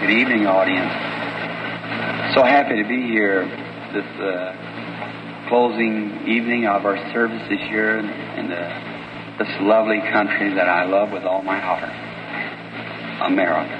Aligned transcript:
Good 0.00 0.16
evening, 0.16 0.46
audience. 0.46 0.88
So 2.32 2.40
happy 2.40 2.80
to 2.80 2.88
be 2.88 3.04
here 3.12 3.44
this 3.92 4.08
uh, 4.16 5.44
closing 5.52 6.24
evening 6.24 6.64
of 6.64 6.88
our 6.88 6.96
service 7.12 7.44
this 7.52 7.60
year 7.68 8.00
in, 8.00 8.48
the, 8.48 8.64
this 9.36 9.52
lovely 9.60 10.00
country 10.08 10.54
that 10.54 10.70
I 10.70 10.88
love 10.88 11.12
with 11.12 11.24
all 11.24 11.42
my 11.42 11.60
heart, 11.60 11.92
America. 13.28 13.76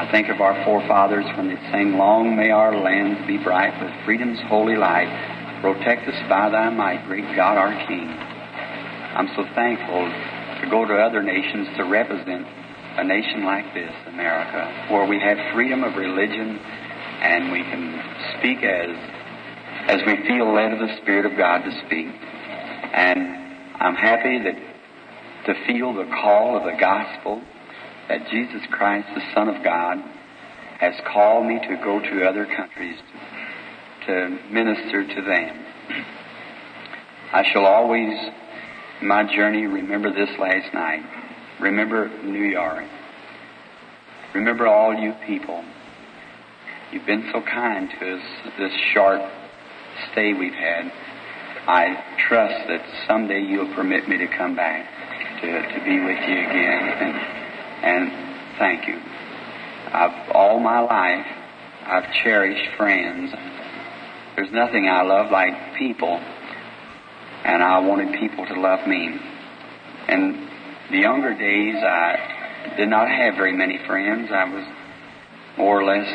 I 0.00 0.08
think 0.10 0.30
of 0.30 0.40
our 0.40 0.56
forefathers 0.64 1.26
when 1.36 1.48
they 1.48 1.60
sang, 1.68 1.98
Long 1.98 2.34
may 2.34 2.48
our 2.48 2.72
lands 2.72 3.20
be 3.26 3.36
bright 3.36 3.76
with 3.84 3.92
freedom's 4.06 4.40
holy 4.48 4.76
light. 4.76 5.12
Protect 5.60 6.08
us 6.08 6.16
by 6.26 6.48
thy 6.48 6.70
might, 6.70 7.04
great 7.04 7.28
God 7.36 7.58
our 7.58 7.76
King. 7.86 8.08
I'm 8.08 9.28
so 9.36 9.44
thankful 9.52 10.08
to 10.08 10.70
go 10.72 10.88
to 10.88 10.94
other 10.96 11.22
nations 11.22 11.68
to 11.76 11.84
represent 11.84 12.48
a 12.96 13.04
nation 13.04 13.44
like 13.44 13.72
this, 13.74 13.92
America, 14.08 14.88
where 14.90 15.06
we 15.06 15.18
have 15.20 15.38
freedom 15.54 15.84
of 15.84 15.96
religion 15.96 16.58
and 16.58 17.52
we 17.52 17.62
can 17.62 18.38
speak 18.38 18.62
as 18.64 18.96
as 19.88 20.00
we 20.06 20.16
feel 20.26 20.52
led 20.52 20.72
of 20.72 20.78
the 20.78 20.96
Spirit 21.02 21.26
of 21.26 21.36
God 21.36 21.64
to 21.64 21.70
speak. 21.86 22.06
And 22.92 23.20
I'm 23.80 23.94
happy 23.94 24.38
that 24.44 24.54
to 25.46 25.66
feel 25.66 25.94
the 25.94 26.04
call 26.22 26.56
of 26.56 26.64
the 26.64 26.78
gospel 26.78 27.42
that 28.08 28.28
Jesus 28.30 28.62
Christ, 28.70 29.08
the 29.14 29.22
Son 29.34 29.48
of 29.48 29.64
God, 29.64 29.98
has 30.78 30.94
called 31.12 31.46
me 31.46 31.58
to 31.60 31.76
go 31.82 32.00
to 32.00 32.28
other 32.28 32.46
countries 32.46 32.96
to, 34.06 34.06
to 34.06 34.52
minister 34.52 35.06
to 35.06 35.22
them. 35.22 35.64
I 37.32 37.44
shall 37.52 37.64
always, 37.64 38.12
in 39.00 39.06
my 39.06 39.24
journey, 39.34 39.66
remember 39.66 40.12
this 40.12 40.30
last 40.38 40.74
night. 40.74 41.02
Remember 41.60 42.08
New 42.24 42.44
York. 42.44 42.84
Remember 44.34 44.66
all 44.66 44.94
you 44.94 45.14
people. 45.26 45.62
You've 46.92 47.06
been 47.06 47.28
so 47.32 47.42
kind 47.42 47.90
to 47.90 48.14
us 48.14 48.22
this 48.58 48.72
short 48.92 49.20
stay 50.10 50.32
we've 50.32 50.54
had. 50.54 50.90
I 51.66 52.16
trust 52.28 52.66
that 52.68 52.82
someday 53.06 53.42
you'll 53.42 53.72
permit 53.74 54.08
me 54.08 54.18
to 54.18 54.26
come 54.26 54.56
back 54.56 54.88
to, 55.40 55.46
to 55.46 55.84
be 55.84 56.00
with 56.00 56.18
you 56.28 56.38
again. 56.38 56.88
And, 56.98 57.16
and 57.84 58.58
thank 58.58 58.88
you. 58.88 58.98
I've, 59.92 60.30
all 60.34 60.60
my 60.60 60.80
life, 60.80 61.26
I've 61.84 62.12
cherished 62.22 62.76
friends. 62.76 63.32
There's 64.36 64.52
nothing 64.52 64.88
I 64.88 65.02
love 65.02 65.30
like 65.30 65.76
people, 65.76 66.20
and 67.44 67.62
I 67.62 67.80
wanted 67.80 68.18
people 68.18 68.46
to 68.46 68.60
love 68.60 68.86
me. 68.86 69.18
And 70.08 70.49
the 70.90 70.98
younger 70.98 71.34
days, 71.34 71.76
I 71.76 72.74
did 72.76 72.88
not 72.88 73.08
have 73.08 73.34
very 73.34 73.52
many 73.52 73.78
friends. 73.86 74.30
I 74.32 74.44
was 74.44 74.64
more 75.56 75.80
or 75.80 75.84
less, 75.84 76.08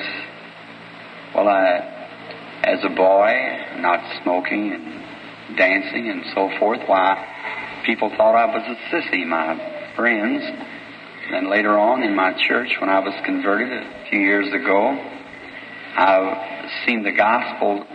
well, 1.33 1.47
I, 1.47 2.61
as 2.63 2.83
a 2.83 2.89
boy, 2.89 3.79
not 3.79 4.21
smoking 4.21 4.73
and 4.73 5.57
dancing 5.57 6.09
and 6.09 6.23
so 6.33 6.49
forth, 6.59 6.81
why, 6.87 7.83
people 7.85 8.09
thought 8.17 8.35
I 8.35 8.45
was 8.47 8.63
a 8.67 8.95
sissy, 8.95 9.25
my 9.25 9.93
friends. 9.95 10.43
And 11.31 11.49
later 11.49 11.77
on 11.77 12.03
in 12.03 12.13
my 12.15 12.33
church, 12.47 12.75
when 12.79 12.89
I 12.89 12.99
was 12.99 13.13
converted 13.25 13.71
a 13.71 14.09
few 14.09 14.19
years 14.19 14.53
ago, 14.53 14.91
I've 15.97 16.69
seen 16.85 17.03
the 17.03 17.13
gospel 17.13 17.85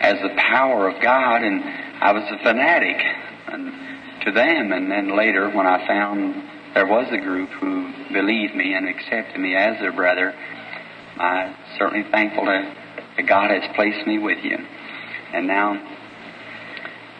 as 0.00 0.20
the 0.22 0.34
power 0.36 0.88
of 0.88 1.02
God, 1.02 1.42
and 1.42 1.64
I 1.64 2.12
was 2.12 2.22
a 2.30 2.38
fanatic 2.44 2.96
and 3.48 3.85
to 4.26 4.32
them. 4.32 4.72
And 4.72 4.90
then 4.90 5.16
later, 5.16 5.48
when 5.48 5.66
I 5.66 5.86
found 5.86 6.34
there 6.74 6.86
was 6.86 7.06
a 7.10 7.18
group 7.18 7.48
who 7.60 7.90
believed 8.12 8.54
me 8.54 8.74
and 8.74 8.88
accepted 8.88 9.40
me 9.40 9.54
as 9.56 9.78
their 9.80 9.92
brother, 9.92 10.34
I'm 11.18 11.56
certainly 11.78 12.10
thankful 12.10 12.44
that 12.44 13.26
God 13.26 13.50
has 13.50 13.62
placed 13.74 14.06
me 14.06 14.18
with 14.18 14.38
you. 14.44 14.58
And 15.32 15.46
now, 15.46 15.72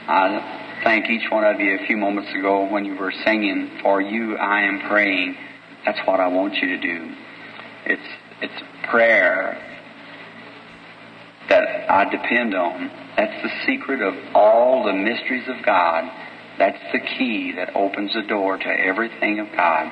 I 0.09 0.81
thank 0.85 1.09
each 1.09 1.31
one 1.31 1.45
of 1.45 1.59
you 1.59 1.79
a 1.83 1.87
few 1.87 1.97
moments 1.97 2.31
ago 2.35 2.69
when 2.71 2.85
you 2.85 2.97
were 2.97 3.13
singing, 3.25 3.79
For 3.83 4.01
You 4.01 4.37
I 4.37 4.63
Am 4.63 4.89
Praying. 4.89 5.37
That's 5.85 5.99
what 6.07 6.21
I 6.21 6.29
want 6.29 6.55
you 6.55 6.69
to 6.69 6.81
do. 6.81 7.15
It's, 7.87 8.09
it's 8.43 8.63
prayer 8.91 9.63
that 11.49 11.91
I 11.91 12.11
depend 12.11 12.55
on. 12.55 12.91
That's 13.17 13.43
the 13.43 13.51
secret 13.67 14.03
of 14.03 14.15
all 14.35 14.85
the 14.85 14.93
mysteries 14.93 15.49
of 15.49 15.65
God. 15.65 16.05
That's 16.59 16.81
the 16.93 17.01
key 17.01 17.53
that 17.57 17.77
opens 17.77 18.15
the 18.15 18.23
door 18.23 18.57
to 18.57 18.69
everything 18.69 19.41
of 19.41 19.49
God 19.55 19.91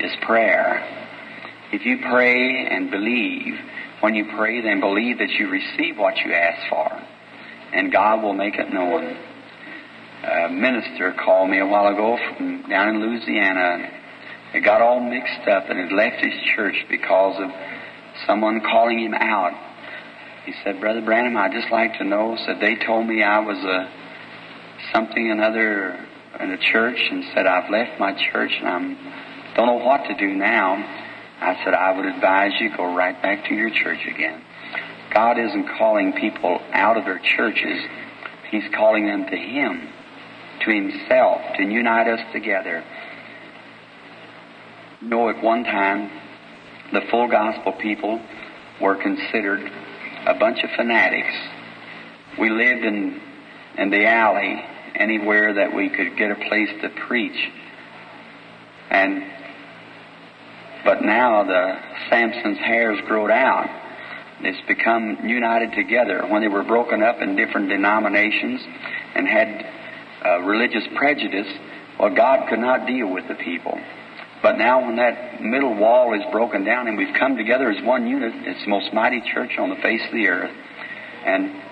is 0.00 0.12
prayer. 0.22 0.82
If 1.72 1.84
you 1.84 1.98
pray 2.08 2.66
and 2.66 2.90
believe, 2.90 3.54
when 4.00 4.14
you 4.14 4.26
pray, 4.36 4.60
then 4.60 4.80
believe 4.80 5.18
that 5.18 5.30
you 5.30 5.48
receive 5.48 5.98
what 5.98 6.16
you 6.18 6.32
ask 6.32 6.68
for, 6.68 7.02
and 7.72 7.90
God 7.90 8.22
will 8.22 8.32
make 8.32 8.54
it 8.54 8.72
known. 8.72 9.16
A 10.24 10.48
minister 10.50 11.12
called 11.12 11.50
me 11.50 11.58
a 11.58 11.66
while 11.66 11.92
ago 11.92 12.16
from 12.36 12.68
down 12.68 12.94
in 12.94 13.00
Louisiana. 13.00 13.90
It 14.54 14.60
got 14.60 14.80
all 14.80 15.00
mixed 15.00 15.48
up 15.48 15.68
and 15.68 15.78
had 15.78 15.92
left 15.92 16.24
his 16.24 16.34
church 16.54 16.76
because 16.88 17.40
of 17.42 17.50
someone 18.26 18.60
calling 18.60 19.00
him 19.00 19.14
out. 19.14 19.52
He 20.46 20.54
said, 20.62 20.80
Brother 20.80 21.02
Branham, 21.02 21.36
I'd 21.36 21.52
just 21.52 21.72
like 21.72 21.98
to 21.98 22.04
know, 22.04 22.36
said 22.46 22.60
they 22.60 22.76
told 22.76 23.06
me 23.06 23.22
I 23.22 23.40
was 23.40 23.58
a 23.58 24.03
something 24.94 25.30
another 25.30 25.98
in 26.38 26.50
a 26.50 26.58
church 26.72 26.98
and 27.10 27.24
said 27.34 27.46
I've 27.46 27.70
left 27.70 27.98
my 27.98 28.12
church 28.32 28.52
and 28.58 28.68
I'm 28.68 28.96
don't 29.56 29.66
know 29.66 29.84
what 29.84 30.04
to 30.08 30.14
do 30.16 30.34
now. 30.34 30.74
I 31.40 31.60
said 31.64 31.74
I 31.74 31.96
would 31.96 32.06
advise 32.06 32.52
you 32.60 32.76
go 32.76 32.94
right 32.94 33.20
back 33.20 33.48
to 33.48 33.54
your 33.54 33.70
church 33.70 34.00
again. 34.06 34.42
God 35.12 35.38
isn't 35.38 35.68
calling 35.78 36.12
people 36.12 36.60
out 36.72 36.96
of 36.96 37.04
their 37.04 37.20
churches. 37.36 37.78
He's 38.50 38.64
calling 38.74 39.06
them 39.06 39.26
to 39.26 39.36
Him, 39.36 39.88
to 40.64 40.70
Himself, 40.72 41.40
to 41.56 41.62
unite 41.62 42.08
us 42.08 42.20
together. 42.32 42.84
You 45.00 45.08
know, 45.08 45.28
at 45.28 45.42
one 45.42 45.62
time, 45.62 46.10
the 46.92 47.02
full 47.10 47.28
gospel 47.28 47.72
people 47.80 48.20
were 48.80 48.96
considered 48.96 49.60
a 50.26 50.34
bunch 50.34 50.64
of 50.64 50.70
fanatics. 50.76 51.34
We 52.40 52.50
lived 52.50 52.84
in, 52.84 53.20
in 53.78 53.90
the 53.90 54.04
alley 54.06 54.64
anywhere 54.94 55.54
that 55.54 55.74
we 55.74 55.88
could 55.88 56.16
get 56.16 56.30
a 56.30 56.36
place 56.48 56.68
to 56.82 56.88
preach. 57.06 57.36
And 58.90 59.24
but 60.84 61.02
now 61.02 61.44
the 61.44 61.78
Samson's 62.10 62.58
hairs 62.58 62.98
growed 63.06 63.30
out. 63.30 63.68
It's 64.40 64.60
become 64.68 65.26
united 65.26 65.72
together. 65.72 66.26
When 66.28 66.42
they 66.42 66.48
were 66.48 66.64
broken 66.64 67.02
up 67.02 67.22
in 67.22 67.36
different 67.36 67.70
denominations 67.70 68.60
and 69.14 69.26
had 69.26 69.66
uh, 70.24 70.40
religious 70.42 70.84
prejudice, 70.94 71.46
well, 71.98 72.14
God 72.14 72.48
could 72.50 72.58
not 72.58 72.86
deal 72.86 73.10
with 73.10 73.26
the 73.28 73.34
people. 73.34 73.78
But 74.42 74.58
now, 74.58 74.84
when 74.84 74.96
that 74.96 75.40
middle 75.40 75.74
wall 75.74 76.12
is 76.12 76.20
broken 76.30 76.64
down 76.64 76.86
and 76.86 76.98
we've 76.98 77.14
come 77.18 77.38
together 77.38 77.70
as 77.70 77.82
one 77.82 78.06
unit, 78.06 78.32
it's 78.34 78.62
the 78.62 78.68
most 78.68 78.92
mighty 78.92 79.22
church 79.32 79.52
on 79.58 79.70
the 79.70 79.76
face 79.76 80.02
of 80.06 80.12
the 80.12 80.28
earth. 80.28 80.54
And 81.24 81.62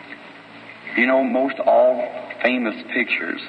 you 0.97 1.07
know, 1.07 1.23
most 1.23 1.59
all 1.59 2.32
famous 2.43 2.75
pictures, 2.93 3.41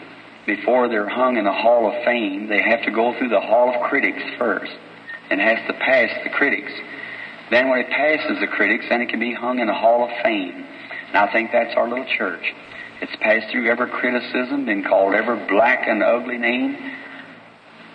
before 0.46 0.90
they're 0.90 1.10
hung 1.10 1.38
in 1.38 1.46
the 1.46 1.54
Hall 1.54 1.88
of 1.88 2.04
Fame, 2.04 2.48
they 2.48 2.62
have 2.62 2.84
to 2.84 2.92
go 2.92 3.18
through 3.18 3.30
the 3.30 3.40
Hall 3.40 3.74
of 3.74 3.90
Critics 3.90 4.22
first 4.38 4.72
and 5.30 5.40
has 5.40 5.60
to 5.68 5.74
pass 5.74 6.10
the 6.24 6.30
critics. 6.30 6.72
Then 7.50 7.70
when 7.70 7.80
it 7.80 7.90
passes 7.90 8.40
the 8.40 8.48
critics, 8.48 8.86
then 8.90 9.02
it 9.02 9.10
can 9.10 9.20
be 9.20 9.34
hung 9.34 9.60
in 9.60 9.68
the 9.68 9.74
Hall 9.74 10.04
of 10.04 10.10
Fame. 10.24 10.66
And 11.08 11.18
I 11.18 11.32
think 11.32 11.52
that's 11.52 11.76
our 11.76 11.88
little 11.88 12.06
church. 12.18 12.44
It's 13.02 13.16
passed 13.22 13.52
through 13.52 13.70
every 13.70 13.90
criticism, 13.90 14.66
been 14.66 14.84
called 14.84 15.14
every 15.14 15.48
black 15.48 15.88
and 15.88 16.04
ugly 16.04 16.38
name. 16.38 16.78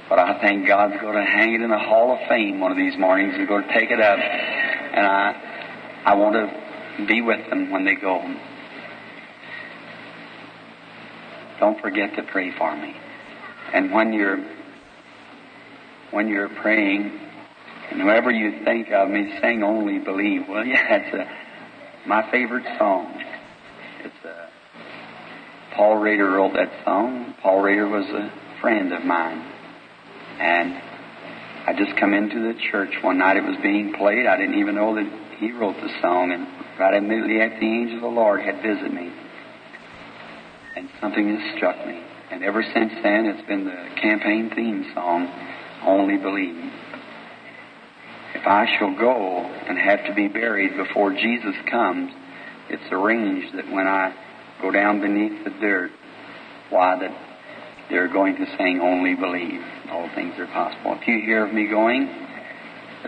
But 0.09 0.19
I 0.19 0.41
think 0.41 0.67
God's 0.67 1.01
going 1.01 1.17
to 1.17 1.25
hang 1.25 1.55
it 1.55 1.61
in 1.61 1.71
the 1.71 1.79
Hall 1.79 2.13
of 2.13 2.29
Fame 2.29 2.61
one 2.61 2.71
of 2.71 2.79
these 2.79 2.97
mornings. 2.99 3.37
He's 3.37 3.47
going 3.49 3.67
to 3.67 3.75
take 3.75 3.91
it 3.91 4.01
up. 4.01 4.19
And 4.19 5.07
I, 5.07 6.03
I 6.05 6.15
want 6.15 6.35
to 6.35 7.07
be 7.07 7.21
with 7.21 7.49
them 7.51 7.71
when 7.71 7.85
they 7.85 7.95
go. 7.95 8.23
Don't 11.61 11.81
forget 11.81 12.15
to 12.17 12.23
pray 12.23 12.53
for 12.57 12.77
me. 12.77 12.95
And 13.73 13.93
when 13.93 14.13
you're 14.13 14.39
when 16.11 16.29
you're 16.29 16.49
praying, 16.49 17.21
and 17.91 18.01
whoever 18.01 18.31
you 18.31 18.65
think 18.65 18.91
of 18.91 19.09
me, 19.09 19.39
sing 19.41 19.63
only 19.63 19.99
believe. 19.99 20.49
Well, 20.49 20.65
yeah, 20.65 20.95
it's 20.97 21.15
a, 21.15 22.09
my 22.09 22.31
favorite 22.31 22.67
song. 22.79 23.23
It's 24.05 24.25
a, 24.25 24.49
Paul 25.75 25.97
Rader 25.97 26.31
wrote 26.31 26.55
that 26.55 26.73
song. 26.85 27.35
Paul 27.43 27.61
Rader 27.61 27.89
was 27.89 28.07
a 28.07 28.33
friend 28.61 28.93
of 28.93 29.05
mine. 29.05 29.45
And 30.39 30.75
I 31.67 31.75
just 31.77 31.97
come 31.99 32.15
into 32.15 32.53
the 32.53 32.59
church 32.71 32.95
one 33.03 33.19
night. 33.19 33.37
It 33.37 33.45
was 33.45 33.57
being 33.63 33.93
played. 33.95 34.27
I 34.27 34.37
didn't 34.37 34.59
even 34.59 34.75
know 34.75 34.95
that 34.95 35.37
he 35.39 35.53
wrote 35.53 35.77
the 35.77 35.91
song. 36.01 36.33
And 36.33 36.47
right 36.79 36.95
immediately 36.95 37.41
after 37.41 37.61
the 37.61 37.67
angel 37.67 37.97
of 37.97 38.03
the 38.03 38.09
Lord 38.09 38.41
had 38.41 38.63
visited 38.63 38.93
me, 38.93 39.13
and 40.79 40.89
something 41.01 41.37
has 41.37 41.57
struck 41.57 41.77
me. 41.87 42.01
And 42.31 42.45
ever 42.45 42.63
since 42.63 42.93
then, 43.03 43.27
it's 43.27 43.47
been 43.49 43.65
the 43.65 44.01
campaign 44.01 44.51
theme 44.55 44.87
song, 44.95 45.27
Only 45.85 46.17
Believe. 46.17 46.73
if 48.35 48.47
I 48.47 48.67
shall 48.79 48.95
go 48.97 49.43
and 49.67 49.77
have 49.77 50.07
to 50.07 50.15
be 50.15 50.29
buried 50.29 50.77
before 50.77 51.11
Jesus 51.11 51.57
comes, 51.69 52.13
it's 52.71 52.93
arranged 52.93 53.57
that 53.57 53.69
when 53.73 53.89
I 53.89 54.15
go 54.63 54.71
down 54.71 55.01
beneath 55.01 55.43
the 55.43 55.51
dirt, 55.51 55.91
why 56.71 56.97
that 57.01 57.11
they're 57.91 58.13
going 58.13 58.37
to 58.37 58.47
sing 58.57 58.81
only 58.81 59.15
believe. 59.15 59.61
All 59.91 60.09
things 60.15 60.35
are 60.39 60.47
possible. 60.47 60.97
If 61.01 61.09
you 61.09 61.21
hear 61.25 61.47
of 61.47 61.53
me 61.53 61.67
going 61.67 62.07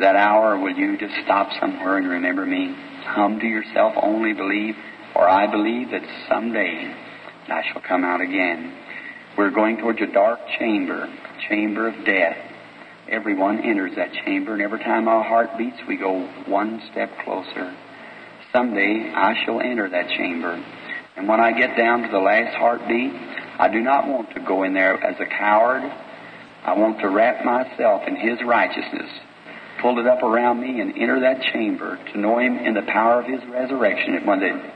that 0.01 0.17
hour, 0.17 0.59
will 0.59 0.75
you 0.75 0.97
just 0.99 1.15
stop 1.25 1.51
somewhere 1.61 1.99
and 1.99 2.09
remember 2.09 2.47
me? 2.47 2.75
Hum 3.05 3.39
to 3.39 3.47
yourself, 3.47 3.95
only 4.03 4.33
believe, 4.33 4.75
or 5.15 5.29
I 5.29 5.47
believe 5.47 5.91
that 5.91 6.03
someday 6.29 6.95
I 7.51 7.63
shall 7.73 7.83
come 7.83 8.05
out 8.05 8.21
again. 8.21 8.73
We're 9.37 9.51
going 9.51 9.79
towards 9.79 10.01
a 10.01 10.07
dark 10.07 10.41
chamber, 10.59 11.09
chamber 11.49 11.89
of 11.89 12.05
death. 12.05 12.37
Everyone 13.09 13.61
enters 13.61 13.97
that 13.97 14.13
chamber, 14.25 14.53
and 14.55 14.63
every 14.63 14.79
time 14.79 15.09
our 15.09 15.25
heart 15.25 15.51
beats, 15.59 15.79
we 15.89 15.97
go 15.97 16.27
one 16.47 16.81
step 16.93 17.11
closer. 17.25 17.75
Someday 18.53 19.13
I 19.15 19.35
shall 19.45 19.61
enter 19.61 19.89
that 19.89 20.09
chamber. 20.11 20.63
And 21.17 21.29
when 21.29 21.41
I 21.41 21.53
get 21.53 21.77
down 21.77 22.03
to 22.03 22.09
the 22.09 22.19
last 22.19 22.57
heartbeat, 22.57 23.13
I 23.59 23.69
do 23.69 23.81
not 23.81 24.07
want 24.07 24.35
to 24.35 24.41
go 24.41 24.63
in 24.63 24.75
there 24.75 25.03
as 25.03 25.17
a 25.21 25.27
coward. 25.27 25.83
I 26.65 26.79
want 26.79 27.01
to 27.01 27.09
wrap 27.09 27.45
myself 27.45 28.03
in 28.07 28.17
His 28.17 28.39
righteousness, 28.45 29.11
pull 29.81 29.99
it 29.99 30.07
up 30.07 30.23
around 30.23 30.61
me, 30.61 30.81
and 30.81 30.97
enter 30.97 31.21
that 31.21 31.43
chamber 31.53 31.99
to 32.13 32.19
know 32.19 32.39
Him 32.39 32.59
in 32.59 32.75
the 32.75 32.83
power 32.83 33.21
of 33.21 33.27
His 33.27 33.41
resurrection. 33.51 34.15
And 34.15 34.27
when 34.27 34.41
the, 34.41 34.73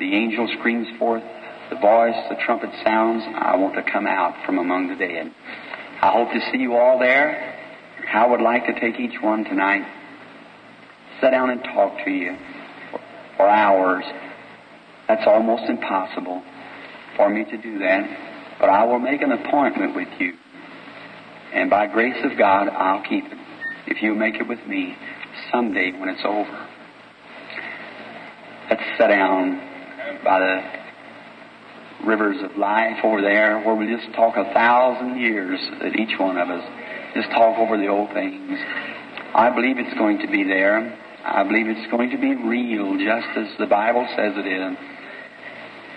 the 0.00 0.14
angel 0.16 0.48
screams 0.58 0.88
forth, 0.98 1.22
the 1.68 1.76
voice, 1.76 2.16
the 2.30 2.36
trumpet 2.44 2.70
sounds, 2.82 3.22
I 3.36 3.56
want 3.56 3.74
to 3.74 3.82
come 3.82 4.06
out 4.06 4.34
from 4.44 4.58
among 4.58 4.88
the 4.88 4.96
dead. 4.96 5.32
I 6.02 6.10
hope 6.10 6.32
to 6.32 6.40
see 6.50 6.58
you 6.58 6.74
all 6.74 6.98
there. 6.98 7.58
I 8.12 8.26
would 8.26 8.40
like 8.40 8.66
to 8.66 8.80
take 8.80 8.98
each 8.98 9.20
one 9.20 9.44
tonight, 9.44 9.86
sit 11.20 11.30
down 11.30 11.50
and 11.50 11.62
talk 11.62 12.02
to 12.04 12.10
you 12.10 12.36
for, 13.36 13.46
hours. 13.46 14.04
That's 15.06 15.26
almost 15.26 15.64
impossible 15.68 16.42
for 17.16 17.28
me 17.28 17.44
to 17.44 17.56
do 17.58 17.78
that, 17.80 18.56
but 18.58 18.70
I 18.70 18.84
will 18.84 18.98
make 18.98 19.20
an 19.20 19.32
appointment 19.32 19.94
with 19.94 20.08
you. 20.18 20.32
And 21.52 21.68
by 21.68 21.86
grace 21.88 22.24
of 22.24 22.38
God, 22.38 22.68
I'll 22.68 23.02
keep 23.02 23.24
it. 23.26 23.38
If 23.86 24.02
you 24.02 24.14
make 24.14 24.36
it 24.36 24.48
with 24.48 24.64
me 24.66 24.96
someday 25.52 25.92
when 25.92 26.08
it's 26.08 26.24
over. 26.24 26.68
Let's 28.70 28.82
sit 28.98 29.08
down 29.08 29.69
by 30.24 30.38
the 30.40 32.06
rivers 32.06 32.36
of 32.42 32.56
life 32.56 33.04
over 33.04 33.20
there 33.20 33.60
where 33.62 33.74
we 33.74 33.86
just 33.86 34.14
talk 34.14 34.36
a 34.36 34.52
thousand 34.52 35.20
years 35.20 35.60
at 35.82 35.96
each 35.96 36.18
one 36.18 36.38
of 36.38 36.48
us. 36.48 36.64
Just 37.14 37.30
talk 37.30 37.58
over 37.58 37.76
the 37.76 37.88
old 37.88 38.12
things. 38.12 38.58
I 39.34 39.50
believe 39.54 39.78
it's 39.78 39.96
going 39.98 40.18
to 40.18 40.28
be 40.28 40.44
there. 40.44 40.96
I 41.24 41.42
believe 41.44 41.66
it's 41.68 41.90
going 41.90 42.10
to 42.10 42.18
be 42.18 42.34
real, 42.34 42.96
just 42.96 43.36
as 43.36 43.58
the 43.58 43.66
Bible 43.66 44.06
says 44.16 44.32
it 44.36 44.46
is. 44.46 44.76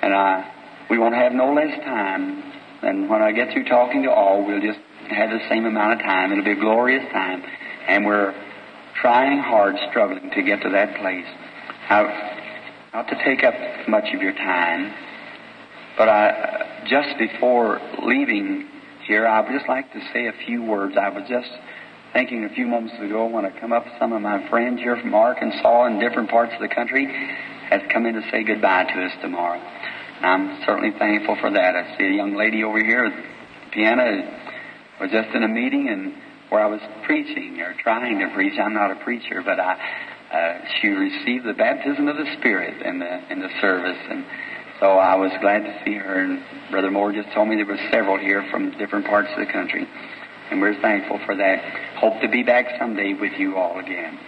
And 0.01 0.13
I, 0.13 0.51
we 0.89 0.97
won't 0.97 1.15
have 1.15 1.31
no 1.31 1.53
less 1.53 1.73
time. 1.85 2.43
And 2.81 3.09
when 3.09 3.21
I 3.21 3.31
get 3.31 3.53
through 3.53 3.65
talking 3.65 4.03
to 4.03 4.11
all, 4.11 4.45
we'll 4.45 4.61
just 4.61 4.79
have 5.09 5.29
the 5.29 5.39
same 5.49 5.65
amount 5.65 5.93
of 5.93 5.99
time. 5.99 6.31
It'll 6.31 6.43
be 6.43 6.51
a 6.51 6.55
glorious 6.59 7.03
time. 7.13 7.43
And 7.87 8.05
we're 8.05 8.33
trying 9.01 9.39
hard, 9.39 9.75
struggling 9.89 10.29
to 10.31 10.43
get 10.43 10.61
to 10.63 10.69
that 10.69 10.97
place. 10.99 11.25
Now, 11.89 12.32
not 12.93 13.07
to 13.07 13.15
take 13.25 13.43
up 13.43 13.55
much 13.87 14.13
of 14.13 14.21
your 14.21 14.33
time, 14.33 14.93
but 15.97 16.07
I, 16.09 16.85
just 16.87 17.17
before 17.17 17.81
leaving 18.03 18.69
here, 19.07 19.25
I 19.25 19.41
would 19.41 19.51
just 19.51 19.67
like 19.67 19.91
to 19.93 19.99
say 20.13 20.27
a 20.27 20.33
few 20.45 20.63
words. 20.63 20.95
I 20.95 21.09
was 21.09 21.23
just 21.27 21.49
thinking 22.13 22.45
a 22.45 22.49
few 22.49 22.67
moments 22.67 22.95
ago 23.01 23.25
when 23.27 23.45
I 23.45 23.59
come 23.59 23.73
up, 23.73 23.85
some 23.99 24.13
of 24.13 24.21
my 24.21 24.47
friends 24.49 24.79
here 24.79 24.95
from 24.95 25.13
Arkansas 25.13 25.85
and 25.85 25.99
different 25.99 26.29
parts 26.29 26.53
of 26.53 26.61
the 26.61 26.73
country 26.73 27.07
has 27.69 27.81
come 27.91 28.05
in 28.05 28.13
to 28.13 28.21
say 28.29 28.43
goodbye 28.43 28.83
to 28.83 29.05
us 29.05 29.11
tomorrow. 29.21 29.59
And 30.17 30.25
I'm 30.25 30.63
certainly 30.65 30.97
thankful 30.97 31.35
for 31.41 31.49
that. 31.51 31.75
I 31.75 31.97
see 31.97 32.05
a 32.05 32.15
young 32.15 32.35
lady 32.35 32.63
over 32.63 32.83
here 32.83 33.09
the 33.09 33.71
piano 33.71 34.39
was 35.01 35.09
just 35.09 35.35
in 35.35 35.43
a 35.43 35.47
meeting 35.47 35.89
and 35.89 36.13
where 36.49 36.61
I 36.61 36.67
was 36.67 36.81
preaching 37.03 37.59
or 37.59 37.73
trying 37.81 38.19
to 38.19 38.29
preach. 38.35 38.53
I'm 38.59 38.75
not 38.75 38.91
a 38.91 39.03
preacher, 39.03 39.41
but 39.43 39.59
I 39.59 39.77
uh, 40.33 40.65
she 40.81 40.87
received 40.87 41.45
the 41.45 41.53
baptism 41.53 42.07
of 42.07 42.17
the 42.17 42.25
Spirit 42.39 42.81
in 42.81 42.99
the 42.99 43.31
in 43.31 43.39
the 43.39 43.49
service, 43.61 43.99
and 44.09 44.25
so 44.79 44.97
I 44.97 45.15
was 45.15 45.31
glad 45.41 45.59
to 45.59 45.81
see 45.85 45.93
her. 45.93 46.23
And 46.23 46.41
Brother 46.71 46.89
Moore 46.89 47.11
just 47.13 47.31
told 47.33 47.49
me 47.49 47.55
there 47.55 47.65
were 47.65 47.77
several 47.91 48.17
here 48.17 48.43
from 48.49 48.71
different 48.77 49.05
parts 49.05 49.29
of 49.31 49.45
the 49.45 49.51
country, 49.51 49.87
and 50.49 50.59
we're 50.59 50.79
thankful 50.81 51.19
for 51.25 51.35
that. 51.35 51.59
Hope 51.97 52.19
to 52.21 52.29
be 52.29 52.41
back 52.41 52.65
someday 52.79 53.13
with 53.13 53.33
you 53.37 53.57
all 53.57 53.79
again. 53.79 54.19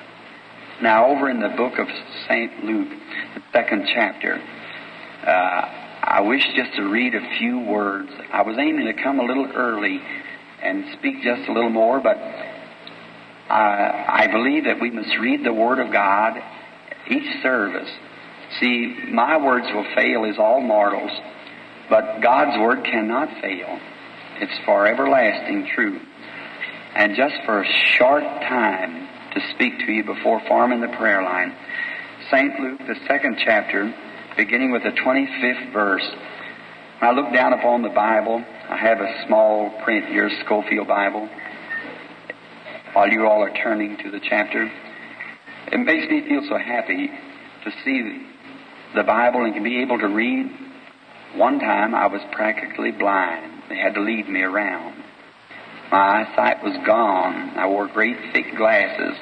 Now, 0.82 1.08
over 1.08 1.30
in 1.30 1.40
the 1.40 1.50
book 1.50 1.80
of 1.80 1.88
Saint 2.28 2.66
Luke, 2.66 2.90
the 3.34 3.42
second 3.52 3.88
chapter, 3.94 4.36
uh, 5.26 5.86
I 6.04 6.22
wish 6.22 6.46
just 6.56 6.76
to 6.76 6.84
read 6.84 7.16
a 7.16 7.38
few 7.40 7.60
words. 7.62 8.12
I 8.32 8.44
was 8.44 8.58
aiming 8.60 8.86
to 8.86 9.02
come 9.02 9.20
a 9.20 9.24
little 9.24 9.50
early 9.56 10.00
and 10.62 10.86
speak 11.00 11.24
just 11.24 11.50
a 11.50 11.54
little 11.54 11.70
more, 11.70 12.00
but 12.00 12.18
Uh, 13.56 14.04
I 14.10 14.28
believe 14.28 14.66
that 14.66 14.82
we 14.82 14.92
must 14.92 15.18
read 15.18 15.46
the 15.46 15.54
Word 15.54 15.80
of 15.80 15.90
God 15.90 16.34
each 17.10 17.42
service. 17.42 17.90
See, 18.60 18.94
my 19.10 19.38
words 19.38 19.68
will 19.74 19.86
fail 19.96 20.26
as 20.26 20.38
all 20.38 20.60
mortals, 20.60 21.12
but 21.90 22.20
God's 22.20 22.60
Word 22.60 22.84
cannot 22.84 23.30
fail. 23.40 23.80
It's 24.42 24.66
for 24.66 24.86
everlasting 24.86 25.70
true. 25.74 26.02
And 26.96 27.16
just 27.16 27.36
for 27.46 27.62
a 27.62 27.66
short 27.98 28.24
time 28.24 29.08
to 29.36 29.40
speak 29.54 29.80
to 29.86 29.90
you 29.90 30.04
before 30.04 30.42
forming 30.50 30.82
the 30.82 30.94
prayer 30.98 31.24
line, 31.24 31.56
St. 32.30 32.60
Luke, 32.60 32.80
the 32.80 33.00
second 33.08 33.38
chapter, 33.40 33.96
beginning 34.36 34.74
with 34.74 34.84
the 34.84 34.92
25th 34.92 35.72
verse. 35.72 36.06
When 37.00 37.10
I 37.10 37.12
look 37.14 37.32
down 37.34 37.54
upon 37.54 37.84
the 37.84 37.90
Bible, 37.90 38.44
I 38.68 38.76
have 38.76 39.00
a 39.00 39.24
small 39.28 39.70
print 39.86 40.08
here, 40.08 40.30
Scofield 40.44 40.90
Bible 40.90 41.30
while 42.96 43.10
you 43.10 43.28
all 43.28 43.44
are 43.44 43.54
turning 43.62 43.98
to 43.98 44.10
the 44.10 44.22
chapter. 44.22 44.72
It 45.70 45.78
makes 45.80 46.10
me 46.10 46.26
feel 46.30 46.42
so 46.48 46.58
happy 46.58 47.08
to 47.66 47.72
see 47.84 48.26
the 48.96 49.04
Bible 49.04 49.44
and 49.44 49.54
to 49.54 49.62
be 49.62 49.82
able 49.82 50.00
to 50.00 50.08
read. 50.08 50.50
One 51.36 51.60
time 51.60 51.94
I 51.94 52.08
was 52.08 52.22
practically 52.32 52.92
blind. 52.92 53.64
They 53.68 53.76
had 53.76 53.96
to 53.96 54.02
lead 54.02 54.30
me 54.30 54.44
around. 54.44 55.04
My 55.92 56.24
eyesight 56.24 56.64
was 56.64 56.74
gone. 56.86 57.58
I 57.58 57.68
wore 57.68 57.88
great 57.88 58.16
thick 58.32 58.56
glasses. 58.56 59.18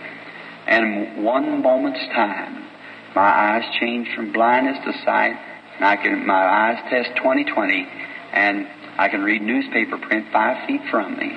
And 0.67 0.85
in 0.85 1.23
one 1.23 1.63
moment's 1.63 2.05
time, 2.13 2.67
my 3.15 3.21
eyes 3.21 3.63
changed 3.79 4.11
from 4.15 4.33
blindness 4.33 4.77
to 4.85 4.93
sight. 5.03 5.35
And 5.77 5.83
I 5.83 5.95
can, 5.95 6.27
my 6.27 6.45
eyes 6.45 6.77
test 6.91 7.09
20/20, 7.17 7.87
and 8.33 8.67
I 8.99 9.09
can 9.09 9.23
read 9.23 9.41
newspaper 9.41 9.97
print 9.97 10.27
five 10.31 10.67
feet 10.67 10.81
from 10.91 11.17
me. 11.17 11.35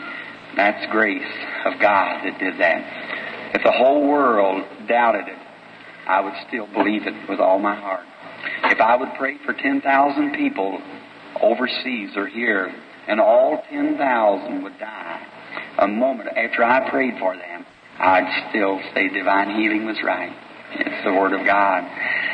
That's 0.57 0.91
grace 0.91 1.23
of 1.65 1.79
God 1.81 2.25
that 2.25 2.39
did 2.39 2.59
that. 2.59 3.55
If 3.55 3.63
the 3.63 3.73
whole 3.73 4.09
world 4.09 4.65
doubted 4.89 5.29
it, 5.29 5.39
I 6.07 6.21
would 6.21 6.35
still 6.49 6.67
believe 6.67 7.07
it 7.07 7.29
with 7.29 7.41
all 7.41 7.59
my 7.59 7.75
heart. 7.75 8.07
If 8.65 8.81
I 8.81 8.97
would 8.97 9.11
pray 9.19 9.39
for 9.45 9.53
10,000 9.53 10.35
people 10.35 10.81
overseas 11.41 12.17
or 12.17 12.27
here, 12.27 12.73
and 13.07 13.21
all 13.21 13.63
10,000 13.69 14.63
would 14.63 14.79
die 14.79 15.27
a 15.79 15.87
moment 15.87 16.31
after 16.37 16.65
I 16.65 16.89
prayed 16.89 17.19
for 17.19 17.37
them, 17.37 17.67
I'd 17.99 18.49
still 18.51 18.81
say 18.95 19.09
divine 19.09 19.61
healing 19.61 19.87
was 19.87 20.03
right. 20.03 20.35
It's 20.73 21.05
the 21.05 21.13
Word 21.13 21.33
of 21.33 21.47
God. 21.47 21.85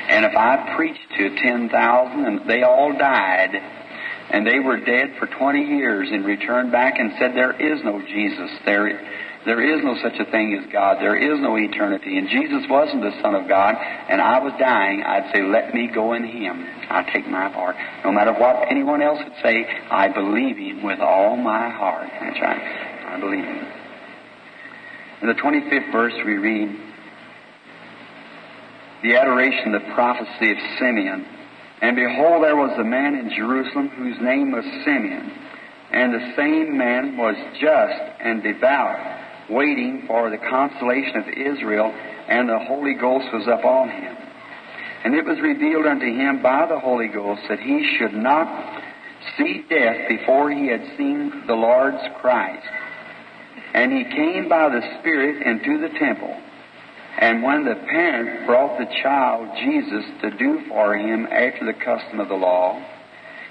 And 0.09 0.25
if 0.25 0.35
I 0.35 0.75
preached 0.77 1.09
to 1.17 1.37
10,000 1.37 2.25
and 2.25 2.49
they 2.49 2.63
all 2.63 2.97
died, 2.97 3.51
and 4.33 4.47
they 4.47 4.59
were 4.59 4.81
dead 4.81 5.15
for 5.19 5.27
20 5.27 5.61
years 5.77 6.09
and 6.11 6.25
returned 6.25 6.73
back 6.73 6.99
and 6.99 7.13
said, 7.19 7.35
There 7.35 7.53
is 7.53 7.85
no 7.85 8.01
Jesus. 8.01 8.51
There, 8.65 8.89
there 9.45 9.61
is 9.61 9.85
no 9.85 9.95
such 10.03 10.19
a 10.19 10.31
thing 10.31 10.59
as 10.59 10.73
God. 10.73 10.97
There 11.01 11.17
is 11.17 11.39
no 11.39 11.57
eternity. 11.57 12.17
And 12.17 12.29
Jesus 12.29 12.65
wasn't 12.69 13.03
the 13.03 13.13
Son 13.21 13.35
of 13.35 13.47
God, 13.47 13.77
and 13.77 14.23
I 14.23 14.39
was 14.39 14.55
dying. 14.59 15.03
I'd 15.03 15.31
say, 15.35 15.43
Let 15.43 15.75
me 15.75 15.91
go 15.95 16.15
in 16.15 16.25
Him. 16.25 16.67
I 16.89 17.03
take 17.13 17.29
my 17.29 17.53
part. 17.53 17.77
No 18.05 18.11
matter 18.11 18.33
what 18.33 18.71
anyone 18.71 19.03
else 19.03 19.19
would 19.23 19.37
say, 19.43 19.67
I 19.91 20.09
believe 20.09 20.57
Him 20.57 20.83
with 20.83 21.01
all 21.01 21.37
my 21.37 21.69
heart. 21.69 22.09
That's 22.19 22.41
right. 22.41 22.63
I 23.09 23.21
believe 23.21 23.45
Him. 23.45 23.67
In 25.21 25.29
the 25.29 25.35
25th 25.35 25.93
verse, 25.93 26.15
we 26.25 26.35
read 26.39 26.75
the 29.03 29.17
adoration, 29.17 29.73
the 29.73 29.93
prophecy 29.95 30.53
of 30.53 30.57
Simeon. 30.79 31.27
And 31.83 31.97
behold, 31.97 32.45
there 32.45 32.57
was 32.57 32.79
a 32.79 32.85
man 32.85 33.17
in 33.17 33.29
Jerusalem 33.29 33.89
whose 33.89 34.17
name 34.21 34.53
was 34.53 34.65
Simeon. 34.85 35.33
And 35.91 36.15
the 36.15 36.33
same 36.37 36.79
man 36.79 37.17
was 37.17 37.35
just 37.61 38.01
and 38.21 38.41
devout, 38.41 39.51
waiting 39.51 40.05
for 40.07 40.31
the 40.31 40.39
consolation 40.39 41.17
of 41.17 41.29
Israel, 41.29 41.93
and 42.29 42.49
the 42.49 42.61
Holy 42.61 42.95
Ghost 42.95 43.27
was 43.33 43.49
upon 43.49 43.91
him. 43.91 44.17
And 45.05 45.15
it 45.17 45.25
was 45.25 45.41
revealed 45.41 45.87
unto 45.87 46.07
him 46.07 46.41
by 46.41 46.67
the 46.67 46.79
Holy 46.79 47.09
Ghost 47.09 47.43
that 47.49 47.59
he 47.59 47.97
should 47.99 48.15
not 48.15 48.81
see 49.37 49.65
death 49.69 50.09
before 50.09 50.53
he 50.53 50.69
had 50.69 50.83
seen 50.97 51.43
the 51.49 51.55
Lord's 51.55 52.03
Christ. 52.21 52.67
And 53.75 53.93
he 53.93 54.05
came 54.05 54.49
by 54.49 54.69
the 54.69 54.99
Spirit 55.01 55.45
into 55.45 55.81
the 55.81 55.99
temple. 55.99 56.41
And 57.19 57.43
when 57.43 57.65
the 57.65 57.75
parent 57.75 58.47
brought 58.47 58.79
the 58.79 58.93
child 59.03 59.49
Jesus 59.59 60.05
to 60.23 60.31
do 60.31 60.63
for 60.69 60.97
him 60.97 61.27
after 61.27 61.67
the 61.67 61.79
custom 61.79 62.21
of 62.21 62.29
the 62.29 62.35
law, 62.35 62.83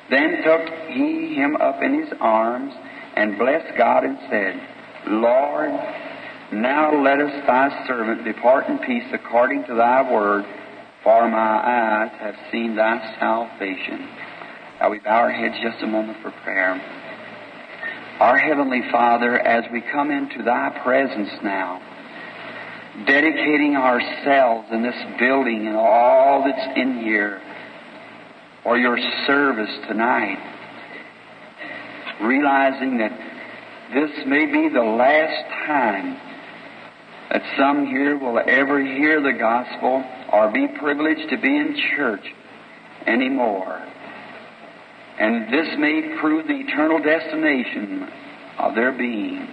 then 0.10 0.44
took 0.44 0.68
he 0.90 1.36
him 1.36 1.56
up 1.56 1.82
in 1.82 2.04
his 2.04 2.12
arms 2.20 2.74
and 3.16 3.38
blessed 3.38 3.78
God 3.78 4.04
and 4.04 4.18
said, 4.30 4.60
Lord, 5.08 5.72
now 6.52 7.02
lettest 7.02 7.48
thy 7.48 7.86
servant 7.88 8.26
depart 8.26 8.68
in 8.68 8.80
peace 8.80 9.08
according 9.14 9.66
to 9.66 9.76
thy 9.76 10.12
word, 10.12 10.44
for 11.04 11.30
my 11.30 11.38
eyes 11.38 12.12
have 12.20 12.36
seen 12.52 12.76
thy 12.76 13.16
salvation. 13.20 14.08
Now 14.80 14.90
we 14.90 15.00
bow 15.00 15.22
our 15.22 15.32
heads 15.32 15.56
just 15.62 15.84
a 15.84 15.88
moment 15.88 16.18
for 16.22 16.32
prayer. 16.44 16.82
Our 18.20 18.38
Heavenly 18.38 18.82
Father, 18.92 19.40
as 19.40 19.64
we 19.72 19.82
come 19.82 20.12
into 20.12 20.44
thy 20.44 20.78
presence 20.84 21.32
now, 21.44 21.82
dedicating 23.06 23.76
ourselves 23.76 24.68
in 24.72 24.84
this 24.84 24.96
building 25.20 25.68
and 25.68 25.76
all 25.76 26.44
that's 26.44 26.78
in 26.78 27.00
here 27.00 27.42
for 28.64 28.78
your 28.78 28.98
service 29.26 29.72
tonight, 29.88 30.38
realizing 32.22 32.98
that 32.98 33.12
this 33.94 34.26
may 34.26 34.46
be 34.46 34.70
the 34.70 34.82
last 34.82 35.50
time 35.66 36.18
that 37.30 37.44
some 37.58 37.88
here 37.88 38.18
will 38.18 38.40
ever 38.46 38.84
hear 38.84 39.22
the 39.22 39.38
gospel 39.38 40.04
or 40.34 40.52
be 40.52 40.68
privileged 40.80 41.30
to 41.30 41.38
be 41.38 41.56
in 41.56 41.76
church 41.96 42.26
anymore. 43.08 43.82
And 45.18 45.54
this 45.54 45.68
may 45.78 46.18
prove 46.20 46.48
the 46.48 46.56
eternal 46.56 47.02
destination 47.02 48.08
of 48.60 48.76
their 48.76 48.92
being. 48.92 49.48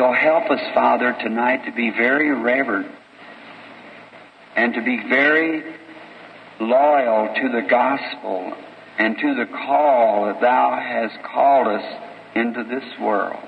So 0.00 0.10
help 0.12 0.50
us, 0.50 0.60
Father, 0.72 1.14
tonight 1.20 1.66
to 1.66 1.72
be 1.72 1.90
very 1.90 2.30
reverent 2.30 2.90
and 4.56 4.72
to 4.72 4.80
be 4.80 4.98
very 5.10 5.62
loyal 6.58 7.34
to 7.34 7.48
the 7.50 7.68
gospel 7.68 8.54
and 8.96 9.18
to 9.18 9.34
the 9.34 9.44
call 9.44 10.24
that 10.24 10.40
Thou 10.40 10.70
hast 10.70 11.22
called 11.22 11.66
us 11.66 11.84
into 12.34 12.64
this 12.64 12.98
world. 12.98 13.44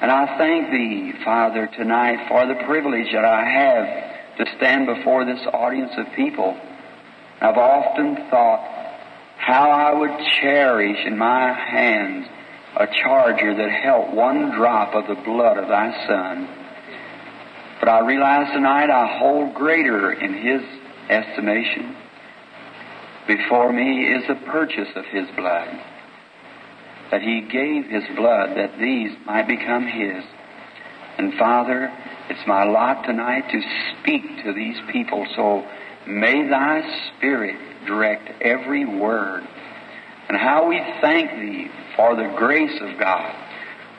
And 0.00 0.08
I 0.08 0.38
thank 0.38 0.70
Thee, 0.70 1.14
Father, 1.24 1.68
tonight 1.76 2.28
for 2.28 2.46
the 2.46 2.62
privilege 2.64 3.10
that 3.12 3.24
I 3.24 3.44
have 3.44 4.38
to 4.38 4.56
stand 4.56 4.86
before 4.86 5.24
this 5.24 5.44
audience 5.52 5.94
of 5.96 6.14
people. 6.14 6.56
I've 7.40 7.58
often 7.58 8.14
thought 8.30 8.64
how 9.36 9.68
I 9.68 9.98
would 9.98 10.16
cherish 10.40 11.04
in 11.04 11.18
my 11.18 11.52
hands 11.52 12.28
a 12.76 12.86
charger 13.02 13.54
that 13.54 13.70
held 13.70 14.14
one 14.14 14.50
drop 14.50 14.94
of 14.94 15.06
the 15.06 15.22
blood 15.22 15.58
of 15.58 15.68
Thy 15.68 16.06
Son. 16.06 16.48
But 17.80 17.88
I 17.88 18.00
realize 18.00 18.52
tonight 18.52 18.90
I 18.90 19.18
hold 19.18 19.54
greater 19.54 20.12
in 20.12 20.34
His 20.34 20.62
estimation. 21.10 21.96
Before 23.26 23.72
me 23.72 24.06
is 24.06 24.26
the 24.26 24.36
purchase 24.46 24.88
of 24.96 25.04
His 25.06 25.28
blood 25.36 25.68
that 27.10 27.20
He 27.20 27.42
gave 27.42 27.90
His 27.90 28.04
blood 28.16 28.56
that 28.56 28.78
these 28.78 29.12
might 29.26 29.46
become 29.46 29.86
His. 29.86 30.24
And 31.18 31.34
Father, 31.34 31.92
it's 32.30 32.46
my 32.46 32.64
lot 32.64 33.04
tonight 33.04 33.50
to 33.50 33.60
speak 34.00 34.44
to 34.44 34.52
these 34.54 34.78
people, 34.90 35.26
so 35.36 35.66
may 36.06 36.48
Thy 36.48 37.10
Spirit 37.10 37.56
direct 37.86 38.30
every 38.40 38.86
word. 38.86 39.46
And 40.28 40.38
how 40.38 40.68
we 40.68 40.80
thank 41.02 41.30
Thee 41.32 41.70
for 41.96 42.16
the 42.16 42.34
grace 42.36 42.80
of 42.80 42.98
God. 42.98 43.34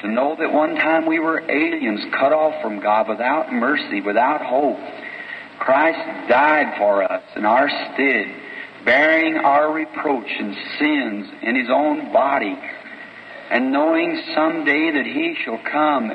To 0.02 0.08
know 0.10 0.36
that 0.38 0.52
one 0.52 0.76
time 0.76 1.06
we 1.06 1.20
were 1.20 1.40
aliens, 1.50 2.02
cut 2.12 2.34
off 2.34 2.62
from 2.62 2.82
God, 2.82 3.08
without 3.08 3.54
mercy, 3.54 4.02
without 4.02 4.42
hope. 4.42 4.78
Christ 5.60 6.30
died 6.30 6.78
for 6.78 7.04
us 7.04 7.24
in 7.36 7.46
our 7.46 7.70
stead, 7.70 8.36
bearing 8.84 9.38
our 9.38 9.72
reproach 9.72 10.28
and 10.28 10.56
sins 10.78 11.28
in 11.42 11.56
His 11.56 11.70
own 11.70 12.12
body 12.12 12.58
and 13.50 13.72
knowing 13.72 14.20
someday 14.36 14.92
that 14.92 15.06
He 15.06 15.36
shall 15.46 15.60
come. 15.72 16.12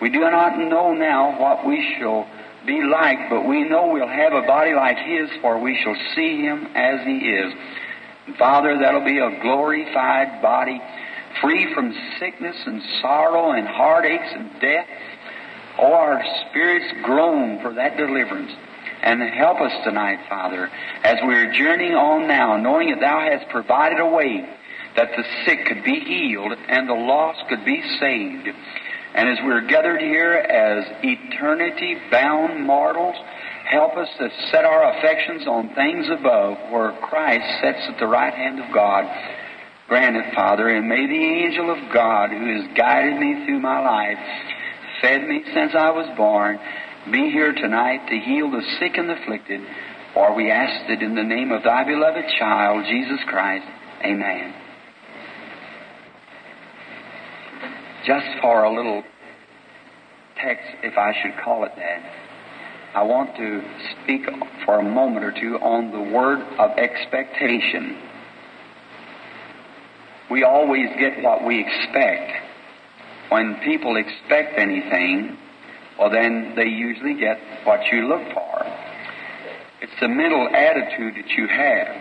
We 0.00 0.10
do 0.10 0.20
not 0.20 0.58
know 0.58 0.94
now 0.94 1.40
what 1.40 1.66
we 1.66 1.96
shall 1.98 2.28
be 2.66 2.82
like, 2.82 3.30
but 3.30 3.46
we 3.46 3.68
know 3.68 3.88
we'll 3.92 4.06
have 4.06 4.32
a 4.32 4.46
body 4.46 4.72
like 4.74 4.96
His, 4.98 5.28
for 5.40 5.58
we 5.58 5.78
shall 5.82 5.96
see 6.14 6.42
Him 6.42 6.68
as 6.74 7.04
He 7.04 7.18
is. 7.18 7.52
Father, 8.38 8.78
that'll 8.78 9.04
be 9.04 9.18
a 9.18 9.38
glorified 9.40 10.42
body, 10.42 10.80
free 11.40 11.72
from 11.74 11.94
sickness 12.18 12.56
and 12.66 12.82
sorrow 13.00 13.52
and 13.52 13.66
heartaches 13.66 14.32
and 14.32 14.60
death. 14.60 14.86
Oh, 15.78 15.92
our 15.92 16.22
spirits 16.48 16.86
groan 17.02 17.60
for 17.60 17.74
that 17.74 17.96
deliverance. 17.96 18.52
And 19.02 19.22
help 19.22 19.60
us 19.60 19.72
tonight, 19.84 20.18
Father, 20.28 20.68
as 21.04 21.18
we're 21.22 21.52
journeying 21.52 21.94
on 21.94 22.26
now, 22.26 22.56
knowing 22.56 22.90
that 22.90 23.00
Thou 23.00 23.20
hast 23.20 23.48
provided 23.50 24.00
a 24.00 24.06
way 24.06 24.44
that 24.96 25.10
the 25.16 25.22
sick 25.44 25.66
could 25.66 25.84
be 25.84 26.00
healed 26.00 26.52
and 26.68 26.88
the 26.88 26.94
lost 26.94 27.46
could 27.48 27.64
be 27.64 27.82
saved. 28.00 28.48
And 29.14 29.28
as 29.28 29.38
we're 29.44 29.66
gathered 29.66 30.00
here 30.00 30.32
as 30.32 30.84
eternity 31.02 31.96
bound 32.10 32.66
mortals, 32.66 33.16
help 33.70 33.96
us 33.96 34.08
to 34.18 34.28
set 34.50 34.64
our 34.64 34.96
affections 34.96 35.46
on 35.46 35.74
things 35.74 36.06
above 36.10 36.58
where 36.70 36.92
Christ 37.02 37.44
sits 37.62 37.88
at 37.88 37.98
the 37.98 38.06
right 38.06 38.32
hand 38.32 38.60
of 38.60 38.72
God. 38.72 39.04
Grant 39.88 40.16
it, 40.16 40.34
Father, 40.34 40.68
and 40.68 40.88
may 40.88 41.06
the 41.06 41.44
angel 41.44 41.70
of 41.70 41.92
God 41.92 42.30
who 42.30 42.60
has 42.60 42.76
guided 42.76 43.18
me 43.20 43.44
through 43.46 43.60
my 43.60 43.80
life, 43.80 44.18
fed 45.00 45.26
me 45.28 45.44
since 45.54 45.72
I 45.74 45.90
was 45.90 46.08
born, 46.16 46.58
be 47.12 47.30
here 47.30 47.52
tonight 47.52 48.08
to 48.08 48.18
heal 48.18 48.50
the 48.50 48.62
sick 48.80 48.96
and 48.96 49.10
afflicted. 49.10 49.60
For 50.14 50.34
we 50.34 50.50
ask 50.50 50.90
it 50.90 51.02
in 51.02 51.14
the 51.14 51.22
name 51.22 51.52
of 51.52 51.62
thy 51.62 51.84
beloved 51.84 52.24
child, 52.38 52.84
Jesus 52.88 53.20
Christ. 53.28 53.66
Amen. 54.04 54.54
just 58.06 58.26
for 58.40 58.62
a 58.62 58.74
little 58.74 59.02
text, 60.40 60.68
if 60.84 60.96
I 60.96 61.12
should 61.20 61.42
call 61.42 61.64
it 61.64 61.72
that, 61.76 62.25
I 62.96 63.02
want 63.02 63.36
to 63.36 63.62
speak 63.92 64.24
for 64.64 64.78
a 64.78 64.82
moment 64.82 65.22
or 65.22 65.30
two 65.30 65.56
on 65.56 65.92
the 65.92 66.00
word 66.00 66.40
of 66.58 66.78
expectation. 66.78 67.98
We 70.30 70.44
always 70.44 70.88
get 70.98 71.22
what 71.22 71.44
we 71.44 71.60
expect. 71.60 72.32
When 73.28 73.56
people 73.56 73.96
expect 73.96 74.58
anything, 74.58 75.36
well, 75.98 76.08
then 76.08 76.54
they 76.56 76.68
usually 76.68 77.20
get 77.20 77.38
what 77.64 77.80
you 77.92 78.08
look 78.08 78.32
for. 78.32 78.64
It's 79.82 80.00
the 80.00 80.08
mental 80.08 80.48
attitude 80.48 81.16
that 81.16 81.30
you 81.36 81.48
have. 81.48 81.96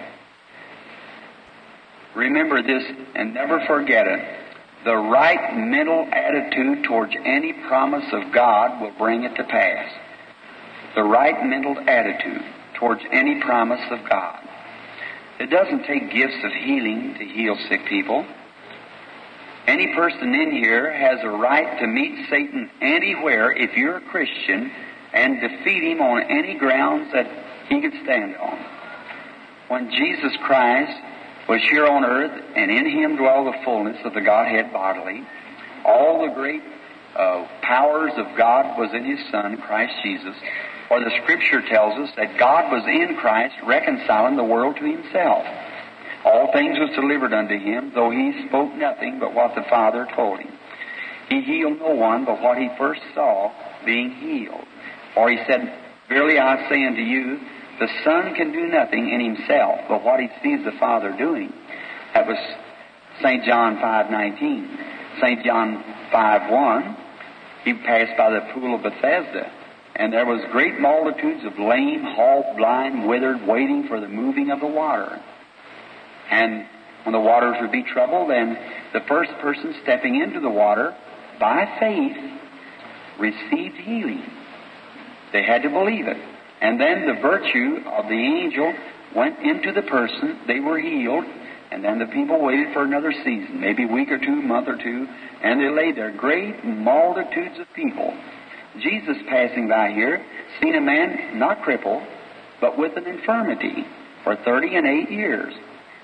Remember 2.15 2.63
this 2.63 2.83
and 3.15 3.33
never 3.33 3.59
forget 3.67 4.07
it 4.07 4.45
the 4.85 4.95
right 4.95 5.57
mental 5.57 6.07
attitude 6.11 6.83
towards 6.83 7.11
any 7.25 7.53
promise 7.67 8.05
of 8.13 8.31
God 8.31 8.79
will 8.79 8.93
bring 8.99 9.23
it 9.23 9.35
to 9.35 9.43
pass. 9.43 9.91
The 10.95 11.03
right 11.03 11.45
mental 11.45 11.77
attitude 11.87 12.43
towards 12.75 13.01
any 13.11 13.41
promise 13.41 13.81
of 13.91 13.99
God. 14.09 14.39
It 15.39 15.49
doesn't 15.49 15.83
take 15.85 16.11
gifts 16.11 16.37
of 16.43 16.51
healing 16.51 17.15
to 17.17 17.25
heal 17.25 17.57
sick 17.69 17.85
people. 17.87 18.25
Any 19.67 19.93
person 19.93 20.33
in 20.33 20.51
here 20.51 20.91
has 20.93 21.19
a 21.23 21.29
right 21.29 21.79
to 21.79 21.87
meet 21.87 22.27
Satan 22.29 22.69
anywhere 22.81 23.51
if 23.51 23.75
you're 23.75 23.97
a 23.97 24.01
Christian 24.01 24.71
and 25.13 25.41
defeat 25.41 25.83
him 25.83 26.01
on 26.01 26.23
any 26.23 26.57
grounds 26.57 27.11
that 27.13 27.27
he 27.67 27.81
could 27.81 27.93
stand 28.03 28.35
on. 28.37 28.65
When 29.67 29.89
Jesus 29.89 30.33
Christ 30.43 31.01
was 31.47 31.61
here 31.69 31.85
on 31.85 32.03
earth, 32.03 32.43
and 32.55 32.71
in 32.71 32.89
him 32.89 33.17
dwell 33.17 33.45
the 33.45 33.53
fullness 33.63 33.97
of 34.03 34.13
the 34.13 34.21
Godhead 34.21 34.73
bodily. 34.73 35.23
All 35.85 36.27
the 36.27 36.33
great 36.33 36.61
uh, 37.15 37.47
powers 37.61 38.11
of 38.17 38.35
God 38.35 38.77
was 38.79 38.89
in 38.93 39.05
his 39.05 39.19
Son, 39.31 39.57
Christ 39.57 39.93
Jesus. 40.03 40.35
For 40.87 40.99
the 40.99 41.11
Scripture 41.23 41.61
tells 41.67 41.97
us 41.99 42.15
that 42.15 42.37
God 42.37 42.71
was 42.71 42.83
in 42.87 43.17
Christ 43.17 43.55
reconciling 43.65 44.35
the 44.35 44.43
world 44.43 44.75
to 44.77 44.85
himself. 44.85 45.45
All 46.23 46.51
things 46.53 46.77
was 46.79 46.95
delivered 46.95 47.33
unto 47.33 47.57
him, 47.57 47.91
though 47.93 48.11
he 48.11 48.47
spoke 48.47 48.73
nothing 48.75 49.19
but 49.19 49.33
what 49.33 49.55
the 49.55 49.63
Father 49.69 50.07
told 50.15 50.39
him. 50.39 50.51
He 51.29 51.41
healed 51.41 51.79
no 51.79 51.95
one 51.95 52.25
but 52.25 52.41
what 52.41 52.57
he 52.57 52.69
first 52.77 53.01
saw 53.13 53.51
being 53.85 54.11
healed. 54.11 54.65
For 55.13 55.29
he 55.29 55.37
said, 55.47 55.73
Verily 56.07 56.37
I 56.37 56.69
say 56.69 56.85
unto 56.85 57.01
you, 57.01 57.39
the 57.79 57.89
Son 58.03 58.35
can 58.35 58.51
do 58.51 58.67
nothing 58.67 59.11
in 59.11 59.35
himself 59.35 59.81
but 59.89 60.03
what 60.03 60.19
he 60.19 60.29
sees 60.43 60.63
the 60.63 60.77
Father 60.79 61.15
doing. 61.17 61.51
That 62.13 62.27
was 62.27 62.37
St. 63.21 63.43
John 63.43 63.77
5.19. 63.77 65.19
St. 65.21 65.45
John 65.45 65.83
5.1, 66.11 66.97
he 67.63 67.73
passed 67.73 68.17
by 68.17 68.31
the 68.31 68.41
pool 68.53 68.75
of 68.75 68.83
Bethesda, 68.83 69.51
and 69.95 70.11
there 70.11 70.25
was 70.25 70.41
great 70.51 70.79
multitudes 70.79 71.45
of 71.45 71.57
lame, 71.57 72.03
halt, 72.03 72.57
blind, 72.57 73.07
withered, 73.07 73.47
waiting 73.47 73.87
for 73.87 73.99
the 74.01 74.07
moving 74.07 74.51
of 74.51 74.59
the 74.59 74.67
water. 74.67 75.21
And 76.29 76.65
when 77.03 77.13
the 77.13 77.19
waters 77.19 77.55
would 77.61 77.71
be 77.71 77.83
troubled, 77.83 78.29
then 78.29 78.57
the 78.93 79.01
first 79.07 79.31
person 79.41 79.73
stepping 79.83 80.21
into 80.21 80.39
the 80.39 80.49
water 80.49 80.95
by 81.39 81.77
faith, 81.79 82.17
received 83.19 83.77
healing. 83.77 84.23
They 85.31 85.43
had 85.43 85.63
to 85.63 85.69
believe 85.69 86.07
it. 86.07 86.17
And 86.61 86.79
then 86.79 87.05
the 87.07 87.21
virtue 87.21 87.77
of 87.87 88.05
the 88.07 88.13
angel 88.13 88.73
went 89.15 89.39
into 89.39 89.71
the 89.71 89.83
person, 89.83 90.39
they 90.47 90.59
were 90.59 90.79
healed, 90.79 91.23
and 91.71 91.83
then 91.83 91.99
the 91.99 92.05
people 92.07 92.41
waited 92.41 92.73
for 92.73 92.83
another 92.83 93.11
season, 93.11 93.59
maybe 93.59 93.83
a 93.83 93.87
week 93.87 94.11
or 94.11 94.17
two, 94.17 94.41
month 94.41 94.67
or 94.67 94.77
two, 94.77 95.07
and 95.41 95.59
they 95.59 95.69
lay 95.69 95.91
there, 95.91 96.11
great 96.11 96.63
multitudes 96.65 97.59
of 97.59 97.67
people. 97.73 98.13
Jesus 98.81 99.17
passing 99.29 99.67
by 99.67 99.91
here, 99.91 100.25
seen 100.61 100.75
a 100.75 100.81
man 100.81 101.37
not 101.39 101.61
crippled, 101.63 102.03
but 102.61 102.77
with 102.77 102.97
an 102.97 103.05
infirmity 103.05 103.85
for 104.23 104.35
thirty 104.35 104.75
and 104.75 104.87
eight 104.87 105.11
years. 105.11 105.53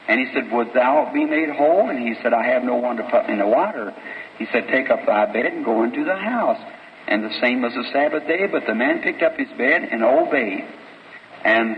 And 0.08 0.20
he 0.20 0.34
said, 0.34 0.52
Would 0.52 0.74
thou 0.74 1.12
be 1.14 1.26
made 1.26 1.50
whole? 1.50 1.90
And 1.90 2.00
he 2.00 2.16
said, 2.22 2.34
I 2.34 2.44
have 2.48 2.64
no 2.64 2.76
one 2.76 2.98
to 2.98 3.04
put 3.10 3.28
me 3.28 3.34
in 3.34 3.40
the 3.40 3.48
water. 3.48 3.94
He 4.38 4.46
said, 4.52 4.68
Take 4.68 4.90
up 4.90 5.06
thy 5.06 5.32
bed 5.32 5.46
and 5.46 5.64
go 5.64 5.84
into 5.84 6.04
the 6.04 6.16
house. 6.16 6.60
And 7.08 7.24
the 7.24 7.34
same 7.42 7.62
was 7.62 7.74
the 7.74 7.86
Sabbath 7.92 8.28
day, 8.28 8.48
but 8.48 8.66
the 8.68 8.76
man 8.76 9.02
picked 9.02 9.22
up 9.22 9.38
his 9.38 9.50
bed 9.58 9.84
and 9.92 10.04
obeyed. 10.04 10.66
And 11.44 11.76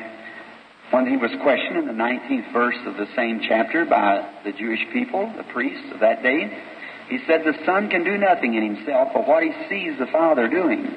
when 0.91 1.07
he 1.07 1.17
was 1.17 1.31
questioned 1.41 1.77
in 1.77 1.87
the 1.87 1.93
19th 1.93 2.53
verse 2.53 2.77
of 2.85 2.97
the 2.97 3.07
same 3.15 3.41
chapter 3.47 3.85
by 3.85 4.29
the 4.43 4.51
Jewish 4.51 4.81
people, 4.91 5.31
the 5.35 5.43
priests 5.43 5.87
of 5.93 6.01
that 6.01 6.21
day, 6.23 6.63
he 7.09 7.19
said, 7.27 7.41
The 7.43 7.57
Son 7.65 7.89
can 7.89 8.03
do 8.03 8.17
nothing 8.17 8.55
in 8.55 8.75
himself 8.75 9.09
but 9.13 9.27
what 9.27 9.43
he 9.43 9.51
sees 9.69 9.97
the 9.99 10.07
Father 10.11 10.47
doing. 10.47 10.95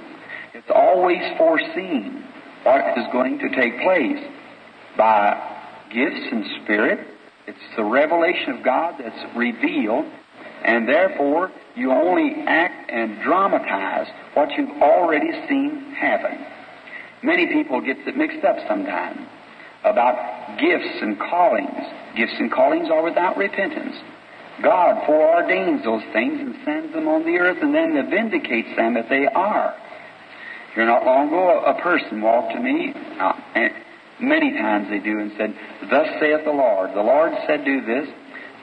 It's 0.54 0.70
always 0.74 1.20
foreseen 1.36 2.24
what 2.62 2.98
is 2.98 3.04
going 3.12 3.38
to 3.38 3.48
take 3.50 3.80
place 3.82 4.18
by 4.96 5.36
gifts 5.92 6.26
and 6.32 6.44
spirit. 6.62 7.06
It's 7.46 7.58
the 7.76 7.84
revelation 7.84 8.50
of 8.58 8.64
God 8.64 8.94
that's 8.98 9.36
revealed, 9.36 10.06
and 10.64 10.88
therefore 10.88 11.52
you 11.76 11.92
only 11.92 12.42
act 12.46 12.90
and 12.90 13.20
dramatize 13.22 14.08
what 14.34 14.50
you've 14.56 14.82
already 14.82 15.30
seen 15.48 15.94
happen. 15.96 16.44
Many 17.22 17.46
people 17.52 17.80
get 17.80 17.98
it 18.06 18.16
mixed 18.16 18.44
up 18.44 18.56
sometimes 18.68 19.18
about 19.84 20.58
gifts 20.58 20.98
and 21.02 21.18
callings. 21.18 21.86
Gifts 22.16 22.34
and 22.38 22.50
callings 22.50 22.88
are 22.90 23.02
without 23.02 23.36
repentance. 23.36 23.96
God 24.62 25.04
foreordains 25.06 25.84
those 25.84 26.02
things 26.12 26.40
and 26.40 26.54
sends 26.64 26.92
them 26.92 27.08
on 27.08 27.24
the 27.24 27.36
earth 27.38 27.58
and 27.60 27.74
then 27.74 27.92
vindicates 28.10 28.74
them 28.76 28.94
that 28.94 29.08
they 29.08 29.26
are. 29.26 29.76
Here 30.74 30.86
not 30.86 31.04
long 31.04 31.28
ago, 31.28 31.64
a 31.64 31.80
person 31.80 32.20
walked 32.20 32.52
to 32.52 32.60
me, 32.60 32.92
uh, 33.20 33.32
and 33.54 33.72
many 34.20 34.52
times 34.52 34.88
they 34.88 34.98
do, 34.98 35.18
and 35.18 35.32
said, 35.36 35.54
Thus 35.90 36.08
saith 36.20 36.44
the 36.44 36.52
Lord. 36.52 36.90
The 36.90 37.02
Lord 37.02 37.32
said, 37.46 37.64
Do 37.64 37.80
this. 37.84 38.08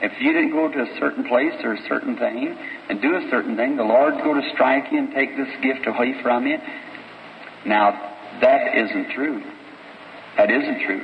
If 0.02 0.20
you 0.20 0.32
didn't 0.32 0.52
go 0.52 0.70
to 0.70 0.82
a 0.82 0.98
certain 0.98 1.24
place 1.24 1.54
or 1.62 1.74
a 1.74 1.82
certain 1.88 2.16
thing 2.16 2.56
and 2.88 3.00
do 3.00 3.16
a 3.16 3.28
certain 3.30 3.56
thing, 3.56 3.76
the 3.76 3.84
Lord's 3.84 4.18
going 4.18 4.42
to 4.42 4.50
strike 4.52 4.90
you 4.90 4.98
and 4.98 5.14
take 5.14 5.36
this 5.36 5.48
gift 5.62 5.86
away 5.86 6.14
from 6.22 6.46
you. 6.46 6.58
Now, 7.66 7.92
that 8.40 8.76
isn't 8.76 9.10
true. 9.14 9.42
That 10.36 10.50
isn't 10.50 10.86
true. 10.86 11.02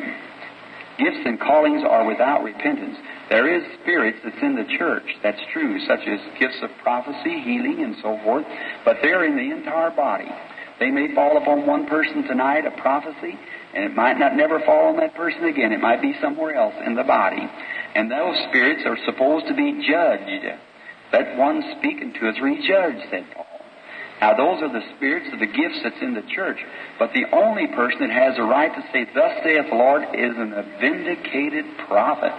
Gifts 0.98 1.24
and 1.24 1.40
callings 1.40 1.82
are 1.82 2.04
without 2.04 2.42
repentance. 2.42 2.98
There 3.30 3.46
is 3.46 3.62
spirits 3.80 4.18
that's 4.24 4.42
in 4.42 4.56
the 4.56 4.66
church, 4.76 5.06
that's 5.22 5.40
true, 5.52 5.78
such 5.86 6.00
as 6.00 6.18
gifts 6.40 6.58
of 6.62 6.70
prophecy, 6.82 7.40
healing, 7.40 7.78
and 7.80 7.94
so 8.02 8.18
forth, 8.24 8.44
but 8.84 8.96
they're 9.02 9.24
in 9.24 9.36
the 9.36 9.54
entire 9.56 9.94
body. 9.94 10.28
They 10.80 10.90
may 10.90 11.14
fall 11.14 11.36
upon 11.36 11.64
one 11.64 11.86
person 11.86 12.24
tonight, 12.24 12.66
a 12.66 12.72
prophecy, 12.80 13.38
and 13.72 13.84
it 13.84 13.94
might 13.94 14.18
not 14.18 14.34
never 14.34 14.58
fall 14.66 14.88
on 14.88 14.96
that 14.96 15.14
person 15.14 15.44
again. 15.44 15.72
It 15.72 15.80
might 15.80 16.02
be 16.02 16.14
somewhere 16.20 16.56
else 16.56 16.74
in 16.84 16.96
the 16.96 17.04
body. 17.04 17.46
And 17.94 18.10
those 18.10 18.36
spirits 18.48 18.82
are 18.84 18.98
supposed 19.04 19.46
to 19.46 19.54
be 19.54 19.86
judged. 19.86 20.58
Let 21.12 21.36
one 21.36 21.62
speaking 21.78 22.12
to 22.14 22.28
us 22.28 22.36
judged, 22.66 23.04
said 23.10 23.26
Paul. 23.34 23.46
Now, 24.20 24.36
those 24.36 24.62
are 24.62 24.72
the 24.72 24.84
spirits 24.96 25.28
of 25.32 25.38
the 25.38 25.46
gifts 25.46 25.80
that's 25.82 26.02
in 26.02 26.14
the 26.14 26.26
church. 26.34 26.58
But 26.98 27.12
the 27.14 27.24
only 27.32 27.66
person 27.68 28.00
that 28.00 28.10
has 28.10 28.36
a 28.38 28.42
right 28.42 28.74
to 28.74 28.82
say, 28.92 29.06
Thus 29.14 29.32
saith 29.42 29.70
the 29.70 29.76
Lord, 29.76 30.02
is 30.14 30.36
an 30.36 30.52
vindicated 30.80 31.64
prophet. 31.88 32.32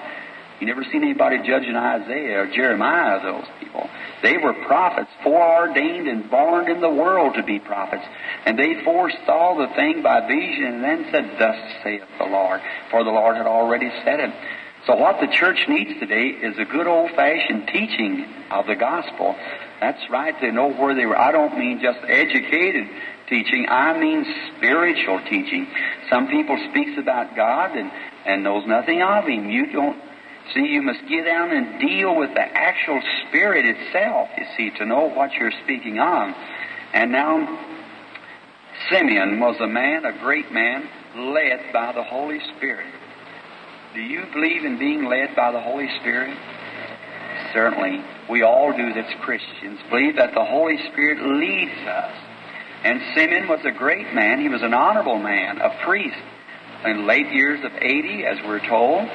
You 0.61 0.67
never 0.67 0.83
seen 0.83 1.01
anybody 1.01 1.39
judging 1.39 1.75
Isaiah 1.75 2.43
or 2.43 2.47
Jeremiah, 2.47 3.19
those 3.19 3.47
people. 3.59 3.89
They 4.21 4.37
were 4.37 4.53
prophets, 4.53 5.09
foreordained 5.23 6.07
and 6.07 6.29
born 6.29 6.69
in 6.69 6.81
the 6.81 6.89
world 6.89 7.33
to 7.33 7.43
be 7.43 7.57
prophets. 7.57 8.05
And 8.45 8.59
they 8.59 8.83
foresaw 8.83 9.57
the 9.57 9.73
thing 9.73 10.03
by 10.03 10.27
vision 10.27 10.65
and 10.65 10.83
then 10.83 11.07
said, 11.11 11.35
Thus 11.39 11.57
saith 11.83 12.03
the 12.19 12.25
Lord. 12.25 12.61
For 12.91 13.03
the 13.03 13.09
Lord 13.09 13.37
had 13.37 13.47
already 13.47 13.89
said 14.05 14.19
it. 14.19 14.31
So 14.85 14.95
what 14.95 15.19
the 15.19 15.33
church 15.33 15.65
needs 15.67 15.99
today 15.99 16.27
is 16.27 16.59
a 16.59 16.65
good 16.65 16.85
old-fashioned 16.85 17.67
teaching 17.67 18.25
of 18.51 18.67
the 18.67 18.75
gospel. 18.75 19.35
That's 19.79 20.01
right, 20.11 20.39
to 20.41 20.51
know 20.51 20.71
where 20.71 20.93
they 20.93 21.07
were. 21.07 21.17
I 21.17 21.31
don't 21.31 21.57
mean 21.57 21.81
just 21.81 21.99
educated 22.07 22.87
teaching. 23.27 23.65
I 23.67 23.97
mean 23.99 24.25
spiritual 24.57 25.21
teaching. 25.27 25.65
Some 26.07 26.27
people 26.27 26.55
speaks 26.69 26.99
about 26.99 27.35
God 27.35 27.75
and, 27.75 27.91
and 28.27 28.43
knows 28.43 28.67
nothing 28.67 29.01
of 29.01 29.25
Him. 29.25 29.49
You 29.49 29.71
don't 29.71 30.10
See, 30.53 30.67
you 30.67 30.81
must 30.81 30.99
get 31.07 31.25
down 31.25 31.51
and 31.51 31.79
deal 31.79 32.15
with 32.15 32.33
the 32.33 32.41
actual 32.41 33.01
Spirit 33.27 33.65
itself, 33.65 34.29
you 34.37 34.45
see, 34.57 34.77
to 34.77 34.85
know 34.85 35.09
what 35.09 35.31
you're 35.33 35.53
speaking 35.63 35.99
on. 35.99 36.33
And 36.93 37.11
now, 37.11 37.59
Simeon 38.89 39.39
was 39.39 39.55
a 39.61 39.67
man, 39.67 40.05
a 40.05 40.17
great 40.19 40.51
man, 40.51 40.89
led 41.15 41.71
by 41.71 41.93
the 41.93 42.03
Holy 42.03 42.39
Spirit. 42.57 42.93
Do 43.93 44.01
you 44.01 44.25
believe 44.33 44.65
in 44.65 44.77
being 44.79 45.05
led 45.05 45.35
by 45.35 45.51
the 45.51 45.61
Holy 45.61 45.87
Spirit? 45.99 46.37
Certainly. 47.53 48.03
We 48.29 48.43
all 48.43 48.71
do 48.75 48.93
that's 48.93 49.13
Christians. 49.21 49.79
Believe 49.89 50.15
that 50.15 50.33
the 50.33 50.45
Holy 50.45 50.77
Spirit 50.91 51.21
leads 51.21 51.87
us. 51.87 52.15
And 52.83 53.01
Simeon 53.13 53.47
was 53.47 53.59
a 53.65 53.71
great 53.71 54.13
man. 54.13 54.41
He 54.41 54.49
was 54.49 54.61
an 54.63 54.73
honorable 54.73 55.19
man, 55.19 55.59
a 55.59 55.83
priest 55.83 56.17
in 56.85 57.05
late 57.05 57.31
years 57.31 57.63
of 57.63 57.71
80, 57.73 58.25
as 58.25 58.37
we're 58.45 58.65
told. 58.67 59.07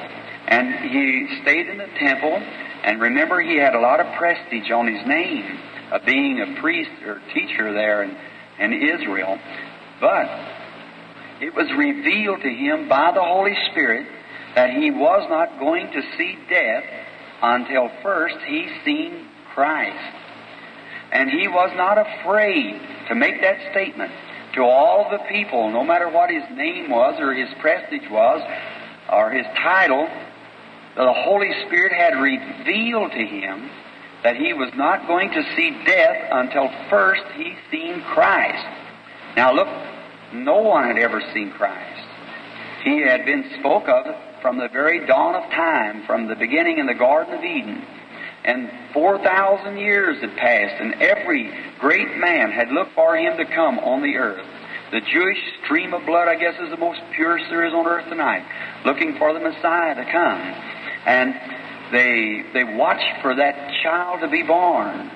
And 0.47 0.89
he 0.89 1.39
stayed 1.41 1.67
in 1.67 1.77
the 1.77 1.89
temple, 1.99 2.35
and 2.83 3.01
remember, 3.01 3.41
he 3.41 3.57
had 3.57 3.75
a 3.75 3.79
lot 3.79 3.99
of 3.99 4.07
prestige 4.17 4.71
on 4.71 4.87
his 4.87 5.05
name 5.05 5.59
of 5.91 6.05
being 6.05 6.39
a 6.39 6.61
priest 6.61 6.91
or 7.05 7.21
teacher 7.33 7.73
there 7.73 8.03
in, 8.03 8.15
in 8.59 8.73
Israel. 8.73 9.37
But 9.99 10.29
it 11.41 11.53
was 11.53 11.67
revealed 11.77 12.41
to 12.41 12.49
him 12.49 12.87
by 12.87 13.11
the 13.13 13.23
Holy 13.23 13.55
Spirit 13.71 14.07
that 14.55 14.71
he 14.71 14.89
was 14.89 15.27
not 15.29 15.59
going 15.59 15.91
to 15.91 16.01
see 16.17 16.37
death 16.49 16.83
until 17.41 17.89
first 18.01 18.37
he 18.47 18.69
seen 18.85 19.27
Christ. 19.53 20.15
And 21.11 21.29
he 21.29 21.47
was 21.47 21.71
not 21.75 21.97
afraid 21.97 22.81
to 23.09 23.15
make 23.15 23.41
that 23.41 23.71
statement 23.71 24.11
to 24.55 24.61
all 24.63 25.09
the 25.11 25.19
people, 25.29 25.71
no 25.71 25.83
matter 25.83 26.09
what 26.09 26.29
his 26.29 26.43
name 26.55 26.89
was 26.89 27.19
or 27.19 27.33
his 27.33 27.49
prestige 27.61 28.09
was 28.09 28.41
or 29.11 29.31
his 29.31 29.45
title, 29.55 30.07
the 31.05 31.13
Holy 31.13 31.51
Spirit 31.67 31.93
had 31.93 32.19
revealed 32.19 33.11
to 33.11 33.25
him 33.25 33.69
that 34.23 34.35
he 34.35 34.53
was 34.53 34.71
not 34.75 35.07
going 35.07 35.29
to 35.29 35.55
see 35.55 35.69
death 35.85 36.27
until 36.31 36.69
first 36.89 37.23
he 37.35 37.53
seen 37.69 38.01
Christ. 38.01 38.65
Now 39.35 39.53
look, 39.53 39.67
no 40.33 40.61
one 40.61 40.85
had 40.85 40.97
ever 40.97 41.21
seen 41.33 41.51
Christ. 41.51 42.01
He 42.83 43.01
had 43.01 43.25
been 43.25 43.51
spoke 43.59 43.87
of 43.87 44.05
from 44.41 44.57
the 44.57 44.69
very 44.69 45.05
dawn 45.05 45.35
of 45.35 45.49
time, 45.51 46.03
from 46.05 46.27
the 46.27 46.35
beginning 46.35 46.79
in 46.79 46.87
the 46.87 46.95
Garden 46.95 47.35
of 47.35 47.43
Eden. 47.43 47.83
And 48.43 48.71
4,000 48.93 49.77
years 49.77 50.19
had 50.21 50.35
passed, 50.37 50.81
and 50.81 51.01
every 51.01 51.51
great 51.79 52.17
man 52.17 52.51
had 52.51 52.69
looked 52.69 52.93
for 52.93 53.15
him 53.15 53.37
to 53.37 53.45
come 53.45 53.77
on 53.79 54.01
the 54.01 54.17
earth. 54.17 54.45
The 54.91 55.01
Jewish 55.01 55.37
stream 55.63 55.93
of 55.93 56.05
blood, 56.05 56.27
I 56.27 56.35
guess, 56.35 56.55
is 56.59 56.69
the 56.69 56.77
most 56.77 57.01
purest 57.13 57.45
there 57.49 57.65
is 57.65 57.73
on 57.73 57.85
earth 57.85 58.07
tonight, 58.09 58.45
looking 58.85 59.17
for 59.17 59.33
the 59.33 59.39
Messiah 59.39 59.95
to 59.95 60.11
come 60.11 60.55
and 61.07 61.33
they 61.91 62.43
they 62.53 62.63
watched 62.65 63.21
for 63.21 63.33
that 63.33 63.71
child 63.81 64.19
to 64.21 64.27
be 64.27 64.43
born. 64.43 65.09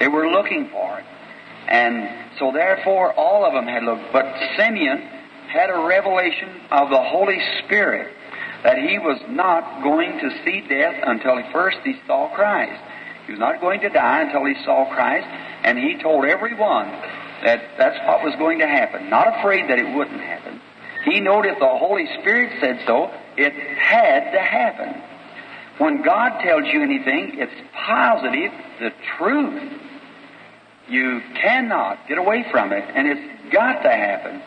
They 0.00 0.08
were 0.08 0.30
looking 0.30 0.70
for 0.70 0.98
it. 0.98 1.04
And 1.68 2.08
so 2.38 2.50
therefore 2.50 3.12
all 3.12 3.44
of 3.44 3.52
them 3.52 3.66
had 3.66 3.84
looked. 3.84 4.10
But 4.12 4.24
Simeon 4.56 4.98
had 5.52 5.68
a 5.70 5.86
revelation 5.86 6.48
of 6.70 6.88
the 6.88 7.02
Holy 7.02 7.38
Spirit 7.64 8.14
that 8.64 8.78
he 8.78 8.98
was 8.98 9.20
not 9.28 9.82
going 9.82 10.18
to 10.18 10.30
see 10.44 10.66
death 10.66 10.96
until 11.06 11.40
first 11.52 11.78
he 11.84 11.94
saw 12.06 12.34
Christ. 12.34 12.80
He 13.26 13.32
was 13.32 13.38
not 13.38 13.60
going 13.60 13.80
to 13.80 13.90
die 13.90 14.22
until 14.22 14.46
he 14.46 14.54
saw 14.64 14.90
Christ, 14.94 15.26
and 15.62 15.78
he 15.78 16.02
told 16.02 16.24
everyone 16.24 16.88
that 17.44 17.62
that's 17.76 17.98
what 18.08 18.24
was 18.24 18.34
going 18.38 18.58
to 18.60 18.66
happen. 18.66 19.10
Not 19.10 19.38
afraid 19.38 19.68
that 19.68 19.78
it 19.78 19.94
wouldn't 19.94 20.20
happen. 20.20 20.60
He 21.04 21.20
knew 21.20 21.42
if 21.44 21.58
the 21.58 21.68
Holy 21.68 22.06
Spirit 22.20 22.58
said 22.60 22.80
so, 22.86 23.10
it 23.36 23.52
had 23.52 24.32
to 24.32 24.40
happen. 24.40 25.02
When 25.78 26.02
God 26.02 26.40
tells 26.42 26.64
you 26.72 26.82
anything, 26.82 27.36
it's 27.38 27.52
positive, 27.86 28.52
the 28.80 28.90
truth. 29.16 29.72
You 30.88 31.20
cannot 31.40 32.08
get 32.08 32.18
away 32.18 32.44
from 32.50 32.72
it, 32.72 32.84
and 32.94 33.06
it's 33.06 33.52
got 33.52 33.82
to 33.82 33.90
happen. 33.90 34.42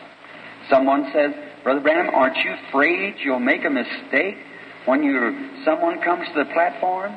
Someone 0.68 1.10
says, 1.12 1.32
Brother 1.62 1.80
Branham, 1.80 2.14
aren't 2.14 2.36
you 2.36 2.52
afraid 2.68 3.14
you'll 3.24 3.38
make 3.38 3.64
a 3.64 3.70
mistake 3.70 4.36
when 4.84 5.02
you 5.02 5.62
someone 5.64 6.02
comes 6.02 6.26
to 6.28 6.44
the 6.44 6.52
platform? 6.52 7.16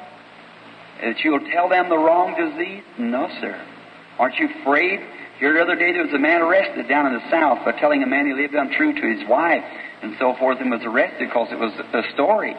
That 1.01 1.19
you'll 1.23 1.45
tell 1.51 1.67
them 1.67 1.89
the 1.89 1.97
wrong 1.97 2.35
disease? 2.37 2.83
No, 2.97 3.27
sir. 3.41 3.59
Aren't 4.17 4.35
you 4.35 4.47
afraid? 4.61 4.99
Here 5.39 5.53
the 5.53 5.61
other 5.61 5.75
day 5.75 5.91
there 5.91 6.05
was 6.05 6.13
a 6.13 6.19
man 6.19 6.41
arrested 6.41 6.87
down 6.87 7.07
in 7.07 7.13
the 7.13 7.29
South 7.29 7.63
for 7.63 7.73
telling 7.73 8.01
a 8.01 8.07
man 8.07 8.27
he 8.27 8.33
lived 8.33 8.53
untrue 8.53 8.93
to 8.93 9.17
his 9.17 9.27
wife 9.27 9.63
and 10.01 10.15
so 10.19 10.35
forth 10.39 10.61
and 10.61 10.71
was 10.71 10.81
arrested 10.85 11.27
because 11.27 11.49
it 11.51 11.59
was 11.59 11.73
a 11.93 12.13
story. 12.13 12.55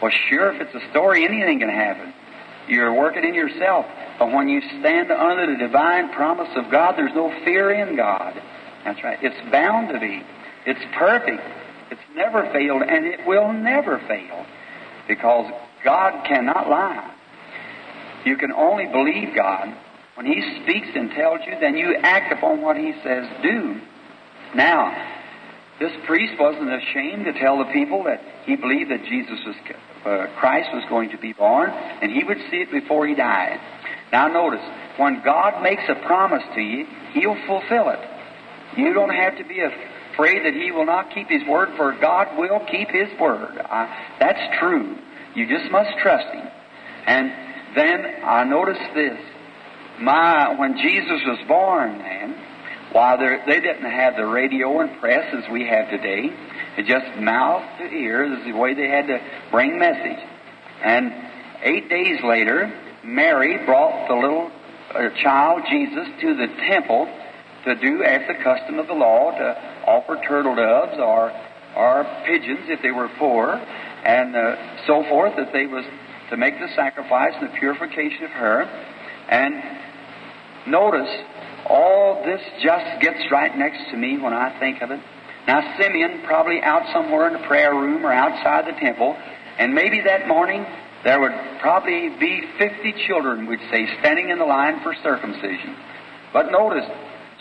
Well, 0.00 0.12
sure, 0.28 0.54
if 0.54 0.60
it's 0.60 0.74
a 0.74 0.90
story, 0.90 1.24
anything 1.24 1.58
can 1.58 1.68
happen. 1.68 2.12
You're 2.68 2.92
working 2.92 3.24
in 3.24 3.34
yourself. 3.34 3.86
But 4.18 4.32
when 4.32 4.48
you 4.48 4.60
stand 4.80 5.10
under 5.10 5.46
the 5.46 5.58
divine 5.58 6.12
promise 6.12 6.50
of 6.56 6.70
God, 6.70 6.96
there's 6.96 7.14
no 7.14 7.32
fear 7.44 7.70
in 7.70 7.96
God. 7.96 8.40
That's 8.84 9.02
right. 9.02 9.18
It's 9.22 9.50
bound 9.50 9.88
to 9.92 9.98
be. 9.98 10.22
It's 10.66 10.80
perfect. 10.96 11.42
It's 11.90 12.00
never 12.14 12.44
failed, 12.52 12.82
and 12.82 13.06
it 13.06 13.26
will 13.26 13.52
never 13.52 13.98
fail 14.06 14.44
because 15.06 15.50
God 15.84 16.26
cannot 16.26 16.68
lie. 16.68 17.14
You 18.24 18.36
can 18.36 18.52
only 18.52 18.86
believe 18.86 19.34
God. 19.34 19.74
When 20.14 20.26
He 20.26 20.60
speaks 20.62 20.88
and 20.94 21.10
tells 21.12 21.40
you, 21.46 21.54
then 21.60 21.76
you 21.76 21.94
act 21.96 22.32
upon 22.32 22.60
what 22.60 22.76
He 22.76 22.92
says 23.02 23.26
do. 23.42 23.80
Now, 24.54 25.17
this 25.80 25.92
priest 26.06 26.34
wasn't 26.38 26.70
ashamed 26.72 27.24
to 27.24 27.32
tell 27.38 27.58
the 27.58 27.70
people 27.72 28.04
that 28.04 28.20
he 28.44 28.56
believed 28.56 28.90
that 28.90 29.04
Jesus 29.04 29.38
was, 29.46 29.56
uh, 30.04 30.26
Christ 30.38 30.70
was 30.72 30.84
going 30.88 31.10
to 31.10 31.18
be 31.18 31.32
born, 31.32 31.70
and 31.70 32.10
he 32.10 32.24
would 32.24 32.38
see 32.50 32.58
it 32.58 32.70
before 32.70 33.06
he 33.06 33.14
died. 33.14 33.60
Now 34.12 34.28
notice, 34.28 34.64
when 34.96 35.22
God 35.24 35.62
makes 35.62 35.82
a 35.88 35.94
promise 36.06 36.42
to 36.54 36.60
you, 36.60 36.86
He'll 37.12 37.38
fulfill 37.46 37.90
it. 37.90 38.00
You 38.76 38.92
don't 38.92 39.14
have 39.14 39.36
to 39.38 39.44
be 39.44 39.60
afraid 39.60 40.44
that 40.44 40.54
He 40.54 40.72
will 40.72 40.86
not 40.86 41.14
keep 41.14 41.28
His 41.28 41.42
word, 41.46 41.70
for 41.76 41.96
God 42.00 42.38
will 42.38 42.60
keep 42.70 42.88
His 42.88 43.08
word. 43.20 43.58
Uh, 43.58 43.86
that's 44.18 44.58
true. 44.58 44.96
You 45.34 45.46
just 45.46 45.70
must 45.70 45.90
trust 45.98 46.26
Him. 46.32 46.48
And 47.06 47.32
then 47.76 48.24
I 48.24 48.44
notice 48.44 48.78
this. 48.94 49.18
My, 50.00 50.58
when 50.58 50.76
Jesus 50.76 51.20
was 51.26 51.38
born, 51.48 51.98
man, 51.98 52.34
while 52.92 53.18
they 53.18 53.60
didn't 53.60 53.90
have 53.90 54.16
the 54.16 54.26
radio 54.26 54.80
and 54.80 54.98
press 54.98 55.34
as 55.34 55.50
we 55.50 55.66
have 55.66 55.90
today, 55.90 56.30
it 56.78 56.86
just 56.86 57.20
mouth 57.20 57.62
to 57.78 57.84
ear 57.84 58.24
is 58.24 58.44
the 58.44 58.52
way 58.52 58.74
they 58.74 58.88
had 58.88 59.06
to 59.08 59.20
bring 59.50 59.78
message. 59.78 60.18
And 60.82 61.12
eight 61.62 61.88
days 61.88 62.22
later, 62.22 62.72
Mary 63.04 63.64
brought 63.66 64.08
the 64.08 64.14
little 64.14 64.50
uh, 64.94 65.10
child 65.22 65.62
Jesus 65.68 66.08
to 66.20 66.34
the 66.34 66.46
temple 66.68 67.08
to 67.64 67.74
do 67.74 68.04
after 68.04 68.38
the 68.38 68.42
custom 68.42 68.78
of 68.78 68.86
the 68.86 68.94
law 68.94 69.32
to 69.32 69.84
offer 69.86 70.16
turtle 70.26 70.54
doves 70.54 70.98
or 70.98 71.32
or 71.76 72.04
pigeons 72.24 72.66
if 72.68 72.80
they 72.82 72.90
were 72.90 73.08
poor, 73.18 73.54
and 74.04 74.34
uh, 74.34 74.86
so 74.86 75.04
forth. 75.04 75.36
That 75.36 75.52
they 75.52 75.66
was 75.66 75.84
to 76.30 76.36
make 76.36 76.58
the 76.58 76.68
sacrifice 76.74 77.34
and 77.38 77.50
the 77.50 77.58
purification 77.58 78.24
of 78.24 78.30
her. 78.30 78.62
And 79.28 79.62
notice 80.66 81.10
all 81.66 82.22
this 82.24 82.40
just 82.62 83.00
gets 83.00 83.30
right 83.30 83.56
next 83.56 83.90
to 83.90 83.96
me 83.96 84.18
when 84.18 84.32
I 84.32 84.58
think 84.58 84.82
of 84.82 84.90
it. 84.90 85.00
Now 85.46 85.76
Simeon 85.78 86.22
probably 86.24 86.60
out 86.62 86.92
somewhere 86.92 87.26
in 87.28 87.32
the 87.34 87.46
prayer 87.46 87.74
room 87.74 88.04
or 88.04 88.12
outside 88.12 88.66
the 88.66 88.78
temple, 88.78 89.16
and 89.58 89.74
maybe 89.74 90.02
that 90.02 90.28
morning 90.28 90.66
there 91.04 91.20
would 91.20 91.34
probably 91.60 92.10
be 92.18 92.42
50 92.58 92.92
children, 93.06 93.46
we'd 93.46 93.60
say, 93.70 93.86
standing 94.00 94.30
in 94.30 94.38
the 94.38 94.44
line 94.44 94.82
for 94.82 94.94
circumcision. 95.02 95.76
But 96.32 96.50
notice, 96.50 96.84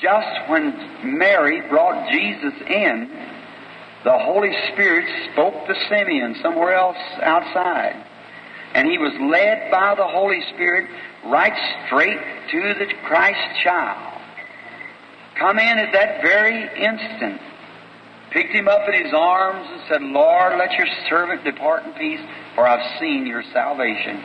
just 0.01 0.49
when 0.49 1.17
Mary 1.17 1.61
brought 1.69 2.09
Jesus 2.11 2.53
in, 2.69 3.09
the 4.03 4.17
Holy 4.17 4.53
Spirit 4.71 5.05
spoke 5.33 5.67
to 5.67 5.73
Simeon 5.89 6.35
somewhere 6.41 6.73
else 6.75 6.97
outside. 7.21 8.05
And 8.73 8.87
he 8.87 8.97
was 8.97 9.13
led 9.19 9.71
by 9.71 9.95
the 9.95 10.07
Holy 10.07 10.41
Spirit 10.53 10.89
right 11.25 11.53
straight 11.85 12.19
to 12.51 12.73
the 12.79 12.93
Christ 13.03 13.63
child. 13.63 14.21
Come 15.37 15.59
in 15.59 15.77
at 15.77 15.93
that 15.93 16.21
very 16.21 16.83
instant 16.83 17.41
picked 18.37 18.53
him 18.53 18.67
up 18.67 18.87
in 18.87 19.03
his 19.03 19.13
arms 19.13 19.67
and 19.71 19.81
said, 19.87 20.01
Lord, 20.01 20.57
let 20.57 20.71
your 20.73 20.87
servant 21.09 21.43
depart 21.43 21.85
in 21.85 21.93
peace, 21.93 22.19
for 22.55 22.67
I've 22.67 22.99
seen 22.99 23.25
your 23.25 23.43
salvation. 23.53 24.23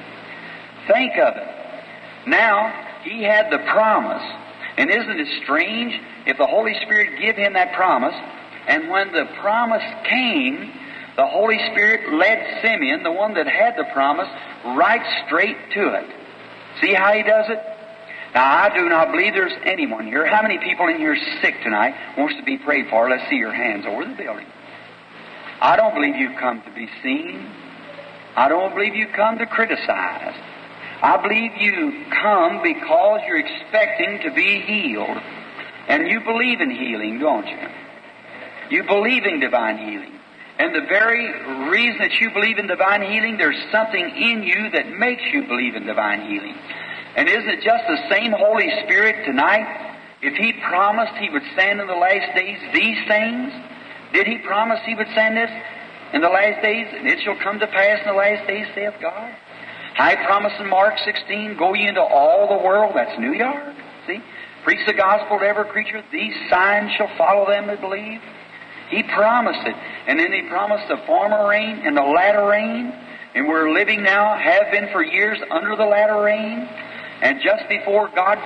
Think 0.87 1.17
of 1.19 1.35
it. 1.37 1.49
Now, 2.27 3.01
he 3.05 3.23
had 3.23 3.51
the 3.51 3.59
promise. 3.59 4.23
And 4.77 4.91
isn't 4.91 5.21
it 5.21 5.43
strange 5.43 5.99
if 6.27 6.37
the 6.39 6.47
Holy 6.47 6.75
Spirit 6.83 7.21
give 7.21 7.37
him 7.37 7.55
that 7.55 7.75
promise, 7.75 8.15
and 8.69 8.91
when 8.91 9.13
the 9.13 9.27
promise 9.41 9.83
came, 10.09 10.73
the 11.17 11.27
Holy 11.27 11.59
Spirit 11.71 12.13
led 12.15 12.63
Simeon, 12.63 13.03
the 13.03 13.13
one 13.13 13.35
that 13.35 13.47
had 13.47 13.77
the 13.77 13.85
promise, 13.93 14.29
right 14.65 15.25
straight 15.27 15.57
to 15.75 15.95
it. 15.95 16.07
See 16.83 16.93
how 16.93 17.13
he 17.13 17.23
does 17.23 17.47
it? 17.49 17.59
Now, 18.35 18.65
I 18.65 18.75
do 18.75 18.89
not 18.89 19.13
believe 19.13 19.35
there's 19.35 19.53
anyone 19.65 20.07
here. 20.07 20.27
How 20.27 20.43
many 20.43 20.59
people 20.59 20.89
in 20.89 20.97
here 20.97 21.17
sick 21.41 21.55
tonight 21.63 21.95
wants 22.19 22.35
to 22.37 22.43
be 22.43 22.59
prayed 22.59 22.87
for? 22.91 23.09
Let's 23.09 23.29
see 23.31 23.37
your 23.37 23.53
hands 23.53 23.85
over 23.87 24.05
the 24.05 24.15
building. 24.15 24.47
I 25.61 25.77
don't 25.77 25.95
believe 25.95 26.17
you've 26.17 26.39
come 26.41 26.63
to 26.63 26.75
be 26.75 26.89
seen. 27.03 27.47
I 28.35 28.49
don't 28.49 28.75
believe 28.75 28.97
you've 28.97 29.13
come 29.15 29.39
to 29.39 29.47
criticize. 29.47 30.35
I 31.03 31.21
believe 31.21 31.53
you 31.61 32.05
come 32.11 32.63
because 32.63 33.21
you're 33.27 33.39
expecting 33.39 34.21
to 34.23 34.35
be 34.35 34.61
healed. 34.61 35.19
And 35.89 36.09
you 36.09 36.21
believe 36.21 36.61
in 36.61 36.71
healing, 36.71 37.19
don't 37.19 37.47
you? 37.47 37.69
You 38.71 38.85
believe 38.85 39.25
in 39.25 39.41
divine 39.41 39.79
healing. 39.79 40.19
And 40.59 40.75
the 40.75 40.87
very 40.89 41.71
reason 41.71 41.99
that 41.99 42.21
you 42.21 42.31
believe 42.31 42.59
in 42.59 42.67
divine 42.67 43.03
healing, 43.03 43.37
there's 43.39 43.61
something 43.73 44.05
in 44.05 44.43
you 44.43 44.71
that 44.71 44.91
makes 44.99 45.23
you 45.33 45.47
believe 45.47 45.75
in 45.75 45.87
divine 45.87 46.29
healing. 46.29 46.55
And 47.17 47.29
isn't 47.29 47.49
it 47.49 47.63
just 47.63 47.85
the 47.89 48.09
same 48.11 48.33
Holy 48.33 48.71
Spirit 48.85 49.25
tonight? 49.25 49.97
If 50.23 50.35
He 50.37 50.53
promised 50.69 51.15
He 51.17 51.31
would 51.31 51.43
send 51.57 51.81
in 51.81 51.87
the 51.87 51.95
last 51.95 52.37
days 52.37 52.59
these 52.73 52.99
things, 53.09 53.53
did 54.13 54.27
He 54.27 54.39
promise 54.39 54.81
He 54.85 54.95
would 54.95 55.09
send 55.15 55.37
this 55.37 55.51
in 56.13 56.21
the 56.21 56.29
last 56.29 56.63
days? 56.63 56.87
And 56.93 57.09
it 57.09 57.21
shall 57.25 57.37
come 57.43 57.59
to 57.59 57.67
pass 57.67 58.01
in 58.01 58.09
the 58.09 58.19
last 58.19 58.47
days, 58.47 58.67
saith 58.75 58.95
God. 59.01 59.35
I 59.99 60.17
promise 60.25 60.53
in 60.59 60.69
Mark 60.69 60.95
16, 61.05 61.57
go 61.59 61.75
ye 61.75 61.89
into 61.89 62.01
all 62.01 62.49
the 62.49 62.65
world, 62.65 62.93
that's 62.95 63.19
New 63.19 63.35
York, 63.35 63.75
see? 64.07 64.21
Preach 64.65 64.87
the 64.87 64.95
gospel 64.95 65.39
to 65.39 65.45
every 65.45 65.65
creature, 65.67 66.03
these 66.13 66.35
signs 66.49 66.93
shall 66.97 67.11
follow 67.19 67.47
them 67.47 67.67
that 67.67 67.81
believe. 67.81 68.21
He 68.93 69.03
promised 69.03 69.67
it. 69.67 69.75
And 70.07 70.21
then 70.21 70.33
He 70.33 70.43
promised 70.49 70.87
the 70.89 70.99
former 71.07 71.49
rain 71.49 71.81
and 71.83 71.97
the 71.97 72.03
latter 72.03 72.47
rain. 72.47 72.93
And 73.35 73.49
we're 73.49 73.73
living 73.73 74.03
now, 74.03 74.37
have 74.37 74.71
been 74.71 74.93
for 74.93 75.03
years, 75.03 75.39
under 75.51 75.75
the 75.75 75.87
latter 75.87 76.21
rain. 76.21 76.69
And 77.23 77.41
just 77.41 77.67
before 77.71 78.11
God 78.15 78.37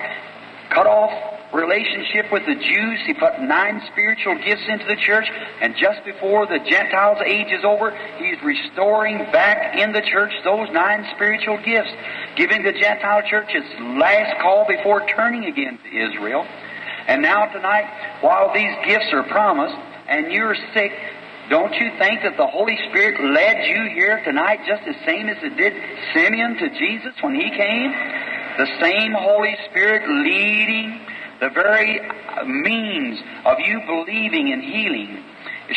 cut 0.71 0.87
off 0.87 1.11
relationship 1.53 2.31
with 2.31 2.47
the 2.47 2.55
Jews, 2.55 3.01
He 3.07 3.15
put 3.15 3.41
nine 3.41 3.83
spiritual 3.91 4.37
gifts 4.37 4.63
into 4.69 4.87
the 4.87 4.95
church. 4.95 5.27
And 5.61 5.75
just 5.75 6.05
before 6.05 6.47
the 6.47 6.61
Gentiles' 6.61 7.19
age 7.27 7.51
is 7.51 7.65
over, 7.65 7.91
He's 8.19 8.41
restoring 8.45 9.19
back 9.33 9.77
in 9.77 9.91
the 9.91 10.03
church 10.03 10.31
those 10.45 10.71
nine 10.71 11.09
spiritual 11.17 11.59
gifts, 11.65 11.91
giving 12.37 12.63
the 12.63 12.73
Gentile 12.73 13.23
church 13.29 13.51
its 13.51 13.67
last 13.99 14.41
call 14.41 14.65
before 14.69 15.05
turning 15.09 15.47
again 15.47 15.81
to 15.83 15.91
Israel. 15.91 16.47
And 17.09 17.23
now 17.23 17.47
tonight, 17.47 17.91
while 18.21 18.55
these 18.55 18.75
gifts 18.87 19.13
are 19.13 19.25
promised, 19.25 19.75
and 20.09 20.33
you're 20.33 20.57
sick, 20.75 20.93
don't 21.49 21.73
you 21.75 21.91
think 21.99 22.23
that 22.23 22.37
the 22.37 22.47
Holy 22.47 22.77
Spirit 22.89 23.21
led 23.23 23.67
you 23.67 23.95
here 23.95 24.23
tonight 24.25 24.61
just 24.67 24.85
the 24.85 24.95
same 25.05 25.29
as 25.29 25.37
it 25.43 25.57
did 25.57 25.75
Simeon 26.13 26.57
to 26.57 26.71
Jesus 26.79 27.15
when 27.21 27.35
he 27.35 27.51
came? 27.51 27.93
The 28.59 28.67
same 28.81 29.13
Holy 29.13 29.57
Spirit 29.71 30.09
leading 30.09 31.01
the 31.41 31.51
very 31.51 32.01
means 32.47 33.21
of 33.45 33.61
you 33.61 33.81
believing 33.87 34.49
in 34.49 34.61
healing. 34.61 35.23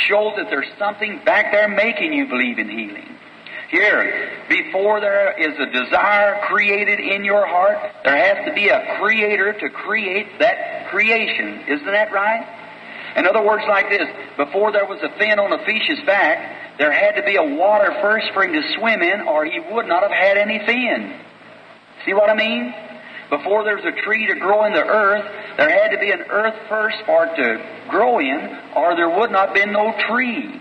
Shows 0.07 0.33
that 0.37 0.47
there's 0.49 0.71
something 0.77 1.21
back 1.25 1.51
there 1.51 1.67
making 1.67 2.13
you 2.13 2.27
believe 2.27 2.57
in 2.57 2.69
healing. 2.69 3.05
Here, 3.69 4.31
before 4.49 4.99
there 4.99 5.37
is 5.39 5.53
a 5.59 5.71
desire 5.71 6.41
created 6.47 6.99
in 6.99 7.23
your 7.23 7.45
heart, 7.45 7.77
there 8.03 8.17
has 8.17 8.47
to 8.47 8.53
be 8.53 8.69
a 8.69 8.97
creator 8.99 9.53
to 9.53 9.69
create 9.69 10.39
that 10.39 10.87
creation. 10.89 11.61
Isn't 11.67 11.85
that 11.85 12.11
right? 12.11 12.58
In 13.19 13.27
other 13.27 13.43
words, 13.43 13.63
like 13.67 13.89
this, 13.89 14.07
before 14.37 14.71
there 14.71 14.85
was 14.85 14.99
a 15.03 15.11
fin 15.19 15.39
on 15.39 15.51
a 15.51 15.59
fish's 15.65 15.99
back, 16.05 16.77
there 16.79 16.89
had 16.91 17.19
to 17.19 17.23
be 17.23 17.35
a 17.35 17.43
water 17.43 17.91
first 18.01 18.31
for 18.33 18.45
him 18.45 18.53
to 18.53 18.63
swim 18.79 19.01
in, 19.01 19.27
or 19.27 19.43
he 19.43 19.59
would 19.59 19.87
not 19.87 20.03
have 20.03 20.11
had 20.11 20.37
any 20.37 20.59
fin. 20.65 21.19
See 22.05 22.13
what 22.13 22.29
I 22.29 22.35
mean? 22.35 22.73
Before 23.29 23.65
there's 23.65 23.83
a 23.83 23.91
tree 24.03 24.25
to 24.27 24.35
grow 24.39 24.63
in 24.63 24.71
the 24.71 24.87
earth, 24.87 25.25
there 25.57 25.69
had 25.69 25.91
to 25.91 25.99
be 25.99 26.11
an 26.11 26.21
earth 26.29 26.55
first 26.69 26.95
for 27.05 27.25
it 27.25 27.35
to 27.35 27.89
grow 27.89 28.19
in, 28.19 28.57
or 28.73 28.95
there 28.95 29.09
would 29.09 29.31
not 29.31 29.49
have 29.49 29.55
been 29.55 29.73
no 29.73 29.93
tree. 30.07 30.55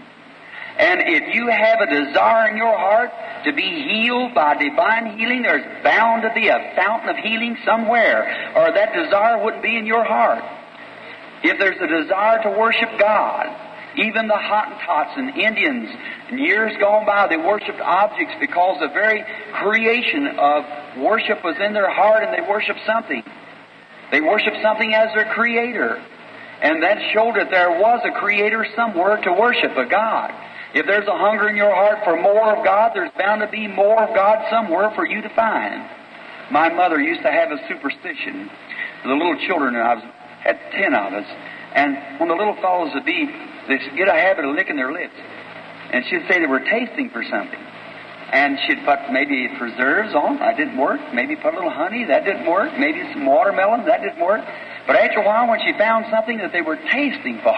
And 0.79 1.01
if 1.07 1.35
you 1.35 1.47
have 1.47 1.81
a 1.81 1.87
desire 1.87 2.51
in 2.51 2.57
your 2.57 2.77
heart 2.77 3.11
to 3.44 3.53
be 3.53 3.62
healed 3.62 4.35
by 4.35 4.57
divine 4.57 5.16
healing, 5.16 5.42
there's 5.42 5.85
bound 5.85 6.23
to 6.23 6.33
be 6.35 6.49
a 6.49 6.73
fountain 6.75 7.09
of 7.09 7.16
healing 7.18 7.57
somewhere, 7.64 8.53
or 8.57 8.73
that 8.73 8.92
desire 8.92 9.42
wouldn't 9.44 9.62
be 9.62 9.77
in 9.77 9.87
your 9.87 10.05
heart. 10.05 10.42
If 11.42 11.59
there's 11.59 11.81
a 11.81 11.87
desire 11.87 12.42
to 12.42 12.51
worship 12.59 12.88
God, 12.98 13.46
even 13.96 14.29
the 14.29 14.35
Hottentots 14.35 15.18
and 15.18 15.37
Indians, 15.37 15.88
in 16.31 16.38
years 16.38 16.72
gone 16.79 17.07
by, 17.07 17.27
they 17.29 17.37
worshipped 17.37 17.81
objects 17.81 18.35
because 18.40 18.79
the 18.81 18.88
very 18.88 19.24
creation 19.55 20.38
of 20.38 20.64
worship 20.98 21.42
was 21.42 21.57
in 21.64 21.72
their 21.72 21.90
heart 21.90 22.24
and 22.24 22.35
they 22.35 22.48
worshiped 22.48 22.81
something. 22.87 23.22
They 24.11 24.20
worshiped 24.20 24.59
something 24.62 24.94
as 24.94 25.14
their 25.14 25.33
creator. 25.35 26.03
And 26.61 26.83
that 26.83 26.98
showed 27.12 27.37
that 27.37 27.51
there 27.51 27.70
was 27.70 28.01
a 28.05 28.18
creator 28.18 28.66
somewhere 28.74 29.16
to 29.22 29.33
worship 29.33 29.77
a 29.77 29.87
God. 29.87 30.33
If 30.74 30.87
there's 30.87 31.07
a 31.07 31.16
hunger 31.16 31.48
in 31.48 31.57
your 31.57 31.74
heart 31.74 32.05
for 32.05 32.20
more 32.20 32.57
of 32.57 32.64
God, 32.64 32.92
there's 32.94 33.11
bound 33.18 33.40
to 33.40 33.48
be 33.48 33.66
more 33.66 34.03
of 34.03 34.14
God 34.14 34.44
somewhere 34.51 34.90
for 34.94 35.07
you 35.07 35.22
to 35.22 35.29
find. 35.35 35.88
My 36.51 36.68
mother 36.68 37.01
used 37.01 37.22
to 37.22 37.31
have 37.31 37.53
a 37.53 37.59
superstition. 37.68 38.51
The 39.05 39.14
little 39.14 39.38
children, 39.46 39.77
I 39.77 39.94
was, 39.94 40.05
had 40.42 40.59
ten 40.72 40.94
of 40.94 41.12
us, 41.12 41.27
and 41.74 42.20
when 42.20 42.29
the 42.29 42.35
little 42.35 42.57
fellows 42.61 42.90
would 42.94 43.05
be, 43.05 43.29
they'd 43.68 43.96
get 43.96 44.09
a 44.09 44.12
habit 44.12 44.44
of 44.44 44.55
licking 44.55 44.77
their 44.77 44.92
lips. 44.92 45.14
And 45.92 46.05
she'd 46.05 46.27
say 46.29 46.40
they 46.40 46.46
were 46.46 46.64
tasting 46.64 47.11
for 47.11 47.22
something. 47.24 47.61
And 48.33 48.59
she'd 48.66 48.85
put 48.85 49.11
maybe 49.11 49.48
preserves 49.59 50.14
on, 50.14 50.38
that 50.38 50.57
didn't 50.57 50.77
work. 50.77 51.01
Maybe 51.14 51.35
put 51.37 51.55
a 51.55 51.57
little 51.57 51.70
honey, 51.70 52.05
that 52.05 52.24
didn't 52.24 52.46
work. 52.46 52.79
Maybe 52.79 53.01
some 53.12 53.24
watermelon, 53.24 53.87
that 53.87 54.03
didn't 54.03 54.20
work. 54.20 54.44
But 54.87 54.96
after 54.96 55.20
a 55.20 55.27
while, 55.27 55.48
when 55.48 55.61
she 55.61 55.72
found 55.79 56.07
something 56.11 56.38
that 56.38 56.53
they 56.53 56.61
were 56.61 56.77
tasting 56.77 57.40
for, 57.42 57.53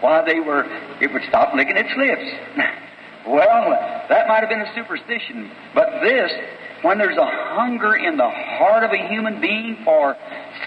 why 0.00 0.22
they 0.26 0.40
were, 0.40 0.64
it 1.00 1.12
would 1.12 1.22
stop 1.28 1.54
licking 1.54 1.76
its 1.76 1.94
lips. 1.96 2.26
well, 3.26 3.70
that 4.08 4.26
might 4.26 4.40
have 4.40 4.48
been 4.48 4.62
a 4.62 4.74
superstition. 4.74 5.50
But 5.74 6.00
this, 6.02 6.32
when 6.82 6.98
there's 6.98 7.16
a 7.16 7.26
hunger 7.26 7.96
in 7.96 8.16
the 8.16 8.28
heart 8.28 8.84
of 8.84 8.92
a 8.92 9.08
human 9.08 9.40
being 9.40 9.78
for 9.84 10.16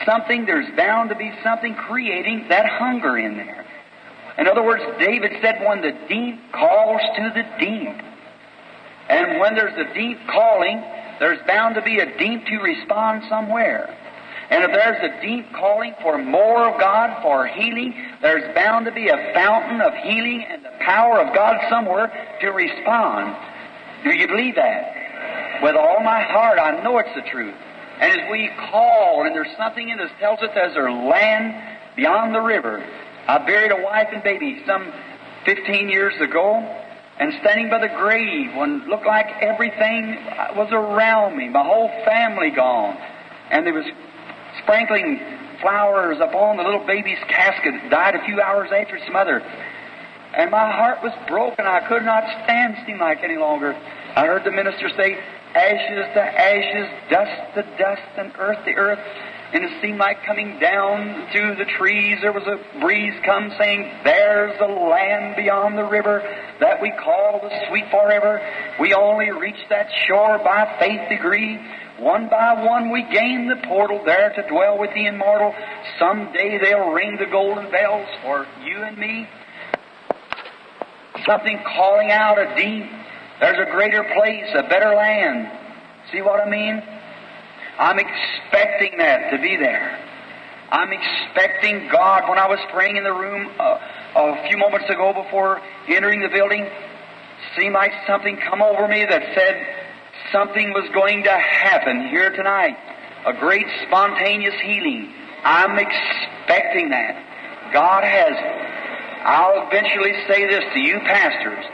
something, 0.06 0.45
there's 0.45 0.69
bound 0.76 1.10
to 1.10 1.15
be 1.15 1.32
something 1.43 1.74
creating 1.76 2.47
that 2.50 2.65
hunger 2.65 3.17
in 3.17 3.38
there. 3.38 3.65
In 4.38 4.47
other 4.47 4.63
words, 4.63 4.84
David 5.00 5.32
said, 5.41 5.62
when 5.65 5.82
the 5.82 5.91
deep 6.10 6.52
calls 6.52 7.02
to 7.15 7.32
the 7.34 7.43
deep. 7.60 8.02
And 9.10 9.39
when 9.39 9.56
there's 9.56 9.78
a 9.78 9.93
deep 9.93 10.17
calling, 10.28 10.82
there's 11.19 11.39
bound 11.45 11.76
to 11.76 11.82
be 11.82 12.00
a 12.00 12.17
deep 12.17 12.45
to 12.45 12.58
respond 12.58 13.24
somewhere. 13.30 13.97
And 14.50 14.63
if 14.65 14.71
there's 14.71 15.02
a 15.02 15.21
deep 15.21 15.54
calling 15.54 15.93
for 16.02 16.17
more 16.17 16.67
of 16.67 16.80
God, 16.80 17.21
for 17.21 17.47
healing, 17.47 17.93
there's 18.21 18.54
bound 18.54 18.86
to 18.86 18.91
be 18.91 19.08
a 19.08 19.32
fountain 19.34 19.80
of 19.80 19.93
healing 19.93 20.43
and 20.43 20.65
the 20.65 20.74
power 20.80 21.21
of 21.21 21.34
God 21.34 21.58
somewhere 21.69 22.12
to 22.41 22.50
respond. 22.50 23.36
Do 24.04 24.12
you 24.13 24.28
believe 24.28 24.56
that? 24.56 25.01
With 25.62 25.76
all 25.76 26.00
my 26.04 26.24
heart, 26.24 26.58
I 26.60 26.82
know 26.84 26.97
it's 26.97 27.13
the 27.15 27.30
truth. 27.30 27.54
And 28.00 28.19
as 28.19 28.32
we 28.32 28.50
call, 28.71 29.26
and 29.26 29.36
there's 29.36 29.56
something 29.58 29.89
in 29.89 30.00
us 30.00 30.10
tells 30.19 30.39
us 30.39 30.50
there's 30.56 30.76
a 30.76 30.91
land 30.91 31.54
beyond 31.95 32.34
the 32.34 32.41
river. 32.41 32.84
I 33.28 33.38
buried 33.45 33.71
a 33.71 33.82
wife 33.82 34.08
and 34.12 34.24
baby 34.24 34.63
some 34.65 34.91
15 35.45 35.89
years 35.89 36.19
ago, 36.19 36.56
and 37.19 37.34
standing 37.41 37.69
by 37.69 37.80
the 37.80 37.93
grave 37.95 38.56
when 38.56 38.89
looked 38.89 39.06
like 39.06 39.28
everything 39.41 40.15
was 40.56 40.69
around 40.71 41.38
me, 41.38 41.50
my 41.50 41.63
whole 41.63 41.89
family 42.06 42.50
gone, 42.50 42.97
and 43.52 43.65
there 43.65 43.74
was 43.74 43.86
sprinkling 44.63 45.19
flowers 45.62 46.17
upon 46.19 46.58
the 46.58 46.63
little 46.63 46.86
baby's 46.88 47.19
casket 47.28 47.76
that 47.84 47.89
died 47.91 48.15
a 48.15 48.26
few 48.26 48.41
hours 48.41 48.69
after 48.74 48.95
its 48.95 49.12
mother. 49.12 49.39
And 50.34 50.50
my 50.50 50.71
heart 50.71 51.04
was 51.04 51.12
broken. 51.28 51.67
I 51.67 51.88
could 51.88 52.04
not 52.04 52.24
stand 52.43 52.78
seem 52.88 53.00
like 53.00 53.19
any 53.24 53.38
longer. 53.38 53.74
I 54.15 54.26
heard 54.26 54.43
the 54.43 54.52
minister 54.52 54.89
say, 54.97 55.19
ashes 55.56 56.06
to 56.14 56.22
ashes, 56.22 56.88
dust 57.10 57.56
to 57.56 57.64
dust, 57.78 58.02
and 58.18 58.32
earth 58.38 58.64
to 58.66 58.72
earth. 58.72 59.00
And 59.54 59.66
it 59.66 59.82
seemed 59.82 60.00
like 60.00 60.24
coming 60.24 60.60
down 60.60 61.28
through 61.34 61.56
the 61.56 61.66
trees, 61.66 62.20
there 62.22 62.32
was 62.32 62.48
a 62.48 62.80
breeze 62.80 63.14
come 63.26 63.52
saying, 63.60 63.92
There's 64.06 64.58
the 64.58 64.66
land 64.66 65.36
beyond 65.36 65.78
the 65.78 65.84
river 65.84 66.24
that 66.62 66.82
we 66.82 66.92
call 66.92 67.42
the 67.44 67.52
sweet 67.68 67.84
forever. 67.92 68.40
We 68.80 68.94
only 68.94 69.30
reach 69.32 69.60
that 69.70 69.90
shore 70.08 70.40
by 70.40 70.78
faith 70.80 71.10
degree. 71.10 71.60
One 72.00 72.30
by 72.30 72.64
one 72.64 72.92
we 72.92 73.04
gain 73.12 73.50
the 73.50 73.68
portal 73.68 74.02
there 74.06 74.32
to 74.34 74.48
dwell 74.48 74.80
with 74.80 74.92
the 74.96 75.06
immortal. 75.06 75.54
Someday 76.00 76.58
they'll 76.64 76.90
ring 76.92 77.18
the 77.18 77.30
golden 77.30 77.70
bells 77.70 78.08
for 78.24 78.48
you 78.64 78.78
and 78.84 78.98
me. 78.98 79.28
Something 81.26 81.60
calling 81.76 82.10
out 82.10 82.40
a 82.40 82.56
deep. 82.56 82.90
There's 83.42 83.68
a 83.68 83.72
greater 83.72 84.04
place, 84.14 84.46
a 84.54 84.64
better 84.70 84.94
land. 84.94 85.52
See 86.12 86.22
what 86.22 86.40
I 86.40 86.48
mean? 86.48 86.82
I'm 87.80 87.98
expecting 87.98 89.00
that 89.00 89.32
to 89.32 89.42
be 89.42 89.58
there. 89.58 89.98
I'm 90.72 90.92
expecting 90.94 91.90
God. 91.92 92.30
When 92.30 92.38
I 92.38 92.48
was 92.48 92.60
praying 92.72 92.98
in 92.98 93.04
the 93.04 93.12
room 93.12 93.52
uh, 93.60 93.80
a 94.16 94.48
few 94.48 94.58
moments 94.58 94.90
ago 94.90 95.12
before 95.12 95.60
entering 95.88 96.22
the 96.22 96.30
building, 96.30 96.70
seemed 97.58 97.74
like 97.74 97.92
something 98.06 98.38
come 98.38 98.62
over 98.62 98.88
me 98.88 99.06
that 99.06 99.24
said, 99.34 99.66
something 100.32 100.70
was 100.72 100.88
going 100.94 101.24
to 101.24 101.32
happen 101.32 102.10
here 102.10 102.30
tonight. 102.30 102.78
A 103.26 103.34
great 103.34 103.66
spontaneous 103.88 104.56
healing. 104.62 105.12
I'm 105.44 105.80
expecting 105.80 106.90
that. 106.90 107.74
God 107.74 108.04
has. 108.04 108.34
I'll 109.26 109.68
eventually 109.68 110.14
say 110.28 110.46
this 110.46 110.64
to 110.74 110.80
you 110.80 111.00
pastors. 111.00 111.66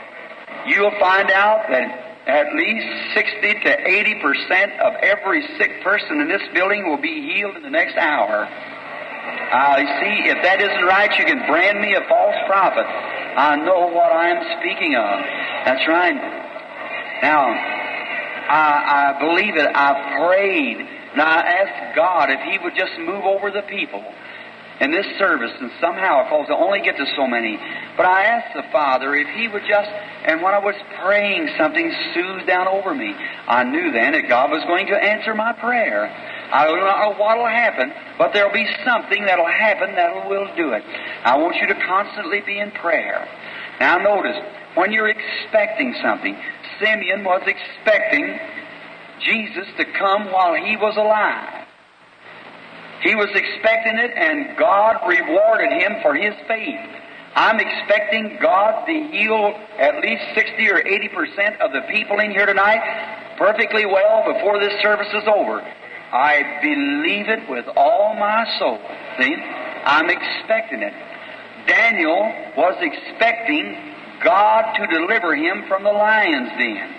You'll 0.68 0.98
find 1.00 1.30
out 1.30 1.64
that 1.70 2.08
at 2.28 2.54
least 2.54 3.14
60 3.14 3.54
to 3.64 3.72
80 3.88 4.20
percent 4.20 4.72
of 4.80 4.94
every 5.00 5.40
sick 5.56 5.82
person 5.82 6.20
in 6.20 6.28
this 6.28 6.42
building 6.52 6.88
will 6.88 7.00
be 7.00 7.32
healed 7.32 7.56
in 7.56 7.62
the 7.62 7.70
next 7.70 7.96
hour. 7.96 8.44
I 9.48 9.80
uh, 9.80 10.00
see, 10.00 10.28
if 10.28 10.42
that 10.44 10.60
isn't 10.60 10.84
right, 10.84 11.08
you 11.18 11.24
can 11.24 11.40
brand 11.48 11.80
me 11.80 11.94
a 11.94 12.04
false 12.04 12.36
prophet. 12.46 12.84
I 12.84 13.56
know 13.56 13.88
what 13.88 14.12
I'm 14.12 14.44
speaking 14.60 14.92
of. 14.92 15.24
That's 15.64 15.88
right. 15.88 16.20
Now, 17.22 17.48
I, 17.48 19.16
I 19.16 19.18
believe 19.20 19.56
it. 19.56 19.68
I 19.72 20.20
prayed. 20.20 20.78
Now, 21.16 21.24
I 21.24 21.40
asked 21.64 21.96
God 21.96 22.28
if 22.28 22.40
He 22.44 22.58
would 22.60 22.76
just 22.76 22.92
move 23.00 23.24
over 23.24 23.50
the 23.50 23.62
people 23.62 24.04
in 24.80 24.92
this 24.92 25.06
service, 25.18 25.50
and 25.60 25.70
somehow, 25.80 26.24
because 26.24 26.46
I 26.50 26.54
only 26.54 26.80
get 26.80 26.96
to 26.96 27.06
so 27.16 27.26
many. 27.26 27.58
But 27.96 28.06
I 28.06 28.24
asked 28.24 28.54
the 28.54 28.62
Father 28.70 29.14
if 29.14 29.26
He 29.34 29.48
would 29.48 29.62
just, 29.66 29.90
and 29.90 30.40
when 30.40 30.54
I 30.54 30.58
was 30.58 30.76
praying, 31.02 31.50
something 31.58 31.92
soothed 32.14 32.46
down 32.46 32.68
over 32.68 32.94
me. 32.94 33.12
I 33.12 33.64
knew 33.64 33.90
then 33.90 34.12
that 34.12 34.28
God 34.28 34.50
was 34.50 34.62
going 34.66 34.86
to 34.86 34.94
answer 34.94 35.34
my 35.34 35.52
prayer. 35.52 36.06
I 36.06 36.64
don't 36.64 36.78
know 36.78 37.14
what'll 37.18 37.46
happen, 37.46 37.92
but 38.16 38.32
there'll 38.32 38.52
be 38.52 38.66
something 38.84 39.26
that'll 39.26 39.46
happen 39.46 39.94
that 39.96 40.28
will 40.28 40.48
do 40.56 40.72
it. 40.72 40.82
I 41.24 41.36
want 41.36 41.56
you 41.56 41.66
to 41.66 41.74
constantly 41.74 42.40
be 42.40 42.58
in 42.58 42.70
prayer. 42.70 43.26
Now 43.80 43.98
notice, 43.98 44.36
when 44.74 44.92
you're 44.92 45.08
expecting 45.08 45.94
something, 46.02 46.38
Simeon 46.80 47.24
was 47.24 47.42
expecting 47.46 48.38
Jesus 49.20 49.66
to 49.76 49.84
come 49.98 50.30
while 50.30 50.54
he 50.54 50.76
was 50.76 50.96
alive. 50.96 51.57
He 53.02 53.14
was 53.14 53.28
expecting 53.34 53.96
it, 53.98 54.10
and 54.16 54.56
God 54.56 55.06
rewarded 55.06 55.70
him 55.80 55.96
for 56.02 56.14
his 56.14 56.34
faith. 56.46 56.80
I'm 57.34 57.60
expecting 57.60 58.38
God 58.40 58.86
to 58.86 58.92
heal 58.92 59.54
at 59.78 60.00
least 60.00 60.22
60 60.34 60.70
or 60.70 60.86
80 60.86 61.08
percent 61.08 61.60
of 61.60 61.72
the 61.72 61.82
people 61.90 62.18
in 62.18 62.32
here 62.32 62.46
tonight 62.46 62.82
perfectly 63.38 63.86
well 63.86 64.24
before 64.26 64.58
this 64.58 64.74
service 64.82 65.08
is 65.14 65.22
over. 65.28 65.62
I 66.10 66.58
believe 66.60 67.28
it 67.28 67.48
with 67.48 67.66
all 67.76 68.14
my 68.14 68.44
soul. 68.58 68.78
See? 69.20 69.34
I'm 69.84 70.10
expecting 70.10 70.82
it. 70.82 70.92
Daniel 71.66 72.34
was 72.56 72.76
expecting 72.80 73.94
God 74.24 74.74
to 74.74 74.86
deliver 74.88 75.36
him 75.36 75.64
from 75.68 75.84
the 75.84 75.92
lion's 75.92 76.50
den. 76.58 76.94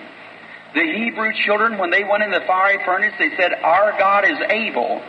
The 0.76 0.86
Hebrew 0.86 1.34
children, 1.46 1.78
when 1.78 1.90
they 1.90 2.04
went 2.04 2.24
in 2.24 2.32
the 2.32 2.46
fiery 2.46 2.80
furnace, 2.86 3.14
they 3.20 3.36
said, 3.36 3.54
Our 3.64 3.98
God 3.98 4.24
is 4.24 4.38
able. 4.50 5.02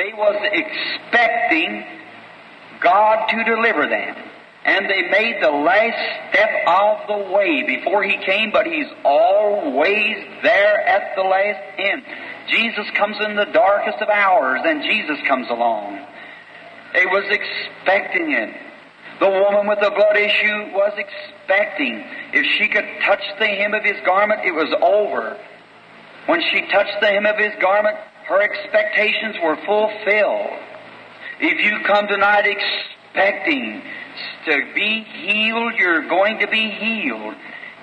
They 0.00 0.14
was 0.14 0.36
expecting 0.50 1.84
God 2.80 3.26
to 3.26 3.44
deliver 3.44 3.86
them. 3.86 4.16
And 4.64 4.88
they 4.88 5.02
made 5.10 5.42
the 5.42 5.50
last 5.50 6.30
step 6.30 6.48
of 6.66 7.06
the 7.06 7.32
way 7.32 7.64
before 7.66 8.02
He 8.02 8.16
came, 8.24 8.50
but 8.50 8.66
He's 8.66 8.88
always 9.04 10.16
there 10.42 10.88
at 10.88 11.14
the 11.16 11.22
last 11.22 11.60
end. 11.78 12.02
Jesus 12.48 12.86
comes 12.96 13.16
in 13.20 13.36
the 13.36 13.44
darkest 13.52 13.98
of 14.00 14.08
hours, 14.08 14.60
and 14.64 14.82
Jesus 14.82 15.18
comes 15.28 15.50
along. 15.50 15.98
They 16.94 17.04
was 17.04 17.24
expecting 17.28 18.32
it. 18.32 18.56
The 19.20 19.28
woman 19.28 19.68
with 19.68 19.80
the 19.80 19.90
blood 19.90 20.16
issue 20.16 20.72
was 20.72 20.96
expecting. 20.96 22.02
If 22.32 22.46
she 22.56 22.68
could 22.68 22.88
touch 23.04 23.22
the 23.38 23.46
hem 23.46 23.74
of 23.74 23.84
his 23.84 24.00
garment, 24.06 24.40
it 24.46 24.52
was 24.52 24.72
over. 24.80 25.36
When 26.24 26.40
she 26.52 26.62
touched 26.72 27.00
the 27.02 27.08
hem 27.08 27.26
of 27.26 27.36
his 27.36 27.52
garment, 27.60 27.98
her 28.26 28.42
expectations 28.42 29.36
were 29.42 29.56
fulfilled. 29.66 30.58
If 31.40 31.64
you 31.64 31.80
come 31.86 32.06
tonight 32.06 32.44
expecting 32.46 33.82
to 34.46 34.74
be 34.74 35.04
healed, 35.04 35.74
you're 35.78 36.08
going 36.08 36.38
to 36.40 36.48
be 36.48 36.70
healed. 36.70 37.34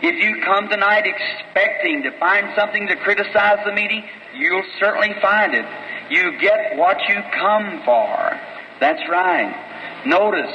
If 0.01 0.15
you 0.23 0.43
come 0.43 0.69
tonight 0.69 1.05
expecting 1.05 2.03
to 2.03 2.11
find 2.19 2.53
something 2.55 2.87
to 2.87 2.95
criticize 2.97 3.59
the 3.65 3.73
meeting, 3.73 4.03
you'll 4.35 4.63
certainly 4.79 5.15
find 5.21 5.55
it. 5.55 5.65
You 6.09 6.39
get 6.39 6.77
what 6.77 6.97
you 7.09 7.15
come 7.33 7.81
for. 7.83 8.39
That's 8.79 9.01
right. 9.09 10.03
Notice, 10.05 10.53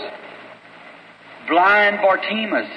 blind 1.48 1.98
Bartimaeus, 2.00 2.70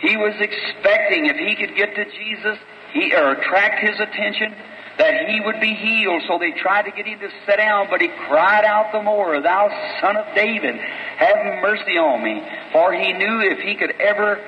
he 0.00 0.16
was 0.16 0.34
expecting 0.38 1.26
if 1.26 1.36
he 1.36 1.56
could 1.56 1.74
get 1.74 1.94
to 1.94 2.04
Jesus, 2.04 2.58
he 2.92 3.14
or 3.14 3.32
attract 3.32 3.80
his 3.80 3.98
attention, 3.98 4.54
that 4.98 5.28
he 5.28 5.40
would 5.40 5.60
be 5.60 5.74
healed. 5.74 6.22
So 6.28 6.38
they 6.38 6.52
tried 6.52 6.82
to 6.82 6.90
get 6.90 7.06
him 7.06 7.18
to 7.20 7.30
sit 7.46 7.56
down, 7.56 7.88
but 7.90 8.00
he 8.00 8.08
cried 8.28 8.64
out 8.64 8.92
the 8.92 9.02
more, 9.02 9.40
Thou 9.40 9.68
son 10.00 10.16
of 10.16 10.34
David, 10.34 10.76
have 10.76 11.62
mercy 11.62 11.98
on 11.98 12.22
me. 12.22 12.42
For 12.72 12.92
he 12.92 13.12
knew 13.12 13.40
if 13.40 13.58
he 13.60 13.74
could 13.74 13.92
ever 14.00 14.40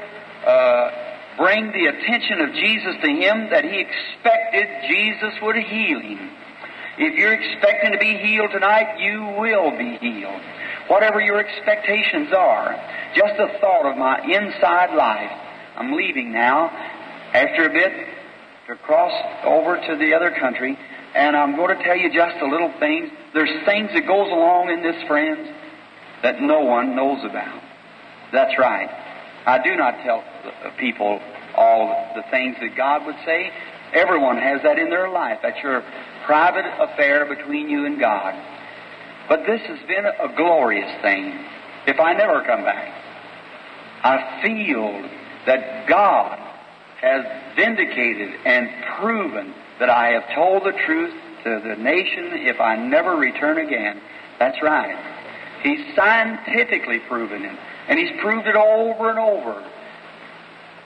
uh, 0.47 0.91
bring 1.37 1.73
the 1.73 1.87
attention 1.87 2.41
of 2.41 2.55
Jesus 2.55 2.95
to 3.03 3.09
him, 3.09 3.51
that 3.51 3.65
he 3.65 3.81
expected 3.81 4.69
Jesus 4.89 5.35
would 5.43 5.57
heal 5.57 6.01
him. 6.01 6.31
If 6.99 7.15
you're 7.19 7.35
expecting 7.35 7.93
to 7.93 7.99
be 7.99 8.17
healed 8.17 8.53
tonight, 8.53 8.99
you 8.99 9.21
will 9.39 9.77
be 9.77 9.99
healed. 9.99 10.41
Whatever 10.89 11.21
your 11.21 11.39
expectations 11.39 12.33
are, 12.33 12.73
just 13.15 13.37
the 13.37 13.49
thought 13.61 13.85
of 13.85 13.99
my 13.99 14.23
inside 14.25 14.95
life. 14.95 15.31
I'm 15.77 15.93
leaving 15.93 16.33
now 16.33 16.71
after 17.35 17.69
a 17.69 17.73
bit 17.73 18.16
to 18.67 18.75
cross 18.77 19.13
over 19.45 19.77
to 19.77 19.97
the 19.97 20.15
other 20.15 20.31
country, 20.33 20.77
and 21.15 21.37
I'm 21.37 21.55
going 21.55 21.77
to 21.77 21.85
tell 21.85 21.97
you 21.97 22.13
just 22.13 22.37
a 22.43 22.47
little 22.47 22.73
thing. 22.81 23.11
There's 23.33 23.65
things 23.65 23.91
that 23.95 24.07
goes 24.07 24.29
along 24.31 24.71
in 24.71 24.83
this, 24.83 25.01
friends, 25.07 25.49
that 26.23 26.41
no 26.41 26.61
one 26.61 26.97
knows 26.97 27.25
about. 27.25 27.63
That's 28.33 28.59
right. 28.59 28.91
I 29.47 29.63
do 29.63 29.77
not 29.77 30.03
tell 30.03 30.25
people 30.79 31.21
all 31.55 32.13
the 32.17 32.23
things 32.31 32.57
that 32.61 32.77
God 32.77 33.07
would 33.07 33.17
say. 33.25 33.53
Everyone 33.93 34.37
has 34.37 34.63
that 34.63 34.79
in 34.79 34.91
their 34.91 35.11
life. 35.11 35.39
That's 35.43 35.63
your 35.63 35.85
private 36.25 36.67
affair 36.81 37.25
between 37.25 37.71
you 37.71 37.87
and 37.87 38.01
God. 38.01 38.35
But 39.29 39.47
this 39.47 39.61
has 39.63 39.79
been 39.87 40.07
a 40.07 40.35
glorious 40.37 40.91
thing. 41.03 41.39
If 41.87 42.01
I 42.01 42.15
never 42.15 42.43
come 42.45 42.65
back, 42.65 42.93
I 44.03 44.43
feel 44.43 45.09
that 45.47 45.87
God 45.89 46.46
has 47.01 47.25
vindicated 47.57 48.35
and 48.45 48.71
proven 48.99 49.55
that 49.79 49.91
I 49.91 50.09
have 50.09 50.35
told 50.35 50.65
the 50.65 50.73
truth 50.73 51.15
to 51.45 51.61
the 51.61 51.77
nation 51.77 52.31
if 52.33 52.61
I 52.61 52.77
never 52.77 53.17
return 53.17 53.59
again. 53.59 54.01
That's 54.39 54.61
right. 54.63 54.97
He's 55.63 55.95
scientifically 55.95 57.01
proven 57.01 57.45
it, 57.45 57.59
and 57.89 57.99
he's 57.99 58.21
proved 58.21 58.47
it 58.47 58.57
over 58.57 59.11
and 59.11 59.19
over 59.19 59.71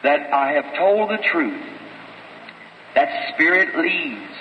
that 0.03 0.33
I 0.33 0.53
have 0.53 0.77
told 0.77 1.11
the 1.11 1.19
truth. 1.31 1.67
That 2.95 3.33
Spirit 3.35 3.77
leads. 3.77 4.33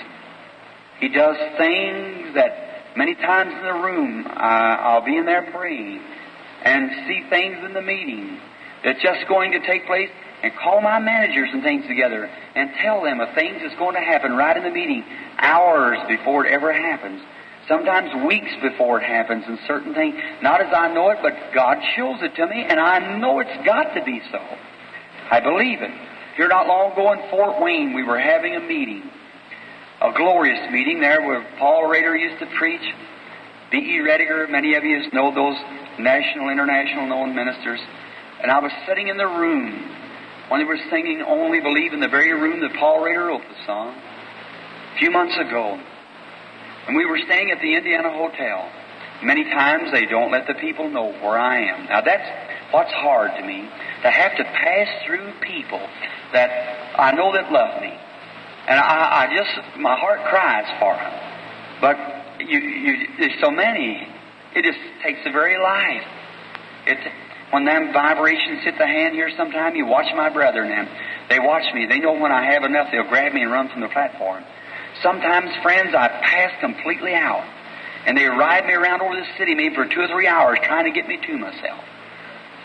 He 0.99 1.09
does 1.09 1.37
things 1.57 2.33
that 2.35 2.95
many 2.95 3.15
times 3.15 3.53
in 3.53 3.63
the 3.63 3.73
room 3.73 4.27
uh, 4.27 4.29
I'll 4.29 5.05
be 5.05 5.15
in 5.15 5.25
there 5.25 5.49
praying 5.51 6.01
and 6.63 6.89
see 7.07 7.23
things 7.29 7.57
in 7.63 7.73
the 7.73 7.81
meeting 7.81 8.39
that's 8.83 9.01
just 9.01 9.27
going 9.27 9.51
to 9.51 9.59
take 9.65 9.85
place 9.85 10.09
and 10.43 10.53
call 10.55 10.81
my 10.81 10.99
managers 10.99 11.49
and 11.51 11.63
things 11.63 11.85
together 11.87 12.29
and 12.55 12.71
tell 12.81 13.03
them 13.03 13.19
of 13.19 13.33
things 13.35 13.59
that's 13.61 13.75
going 13.75 13.95
to 13.95 14.01
happen 14.01 14.33
right 14.33 14.55
in 14.55 14.63
the 14.63 14.69
meeting, 14.69 15.03
hours 15.37 15.97
before 16.07 16.45
it 16.45 16.51
ever 16.51 16.71
happens. 16.71 17.21
Sometimes 17.67 18.09
weeks 18.25 18.51
before 18.61 18.99
it 18.99 19.05
happens 19.05 19.43
and 19.47 19.59
certain 19.67 19.93
things, 19.93 20.15
not 20.41 20.61
as 20.61 20.73
I 20.73 20.91
know 20.93 21.11
it, 21.11 21.19
but 21.21 21.33
God 21.53 21.77
shows 21.95 22.17
it 22.21 22.35
to 22.35 22.47
me 22.47 22.65
and 22.67 22.79
I 22.79 23.17
know 23.19 23.39
it's 23.39 23.65
got 23.65 23.93
to 23.93 24.03
be 24.03 24.21
so. 24.31 24.39
I 25.31 25.39
believe 25.39 25.81
it. 25.81 25.91
Here 26.35 26.47
not 26.47 26.67
long 26.67 26.93
ago 26.93 27.11
in 27.13 27.29
Fort 27.29 27.61
Wayne, 27.61 27.93
we 27.93 28.03
were 28.03 28.17
having 28.17 28.55
a 28.55 28.61
meeting, 28.61 29.03
a 30.01 30.11
glorious 30.15 30.71
meeting 30.71 30.99
there 31.01 31.21
where 31.21 31.45
Paul 31.59 31.87
Rader 31.89 32.15
used 32.15 32.39
to 32.39 32.47
preach. 32.57 32.81
B.E. 33.71 33.99
Rediger, 33.99 34.49
many 34.49 34.73
of 34.73 34.83
you 34.83 35.03
know 35.13 35.35
those 35.35 35.57
national, 35.99 36.49
international 36.49 37.07
known 37.07 37.35
ministers. 37.35 37.79
And 38.41 38.49
I 38.49 38.59
was 38.59 38.71
sitting 38.87 39.09
in 39.09 39.17
the 39.17 39.27
room 39.27 39.99
when 40.49 40.59
they 40.59 40.65
were 40.65 40.79
singing 40.89 41.21
Only 41.21 41.61
Believe 41.61 41.93
in 41.93 41.99
the 41.99 42.09
very 42.09 42.33
room 42.33 42.61
that 42.61 42.73
Paul 42.77 43.03
Rader 43.03 43.25
wrote 43.25 43.41
the 43.41 43.65
song 43.65 43.95
a 43.95 44.99
few 44.99 45.11
months 45.11 45.37
ago. 45.37 45.79
And 46.87 46.97
we 46.97 47.05
were 47.05 47.19
staying 47.25 47.51
at 47.51 47.61
the 47.61 47.75
Indiana 47.75 48.11
Hotel. 48.11 48.69
Many 49.23 49.43
times 49.43 49.91
they 49.91 50.05
don't 50.05 50.31
let 50.31 50.47
the 50.47 50.55
people 50.55 50.89
know 50.89 51.11
where 51.11 51.37
I 51.37 51.61
am. 51.69 51.85
Now 51.85 52.01
that's 52.01 52.27
what's 52.73 52.91
hard 52.91 53.31
to 53.37 53.45
me, 53.45 53.61
to 54.01 54.09
have 54.09 54.35
to 54.37 54.43
pass 54.43 54.87
through 55.05 55.33
people 55.41 55.81
that 56.33 56.49
I 56.97 57.11
know 57.11 57.31
that 57.33 57.51
love 57.51 57.81
me. 57.81 57.93
And 58.67 58.79
I, 58.79 59.25
I 59.25 59.35
just, 59.35 59.79
my 59.79 59.97
heart 59.97 60.19
cries 60.29 60.65
for 60.79 60.93
them. 60.95 61.13
But 61.81 62.41
you, 62.47 62.59
you, 62.59 63.07
there's 63.19 63.39
so 63.41 63.51
many, 63.51 64.07
it 64.55 64.63
just 64.63 64.79
takes 65.03 65.19
the 65.23 65.31
very 65.31 65.57
life. 65.57 66.03
It, 66.87 66.97
when 67.51 67.65
them 67.65 67.91
vibrations 67.93 68.63
hit 68.63 68.77
the 68.77 68.85
hand 68.85 69.15
here 69.15 69.31
sometime, 69.35 69.75
you 69.75 69.85
watch 69.85 70.07
my 70.15 70.29
brother 70.29 70.61
and 70.61 70.71
them. 70.71 70.87
They 71.29 71.39
watch 71.39 71.65
me. 71.73 71.85
They 71.87 71.99
know 71.99 72.13
when 72.13 72.31
I 72.31 72.45
have 72.53 72.63
enough, 72.63 72.89
they'll 72.91 73.09
grab 73.09 73.33
me 73.33 73.41
and 73.41 73.51
run 73.51 73.69
from 73.69 73.81
the 73.81 73.89
platform. 73.89 74.43
Sometimes, 75.01 75.49
friends, 75.63 75.95
I 75.95 76.07
pass 76.07 76.51
completely 76.59 77.13
out. 77.13 77.45
And 78.05 78.17
they 78.17 78.25
ride 78.25 78.65
me 78.65 78.73
around 78.73 79.01
over 79.01 79.15
the 79.15 79.25
city 79.37 79.55
maybe 79.55 79.75
for 79.75 79.85
two 79.85 80.01
or 80.01 80.07
three 80.07 80.27
hours 80.27 80.57
trying 80.63 80.85
to 80.85 80.91
get 80.91 81.07
me 81.07 81.19
to 81.25 81.37
myself. 81.37 81.83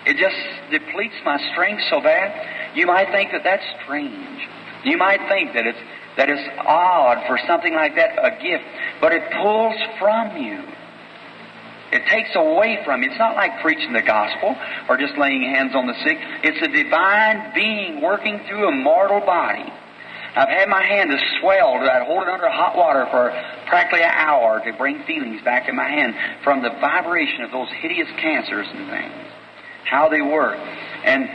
It 0.07 0.17
just 0.17 0.37
depletes 0.71 1.15
my 1.25 1.39
strength 1.53 1.83
so 1.91 2.01
bad. 2.01 2.77
You 2.77 2.87
might 2.87 3.11
think 3.11 3.33
that 3.33 3.43
that's 3.43 3.65
strange. 3.83 4.41
You 4.85 4.99
might 4.99 5.21
think 5.29 5.55
that 5.55 5.67
it's 5.67 5.79
that 6.17 6.31
it's 6.31 6.49
odd 6.65 7.27
for 7.27 7.39
something 7.47 7.75
like 7.75 7.97
that, 7.97 8.15
a 8.23 8.31
gift, 8.41 8.65
but 9.01 9.13
it 9.13 9.23
pulls 9.43 9.75
from 9.99 10.37
you. 10.37 10.63
It 11.95 12.03
takes 12.11 12.35
away 12.35 12.83
from 12.85 13.03
you. 13.03 13.11
It's 13.11 13.19
not 13.19 13.37
like 13.37 13.63
preaching 13.63 13.93
the 13.93 14.03
gospel 14.03 14.57
or 14.89 14.99
just 14.99 15.17
laying 15.17 15.43
hands 15.43 15.77
on 15.77 15.87
the 15.87 15.95
sick. 16.03 16.19
It's 16.43 16.59
a 16.59 16.67
divine 16.67 17.55
being 17.55 18.03
working 18.03 18.41
through 18.49 18.67
a 18.67 18.73
mortal 18.75 19.21
body. 19.21 19.63
I've 20.35 20.49
had 20.49 20.69
my 20.69 20.83
hand 20.83 21.11
to 21.11 21.19
swell 21.39 21.79
that 21.79 21.89
I 21.89 22.05
hold 22.05 22.25
it 22.25 22.29
under 22.29 22.51
hot 22.51 22.77
water 22.77 23.07
for 23.13 23.31
practically 23.71 24.03
an 24.03 24.11
hour 24.11 24.61
to 24.67 24.73
bring 24.77 25.05
feelings 25.05 25.41
back 25.43 25.69
in 25.69 25.77
my 25.77 25.87
hand 25.87 26.43
from 26.43 26.63
the 26.63 26.71
vibration 26.81 27.43
of 27.43 27.53
those 27.53 27.69
hideous 27.79 28.09
cancers 28.19 28.67
and 28.75 28.91
things. 28.91 29.31
How 29.89 30.09
they 30.09 30.21
work. 30.21 30.59
And 30.59 31.29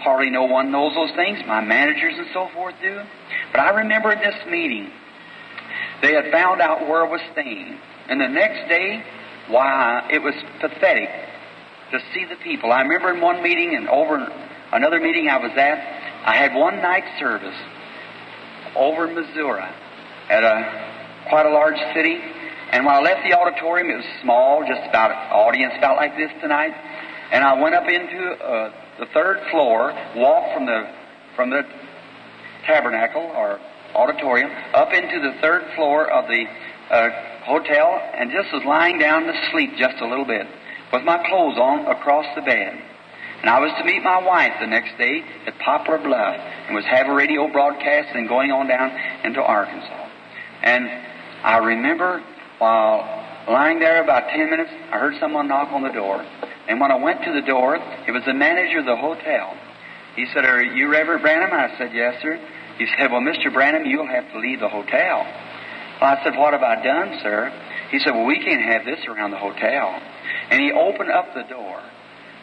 hardly 0.00 0.30
no 0.30 0.44
one 0.44 0.72
knows 0.72 0.94
those 0.94 1.12
things. 1.14 1.40
My 1.46 1.60
managers 1.60 2.14
and 2.16 2.28
so 2.32 2.48
forth 2.54 2.74
do. 2.80 3.02
But 3.52 3.60
I 3.60 3.84
remember 3.84 4.14
this 4.16 4.40
meeting, 4.48 4.90
they 6.00 6.14
had 6.14 6.32
found 6.32 6.62
out 6.62 6.88
where 6.88 7.04
I 7.04 7.10
was 7.10 7.20
staying. 7.32 7.78
And 8.08 8.18
the 8.18 8.28
next 8.28 8.66
day, 8.70 9.04
why, 9.48 10.08
it 10.10 10.22
was 10.22 10.34
pathetic 10.60 11.08
to 11.92 12.00
see 12.12 12.24
the 12.24 12.36
people. 12.36 12.72
I 12.72 12.82
remember 12.82 13.14
in 13.14 13.20
one 13.20 13.42
meeting 13.42 13.74
and 13.74 13.88
over 13.88 14.16
another 14.72 15.00
meeting 15.00 15.28
I 15.28 15.38
was 15.38 15.52
at, 15.56 15.78
I 16.24 16.36
had 16.36 16.54
one 16.54 16.76
night 16.76 17.04
service 17.18 17.56
over 18.74 19.08
in 19.08 19.14
Missouri 19.14 19.64
at 20.28 20.42
a 20.42 21.26
quite 21.28 21.46
a 21.46 21.50
large 21.50 21.78
city. 21.94 22.18
And 22.72 22.84
when 22.84 22.94
I 22.94 23.00
left 23.00 23.22
the 23.22 23.38
auditorium, 23.38 23.90
it 23.90 23.96
was 23.96 24.06
small, 24.22 24.66
just 24.66 24.82
about 24.88 25.10
an 25.12 25.16
audience 25.32 25.74
about 25.78 25.96
like 25.96 26.16
this 26.16 26.30
tonight. 26.40 26.74
And 27.30 27.44
I 27.44 27.60
went 27.60 27.74
up 27.74 27.88
into 27.88 28.30
uh, 28.32 28.72
the 28.98 29.06
third 29.14 29.40
floor, 29.50 29.94
walked 30.16 30.54
from 30.54 30.66
the 30.66 30.90
from 31.36 31.50
the 31.50 31.62
tabernacle 32.64 33.22
or 33.22 33.60
auditorium 33.94 34.50
up 34.74 34.92
into 34.92 35.20
the 35.20 35.38
third 35.40 35.62
floor 35.76 36.10
of 36.10 36.26
the 36.26 36.44
uh, 36.90 37.35
hotel, 37.46 38.02
and 38.14 38.30
just 38.30 38.52
was 38.52 38.62
lying 38.66 38.98
down 38.98 39.24
to 39.24 39.32
sleep 39.50 39.70
just 39.78 39.96
a 40.02 40.06
little 40.06 40.26
bit 40.26 40.46
with 40.92 41.02
my 41.02 41.18
clothes 41.28 41.58
on 41.58 41.86
across 41.86 42.26
the 42.34 42.42
bed. 42.42 42.74
And 43.40 43.50
I 43.50 43.60
was 43.60 43.70
to 43.78 43.84
meet 43.84 44.02
my 44.02 44.22
wife 44.22 44.52
the 44.60 44.66
next 44.66 44.96
day 44.98 45.22
at 45.46 45.58
Poplar 45.58 45.98
Bluff 45.98 46.36
and 46.66 46.74
was 46.74 46.84
have 46.86 47.06
a 47.06 47.14
radio 47.14 47.50
broadcast 47.52 48.14
and 48.14 48.28
going 48.28 48.50
on 48.50 48.66
down 48.66 48.90
into 49.24 49.40
Arkansas. 49.40 50.08
And 50.62 50.88
I 51.44 51.58
remember 51.58 52.22
while 52.58 53.04
lying 53.48 53.78
there 53.78 54.02
about 54.02 54.30
ten 54.30 54.50
minutes, 54.50 54.70
I 54.90 54.98
heard 54.98 55.14
someone 55.20 55.48
knock 55.48 55.70
on 55.72 55.82
the 55.82 55.92
door. 55.92 56.24
And 56.68 56.80
when 56.80 56.90
I 56.90 56.96
went 56.96 57.22
to 57.24 57.32
the 57.32 57.46
door, 57.46 57.76
it 57.76 58.10
was 58.10 58.24
the 58.26 58.34
manager 58.34 58.80
of 58.80 58.86
the 58.86 58.96
hotel. 58.96 59.54
He 60.16 60.26
said, 60.32 60.44
Are 60.44 60.62
you 60.62 60.88
Reverend 60.88 61.22
Branham? 61.22 61.52
I 61.52 61.76
said, 61.78 61.92
Yes, 61.94 62.20
sir. 62.22 62.40
He 62.78 62.86
said, 62.98 63.12
Well, 63.12 63.20
Mr. 63.20 63.52
Branham, 63.52 63.84
you'll 63.84 64.08
have 64.08 64.32
to 64.32 64.38
leave 64.40 64.60
the 64.60 64.68
hotel. 64.68 65.26
Well, 66.00 66.10
I 66.10 66.22
said, 66.24 66.36
What 66.36 66.52
have 66.52 66.62
I 66.62 66.82
done, 66.82 67.18
sir? 67.22 67.52
He 67.90 67.98
said, 68.00 68.12
Well, 68.12 68.26
we 68.26 68.42
can't 68.42 68.62
have 68.62 68.84
this 68.84 69.04
around 69.06 69.30
the 69.30 69.38
hotel. 69.38 70.00
And 70.50 70.60
he 70.60 70.72
opened 70.72 71.10
up 71.10 71.34
the 71.34 71.44
door. 71.44 71.80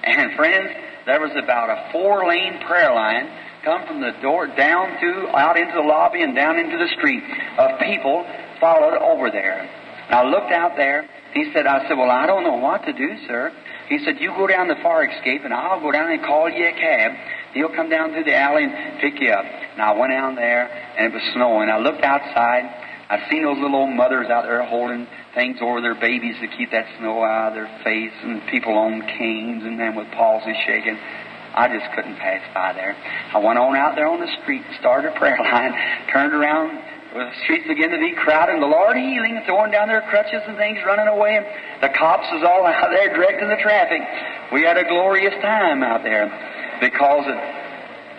And 0.04 0.36
friends, 0.36 0.72
there 1.06 1.20
was 1.20 1.32
about 1.42 1.70
a 1.70 1.92
four 1.92 2.28
lane 2.28 2.60
prayer 2.66 2.94
line 2.94 3.30
come 3.64 3.88
from 3.88 4.02
the 4.02 4.12
door 4.22 4.48
down 4.48 5.00
through, 5.00 5.28
out 5.30 5.58
into 5.58 5.74
the 5.74 5.88
lobby 5.88 6.22
and 6.22 6.36
down 6.36 6.60
into 6.60 6.78
the 6.78 6.90
street 6.98 7.24
of 7.58 7.80
people 7.80 8.26
followed 8.60 8.98
over 9.00 9.32
there. 9.32 9.60
And 10.08 10.16
I 10.16 10.24
looked 10.24 10.52
out 10.52 10.76
there. 10.76 11.08
He 11.34 11.52
said, 11.54 11.66
I 11.66 11.88
said, 11.88 11.98
Well, 11.98 12.12
I 12.12 12.26
don't 12.26 12.44
know 12.44 12.58
what 12.58 12.86
to 12.86 12.94
do, 12.94 13.10
sir. 13.28 13.52
He 13.90 14.00
said, 14.06 14.20
You 14.20 14.32
go 14.36 14.48
down 14.48 14.68
the 14.68 14.80
fire 14.82 15.06
escape 15.10 15.44
and 15.44 15.54
I'll 15.54 15.82
go 15.82 15.92
down 15.92 16.12
and 16.12 16.22
call 16.24 16.50
you 16.50 16.68
a 16.68 16.74
cab. 16.74 17.12
He'll 17.54 17.74
come 17.76 17.90
down 17.90 18.12
through 18.12 18.24
the 18.24 18.36
alley 18.36 18.64
and 18.64 19.00
pick 19.00 19.20
you 19.20 19.30
up. 19.30 19.46
And 19.46 19.82
I 19.82 19.94
went 19.98 20.12
down 20.12 20.36
there 20.36 20.70
and 20.98 21.12
it 21.12 21.14
was 21.14 21.24
snowing. 21.34 21.70
I 21.70 21.78
looked 21.78 22.04
outside. 22.04 22.66
I 23.14 23.30
seen 23.30 23.44
those 23.44 23.62
little 23.62 23.78
old 23.78 23.94
mothers 23.94 24.26
out 24.34 24.42
there 24.50 24.66
holding 24.66 25.06
things 25.36 25.62
over 25.62 25.82
their 25.82 25.94
babies 25.94 26.34
to 26.42 26.48
keep 26.48 26.72
that 26.72 26.90
snow 26.98 27.22
out 27.22 27.50
of 27.50 27.54
their 27.54 27.70
face 27.84 28.14
and 28.24 28.42
people 28.50 28.74
on 28.74 29.06
canes 29.06 29.62
and 29.64 29.80
them 29.80 29.94
with 29.94 30.10
palsy 30.18 30.58
shaking. 30.66 30.98
I 31.54 31.70
just 31.70 31.94
couldn't 31.94 32.18
pass 32.18 32.42
by 32.58 32.74
there. 32.74 32.98
I 32.98 33.38
went 33.38 33.60
on 33.60 33.76
out 33.78 33.94
there 33.94 34.08
on 34.10 34.20
the 34.20 34.34
street, 34.42 34.66
and 34.66 34.74
started 34.80 35.14
a 35.14 35.20
prayer 35.20 35.38
line, 35.46 35.78
turned 36.10 36.34
around 36.34 36.82
the 37.14 37.30
streets 37.44 37.68
began 37.68 37.92
to 37.92 38.02
be 38.02 38.18
crowded, 38.18 38.58
and 38.58 38.64
the 38.64 38.74
Lord 38.74 38.98
healing, 38.98 39.40
throwing 39.46 39.70
down 39.70 39.88
their 39.88 40.02
crutches 40.10 40.42
and 40.48 40.58
things, 40.58 40.80
running 40.84 41.06
away, 41.06 41.38
and 41.38 41.46
the 41.86 41.94
cops 41.94 42.26
was 42.34 42.42
all 42.42 42.66
out 42.74 42.90
there 42.90 43.14
directing 43.14 43.48
the 43.48 43.62
traffic. 43.62 44.02
We 44.52 44.64
had 44.64 44.78
a 44.78 44.90
glorious 44.90 45.38
time 45.40 45.84
out 45.84 46.02
there 46.02 46.34
because 46.82 47.30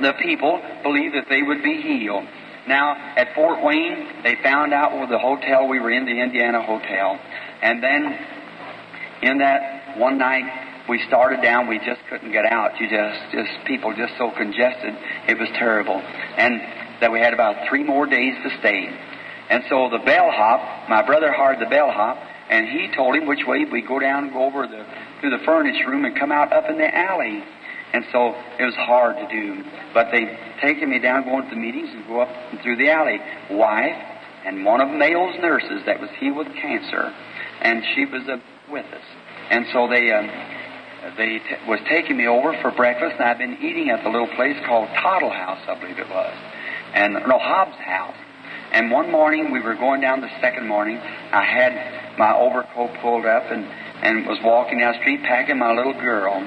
the 0.01 0.15
people 0.23 0.63
believed 0.85 1.17
that 1.17 1.27
they 1.29 1.43
would 1.43 1.65
be 1.65 1.83
healed. 1.83 2.31
Now, 2.67 2.97
at 3.17 3.35
Fort 3.35 3.63
Wayne, 3.63 4.23
they 4.23 4.37
found 4.43 4.73
out 4.73 4.93
where 4.93 5.07
the 5.07 5.19
hotel 5.19 5.69
we 5.69 5.81
were 5.81 5.91
in, 5.91 6.07
the 6.07 6.21
Indiana 6.21 6.63
Hotel. 6.63 7.19
And 7.63 7.83
then, 7.83 8.19
in 9.23 9.39
that 9.39 9.99
one 9.99 10.19
night, 10.19 10.89
we 10.89 11.03
started 11.07 11.43
down, 11.43 11.67
we 11.67 11.79
just 11.79 12.01
couldn't 12.09 12.33
get 12.33 12.45
out. 12.45 12.81
You 12.81 12.89
just, 12.89 13.33
just, 13.33 13.67
people 13.67 13.95
just 13.95 14.17
so 14.19 14.31
congested, 14.31 14.95
it 15.29 15.39
was 15.39 15.49
terrible. 15.59 15.97
And 15.97 16.61
that 17.01 17.13
we 17.13 17.21
had 17.21 17.35
about 17.35 17.69
three 17.69 17.85
more 17.85 18.07
days 18.07 18.35
to 18.43 18.59
stay. 18.61 18.89
And 19.51 19.65
so 19.69 19.91
the 19.91 19.99
bellhop, 19.99 20.89
my 20.89 21.03
brother 21.03 21.33
hired 21.33 21.61
the 21.61 21.69
bellhop, 21.69 22.19
and 22.49 22.69
he 22.69 22.95
told 22.95 23.17
him 23.17 23.27
which 23.27 23.45
way 23.47 23.65
we 23.65 23.83
go 23.83 23.99
down, 23.99 24.33
go 24.33 24.45
over 24.45 24.67
the, 24.67 24.87
through 25.21 25.31
the 25.31 25.45
furnace 25.45 25.77
room 25.87 26.05
and 26.05 26.17
come 26.19 26.33
out 26.33 26.53
up 26.53 26.69
in 26.69 26.79
the 26.79 26.95
alley. 26.95 27.43
And 27.95 28.05
so 28.11 28.35
it 28.59 28.65
was 28.65 28.75
hard 28.75 29.15
to 29.23 29.29
do. 29.31 29.63
But 29.95 30.11
they 30.11 30.27
taken 30.61 30.91
me 30.91 30.99
down, 30.99 31.23
going 31.23 31.45
to 31.45 31.51
the 31.51 31.61
meetings 31.61 31.91
and 31.93 32.05
go 32.09 32.21
up 32.21 32.29
and 32.51 32.61
through 32.61 32.77
the 32.77 32.91
alley. 32.91 33.21
Wife 33.53 33.95
and 34.45 34.65
one 34.65 34.81
of 34.81 34.91
Mayo's 34.91 35.39
nurses 35.41 35.87
that 35.87 36.01
was 36.01 36.11
healed 36.19 36.37
with 36.37 36.49
cancer, 36.59 37.15
and 37.63 37.85
she 37.95 38.05
was 38.05 38.23
uh, 38.29 38.37
with 38.69 38.85
us. 38.87 39.07
And 39.49 39.67
so 39.73 39.87
they 39.87 40.11
um, 40.11 40.27
they 41.17 41.39
t- 41.39 41.63
was 41.69 41.79
taking 41.89 42.17
me 42.17 42.27
over 42.27 42.59
for 42.61 42.73
breakfast, 42.73 43.15
and 43.15 43.23
I've 43.23 43.39
been 43.39 43.63
eating 43.63 43.91
at 43.91 44.03
the 44.03 44.11
little 44.11 44.35
place 44.35 44.57
called 44.67 44.89
Toddle 44.99 45.31
House, 45.31 45.63
I 45.69 45.79
believe 45.79 45.99
it 45.99 46.11
was, 46.11 46.35
and 46.95 47.15
no 47.15 47.39
Hobbs 47.39 47.79
House. 47.79 48.17
And 48.73 48.91
one 48.91 49.13
morning 49.13 49.53
we 49.53 49.61
were 49.61 49.77
going 49.77 50.01
down 50.01 50.21
the 50.21 50.35
second 50.41 50.67
morning. 50.67 50.99
I 50.99 51.45
had 51.45 52.19
my 52.19 52.35
overcoat 52.35 52.91
pulled 53.01 53.25
up 53.25 53.45
and 53.53 53.65
and 54.03 54.27
was 54.27 54.39
walking 54.43 54.81
down 54.81 54.95
the 54.95 54.99
street 54.99 55.23
packing 55.23 55.59
my 55.59 55.73
little 55.73 55.95
girl 55.95 56.43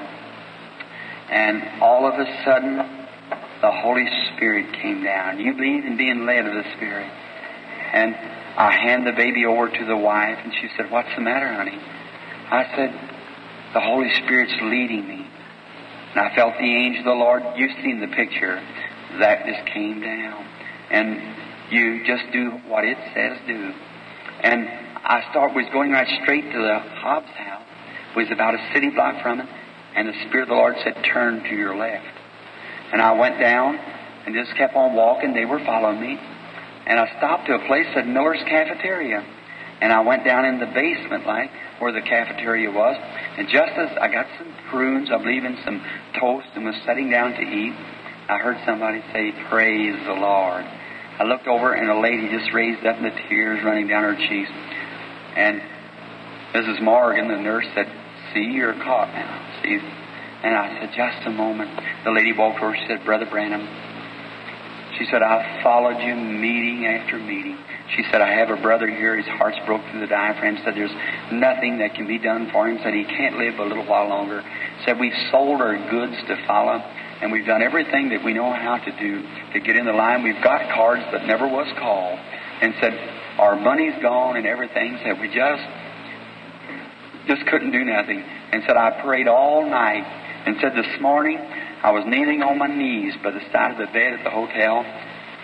and 1.30 1.82
all 1.82 2.06
of 2.06 2.14
a 2.14 2.44
sudden, 2.44 2.76
the 3.60 3.70
Holy 3.70 4.06
Spirit 4.34 4.72
came 4.80 5.02
down. 5.02 5.40
You 5.40 5.52
believe 5.54 5.84
in 5.84 5.96
being 5.96 6.24
led 6.24 6.46
of 6.46 6.54
the 6.54 6.64
Spirit. 6.76 7.10
And 7.92 8.14
I 8.14 8.72
hand 8.72 9.06
the 9.06 9.12
baby 9.12 9.44
over 9.44 9.68
to 9.68 9.84
the 9.84 9.96
wife, 9.96 10.38
and 10.42 10.52
she 10.60 10.68
said, 10.76 10.90
What's 10.90 11.14
the 11.16 11.22
matter, 11.22 11.52
honey? 11.52 11.78
I 11.78 12.64
said, 12.74 12.90
The 13.74 13.80
Holy 13.80 14.12
Spirit's 14.24 14.54
leading 14.62 15.06
me. 15.06 15.26
And 16.14 16.20
I 16.20 16.34
felt 16.34 16.54
the 16.58 16.64
angel 16.64 17.00
of 17.00 17.04
the 17.04 17.12
Lord. 17.12 17.42
You've 17.56 17.76
seen 17.82 18.00
the 18.00 18.08
picture. 18.08 18.56
That 19.20 19.46
just 19.46 19.66
came 19.72 20.00
down. 20.00 20.46
And 20.90 21.36
you 21.70 22.04
just 22.06 22.24
do 22.32 22.50
what 22.68 22.84
it 22.84 22.96
says 23.14 23.38
do. 23.46 23.72
And 24.42 24.68
I 25.04 25.26
start 25.30 25.54
was 25.54 25.66
going 25.72 25.90
right 25.90 26.08
straight 26.22 26.50
to 26.50 26.58
the 26.58 26.78
Hobbs 27.00 27.30
house. 27.30 27.64
Was 28.16 28.30
about 28.32 28.54
a 28.54 28.70
city 28.72 28.90
block 28.90 29.22
from 29.22 29.40
it. 29.40 29.46
And 29.94 30.08
the 30.08 30.14
Spirit 30.28 30.42
of 30.44 30.48
the 30.48 30.54
Lord 30.54 30.76
said, 30.84 31.04
Turn 31.04 31.42
to 31.42 31.54
your 31.54 31.76
left. 31.76 32.06
And 32.92 33.02
I 33.02 33.12
went 33.12 33.38
down 33.38 33.76
and 33.76 34.34
just 34.34 34.56
kept 34.56 34.74
on 34.74 34.94
walking. 34.94 35.34
They 35.34 35.44
were 35.44 35.60
following 35.64 36.00
me. 36.00 36.18
And 36.86 36.98
I 36.98 37.06
stopped 37.18 37.46
to 37.48 37.54
a 37.54 37.66
place 37.66 37.86
at 37.96 38.06
Miller's 38.06 38.42
Cafeteria. 38.48 39.24
And 39.80 39.92
I 39.92 40.00
went 40.00 40.24
down 40.24 40.44
in 40.44 40.58
the 40.58 40.66
basement, 40.66 41.26
like 41.26 41.50
where 41.78 41.92
the 41.92 42.00
cafeteria 42.00 42.70
was. 42.70 42.96
And 43.38 43.48
just 43.48 43.72
as 43.72 43.96
I 44.00 44.08
got 44.10 44.26
some 44.38 44.52
prunes, 44.70 45.10
I 45.12 45.18
believe 45.18 45.44
in 45.44 45.56
some 45.64 45.84
toast, 46.18 46.48
and 46.54 46.64
was 46.64 46.74
sitting 46.86 47.10
down 47.10 47.32
to 47.32 47.42
eat, 47.42 47.74
I 48.28 48.38
heard 48.38 48.58
somebody 48.66 49.02
say, 49.12 49.32
Praise 49.48 49.96
the 50.04 50.14
Lord. 50.14 50.64
I 51.18 51.24
looked 51.24 51.46
over, 51.46 51.72
and 51.72 51.90
a 51.90 52.00
lady 52.00 52.28
just 52.28 52.52
raised 52.52 52.84
up, 52.86 52.96
and 52.96 53.04
the 53.04 53.16
tears 53.28 53.62
running 53.64 53.86
down 53.86 54.02
her 54.02 54.16
cheeks. 54.16 54.50
And 55.36 55.62
Mrs. 56.54 56.82
Morgan, 56.82 57.28
the 57.28 57.36
nurse, 57.36 57.66
said, 57.74 57.86
See, 58.34 58.50
you're 58.52 58.74
caught 58.74 59.12
now. 59.14 59.47
And 59.64 60.54
I 60.54 60.78
said, 60.80 60.90
Just 60.96 61.26
a 61.26 61.30
moment. 61.30 61.70
The 62.04 62.10
lady 62.10 62.32
walked 62.32 62.62
over. 62.62 62.74
She 62.76 62.86
said, 62.86 63.04
Brother 63.04 63.26
Branham, 63.26 63.66
she 64.98 65.06
said, 65.10 65.22
I've 65.22 65.62
followed 65.62 66.00
you 66.02 66.14
meeting 66.14 66.86
after 66.86 67.18
meeting. 67.18 67.56
She 67.96 68.02
said, 68.10 68.20
I 68.20 68.34
have 68.34 68.50
a 68.50 68.60
brother 68.60 68.88
here. 68.88 69.16
His 69.16 69.26
heart's 69.26 69.58
broke 69.64 69.82
through 69.90 70.00
the 70.00 70.06
diaphragm. 70.06 70.58
Said, 70.64 70.74
there's 70.74 70.94
nothing 71.32 71.78
that 71.78 71.94
can 71.94 72.06
be 72.06 72.18
done 72.18 72.50
for 72.52 72.68
him. 72.68 72.78
Said, 72.82 72.94
he 72.94 73.04
can't 73.04 73.38
live 73.38 73.58
a 73.58 73.64
little 73.64 73.86
while 73.86 74.08
longer. 74.08 74.42
Said, 74.84 74.98
we've 74.98 75.16
sold 75.30 75.60
our 75.60 75.76
goods 75.88 76.16
to 76.26 76.36
follow, 76.46 76.82
and 77.22 77.32
we've 77.32 77.46
done 77.46 77.62
everything 77.62 78.10
that 78.10 78.24
we 78.24 78.34
know 78.34 78.52
how 78.52 78.76
to 78.76 78.90
do 78.98 79.22
to 79.52 79.60
get 79.60 79.76
in 79.76 79.86
the 79.86 79.92
line. 79.92 80.22
We've 80.22 80.42
got 80.42 80.74
cards, 80.74 81.02
but 81.12 81.24
never 81.24 81.46
was 81.46 81.68
called. 81.78 82.18
And 82.60 82.74
said, 82.80 82.92
our 83.38 83.56
money's 83.56 83.94
gone 84.02 84.36
and 84.36 84.46
everything. 84.46 84.98
Said, 85.04 85.20
we 85.20 85.28
just, 85.28 85.62
just 87.28 87.46
couldn't 87.46 87.70
do 87.70 87.84
nothing. 87.84 88.24
And 88.52 88.62
said, 88.66 88.76
I 88.76 89.02
prayed 89.02 89.28
all 89.28 89.68
night. 89.68 90.04
And 90.46 90.56
said, 90.60 90.72
this 90.74 91.00
morning, 91.00 91.38
I 91.38 91.90
was 91.90 92.04
kneeling 92.06 92.42
on 92.42 92.58
my 92.58 92.66
knees 92.66 93.14
by 93.22 93.30
the 93.30 93.42
side 93.52 93.72
of 93.72 93.78
the 93.78 93.86
bed 93.92 94.14
at 94.14 94.24
the 94.24 94.30
hotel, 94.30 94.84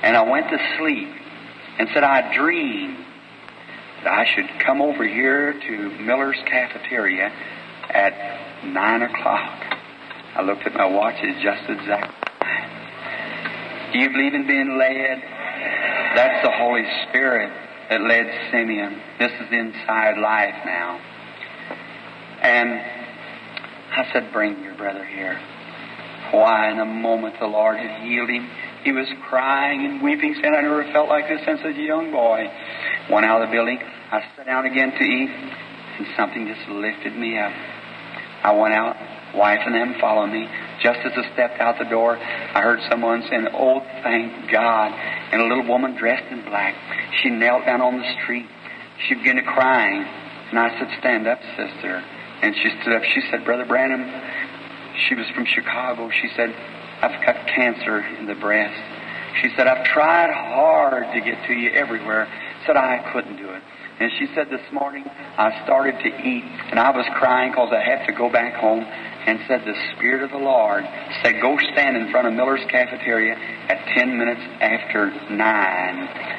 and 0.03 0.17
I 0.17 0.23
went 0.23 0.49
to 0.51 0.59
sleep. 0.79 1.09
And 1.79 1.89
said, 1.93 2.05
I 2.05 2.35
dreamed 2.35 3.05
that 4.03 4.13
I 4.13 4.25
should 4.35 4.49
come 4.65 4.81
over 4.81 5.07
here 5.07 5.53
to 5.53 5.91
Miller's 6.01 6.39
cafeteria 6.47 7.33
at 7.91 8.65
nine 8.65 9.03
o'clock. 9.03 9.65
I 10.37 10.43
looked 10.43 10.67
at 10.67 10.75
my 10.75 10.87
watch, 10.87 11.17
it's 11.19 11.43
just 11.43 11.69
exactly 11.69 12.15
Do 13.93 13.99
you 13.99 14.11
believe 14.11 14.35
in 14.35 14.47
being 14.47 14.79
led? 14.79 15.23
That's 16.17 16.45
the 16.45 16.51
Holy 16.51 16.85
Spirit 17.09 17.53
that 17.91 18.01
led 18.01 18.27
Simeon. 18.51 19.01
This 19.19 19.33
is 19.33 19.53
inside 19.53 20.19
life 20.19 20.55
now. 20.65 21.01
And 22.45 22.78
I 23.97 24.12
said, 24.12 24.32
Bring 24.32 24.62
your 24.62 24.74
brother 24.76 25.05
here. 25.05 25.40
Why, 26.30 26.70
in 26.70 26.78
a 26.78 26.84
moment 26.84 27.36
the 27.40 27.47
Lord 27.47 27.78
had 27.78 28.03
healed 28.07 28.28
him. 28.28 28.49
He 28.84 28.92
was 28.92 29.09
crying 29.28 29.86
and 29.86 30.03
weeping, 30.03 30.34
saying, 30.40 30.55
I 30.55 30.61
never 30.61 30.84
felt 30.92 31.09
like 31.09 31.26
this 31.26 31.40
since 31.47 31.61
I 31.64 31.68
was 31.68 31.76
a 31.76 31.80
young 31.80 32.12
boy. 32.12 32.45
Went 33.11 33.24
out 33.24 33.40
of 33.40 33.49
the 33.49 33.53
building. 33.53 33.78
I 33.80 34.20
sat 34.36 34.45
down 34.45 34.66
again 34.66 34.92
to 34.92 35.05
eat, 35.05 35.30
and 35.30 36.07
something 36.16 36.47
just 36.47 36.68
lifted 36.68 37.16
me 37.16 37.38
up. 37.38 37.53
I 38.45 38.53
went 38.53 38.74
out, 38.74 38.97
wife 39.34 39.61
and 39.64 39.74
them 39.74 39.95
followed 40.01 40.28
me. 40.28 40.47
Just 40.82 41.01
as 41.01 41.12
I 41.16 41.32
stepped 41.32 41.61
out 41.61 41.78
the 41.78 41.88
door, 41.88 42.18
I 42.18 42.61
heard 42.61 42.80
someone 42.90 43.24
saying, 43.30 43.49
Oh, 43.55 43.80
thank 44.03 44.51
God. 44.51 44.92
And 45.32 45.40
a 45.40 45.47
little 45.47 45.66
woman 45.66 45.97
dressed 45.97 46.30
in 46.30 46.45
black, 46.45 46.74
she 47.22 47.30
knelt 47.30 47.64
down 47.64 47.80
on 47.80 47.97
the 47.97 48.12
street. 48.20 48.47
She 49.09 49.14
began 49.14 49.36
to 49.36 49.42
crying. 49.42 50.05
And 50.51 50.59
I 50.59 50.78
said, 50.78 50.88
Stand 51.01 51.26
up, 51.26 51.40
sister. 51.57 52.05
And 52.45 52.55
she 52.57 52.68
stood 52.82 52.92
up. 52.92 53.03
She 53.05 53.22
said, 53.30 53.42
Brother 53.47 53.64
Branham, 53.64 54.05
she 55.09 55.14
was 55.14 55.24
from 55.34 55.47
Chicago. 55.47 56.11
She 56.11 56.28
said, 56.36 56.55
I've 57.01 57.24
got 57.24 57.47
cancer 57.49 58.01
in 58.20 58.26
the 58.26 58.34
breast. 58.34 58.76
She 59.40 59.49
said, 59.57 59.66
I've 59.66 59.86
tried 59.86 60.28
hard 60.28 61.05
to 61.14 61.20
get 61.24 61.47
to 61.49 61.55
you 61.55 61.70
everywhere. 61.70 62.28
Said, 62.66 62.76
I 62.76 63.11
couldn't 63.14 63.38
do 63.38 63.49
it. 63.49 63.62
And 63.99 64.12
she 64.18 64.26
said, 64.34 64.51
this 64.51 64.61
morning 64.72 65.05
I 65.09 65.64
started 65.64 65.97
to 66.05 66.09
eat 66.20 66.45
and 66.68 66.78
I 66.78 66.90
was 66.90 67.07
crying 67.14 67.53
because 67.53 67.72
I 67.72 67.80
had 67.80 68.05
to 68.07 68.12
go 68.12 68.28
back 68.30 68.61
home 68.61 68.84
and 68.84 69.40
said, 69.49 69.64
the 69.64 69.74
Spirit 69.97 70.22
of 70.22 70.30
the 70.30 70.36
Lord 70.36 70.84
said, 71.22 71.40
go 71.40 71.57
stand 71.72 71.97
in 71.97 72.11
front 72.11 72.28
of 72.28 72.34
Miller's 72.34 72.64
cafeteria 72.68 73.36
at 73.36 73.86
10 73.97 74.18
minutes 74.18 74.42
after 74.61 75.11
9. 75.30 76.34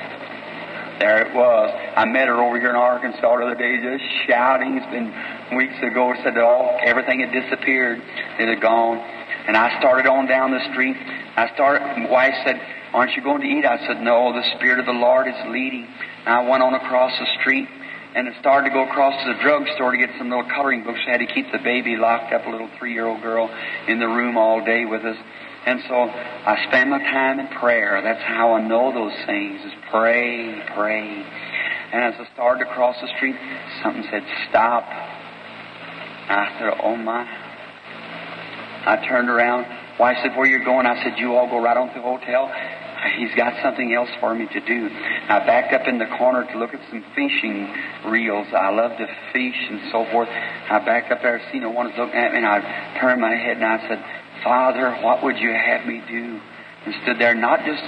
There 1.00 1.28
it 1.28 1.34
was. 1.36 1.72
I 1.98 2.06
met 2.06 2.28
her 2.28 2.40
over 2.42 2.60
here 2.60 2.70
in 2.70 2.76
Arkansas 2.76 3.20
the 3.20 3.44
other 3.44 3.56
day, 3.56 3.82
just 3.82 4.04
shouting. 4.28 4.78
It's 4.78 4.92
been 4.92 5.12
weeks 5.54 5.78
ago. 5.84 6.14
Said 6.24 6.36
that 6.36 6.44
all 6.44 6.80
everything 6.84 7.20
had 7.20 7.32
disappeared. 7.32 8.02
It 8.40 8.48
had 8.48 8.62
gone. 8.62 8.98
And 8.98 9.56
I 9.58 9.78
started 9.80 10.08
on 10.08 10.26
down 10.26 10.52
the 10.52 10.64
street. 10.72 10.96
I 10.98 11.52
started. 11.54 11.82
My 11.98 12.10
wife 12.10 12.36
said, 12.46 12.60
"Aren't 12.94 13.16
you 13.16 13.22
going 13.22 13.42
to 13.42 13.48
eat?" 13.48 13.66
I 13.66 13.86
said, 13.86 14.02
"No. 14.02 14.34
The 14.34 14.44
Spirit 14.58 14.80
of 14.80 14.86
the 14.86 14.94
Lord 14.94 15.28
is 15.28 15.36
leading." 15.48 15.88
And 16.26 16.34
I 16.34 16.50
went 16.50 16.64
on 16.64 16.74
across 16.74 17.12
the 17.20 17.28
street 17.40 17.68
and 18.16 18.30
it 18.30 18.34
started 18.40 18.70
to 18.70 18.74
go 18.74 18.88
across 18.88 19.14
to 19.24 19.34
the 19.34 19.40
drugstore 19.44 19.92
to 19.92 19.98
get 19.98 20.10
some 20.18 20.30
little 20.30 20.46
coloring 20.46 20.84
books. 20.84 21.00
I 21.06 21.12
had 21.12 21.20
to 21.20 21.28
keep 21.28 21.52
the 21.52 21.60
baby 21.60 21.98
locked 21.98 22.32
up, 22.32 22.48
a 22.48 22.50
little 22.50 22.70
three-year-old 22.80 23.22
girl, 23.22 23.50
in 23.90 24.00
the 24.00 24.08
room 24.08 24.38
all 24.38 24.64
day 24.64 24.86
with 24.86 25.04
us. 25.04 25.18
And 25.66 25.82
so 25.90 25.96
I 25.96 26.66
spend 26.70 26.92
my 26.92 27.00
time 27.00 27.42
in 27.42 27.48
prayer. 27.48 28.02
That's 28.02 28.24
how 28.24 28.54
I 28.54 28.62
know 28.66 28.94
those 28.94 29.14
things, 29.26 29.60
is 29.66 29.74
pray, 29.92 30.64
pray. 30.76 31.26
And 31.92 32.04
as 32.04 32.14
I 32.18 32.34
started 32.34 32.64
to 32.64 32.72
cross 32.72 32.96
the 33.02 33.10
street, 33.18 33.36
something 33.84 34.06
said, 34.10 34.24
stop. 34.50 34.86
I 36.30 36.56
said, 36.60 36.74
oh 36.84 36.96
my. 36.96 37.24
I 38.86 39.06
turned 39.08 39.30
around. 39.30 39.66
Wife 40.00 40.18
said, 40.22 40.36
where 40.36 40.46
you 40.46 40.64
going? 40.64 40.86
I 40.86 41.02
said, 41.04 41.18
you 41.18 41.36
all 41.36 41.50
go 41.50 41.62
right 41.62 41.78
on 41.78 41.88
to 41.90 41.94
the 41.96 42.02
hotel. 42.02 42.52
He's 43.18 43.34
got 43.36 43.62
something 43.62 43.94
else 43.94 44.10
for 44.20 44.34
me 44.34 44.48
to 44.48 44.60
do. 44.62 44.90
I 44.90 45.40
backed 45.46 45.74
up 45.74 45.88
in 45.88 46.00
the 46.00 46.08
corner 46.18 46.44
to 46.52 46.58
look 46.58 46.74
at 46.74 46.82
some 46.90 47.04
fishing 47.14 47.72
reels. 48.08 48.48
I 48.52 48.70
love 48.70 48.98
to 48.98 49.08
fish 49.32 49.60
and 49.70 49.92
so 49.92 50.06
forth. 50.12 50.30
I 50.30 50.80
backed 50.84 51.12
up 51.12 51.22
there, 51.22 51.42
seen 51.52 51.62
no 51.62 51.70
one 51.70 51.88
looking 51.88 52.16
at 52.16 52.32
me, 52.32 52.38
and 52.38 52.46
I 52.46 52.98
turned 53.00 53.22
my 53.22 53.36
head 53.36 53.58
and 53.58 53.66
I 53.66 53.88
said, 53.88 54.04
Father, 54.44 54.92
what 55.04 55.24
would 55.24 55.38
you 55.38 55.52
have 55.52 55.86
me 55.86 56.02
do? 56.08 56.40
And 56.86 56.96
stood 57.04 57.20
there, 57.20 57.36
not 57.36 57.66
just 57.66 57.84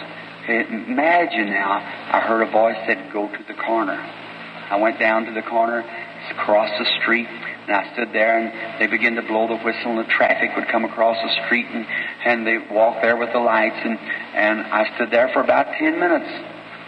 Imagine 0.47 1.49
now, 1.49 1.73
I 1.73 2.21
heard 2.21 2.47
a 2.47 2.49
voice 2.49 2.77
said, 2.87 3.11
go 3.11 3.27
to 3.27 3.43
the 3.49 3.53
corner. 3.53 3.99
I 3.99 4.77
went 4.79 4.97
down 4.97 5.25
to 5.25 5.33
the 5.33 5.41
corner, 5.41 5.83
across 6.31 6.69
the 6.79 6.85
street, 7.01 7.27
and 7.67 7.75
I 7.75 7.93
stood 7.93 8.13
there 8.13 8.39
and 8.39 8.79
they 8.79 8.87
began 8.87 9.15
to 9.15 9.21
blow 9.21 9.47
the 9.47 9.59
whistle 9.59 9.91
and 9.91 9.99
the 9.99 10.11
traffic 10.11 10.55
would 10.55 10.69
come 10.69 10.85
across 10.85 11.17
the 11.21 11.45
street 11.45 11.65
and, 11.67 11.85
and 12.25 12.47
they 12.47 12.57
walked 12.71 13.01
there 13.01 13.17
with 13.17 13.31
the 13.33 13.39
lights 13.39 13.79
and, 13.83 13.99
and 13.99 14.61
I 14.61 14.95
stood 14.95 15.11
there 15.11 15.29
for 15.33 15.41
about 15.41 15.67
10 15.77 15.99
minutes 15.99 16.31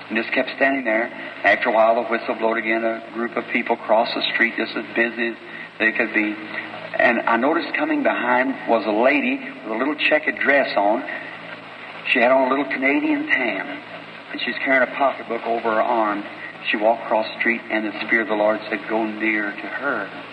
and 0.07 0.17
just 0.17 0.33
kept 0.33 0.49
standing 0.55 0.85
there. 0.85 1.11
After 1.43 1.69
a 1.69 1.73
while 1.73 1.95
the 1.95 2.07
whistle 2.09 2.35
blowed 2.35 2.57
again, 2.57 2.83
a 2.83 3.03
group 3.13 3.35
of 3.35 3.43
people 3.51 3.75
crossed 3.75 4.15
the 4.15 4.23
street 4.33 4.53
just 4.55 4.75
as 4.75 4.85
busy 4.95 5.27
as 5.27 5.37
they 5.79 5.91
could 5.91 6.13
be. 6.13 6.33
And 6.95 7.27
I 7.27 7.35
noticed 7.35 7.75
coming 7.75 8.01
behind 8.01 8.69
was 8.69 8.85
a 8.87 8.95
lady 8.95 9.37
with 9.37 9.71
a 9.71 9.77
little 9.77 9.95
checkered 10.09 10.39
dress 10.39 10.71
on. 10.77 11.03
She 12.11 12.19
had 12.19 12.31
on 12.31 12.47
a 12.47 12.49
little 12.49 12.71
Canadian 12.71 13.27
tam 13.27 13.67
and 14.31 14.39
she's 14.41 14.55
carrying 14.63 14.87
a 14.87 14.95
pocketbook 14.95 15.43
over 15.45 15.75
her 15.75 15.81
arm. 15.81 16.23
She 16.71 16.77
walked 16.77 17.03
across 17.03 17.27
the 17.27 17.39
street 17.39 17.61
and 17.69 17.85
the 17.85 17.99
Spirit 18.07 18.23
of 18.23 18.27
the 18.29 18.35
Lord 18.35 18.59
said, 18.69 18.79
go 18.87 19.05
near 19.05 19.51
to 19.51 19.67
her. 19.67 20.28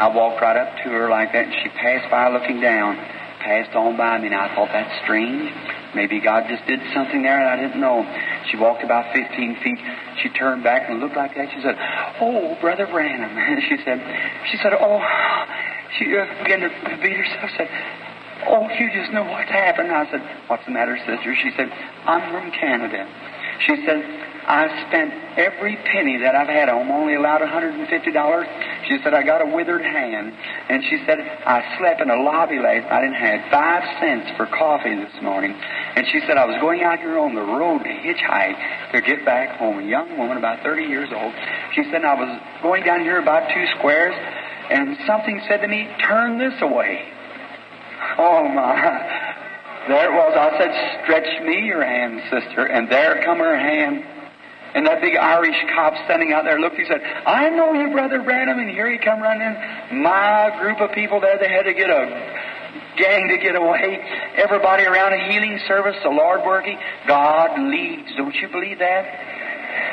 I 0.00 0.08
walked 0.08 0.40
right 0.40 0.56
up 0.56 0.80
to 0.82 0.88
her 0.96 1.10
like 1.10 1.32
that, 1.32 1.44
and 1.44 1.54
she 1.62 1.68
passed 1.76 2.10
by 2.10 2.32
looking 2.32 2.60
down, 2.60 2.96
passed 3.44 3.76
on 3.76 3.96
by 3.96 4.16
me, 4.16 4.32
and 4.32 4.34
I 4.34 4.48
thought, 4.54 4.72
that's 4.72 4.96
strange. 5.04 5.52
Maybe 5.94 6.20
God 6.20 6.48
just 6.48 6.64
did 6.66 6.80
something 6.94 7.22
there 7.22 7.36
and 7.36 7.48
I 7.50 7.56
didn't 7.56 7.80
know. 7.80 8.06
She 8.48 8.56
walked 8.56 8.84
about 8.84 9.12
15 9.12 9.58
feet. 9.62 9.78
She 10.22 10.28
turned 10.30 10.62
back 10.62 10.88
and 10.88 11.00
looked 11.00 11.16
like 11.16 11.34
that. 11.34 11.50
She 11.50 11.60
said, 11.62 11.74
Oh, 12.20 12.56
Brother 12.60 12.86
Branham. 12.86 13.34
She 13.68 13.76
said, 13.84 13.98
she 14.50 14.56
said, 14.58 14.72
Oh, 14.78 15.02
she 15.98 16.16
uh, 16.16 16.26
began 16.42 16.60
to 16.60 16.70
beat 17.02 17.16
herself. 17.16 17.50
Said, 17.56 17.68
Oh, 18.46 18.70
you 18.78 18.90
just 18.94 19.12
know 19.12 19.24
what's 19.24 19.50
happened. 19.50 19.90
I 19.90 20.08
said, 20.10 20.22
What's 20.46 20.64
the 20.64 20.70
matter, 20.70 20.96
sister? 20.96 21.34
She 21.42 21.50
said, 21.56 21.70
I'm 22.06 22.22
from 22.30 22.50
Canada. 22.52 23.10
She 23.66 23.84
said, 23.84 24.00
I 24.46 24.86
spent 24.88 25.12
every 25.38 25.76
penny 25.76 26.18
that 26.18 26.34
I've 26.34 26.48
had. 26.48 26.68
I'm 26.68 26.90
only 26.90 27.14
allowed 27.14 27.40
$150. 27.40 28.88
She 28.88 28.98
said, 29.02 29.14
I 29.14 29.22
got 29.22 29.42
a 29.42 29.46
withered 29.46 29.82
hand. 29.82 30.32
And 30.68 30.82
she 30.84 31.02
said, 31.06 31.20
I 31.20 31.76
slept 31.78 32.00
in 32.00 32.10
a 32.10 32.16
lobby 32.16 32.58
last 32.58 32.88
night 32.90 33.04
and 33.04 33.14
had 33.14 33.50
five 33.50 33.84
cents 34.00 34.30
for 34.36 34.46
coffee 34.46 34.94
this 34.96 35.22
morning. 35.22 35.52
And 35.52 36.06
she 36.08 36.20
said, 36.26 36.36
I 36.36 36.46
was 36.46 36.56
going 36.60 36.82
out 36.82 36.98
here 36.98 37.18
on 37.18 37.34
the 37.34 37.42
road 37.42 37.84
to 37.84 37.90
hitchhike 37.90 38.92
to 38.92 39.00
get 39.00 39.24
back 39.24 39.58
home. 39.58 39.78
A 39.78 39.86
young 39.86 40.16
woman, 40.18 40.36
about 40.36 40.62
30 40.62 40.84
years 40.84 41.10
old. 41.12 41.34
She 41.74 41.84
said, 41.90 42.04
I 42.04 42.14
was 42.14 42.40
going 42.62 42.84
down 42.84 43.00
here 43.00 43.20
about 43.20 43.48
two 43.54 43.66
squares 43.78 44.14
and 44.70 44.96
something 45.06 45.42
said 45.48 45.58
to 45.58 45.68
me, 45.68 45.88
turn 46.06 46.38
this 46.38 46.54
away. 46.62 47.04
Oh 48.18 48.48
my. 48.48 49.28
There 49.88 50.12
it 50.12 50.14
was. 50.14 50.32
I 50.36 50.58
said, 50.58 51.02
stretch 51.02 51.42
me 51.42 51.66
your 51.66 51.84
hand, 51.84 52.20
sister. 52.30 52.66
And 52.66 52.88
there 52.90 53.22
come 53.24 53.38
her 53.38 53.58
hand. 53.58 54.04
And 54.74 54.86
that 54.86 55.00
big 55.00 55.16
Irish 55.16 55.56
cop 55.74 55.94
standing 56.04 56.32
out 56.32 56.44
there 56.44 56.60
looked, 56.60 56.76
he 56.76 56.86
said, 56.86 57.02
I 57.02 57.50
know 57.50 57.72
you, 57.72 57.90
Brother 57.90 58.22
Branham, 58.22 58.58
and 58.58 58.70
here 58.70 58.90
he 58.90 58.98
come 58.98 59.20
running 59.20 59.42
in. 59.42 60.02
My 60.02 60.56
group 60.60 60.80
of 60.80 60.92
people 60.92 61.20
there, 61.20 61.38
they 61.38 61.48
had 61.48 61.64
to 61.64 61.74
get 61.74 61.90
a 61.90 62.06
gang 62.96 63.28
to 63.28 63.38
get 63.38 63.56
away. 63.56 63.98
Everybody 64.36 64.84
around 64.84 65.12
a 65.12 65.30
healing 65.30 65.58
service, 65.66 65.96
the 66.02 66.10
Lord 66.10 66.42
working. 66.44 66.78
God 67.06 67.58
leads. 67.58 68.14
Don't 68.16 68.34
you 68.34 68.48
believe 68.48 68.78
that? 68.78 69.04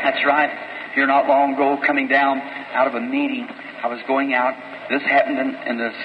That's 0.03 0.23
right. 0.25 0.49
Here 0.93 1.07
not 1.07 1.28
long 1.28 1.53
ago, 1.53 1.78
coming 1.86 2.07
down 2.07 2.39
out 2.39 2.88
of 2.88 2.95
a 2.95 3.01
meeting, 3.01 3.47
I 3.84 3.88
was 3.88 3.99
going 4.07 4.34
out. 4.34 4.53
This 4.89 5.01
happened 5.03 5.39
in, 5.39 5.55
in 5.67 5.78
this, 5.78 5.95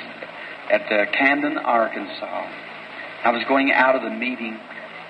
at 0.71 0.93
uh, 0.93 1.11
Camden, 1.13 1.59
Arkansas. 1.59 2.47
I 3.25 3.31
was 3.31 3.43
going 3.49 3.71
out 3.73 3.95
of 3.97 4.03
the 4.03 4.11
meeting, 4.11 4.59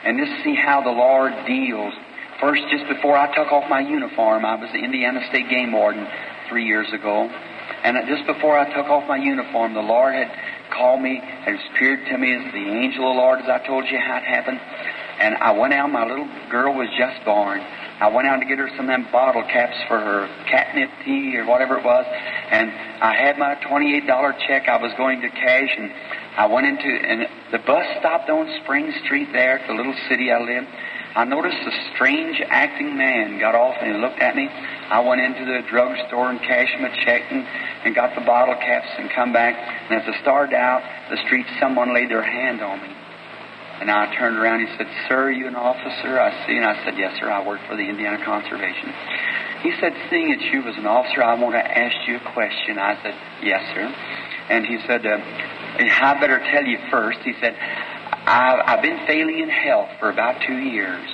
and 0.04 0.18
just 0.18 0.44
see 0.44 0.54
how 0.54 0.82
the 0.82 0.90
Lord 0.90 1.32
deals. 1.46 1.94
First, 2.42 2.62
just 2.74 2.88
before 2.88 3.16
I 3.16 3.32
took 3.36 3.52
off 3.52 3.70
my 3.70 3.78
uniform, 3.78 4.44
I 4.44 4.56
was 4.56 4.68
the 4.72 4.82
Indiana 4.82 5.22
State 5.30 5.48
Game 5.48 5.70
Warden 5.70 6.04
three 6.48 6.66
years 6.66 6.92
ago. 6.92 7.30
And 7.30 7.96
just 8.08 8.26
before 8.26 8.58
I 8.58 8.66
took 8.74 8.90
off 8.90 9.06
my 9.06 9.16
uniform, 9.16 9.74
the 9.74 9.80
Lord 9.80 10.12
had 10.12 10.26
called 10.74 11.00
me, 11.00 11.22
had 11.22 11.54
appeared 11.70 12.02
to 12.10 12.18
me 12.18 12.34
as 12.34 12.52
the 12.52 12.66
angel 12.66 13.06
of 13.06 13.14
the 13.14 13.20
Lord, 13.22 13.38
as 13.38 13.48
I 13.48 13.64
told 13.64 13.86
you 13.86 13.96
how 13.96 14.16
it 14.18 14.24
happened. 14.24 14.58
And 14.58 15.36
I 15.36 15.52
went 15.52 15.72
out, 15.72 15.86
my 15.92 16.02
little 16.02 16.26
girl 16.50 16.74
was 16.74 16.88
just 16.98 17.24
born. 17.24 17.60
I 17.60 18.10
went 18.10 18.26
out 18.26 18.42
to 18.42 18.44
get 18.44 18.58
her 18.58 18.68
some 18.74 18.90
of 18.90 18.90
them 18.90 19.06
bottle 19.12 19.44
caps 19.46 19.78
for 19.86 20.00
her 20.00 20.26
catnip 20.50 20.90
tea 21.04 21.38
or 21.38 21.46
whatever 21.46 21.78
it 21.78 21.84
was. 21.84 22.04
And 22.50 22.72
I 22.74 23.14
had 23.22 23.38
my 23.38 23.54
$28 23.62 24.02
check 24.48 24.66
I 24.66 24.82
was 24.82 24.90
going 24.98 25.20
to 25.20 25.28
cash, 25.30 25.70
and 25.78 25.92
I 26.36 26.46
went 26.46 26.66
into, 26.66 26.90
and 26.90 27.22
the 27.52 27.62
bus 27.62 27.86
stopped 28.00 28.30
on 28.30 28.50
Spring 28.64 28.92
Street 29.04 29.28
there 29.30 29.62
the 29.68 29.74
little 29.74 29.94
city 30.08 30.32
I 30.32 30.42
live. 30.42 30.66
I 31.14 31.24
noticed 31.24 31.60
a 31.60 31.94
strange 31.94 32.40
acting 32.48 32.96
man 32.96 33.38
got 33.38 33.54
off 33.54 33.76
and 33.80 33.94
he 33.94 34.00
looked 34.00 34.20
at 34.20 34.34
me. 34.34 34.48
I 34.48 35.00
went 35.00 35.20
into 35.20 35.44
the 35.44 35.60
drugstore 35.68 36.30
and 36.30 36.40
cashed 36.40 36.80
my 36.80 36.88
check 37.04 37.30
and, 37.30 37.44
and 37.84 37.94
got 37.94 38.14
the 38.14 38.24
bottle 38.24 38.54
caps 38.54 38.88
and 38.96 39.10
come 39.10 39.32
back. 39.32 39.54
And 39.90 40.00
as 40.00 40.08
I 40.08 40.18
started 40.22 40.56
out 40.56 40.80
the 41.10 41.18
street, 41.26 41.44
someone 41.60 41.92
laid 41.92 42.08
their 42.08 42.22
hand 42.22 42.62
on 42.62 42.80
me. 42.80 42.88
And 43.80 43.90
I 43.90 44.14
turned 44.16 44.38
around 44.38 44.60
and 44.60 44.68
he 44.68 44.76
said, 44.78 44.86
Sir, 45.08 45.28
are 45.28 45.30
you 45.30 45.48
an 45.48 45.56
officer? 45.56 46.18
I 46.18 46.46
see. 46.46 46.56
And 46.56 46.64
I 46.64 46.82
said, 46.84 46.96
Yes, 46.96 47.18
sir. 47.18 47.28
I 47.28 47.44
work 47.44 47.60
for 47.68 47.76
the 47.76 47.82
Indiana 47.82 48.24
Conservation. 48.24 48.94
He 49.62 49.72
said, 49.80 49.92
Seeing 50.08 50.30
that 50.30 50.40
you 50.48 50.62
was 50.62 50.76
an 50.76 50.86
officer, 50.86 51.22
I 51.22 51.34
want 51.34 51.54
to 51.54 51.64
ask 51.64 51.96
you 52.08 52.16
a 52.16 52.32
question. 52.32 52.78
I 52.78 52.96
said, 53.02 53.14
Yes, 53.42 53.60
sir. 53.74 53.84
And 54.48 54.66
he 54.66 54.78
said, 54.86 55.04
uh, 55.06 55.18
I 55.18 56.20
better 56.20 56.38
tell 56.52 56.64
you 56.64 56.78
first. 56.90 57.18
He 57.24 57.32
said, 57.40 57.56
I've, 58.24 58.62
I've 58.66 58.82
been 58.82 59.04
failing 59.06 59.40
in 59.40 59.48
health 59.48 59.90
for 59.98 60.08
about 60.08 60.42
two 60.46 60.58
years. 60.58 61.08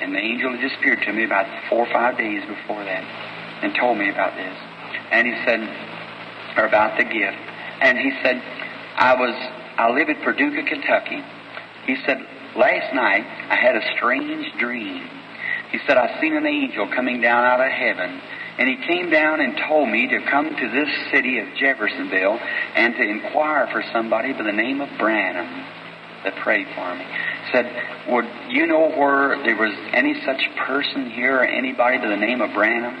And 0.00 0.12
the 0.12 0.18
angel 0.18 0.50
had 0.50 0.60
disappeared 0.60 1.02
to 1.06 1.12
me 1.12 1.24
about 1.24 1.46
four 1.68 1.86
or 1.86 1.92
five 1.92 2.18
days 2.18 2.42
before 2.42 2.82
that 2.82 3.04
and 3.62 3.72
told 3.74 3.98
me 3.98 4.10
about 4.10 4.34
this. 4.34 4.56
And 5.12 5.28
he 5.28 5.34
said, 5.44 5.60
or 6.58 6.66
about 6.66 6.98
the 6.98 7.04
gift. 7.04 7.38
And 7.80 7.96
he 7.98 8.10
said, 8.22 8.42
I 8.96 9.14
was, 9.14 9.34
I 9.78 9.90
live 9.92 10.08
in 10.08 10.16
Paducah, 10.16 10.68
Kentucky. 10.68 11.22
He 11.86 11.96
said, 12.04 12.18
last 12.56 12.92
night 12.94 13.24
I 13.48 13.54
had 13.54 13.76
a 13.76 13.94
strange 13.96 14.52
dream. 14.58 15.08
He 15.70 15.78
said, 15.86 15.96
I 15.96 16.20
seen 16.20 16.36
an 16.36 16.46
angel 16.46 16.88
coming 16.88 17.20
down 17.20 17.44
out 17.44 17.60
of 17.60 17.70
heaven. 17.70 18.20
And 18.58 18.68
he 18.68 18.76
came 18.86 19.08
down 19.08 19.40
and 19.40 19.56
told 19.68 19.88
me 19.88 20.08
to 20.08 20.18
come 20.28 20.50
to 20.50 20.68
this 20.68 20.88
city 21.12 21.38
of 21.38 21.46
Jeffersonville 21.54 22.38
and 22.74 22.94
to 22.96 23.02
inquire 23.02 23.68
for 23.68 23.84
somebody 23.92 24.32
by 24.32 24.42
the 24.42 24.52
name 24.52 24.80
of 24.80 24.90
Branham 24.98 25.64
that 26.24 26.36
prayed 26.42 26.66
for 26.74 26.94
me. 26.94 27.04
Said, 27.52 27.66
would 28.08 28.26
you 28.50 28.66
know 28.66 28.90
where 28.90 29.36
there 29.42 29.56
was 29.56 29.74
any 29.92 30.14
such 30.24 30.40
person 30.66 31.10
here 31.10 31.38
or 31.38 31.44
anybody 31.44 32.00
to 32.00 32.08
the 32.08 32.16
name 32.16 32.40
of 32.40 32.52
Branham? 32.54 32.94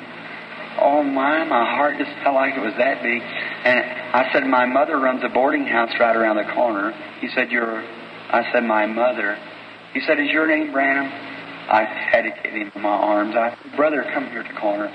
Oh 0.80 1.02
my, 1.02 1.44
my 1.44 1.64
heart 1.64 1.98
just 1.98 2.10
felt 2.22 2.34
like 2.34 2.54
it 2.56 2.60
was 2.60 2.74
that 2.78 3.02
big. 3.02 3.20
And 3.20 3.78
I 4.14 4.30
said, 4.32 4.44
my 4.46 4.66
mother 4.66 4.98
runs 4.98 5.22
a 5.24 5.28
boarding 5.28 5.66
house 5.66 5.90
right 6.00 6.16
around 6.16 6.36
the 6.36 6.50
corner. 6.54 6.92
He 7.20 7.28
said, 7.34 7.50
you're, 7.50 7.82
I 7.82 8.48
said, 8.52 8.64
my 8.64 8.86
mother. 8.86 9.38
He 9.92 10.00
said, 10.00 10.18
is 10.18 10.30
your 10.30 10.46
name 10.46 10.72
Branham? 10.72 11.06
I 11.68 11.84
had 11.84 12.22
to 12.22 12.30
get 12.30 12.52
him 12.52 12.72
in 12.74 12.82
my 12.82 12.88
arms. 12.88 13.36
I 13.36 13.54
said, 13.62 13.76
brother, 13.76 14.04
come 14.14 14.26
here 14.28 14.42
to 14.42 14.48
the 14.48 14.58
corner. 14.58 14.86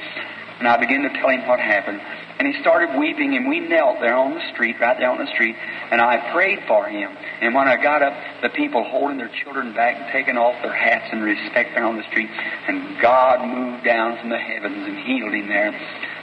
And 0.59 0.67
I 0.67 0.77
began 0.77 1.03
to 1.03 1.09
tell 1.09 1.29
him 1.29 1.47
what 1.47 1.59
happened. 1.59 2.01
And 2.39 2.47
he 2.47 2.61
started 2.61 2.99
weeping, 2.99 3.35
and 3.35 3.47
we 3.47 3.59
knelt 3.59 3.99
there 3.99 4.15
on 4.15 4.35
the 4.35 4.51
street, 4.53 4.79
right 4.79 4.97
there 4.97 5.09
on 5.09 5.17
the 5.17 5.31
street, 5.33 5.55
and 5.89 5.99
I 5.99 6.31
prayed 6.33 6.59
for 6.67 6.85
him. 6.85 7.09
And 7.41 7.55
when 7.55 7.67
I 7.67 7.81
got 7.81 8.03
up, 8.03 8.13
the 8.43 8.49
people 8.49 8.83
holding 8.83 9.17
their 9.17 9.31
children 9.43 9.73
back 9.73 9.97
and 9.97 10.11
taking 10.11 10.37
off 10.37 10.61
their 10.61 10.73
hats 10.73 11.11
in 11.11 11.21
respect 11.21 11.73
there 11.73 11.83
on 11.83 11.97
the 11.97 12.03
street, 12.03 12.29
and 12.29 13.01
God 13.01 13.41
moved 13.41 13.83
down 13.83 14.19
from 14.19 14.29
the 14.29 14.37
heavens 14.37 14.85
and 14.87 14.97
healed 14.99 15.33
him 15.33 15.47
there. 15.47 15.73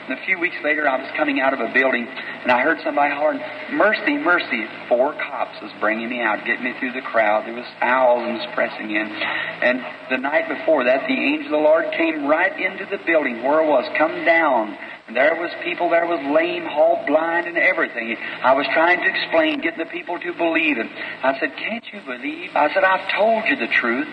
And 0.09 0.18
a 0.18 0.22
few 0.26 0.38
weeks 0.38 0.57
later, 0.62 0.86
I 0.86 1.00
was 1.00 1.09
coming 1.16 1.40
out 1.40 1.55
of 1.55 1.61
a 1.61 1.72
building, 1.72 2.07
and 2.07 2.52
I 2.52 2.61
heard 2.61 2.78
somebody 2.84 3.14
hollering, 3.14 3.40
"Mercy, 3.72 4.18
mercy!" 4.18 4.66
Four 4.86 5.14
cops 5.14 5.61
was 5.62 5.72
bringing 5.80 6.11
me 6.11 6.20
out, 6.20 6.44
getting 6.44 6.64
me 6.64 6.74
through 6.78 6.92
the 6.92 7.00
crowd. 7.00 7.46
There 7.46 7.55
was 7.55 7.64
thousands 7.80 8.44
pressing 8.55 8.90
in. 8.90 9.09
And 9.09 9.82
the 10.11 10.18
night 10.18 10.46
before 10.48 10.84
that, 10.84 11.09
the 11.09 11.16
angel 11.16 11.46
of 11.46 11.50
the 11.52 11.64
Lord 11.64 11.90
came 11.92 12.26
right 12.26 12.52
into 12.52 12.84
the 12.84 12.98
building 13.07 13.42
where 13.42 13.62
I 13.62 13.66
was, 13.66 13.88
come 13.96 14.24
down. 14.26 14.76
And 15.07 15.16
there 15.16 15.36
was 15.40 15.50
people 15.62 15.88
there 15.88 16.07
was 16.07 16.20
lame, 16.34 16.64
halt, 16.64 17.07
blind, 17.07 17.46
and 17.46 17.57
everything. 17.57 18.16
I 18.42 18.52
was 18.52 18.66
trying 18.72 19.00
to 19.00 19.09
explain, 19.09 19.61
getting 19.61 19.78
the 19.78 19.90
people 19.90 20.18
to 20.18 20.32
believe 20.34 20.76
it. 20.78 20.86
I 21.22 21.38
said, 21.40 21.57
"Can't 21.57 21.84
you 21.92 22.00
believe?" 22.05 22.50
I 22.55 22.72
said, 22.72 22.84
"I've 22.84 23.11
told 23.16 23.44
you 23.48 23.57
the 23.57 23.72
truth," 23.72 24.09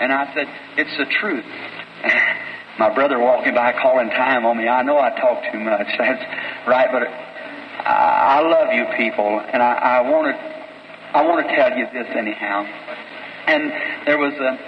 and 0.00 0.12
I 0.12 0.32
said, 0.34 0.48
"It's 0.76 0.96
the 0.98 1.06
truth." 1.06 1.44
My 2.78 2.92
brother 2.92 3.18
walking 3.18 3.54
by 3.54 3.72
calling 3.72 4.10
time 4.10 4.44
on 4.44 4.58
me. 4.58 4.68
I 4.68 4.82
know 4.82 4.98
I 4.98 5.10
talk 5.18 5.42
too 5.50 5.60
much. 5.60 5.86
That's 5.98 6.68
right, 6.68 6.88
but 6.92 7.04
I, 7.06 8.38
I 8.38 8.40
love 8.40 8.72
you 8.72 8.84
people, 8.96 9.40
and 9.40 9.62
I, 9.62 9.72
I 9.72 10.00
want 10.02 10.28
to. 10.28 10.56
I 11.16 11.22
want 11.22 11.46
to 11.46 11.56
tell 11.56 11.72
you 11.78 11.86
this 11.94 12.08
anyhow. 12.14 12.64
And 13.46 13.72
there 14.04 14.18
was 14.18 14.34
a, 14.34 14.58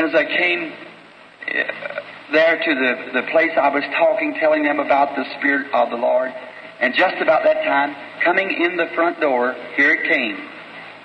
as 0.00 0.14
I 0.14 0.24
came 0.24 0.72
uh, 0.72 2.00
there 2.32 2.56
to 2.56 2.74
the, 2.74 3.20
the 3.20 3.26
place 3.30 3.50
I 3.60 3.68
was 3.68 3.84
talking, 3.98 4.36
telling 4.40 4.62
them 4.62 4.78
about 4.78 5.16
the 5.16 5.24
Spirit 5.36 5.70
of 5.74 5.90
the 5.90 5.96
Lord, 5.96 6.32
and 6.80 6.94
just 6.94 7.16
about 7.20 7.44
that 7.44 7.64
time, 7.64 7.94
coming 8.24 8.50
in 8.50 8.76
the 8.76 8.86
front 8.94 9.20
door, 9.20 9.54
here 9.76 9.92
it 9.92 10.08
came. 10.08 10.38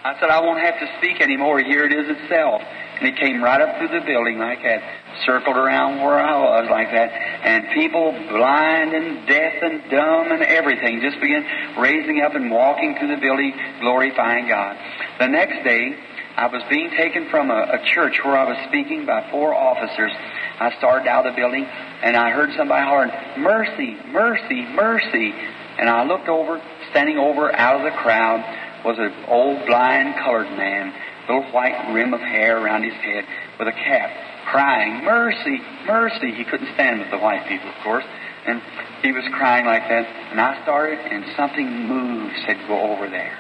I 0.03 0.17
said, 0.19 0.29
I 0.29 0.39
won't 0.39 0.59
have 0.59 0.79
to 0.79 0.87
speak 0.99 1.19
anymore. 1.21 1.59
Here 1.59 1.83
it 1.83 1.91
is 1.91 2.05
itself. 2.07 2.61
And 3.01 3.09
he 3.09 3.19
came 3.19 3.43
right 3.43 3.59
up 3.59 3.79
through 3.79 3.99
the 3.99 4.05
building 4.05 4.37
like 4.37 4.61
that, 4.61 4.83
circled 5.25 5.57
around 5.57 6.05
where 6.05 6.21
I 6.21 6.37
was 6.61 6.69
like 6.69 6.91
that, 6.91 7.09
and 7.09 7.65
people 7.73 8.11
blind 8.29 8.93
and 8.93 9.27
deaf 9.27 9.53
and 9.63 9.81
dumb 9.89 10.31
and 10.31 10.43
everything 10.43 11.01
just 11.01 11.19
began 11.19 11.41
raising 11.81 12.21
up 12.21 12.35
and 12.35 12.51
walking 12.51 12.95
through 12.99 13.15
the 13.15 13.19
building, 13.19 13.57
glorifying 13.79 14.47
God. 14.47 14.77
The 15.17 15.27
next 15.27 15.63
day, 15.63 15.97
I 16.37 16.45
was 16.45 16.61
being 16.69 16.91
taken 16.91 17.27
from 17.29 17.49
a, 17.49 17.81
a 17.81 17.83
church 17.91 18.21
where 18.23 18.37
I 18.37 18.45
was 18.45 18.57
speaking 18.69 19.07
by 19.07 19.29
four 19.31 19.55
officers. 19.55 20.11
I 20.59 20.71
started 20.77 21.07
out 21.09 21.25
of 21.25 21.33
the 21.33 21.41
building 21.41 21.65
and 21.65 22.15
I 22.15 22.29
heard 22.29 22.51
somebody 22.55 22.85
hollering, 22.85 23.11
Mercy, 23.41 23.97
mercy, 24.13 24.61
mercy. 24.77 25.33
And 25.79 25.89
I 25.89 26.05
looked 26.05 26.29
over, 26.29 26.61
standing 26.91 27.17
over 27.17 27.51
out 27.51 27.81
of 27.81 27.91
the 27.91 27.97
crowd 27.97 28.45
was 28.85 28.97
an 28.97 29.13
old 29.27 29.65
blind 29.65 30.15
colored 30.23 30.49
man, 30.57 30.93
little 31.27 31.43
white 31.51 31.93
rim 31.93 32.13
of 32.13 32.21
hair 32.21 32.57
around 32.57 32.83
his 32.83 32.93
head 32.93 33.25
with 33.59 33.67
a 33.67 33.71
cap, 33.71 34.09
crying, 34.47 35.03
Mercy, 35.03 35.59
mercy. 35.85 36.31
He 36.33 36.43
couldn't 36.43 36.73
stand 36.73 36.99
with 36.99 37.11
the 37.11 37.17
white 37.17 37.47
people, 37.47 37.69
of 37.69 37.75
course. 37.83 38.05
And 38.45 38.61
he 39.03 39.11
was 39.11 39.23
crying 39.33 39.65
like 39.65 39.87
that. 39.89 40.05
And 40.31 40.41
I 40.41 40.61
started, 40.63 40.99
and 40.99 41.25
something 41.35 41.87
moved, 41.87 42.35
said, 42.45 42.57
Go 42.67 42.91
over 42.91 43.09
there. 43.09 43.37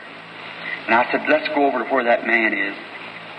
And 0.85 0.93
I 0.93 1.09
said, 1.11 1.25
Let's 1.29 1.47
go 1.49 1.65
over 1.65 1.83
to 1.83 1.89
where 1.89 2.03
that 2.03 2.25
man 2.27 2.53
is. 2.53 2.77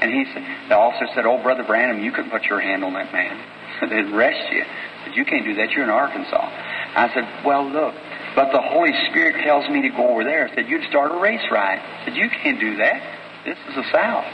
And 0.03 0.11
he 0.11 0.26
said, 0.34 0.43
the 0.68 0.76
officer 0.76 1.07
said, 1.14 1.26
Oh, 1.26 1.40
Brother 1.43 1.62
Branham, 1.62 2.03
you 2.03 2.11
couldn't 2.11 2.30
put 2.30 2.43
your 2.45 2.61
hand 2.61 2.82
on 2.82 2.95
that 2.95 3.12
man. 3.12 3.38
They'd 3.88 4.12
arrest 4.12 4.53
you. 4.53 4.64
But 5.07 5.14
you 5.14 5.24
can't 5.24 5.45
do 5.45 5.55
that. 5.55 5.70
You're 5.70 5.84
in 5.84 5.90
Arkansas. 5.90 6.43
I 6.43 7.11
said, 7.14 7.47
Well, 7.47 7.70
look, 7.70 7.95
but 8.34 8.51
the 8.51 8.61
Holy 8.61 8.93
Spirit 9.11 9.45
tells 9.45 9.68
me 9.70 9.82
to 9.82 9.90
go 9.90 10.09
over 10.11 10.24
there. 10.24 10.49
I 10.49 10.55
said, 10.55 10.68
You'd 10.68 10.88
start 10.90 11.12
a 11.12 11.20
race 11.20 11.45
ride. 11.51 11.78
I 11.78 12.05
said, 12.05 12.16
You 12.16 12.28
can't 12.28 12.59
do 12.59 12.76
that. 12.78 12.99
This 13.45 13.59
is 13.68 13.74
the 13.74 13.84
South. 13.93 14.24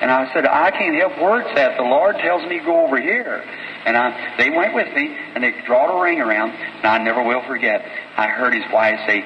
And 0.00 0.10
I 0.10 0.32
said, 0.32 0.46
I 0.46 0.70
can't 0.70 0.94
help 0.94 1.18
where 1.18 1.40
it's 1.40 1.58
at. 1.58 1.76
The 1.76 1.82
Lord 1.82 2.16
tells 2.18 2.42
me 2.48 2.58
to 2.60 2.64
go 2.64 2.86
over 2.86 3.00
here. 3.00 3.42
And 3.84 3.96
I, 3.96 4.36
they 4.38 4.50
went 4.50 4.74
with 4.74 4.94
me, 4.94 5.16
and 5.34 5.42
they 5.42 5.52
drawed 5.66 5.90
a 5.90 6.00
ring 6.00 6.20
around, 6.20 6.50
and 6.50 6.86
I 6.86 6.98
never 6.98 7.22
will 7.22 7.42
forget. 7.46 7.84
I 8.16 8.28
heard 8.28 8.54
his 8.54 8.64
wife 8.72 9.00
say, 9.06 9.24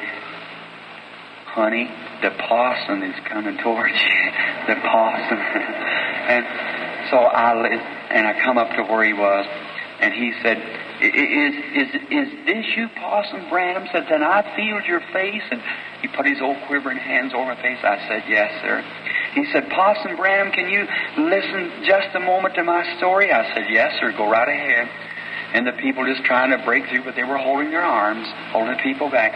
Honey, 1.52 1.90
the 2.22 2.30
possum 2.48 3.02
is 3.02 3.14
coming 3.28 3.58
towards 3.58 3.94
you. 3.94 4.08
The 4.62 4.76
possum. 4.76 5.38
and 6.30 6.46
so 7.10 7.18
I, 7.18 7.52
and 8.10 8.28
I 8.28 8.40
come 8.44 8.58
up 8.58 8.70
to 8.76 8.84
where 8.84 9.04
he 9.04 9.12
was, 9.12 9.44
and 10.00 10.14
he 10.14 10.32
said, 10.40 10.56
is, 11.02 11.54
is, 11.74 11.88
is 12.10 12.28
this 12.46 12.66
you, 12.76 12.88
Possum 12.94 13.48
Branham? 13.50 13.88
Said, 13.92 14.06
then 14.08 14.22
I 14.22 14.54
feel 14.54 14.80
your 14.86 15.00
face. 15.12 15.42
And 15.50 15.60
he 16.00 16.08
put 16.08 16.26
his 16.26 16.40
old 16.40 16.56
quivering 16.68 16.98
hands 16.98 17.32
over 17.34 17.46
my 17.46 17.60
face. 17.60 17.78
I 17.82 17.98
said, 18.06 18.22
yes, 18.28 18.50
sir. 18.62 18.84
He 19.34 19.46
said, 19.52 19.68
Possum 19.70 20.16
Branham, 20.16 20.52
can 20.52 20.68
you 20.68 20.86
listen 21.24 21.84
just 21.84 22.14
a 22.14 22.20
moment 22.20 22.54
to 22.56 22.64
my 22.64 22.84
story? 22.98 23.32
I 23.32 23.54
said, 23.54 23.64
yes, 23.70 23.92
sir. 24.00 24.12
Go 24.12 24.30
right 24.30 24.48
ahead. 24.48 24.88
And 25.54 25.66
the 25.66 25.72
people 25.72 26.04
just 26.04 26.24
trying 26.24 26.50
to 26.56 26.64
break 26.64 26.88
through, 26.88 27.04
but 27.04 27.14
they 27.14 27.24
were 27.24 27.38
holding 27.38 27.70
their 27.70 27.82
arms, 27.82 28.26
holding 28.52 28.76
the 28.76 28.82
people 28.82 29.10
back. 29.10 29.32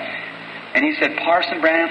And 0.75 0.85
he 0.85 0.95
said, 1.01 1.17
Parson 1.17 1.61
Branham, 1.61 1.89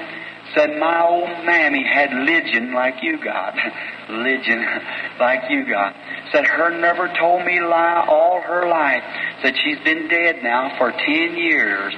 said, 0.55 0.77
My 0.79 1.03
old 1.03 1.45
mammy 1.45 1.83
had 1.83 2.11
religion 2.13 2.73
like 2.73 2.95
you 3.01 3.23
got. 3.23 3.55
religion 4.09 4.65
like 5.19 5.49
you 5.49 5.65
got. 5.67 5.95
Said, 6.31 6.45
her 6.45 6.77
never 6.79 7.11
told 7.19 7.45
me 7.45 7.59
lie 7.59 8.05
all 8.07 8.41
her 8.41 8.67
life. 8.67 9.03
Said, 9.41 9.55
she's 9.63 9.79
been 9.83 10.07
dead 10.07 10.43
now 10.43 10.77
for 10.77 10.91
ten 10.91 11.37
years. 11.37 11.93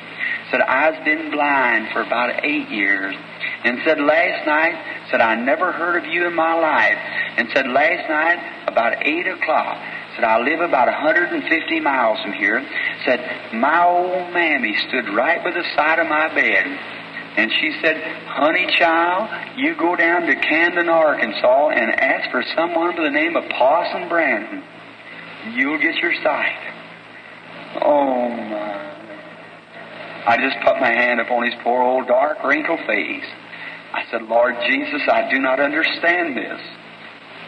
Said, 0.51 0.61
I've 0.61 1.03
been 1.03 1.31
blind 1.31 1.89
for 1.91 2.01
about 2.01 2.45
eight 2.45 2.69
years. 2.69 3.15
And 3.63 3.79
said, 3.85 3.99
last 3.99 4.45
night, 4.45 5.09
said, 5.09 5.21
I 5.21 5.35
never 5.35 5.71
heard 5.71 6.03
of 6.03 6.05
you 6.05 6.27
in 6.27 6.35
my 6.35 6.53
life. 6.53 6.97
And 7.37 7.49
said, 7.53 7.67
last 7.67 8.09
night, 8.09 8.67
about 8.67 9.05
eight 9.05 9.27
o'clock, 9.27 9.77
said, 10.15 10.23
I 10.23 10.39
live 10.39 10.61
about 10.61 10.87
150 10.87 11.79
miles 11.79 12.19
from 12.21 12.33
here. 12.33 12.65
Said, 13.05 13.53
my 13.53 13.85
old 13.85 14.33
mammy 14.33 14.75
stood 14.87 15.09
right 15.13 15.43
by 15.43 15.51
the 15.51 15.63
side 15.75 15.99
of 15.99 16.07
my 16.07 16.33
bed. 16.33 16.65
And 17.37 17.51
she 17.61 17.71
said, 17.83 18.01
Honey 18.25 18.65
child, 18.79 19.29
you 19.57 19.75
go 19.77 19.95
down 19.95 20.23
to 20.23 20.35
Camden, 20.35 20.89
Arkansas 20.89 21.69
and 21.69 21.91
ask 21.91 22.31
for 22.31 22.43
someone 22.55 22.95
by 22.95 23.03
the 23.03 23.11
name 23.11 23.35
of 23.35 23.47
Parson 23.49 24.09
Branham. 24.09 24.63
You'll 25.53 25.77
get 25.77 25.95
your 25.97 26.13
sight. 26.23 26.57
Oh 27.83 28.29
my. 28.29 28.87
I 30.27 30.35
just 30.37 30.57
put 30.65 30.79
my 30.81 30.91
hand 30.91 31.21
upon 31.21 31.45
his 31.45 31.53
poor 31.63 31.83
old 31.83 32.07
dark 32.07 32.43
wrinkled 32.43 32.79
face. 32.87 33.23
I 33.93 34.03
said, 34.11 34.23
Lord 34.23 34.55
Jesus, 34.67 35.01
I 35.07 35.29
do 35.29 35.39
not 35.39 35.59
understand 35.59 36.35
this, 36.35 36.61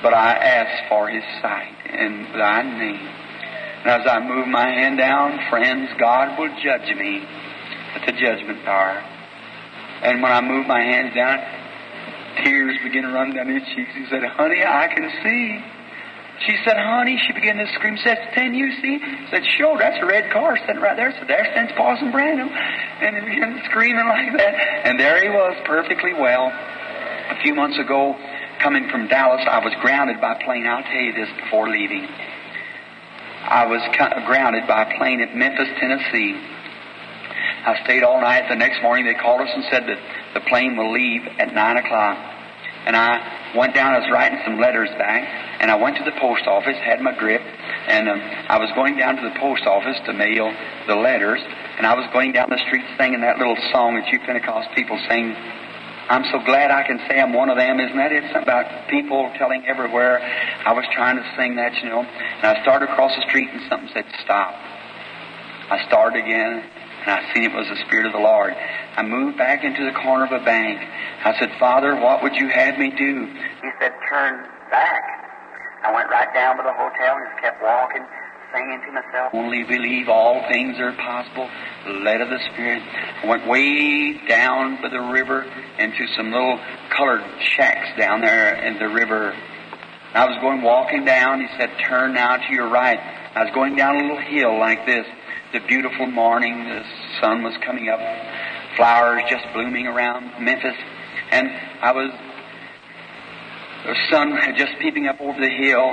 but 0.02 0.14
I 0.14 0.34
ask 0.34 0.90
for 0.90 1.10
his 1.10 1.24
sight 1.42 1.76
in 1.86 2.24
thy 2.34 2.64
name. 2.64 3.08
And 3.84 4.02
as 4.02 4.08
I 4.08 4.20
move 4.20 4.48
my 4.48 4.68
hand 4.68 4.98
down, 4.98 5.40
friends, 5.50 5.90
God 6.00 6.38
will 6.40 6.50
judge 6.64 6.96
me 6.98 7.24
at 7.96 8.06
the 8.06 8.14
judgment 8.14 8.68
hour. 8.68 9.04
And 10.04 10.22
when 10.22 10.32
I 10.32 10.42
move 10.42 10.68
my 10.68 10.82
hands 10.82 11.14
down, 11.16 11.40
tears 12.44 12.78
began 12.84 13.04
to 13.04 13.10
run 13.10 13.34
down 13.36 13.48
his 13.48 13.64
cheeks. 13.76 13.92
He 13.96 14.06
said, 14.10 14.24
Honey, 14.24 14.64
I 14.64 14.88
can 14.88 15.10
see. 15.24 15.79
She 16.48 16.56
said, 16.64 16.78
Honey, 16.78 17.20
she 17.28 17.34
began 17.34 17.58
to 17.58 17.68
scream. 17.74 17.98
Said, 18.04 18.32
Can 18.34 18.54
you 18.54 18.72
see? 18.82 19.00
said, 19.30 19.44
Sure, 19.58 19.78
that's 19.78 20.02
a 20.02 20.06
red 20.06 20.32
car 20.32 20.58
sitting 20.66 20.82
right 20.82 20.96
there. 20.96 21.12
So 21.20 21.26
there 21.28 21.46
stands 21.52 21.74
Parson 21.74 22.12
Branham. 22.12 22.50
And 22.50 23.16
he 23.18 23.22
began 23.36 23.62
screaming 23.70 24.08
like 24.08 24.32
that. 24.38 24.54
And 24.86 25.00
there 25.00 25.22
he 25.22 25.30
was, 25.30 25.56
perfectly 25.66 26.14
well. 26.14 26.48
A 26.48 27.38
few 27.44 27.54
months 27.54 27.78
ago, 27.78 28.16
coming 28.60 28.88
from 28.90 29.08
Dallas, 29.08 29.46
I 29.50 29.64
was 29.64 29.74
grounded 29.82 30.22
by 30.22 30.42
plane. 30.44 30.66
I'll 30.66 30.84
tell 30.84 31.02
you 31.02 31.14
this 31.14 31.30
before 31.44 31.70
leaving. 31.70 32.08
I 33.44 33.66
was 33.66 33.82
grounded 34.26 34.68
by 34.68 34.94
plane 34.98 35.22
at 35.22 35.36
Memphis, 35.36 35.68
Tennessee. 35.80 36.40
I 37.66 37.82
stayed 37.84 38.04
all 38.04 38.22
night. 38.22 38.48
The 38.50 38.56
next 38.56 38.82
morning 38.82 39.06
they 39.06 39.14
called 39.14 39.42
us 39.42 39.50
and 39.54 39.64
said 39.72 39.84
that 39.88 40.00
the 40.34 40.42
plane 40.42 40.78
will 40.78 40.92
leave 40.92 41.28
at 41.38 41.54
9 41.54 41.78
o'clock. 41.78 42.39
And 42.86 42.96
I 42.96 43.54
went 43.56 43.76
down, 43.76 43.94
I 43.94 44.00
was 44.00 44.10
writing 44.12 44.40
some 44.46 44.60
letters 44.60 44.90
back, 44.98 45.28
and 45.60 45.70
I 45.70 45.76
went 45.76 45.98
to 45.98 46.04
the 46.04 46.16
post 46.20 46.48
office, 46.48 46.78
had 46.78 47.02
my 47.02 47.18
grip, 47.18 47.42
and 47.42 48.08
um, 48.08 48.22
I 48.48 48.58
was 48.58 48.70
going 48.76 48.98
down 48.98 49.18
to 49.18 49.22
the 49.22 49.40
post 49.40 49.66
office 49.66 49.98
to 50.06 50.14
mail 50.14 50.54
the 50.88 50.96
letters, 50.96 51.42
and 51.78 51.86
I 51.86 51.94
was 51.96 52.08
going 52.14 52.32
down 52.32 52.50
the 52.50 52.62
street 52.68 52.86
singing 52.98 53.22
that 53.22 53.38
little 53.38 53.58
song 53.72 53.96
that 53.96 54.08
you 54.12 54.20
Pentecost 54.20 54.70
people 54.76 55.00
sing. 55.10 55.36
I'm 56.10 56.26
so 56.32 56.40
glad 56.44 56.72
I 56.72 56.84
can 56.88 56.98
say 57.08 57.20
I'm 57.20 57.34
one 57.34 57.50
of 57.50 57.58
them, 57.58 57.80
isn't 57.80 57.98
that 57.98 58.12
it? 58.12 58.24
Something 58.34 58.44
about 58.44 58.90
people 58.90 59.32
telling 59.38 59.66
everywhere. 59.68 60.18
I 60.66 60.74
was 60.74 60.86
trying 60.94 61.18
to 61.18 61.26
sing 61.38 61.56
that, 61.58 61.76
you 61.84 61.90
know, 61.90 62.02
and 62.02 62.46
I 62.46 62.62
started 62.64 62.90
across 62.90 63.16
the 63.16 63.22
street, 63.30 63.50
and 63.52 63.62
something 63.70 63.90
said, 63.94 64.06
stop. 64.24 64.56
I 65.70 65.86
started 65.88 66.26
again, 66.26 66.64
and 67.06 67.12
I 67.12 67.34
seen 67.34 67.44
it 67.44 67.54
was 67.54 67.68
the 67.68 67.80
Spirit 67.88 68.06
of 68.06 68.14
the 68.14 68.20
Lord. 68.20 68.54
I 68.54 69.04
moved 69.04 69.38
back 69.38 69.64
into 69.64 69.86
the 69.86 69.96
corner 70.00 70.26
of 70.26 70.32
a 70.32 70.44
bank. 70.44 70.80
I 71.24 71.38
said, 71.40 71.50
Father, 71.60 71.96
what 71.96 72.24
would 72.24 72.36
you 72.36 72.50
have 72.50 72.78
me 72.78 72.92
do? 72.92 73.26
He 73.62 73.70
said, 73.80 73.94
turn 74.10 74.44
back. 74.72 75.04
I 75.84 75.94
went 75.94 76.10
right 76.10 76.34
down 76.34 76.58
to 76.58 76.64
the 76.64 76.74
hotel 76.74 77.16
and 77.16 77.26
just 77.32 77.42
kept 77.42 77.64
walking, 77.64 78.04
singing 78.54 78.82
to 78.86 78.92
myself. 78.92 79.34
Only 79.34 79.64
believe 79.64 80.10
all 80.10 80.44
things 80.52 80.78
are 80.80 80.92
possible. 80.94 81.50
Led 82.04 82.22
of 82.22 82.30
the 82.30 82.40
Spirit. 82.52 82.84
I 83.24 83.28
went 83.28 83.48
way 83.48 84.20
down 84.28 84.82
by 84.82 84.90
the 84.90 85.00
river 85.00 85.44
into 85.80 86.06
some 86.18 86.32
little 86.32 86.60
colored 86.96 87.24
shacks 87.56 87.98
down 87.98 88.22
there 88.22 88.56
in 88.66 88.78
the 88.78 88.90
river. 88.90 89.34
I 90.14 90.26
was 90.26 90.38
going 90.42 90.62
walking 90.62 91.06
down. 91.06 91.40
He 91.40 91.48
said, 91.58 91.70
turn 91.88 92.14
now 92.14 92.38
to 92.38 92.54
your 92.54 92.68
right. 92.68 93.00
I 93.00 93.44
was 93.44 93.54
going 93.54 93.76
down 93.76 93.96
a 93.96 94.02
little 94.02 94.20
hill 94.20 94.60
like 94.60 94.86
this 94.86 95.06
the 95.54 95.60
beautiful 95.62 96.06
morning, 96.06 96.70
the 96.70 96.84
sun 97.20 97.44
was 97.44 97.56
coming 97.66 97.90
up, 97.90 98.00
flowers 98.76 99.24
just 99.30 99.46
blooming 99.54 99.88
around 99.88 100.44
Memphis, 100.44 100.76
and 101.32 101.50
I 101.82 101.92
was, 101.92 102.12
the 103.86 103.96
sun 104.12 104.32
had 104.32 104.58
just 104.58 104.74
peeping 104.80 105.08
up 105.08 105.20
over 105.20 105.40
the 105.40 105.50
hill, 105.50 105.92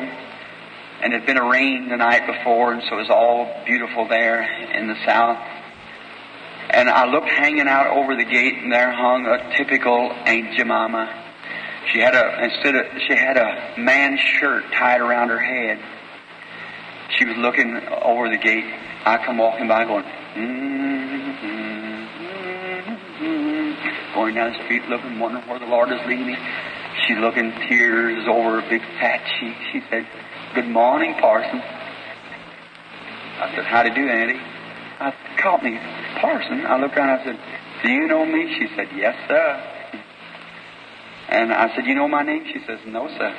and 1.02 1.12
it 1.12 1.20
had 1.20 1.26
been 1.26 1.38
a 1.38 1.48
rain 1.48 1.88
the 1.88 1.96
night 1.96 2.26
before, 2.26 2.72
and 2.72 2.82
so 2.88 2.96
it 2.96 3.00
was 3.00 3.10
all 3.10 3.64
beautiful 3.64 4.06
there 4.08 4.42
in 4.72 4.88
the 4.88 4.96
south. 5.06 5.38
And 6.70 6.90
I 6.90 7.06
looked 7.06 7.28
hanging 7.28 7.68
out 7.68 7.96
over 7.96 8.16
the 8.16 8.24
gate, 8.24 8.54
and 8.54 8.72
there 8.72 8.92
hung 8.92 9.24
a 9.26 9.56
typical 9.56 10.10
Aunt 10.10 10.56
Jemima. 10.56 11.24
She 11.92 12.00
had 12.00 12.14
a 12.14 12.44
instead 12.44 12.74
of 12.74 12.86
she 13.06 13.14
had 13.14 13.36
a 13.36 13.74
man's 13.78 14.20
shirt 14.20 14.64
tied 14.72 15.00
around 15.00 15.28
her 15.28 15.38
head. 15.38 15.78
She 17.16 17.24
was 17.24 17.36
looking 17.36 17.80
over 18.02 18.28
the 18.28 18.36
gate, 18.36 18.64
I 19.06 19.24
come 19.24 19.38
walking 19.38 19.68
by 19.68 19.84
going, 19.84 20.02
going 24.14 24.34
down 24.34 24.52
the 24.52 24.64
street 24.64 24.82
looking, 24.88 25.20
wondering 25.20 25.46
where 25.48 25.60
the 25.60 25.66
Lord 25.66 25.92
is 25.92 26.00
leading 26.06 26.26
me. 26.26 26.36
She's 27.06 27.18
looking 27.18 27.52
tears 27.68 28.26
over 28.26 28.58
a 28.58 28.68
big 28.68 28.82
fat 28.98 29.22
cheek. 29.38 29.54
She 29.72 29.80
said, 29.88 30.08
Good 30.56 30.66
morning, 30.66 31.14
Parson. 31.20 31.62
I 31.62 33.52
said, 33.54 33.64
How 33.64 33.84
do 33.84 33.90
you 33.90 33.94
do, 33.94 34.08
Auntie? 34.08 34.40
I 34.98 35.14
caught 35.40 35.62
me, 35.62 35.78
Parson. 36.20 36.66
I 36.66 36.80
looked 36.80 36.96
around 36.96 37.20
I 37.20 37.24
said, 37.24 37.38
Do 37.84 37.90
you 37.90 38.08
know 38.08 38.26
me? 38.26 38.58
She 38.58 38.66
said, 38.74 38.88
Yes, 38.96 39.14
sir. 39.28 40.02
And 41.28 41.52
I 41.52 41.72
said, 41.76 41.86
You 41.86 41.94
know 41.94 42.08
my 42.08 42.22
name? 42.22 42.44
She 42.52 42.58
says, 42.66 42.80
No, 42.86 43.06
sir. 43.06 43.34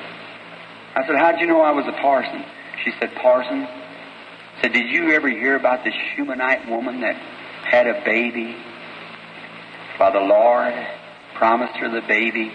I 0.95 1.05
said, 1.05 1.15
how'd 1.15 1.39
you 1.39 1.45
know 1.45 1.61
I 1.61 1.71
was 1.71 1.85
a 1.85 2.01
parson? 2.01 2.43
She 2.83 2.91
said, 2.99 3.13
parson. 3.21 3.67
Said, 4.61 4.73
did 4.73 4.89
you 4.89 5.11
ever 5.11 5.29
hear 5.29 5.55
about 5.55 5.83
the 5.83 5.91
Shunammite 5.91 6.67
woman 6.67 7.01
that 7.01 7.15
had 7.15 7.87
a 7.87 8.03
baby? 8.03 8.55
While 9.97 10.13
the 10.13 10.19
Lord 10.19 10.73
promised 11.35 11.75
her 11.77 11.89
the 11.89 12.05
baby, 12.07 12.51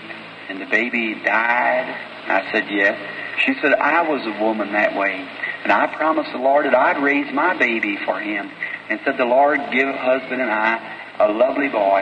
and 0.48 0.60
the 0.60 0.66
baby 0.66 1.14
died. 1.24 1.88
I 2.26 2.50
said, 2.52 2.68
yes. 2.70 2.98
She 3.44 3.54
said, 3.60 3.74
I 3.74 4.08
was 4.08 4.20
a 4.26 4.42
woman 4.42 4.72
that 4.72 4.96
way. 4.96 5.26
And 5.62 5.72
I 5.72 5.86
promised 5.86 6.32
the 6.32 6.38
Lord 6.38 6.66
that 6.66 6.74
I'd 6.74 7.02
raise 7.02 7.32
my 7.32 7.56
baby 7.56 7.96
for 8.04 8.20
him. 8.20 8.50
And 8.88 9.00
said, 9.04 9.16
the 9.16 9.24
Lord 9.24 9.60
give 9.72 9.88
husband 9.94 10.42
and 10.42 10.50
I 10.50 10.76
a 11.18 11.32
lovely 11.32 11.68
boy. 11.68 12.00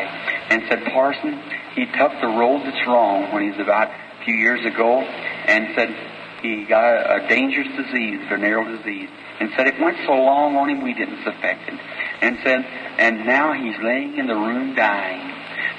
And 0.51 0.63
said, 0.69 0.85
Parson, 0.87 1.41
he 1.75 1.87
took 1.87 2.13
the 2.21 2.27
road 2.27 2.63
that's 2.65 2.87
wrong 2.87 3.33
when 3.33 3.45
he 3.45 3.51
was 3.51 3.61
about 3.61 3.89
a 3.89 4.25
few 4.25 4.35
years 4.35 4.65
ago 4.67 5.01
and 5.01 5.69
said 5.75 5.95
he 6.43 6.65
got 6.65 6.85
a, 6.85 7.25
a 7.25 7.29
dangerous 7.29 7.69
disease, 7.77 8.21
venereal 8.29 8.77
disease. 8.77 9.09
And 9.41 9.51
said 9.57 9.67
it 9.67 9.81
went 9.81 9.97
so 10.07 10.13
long 10.13 10.57
on 10.57 10.69
him 10.69 10.83
we 10.83 10.95
didn't 10.95 11.25
suspect 11.25 11.69
it. 11.69 11.81
And 12.21 12.39
said, 12.45 12.65
and 12.99 13.27
now 13.27 13.55
he's 13.55 13.77
laying 13.83 14.19
in 14.19 14.27
the 14.27 14.35
room 14.35 14.75
dying. 14.75 15.35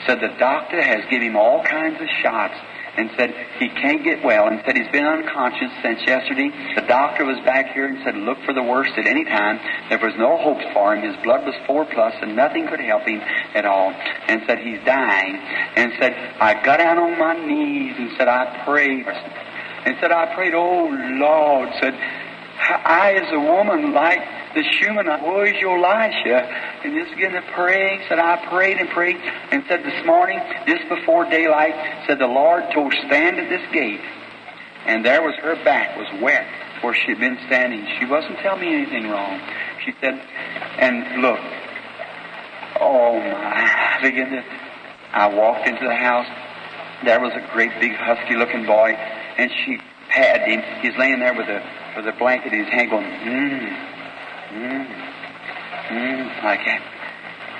Said 0.05 0.19
the 0.19 0.35
doctor 0.39 0.81
has 0.81 1.05
given 1.09 1.29
him 1.29 1.35
all 1.35 1.63
kinds 1.63 2.01
of 2.01 2.07
shots 2.23 2.55
and 2.97 3.09
said 3.15 3.33
he 3.59 3.69
can't 3.69 4.03
get 4.03 4.23
well 4.23 4.47
and 4.47 4.61
said 4.65 4.75
he's 4.75 4.91
been 4.91 5.05
unconscious 5.05 5.71
since 5.81 6.01
yesterday. 6.05 6.51
The 6.75 6.81
doctor 6.81 7.23
was 7.23 7.37
back 7.45 7.73
here 7.73 7.85
and 7.85 8.03
said 8.03 8.15
look 8.15 8.39
for 8.45 8.53
the 8.53 8.63
worst 8.63 8.97
at 8.97 9.05
any 9.05 9.23
time. 9.23 9.59
There 9.89 9.99
was 9.99 10.13
no 10.17 10.37
hope 10.37 10.59
for 10.73 10.95
him. 10.95 11.03
His 11.03 11.15
blood 11.23 11.45
was 11.45 11.55
four 11.65 11.85
plus 11.85 12.15
and 12.21 12.35
nothing 12.35 12.67
could 12.67 12.79
help 12.81 13.03
him 13.07 13.21
at 13.53 13.65
all. 13.65 13.91
And 14.27 14.41
said 14.45 14.59
he's 14.59 14.83
dying. 14.85 15.35
And 15.75 15.93
said 15.99 16.13
I 16.39 16.53
got 16.63 16.77
down 16.77 16.97
on 16.97 17.17
my 17.17 17.33
knees 17.45 17.95
and 17.97 18.11
said 18.17 18.27
I 18.27 18.63
prayed. 18.65 19.05
And 19.85 19.97
said 19.99 20.11
I 20.11 20.33
prayed, 20.35 20.53
oh 20.53 20.89
Lord, 20.89 21.69
said 21.81 21.93
I 22.69 23.13
as 23.13 23.31
a 23.31 23.39
woman 23.39 23.93
like 23.93 24.21
the 24.53 24.63
Shunammite, 24.79 25.23
where's 25.23 25.59
your 25.59 25.77
Elisha? 25.77 26.45
And 26.83 26.93
just 26.93 27.15
began 27.15 27.33
to 27.33 27.41
pray. 27.53 27.99
Said, 28.07 28.19
I 28.19 28.45
prayed 28.49 28.77
and 28.77 28.89
prayed 28.89 29.17
and 29.51 29.63
said 29.67 29.83
this 29.83 30.05
morning, 30.05 30.39
just 30.67 30.87
before 30.89 31.25
daylight, 31.25 31.73
said 32.07 32.19
the 32.19 32.27
Lord 32.27 32.63
told 32.73 32.93
stand 33.07 33.39
at 33.39 33.49
this 33.49 33.61
gate. 33.73 34.01
And 34.85 35.05
there 35.05 35.21
was 35.21 35.35
her 35.41 35.55
back 35.63 35.97
was 35.97 36.07
wet 36.21 36.45
where 36.81 36.95
she'd 36.95 37.19
been 37.19 37.37
standing. 37.47 37.85
She 37.99 38.05
wasn't 38.05 38.37
telling 38.39 38.61
me 38.61 38.73
anything 38.73 39.09
wrong. 39.09 39.39
She 39.85 39.93
said, 40.01 40.15
and 40.79 41.21
look, 41.21 41.39
oh 42.79 43.19
my, 43.19 43.97
I 43.97 44.01
began 44.01 44.31
to, 44.31 44.43
I 45.13 45.27
walked 45.27 45.67
into 45.67 45.85
the 45.85 45.95
house. 45.95 46.27
There 47.05 47.19
was 47.19 47.33
a 47.33 47.53
great 47.53 47.71
big 47.79 47.93
husky 47.93 48.35
looking 48.35 48.65
boy 48.65 48.97
and 49.37 49.51
she 49.65 49.79
patted 50.11 50.47
him. 50.47 50.61
He's 50.81 50.97
laying 50.99 51.19
there 51.19 51.33
with 51.33 51.47
a, 51.47 51.63
with 51.95 52.07
a 52.07 52.17
blanket 52.17 52.53
in 52.53 52.59
his 52.59 52.69
hand 52.69 52.89
going, 52.89 53.05
mmm. 53.05 53.91
Mm, 54.51 54.85
mm, 55.87 56.43
like 56.43 56.59
that. 56.65 56.81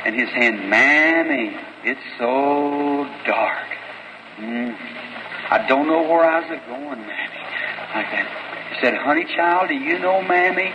And 0.06 0.16
his 0.16 0.30
hand, 0.30 0.70
Mammy, 0.70 1.56
it's 1.86 2.02
so 2.20 3.08
dark. 3.26 3.68
Mm, 4.38 4.76
I 5.50 5.66
don't 5.68 5.88
know 5.88 6.02
where 6.02 6.26
I 6.26 6.42
was 6.42 6.60
going, 6.68 7.00
Mammy. 7.00 7.42
Like 7.96 8.12
that. 8.12 8.28
He 8.76 8.82
said, 8.82 8.96
Honey 8.96 9.24
child, 9.24 9.70
do 9.70 9.76
you 9.76 10.00
know 10.00 10.22
Mammy? 10.22 10.72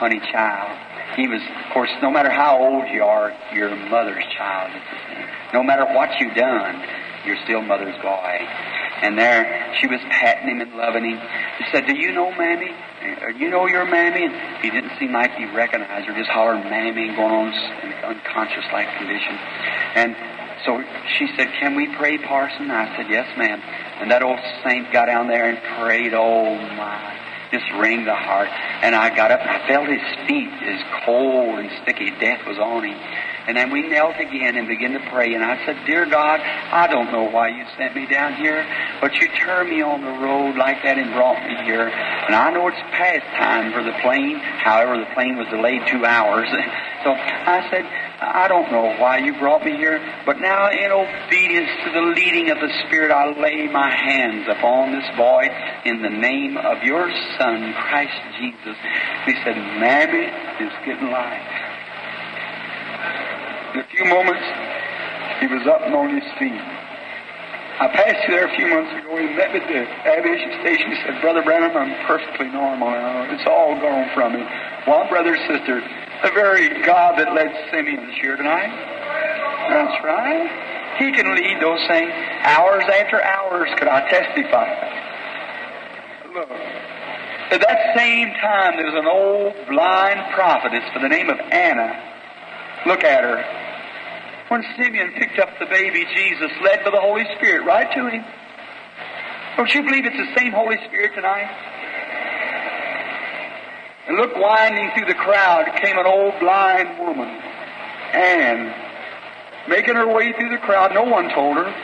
Honey 0.00 0.20
child. 0.32 0.80
He 1.16 1.28
was, 1.28 1.40
of 1.42 1.72
course, 1.74 1.90
no 2.00 2.10
matter 2.10 2.30
how 2.30 2.58
old 2.58 2.88
you 2.88 3.04
are, 3.04 3.32
you're 3.52 3.74
mother's 3.88 4.24
child. 4.36 4.72
No 5.52 5.62
matter 5.62 5.84
what 5.84 6.08
you've 6.18 6.34
done, 6.34 6.82
you're 7.26 7.38
still 7.44 7.62
mother's 7.62 7.96
boy. 8.02 8.48
And 9.02 9.18
there, 9.18 9.74
she 9.80 9.86
was 9.86 10.00
patting 10.10 10.48
him 10.48 10.60
and 10.60 10.74
loving 10.76 11.04
him. 11.04 11.18
He 11.58 11.64
said, 11.72 11.86
Do 11.86 11.96
you 11.96 12.12
know 12.12 12.30
Mammy? 12.30 12.70
Uh, 12.70 13.28
you 13.36 13.50
know 13.50 13.66
your 13.66 13.84
Mammy? 13.84 14.24
And 14.24 14.62
he 14.62 14.70
didn't 14.70 14.92
seem 14.98 15.12
like 15.12 15.34
he 15.34 15.44
recognized 15.46 16.06
her, 16.06 16.14
just 16.14 16.30
hollering 16.30 16.64
Mammy 16.64 17.08
and 17.08 17.16
going 17.16 17.32
on 17.32 17.48
in 17.82 17.92
unconscious 18.04 18.64
like 18.72 18.88
condition. 18.96 19.34
And 19.94 20.16
so 20.64 20.82
she 21.18 21.28
said, 21.36 21.48
Can 21.60 21.74
we 21.76 21.94
pray, 21.96 22.18
Parson? 22.18 22.70
I 22.70 22.96
said, 22.96 23.10
Yes, 23.10 23.28
ma'am. 23.36 23.60
And 24.00 24.10
that 24.10 24.22
old 24.22 24.38
saint 24.64 24.92
got 24.92 25.06
down 25.06 25.28
there 25.28 25.50
and 25.50 25.58
prayed, 25.80 26.14
Oh 26.14 26.56
my. 26.76 27.20
Just 27.52 27.70
wring 27.78 28.04
the 28.04 28.14
heart. 28.14 28.48
And 28.82 28.96
I 28.96 29.14
got 29.14 29.30
up 29.30 29.40
and 29.40 29.50
I 29.50 29.68
felt 29.68 29.86
his 29.86 30.02
feet 30.26 30.50
as 30.66 30.82
cold 31.04 31.60
and 31.60 31.70
sticky. 31.82 32.10
Death 32.18 32.46
was 32.46 32.58
on 32.58 32.82
him. 32.82 32.98
And 33.46 33.56
then 33.56 33.70
we 33.70 33.86
knelt 33.88 34.16
again 34.16 34.56
and 34.56 34.66
began 34.66 34.92
to 34.92 35.10
pray. 35.10 35.34
And 35.34 35.44
I 35.44 35.64
said, 35.66 35.76
Dear 35.86 36.06
God, 36.06 36.40
I 36.40 36.86
don't 36.86 37.12
know 37.12 37.24
why 37.24 37.48
you 37.48 37.64
sent 37.76 37.94
me 37.94 38.06
down 38.06 38.34
here, 38.36 38.64
but 39.00 39.14
you 39.16 39.28
turned 39.28 39.68
me 39.68 39.82
on 39.82 40.00
the 40.00 40.16
road 40.24 40.56
like 40.56 40.82
that 40.82 40.96
and 40.96 41.12
brought 41.12 41.42
me 41.44 41.56
here. 41.64 41.88
And 41.88 42.34
I 42.34 42.50
know 42.50 42.68
it's 42.68 42.80
past 42.92 43.26
time 43.36 43.72
for 43.72 43.82
the 43.82 43.92
plane. 44.00 44.40
However, 44.40 44.96
the 44.98 45.12
plane 45.14 45.36
was 45.36 45.46
delayed 45.48 45.82
two 45.90 46.04
hours. 46.04 46.48
So 47.04 47.12
I 47.12 47.68
said, 47.70 47.84
I 47.84 48.48
don't 48.48 48.72
know 48.72 48.96
why 48.96 49.18
you 49.18 49.36
brought 49.38 49.62
me 49.62 49.76
here, 49.76 50.00
but 50.24 50.40
now 50.40 50.70
in 50.70 50.90
obedience 50.90 51.68
to 51.84 51.92
the 51.92 52.00
leading 52.16 52.48
of 52.48 52.56
the 52.56 52.72
Spirit, 52.86 53.12
I 53.12 53.28
lay 53.38 53.68
my 53.68 53.94
hands 53.94 54.48
upon 54.48 54.92
this 54.92 55.04
boy 55.14 55.44
in 55.84 56.00
the 56.00 56.08
name 56.08 56.56
of 56.56 56.82
your 56.82 57.10
Son, 57.36 57.74
Christ 57.74 58.16
Jesus. 58.40 58.76
He 59.26 59.34
said, 59.44 59.56
Mammy 59.76 60.32
is 60.64 60.72
getting 60.86 61.10
life. 61.10 61.73
In 63.74 63.80
a 63.80 63.88
few 63.90 64.04
moments, 64.06 64.46
he 65.40 65.46
was 65.50 65.66
up 65.66 65.82
and 65.82 65.94
on 65.94 66.14
his 66.14 66.30
feet. 66.38 66.62
I 67.74 67.90
passed 67.90 68.22
you 68.22 68.38
there 68.38 68.46
a 68.46 68.54
few 68.54 68.70
months 68.70 68.94
ago. 68.94 69.18
He 69.18 69.26
met 69.34 69.50
me 69.50 69.58
at 69.58 69.66
the 69.66 69.82
aviation 70.14 70.62
station. 70.62 70.94
He 70.94 70.98
said, 71.02 71.20
Brother 71.20 71.42
Branham, 71.42 71.74
I'm 71.76 72.06
perfectly 72.06 72.46
normal 72.46 72.86
now. 72.86 73.26
It's 73.34 73.42
all 73.50 73.74
gone 73.74 74.06
from 74.14 74.38
me. 74.38 74.46
One 74.86 75.08
brother, 75.08 75.34
sister, 75.50 75.82
the 76.22 76.30
very 76.30 76.70
God 76.86 77.18
that 77.18 77.34
led 77.34 77.50
Simeon 77.74 78.14
here 78.22 78.36
tonight. 78.36 78.70
That's 79.68 80.04
right. 80.06 80.46
He 81.02 81.10
can 81.10 81.34
lead 81.34 81.58
those 81.60 81.82
things. 81.88 82.14
Hours 82.46 82.84
after 82.86 83.20
hours 83.20 83.68
could 83.74 83.88
I 83.88 84.06
testify. 84.08 84.70
Look. 86.30 86.50
At 87.50 87.60
that 87.60 87.96
same 87.98 88.30
time, 88.38 88.76
there 88.76 88.86
was 88.86 88.94
an 88.94 89.10
old 89.10 89.52
blind 89.66 90.32
prophetess 90.32 90.84
by 90.94 91.02
the 91.02 91.08
name 91.08 91.28
of 91.28 91.40
Anna. 91.50 91.90
Look 92.86 93.02
at 93.02 93.24
her. 93.24 93.63
When 94.48 94.62
Simeon 94.76 95.12
picked 95.16 95.38
up 95.38 95.58
the 95.58 95.66
baby 95.66 96.04
Jesus, 96.14 96.50
led 96.62 96.84
by 96.84 96.90
the 96.90 97.00
Holy 97.00 97.24
Spirit, 97.36 97.64
right 97.64 97.90
to 97.94 98.08
him. 98.08 98.24
Don't 99.56 99.72
you 99.74 99.82
believe 99.82 100.04
it's 100.04 100.16
the 100.16 100.38
same 100.38 100.52
Holy 100.52 100.76
Spirit 100.88 101.14
tonight? 101.14 101.48
And 104.06 104.18
look, 104.18 104.36
winding 104.36 104.90
through 104.96 105.06
the 105.06 105.14
crowd 105.14 105.64
came 105.80 105.96
an 105.96 106.06
old 106.06 106.38
blind 106.40 106.98
woman. 106.98 107.28
And 108.12 108.74
making 109.66 109.94
her 109.94 110.12
way 110.12 110.32
through 110.32 110.50
the 110.50 110.58
crowd, 110.58 110.92
no 110.92 111.04
one 111.04 111.30
told 111.30 111.56
her, 111.56 111.74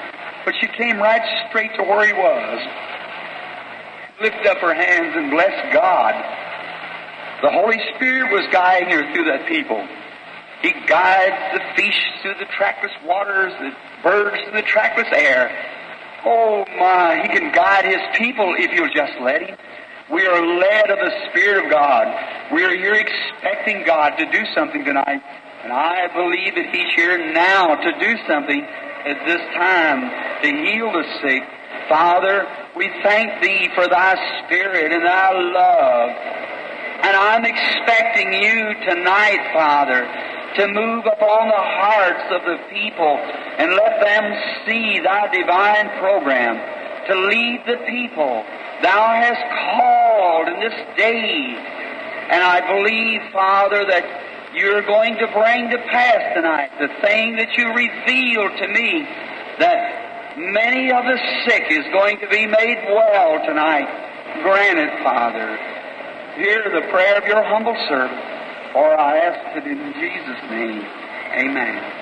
but 0.44 0.54
she 0.60 0.66
came 0.76 0.98
right 0.98 1.22
straight 1.48 1.70
to 1.76 1.82
where 1.82 2.06
he 2.06 2.12
was. 2.12 2.60
Lifted 4.20 4.46
up 4.46 4.58
her 4.58 4.74
hands 4.74 5.16
and 5.16 5.30
blessed 5.30 5.72
God. 5.72 6.12
The 7.42 7.50
Holy 7.50 7.78
Spirit 7.96 8.30
was 8.30 8.46
guiding 8.52 8.90
her 8.90 9.14
through 9.14 9.24
that 9.24 9.48
people. 9.48 9.80
He 10.62 10.72
guides 10.86 11.54
the 11.54 11.60
fish 11.74 11.98
through 12.22 12.34
the 12.38 12.44
trackless 12.56 12.92
waters, 13.04 13.52
the 13.60 13.70
birds 14.02 14.36
through 14.44 14.60
the 14.60 14.66
trackless 14.66 15.08
air. 15.12 15.50
Oh 16.24 16.64
my, 16.78 17.20
He 17.22 17.28
can 17.28 17.52
guide 17.52 17.86
His 17.86 18.02
people 18.16 18.54
if 18.58 18.72
you'll 18.72 18.92
just 18.92 19.18
let 19.20 19.42
Him. 19.42 19.56
We 20.12 20.26
are 20.26 20.44
led 20.44 20.90
of 20.90 20.98
the 20.98 21.12
Spirit 21.30 21.64
of 21.64 21.70
God. 21.70 22.06
We 22.52 22.64
are 22.64 22.76
here 22.76 22.94
expecting 22.94 23.84
God 23.86 24.16
to 24.18 24.30
do 24.30 24.44
something 24.54 24.84
tonight. 24.84 25.22
And 25.62 25.72
I 25.72 26.08
believe 26.12 26.54
that 26.56 26.74
He's 26.74 26.94
here 26.94 27.32
now 27.32 27.74
to 27.76 27.92
do 27.98 28.16
something 28.26 28.60
at 28.60 29.24
this 29.26 29.40
time 29.54 30.42
to 30.42 30.48
heal 30.48 30.92
the 30.92 31.04
sick. 31.22 31.42
Father, 31.88 32.46
we 32.76 32.90
thank 33.02 33.42
Thee 33.42 33.68
for 33.74 33.88
Thy 33.88 34.14
Spirit 34.44 34.92
and 34.92 35.04
Thy 35.04 35.30
love. 35.32 36.10
And 37.02 37.16
I'm 37.16 37.44
expecting 37.44 38.32
You 38.32 38.74
tonight, 38.84 39.40
Father, 39.54 40.04
to 40.56 40.66
move 40.66 41.06
upon 41.06 41.48
the 41.48 41.64
hearts 41.78 42.26
of 42.30 42.42
the 42.42 42.58
people 42.70 43.16
and 43.58 43.72
let 43.72 44.00
them 44.02 44.24
see 44.66 45.00
Thy 45.00 45.28
divine 45.30 45.88
program 45.98 46.58
to 47.06 47.14
lead 47.26 47.62
the 47.66 47.78
people. 47.86 48.44
Thou 48.82 49.06
hast 49.14 49.44
called 49.76 50.48
in 50.48 50.60
this 50.60 50.78
day, 50.96 51.54
and 52.30 52.42
I 52.42 52.60
believe, 52.66 53.20
Father, 53.32 53.84
that 53.84 54.54
you're 54.54 54.82
going 54.82 55.14
to 55.18 55.26
bring 55.30 55.70
to 55.70 55.78
pass 55.90 56.34
tonight 56.34 56.70
the 56.80 56.88
thing 57.06 57.36
that 57.36 57.54
you 57.56 57.70
revealed 57.70 58.56
to 58.58 58.66
me, 58.68 59.06
that 59.58 60.36
many 60.36 60.90
of 60.90 61.04
the 61.04 61.18
sick 61.46 61.70
is 61.70 61.84
going 61.92 62.18
to 62.20 62.28
be 62.28 62.46
made 62.46 62.78
well 62.88 63.38
tonight. 63.46 63.86
Grant 64.42 64.78
it, 64.78 65.02
Father. 65.02 65.58
Hear 66.36 66.62
the 66.72 66.88
prayer 66.90 67.18
of 67.18 67.26
your 67.26 67.42
humble 67.44 67.76
servant, 67.88 68.18
for 68.72 68.98
I 68.98 69.18
ask 69.18 69.56
it 69.56 69.66
in 69.66 69.92
Jesus' 69.94 70.42
name. 70.50 70.84
Amen. 71.34 72.00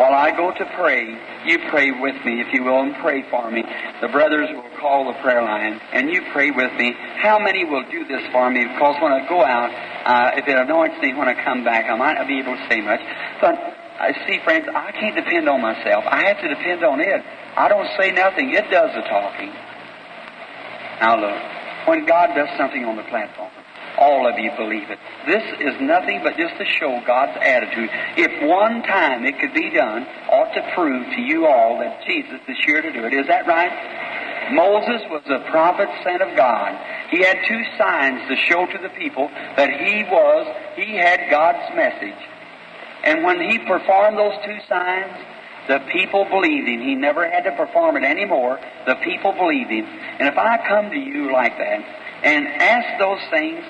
While 0.00 0.14
I 0.14 0.30
go 0.34 0.50
to 0.50 0.64
pray, 0.80 1.12
you 1.44 1.58
pray 1.68 1.90
with 1.90 2.16
me, 2.24 2.40
if 2.40 2.54
you 2.54 2.64
will, 2.64 2.80
and 2.80 2.94
pray 2.96 3.22
for 3.28 3.50
me. 3.50 3.62
The 4.00 4.08
brothers 4.08 4.48
will 4.48 4.78
call 4.80 5.12
the 5.12 5.18
prayer 5.20 5.42
line, 5.42 5.78
and 5.92 6.08
you 6.08 6.22
pray 6.32 6.50
with 6.50 6.72
me. 6.80 6.94
How 7.20 7.38
many 7.38 7.66
will 7.66 7.84
do 7.90 8.06
this 8.06 8.22
for 8.32 8.48
me? 8.48 8.64
Because 8.64 8.96
when 9.02 9.12
I 9.12 9.28
go 9.28 9.44
out, 9.44 9.68
uh, 10.06 10.38
if 10.40 10.48
it 10.48 10.56
anoints 10.56 10.96
me 11.02 11.12
when 11.12 11.28
I 11.28 11.34
come 11.44 11.64
back, 11.64 11.84
I 11.90 11.96
might 11.96 12.14
not 12.14 12.26
be 12.26 12.38
able 12.38 12.56
to 12.56 12.68
say 12.70 12.80
much. 12.80 13.00
But 13.42 13.60
I 14.00 14.16
see, 14.26 14.40
friends, 14.42 14.66
I 14.74 14.90
can't 14.92 15.14
depend 15.14 15.46
on 15.50 15.60
myself. 15.60 16.04
I 16.08 16.24
have 16.28 16.40
to 16.40 16.48
depend 16.48 16.82
on 16.82 17.00
it. 17.00 17.22
I 17.56 17.68
don't 17.68 17.88
say 17.98 18.10
nothing. 18.12 18.54
It 18.54 18.70
does 18.70 18.94
the 18.94 19.02
talking. 19.02 19.52
Now 21.00 21.20
look, 21.20 21.36
when 21.86 22.06
God 22.06 22.34
does 22.34 22.48
something 22.56 22.86
on 22.86 22.96
the 22.96 23.04
platform, 23.04 23.50
all 24.00 24.26
of 24.26 24.38
you 24.38 24.50
believe 24.56 24.90
it. 24.90 24.98
This 25.26 25.44
is 25.60 25.80
nothing 25.80 26.20
but 26.24 26.36
just 26.36 26.56
to 26.56 26.64
show 26.64 27.00
God's 27.06 27.36
attitude. 27.40 27.90
If 28.16 28.48
one 28.48 28.82
time 28.82 29.24
it 29.26 29.38
could 29.38 29.52
be 29.52 29.70
done, 29.70 30.06
ought 30.28 30.52
to 30.54 30.72
prove 30.74 31.06
to 31.14 31.20
you 31.20 31.46
all 31.46 31.78
that 31.78 32.04
Jesus 32.06 32.40
is 32.48 32.56
sure 32.64 32.80
to 32.80 32.92
do 32.92 33.04
it. 33.04 33.12
Is 33.12 33.26
that 33.28 33.46
right? 33.46 33.70
Moses 34.52 35.02
was 35.10 35.22
a 35.26 35.48
prophet 35.50 35.88
sent 36.02 36.22
of 36.22 36.34
God. 36.36 36.74
He 37.10 37.22
had 37.22 37.38
two 37.46 37.62
signs 37.78 38.26
to 38.28 38.36
show 38.36 38.66
to 38.66 38.78
the 38.82 38.88
people 38.90 39.28
that 39.56 39.70
he 39.70 40.02
was, 40.04 40.46
he 40.76 40.96
had 40.96 41.30
God's 41.30 41.76
message. 41.76 42.18
And 43.04 43.22
when 43.22 43.40
he 43.40 43.58
performed 43.58 44.18
those 44.18 44.34
two 44.44 44.58
signs, 44.68 45.12
the 45.68 45.78
people 45.92 46.24
believed 46.24 46.68
him. 46.68 46.80
He 46.80 46.94
never 46.94 47.28
had 47.28 47.44
to 47.44 47.52
perform 47.52 47.96
it 47.96 48.04
anymore. 48.04 48.58
The 48.86 48.96
people 48.96 49.32
believed 49.32 49.70
him. 49.70 49.84
And 50.18 50.28
if 50.28 50.36
I 50.36 50.58
come 50.66 50.90
to 50.90 50.98
you 50.98 51.32
like 51.32 51.56
that 51.58 51.80
and 52.24 52.46
ask 52.46 52.98
those 52.98 53.20
things, 53.30 53.64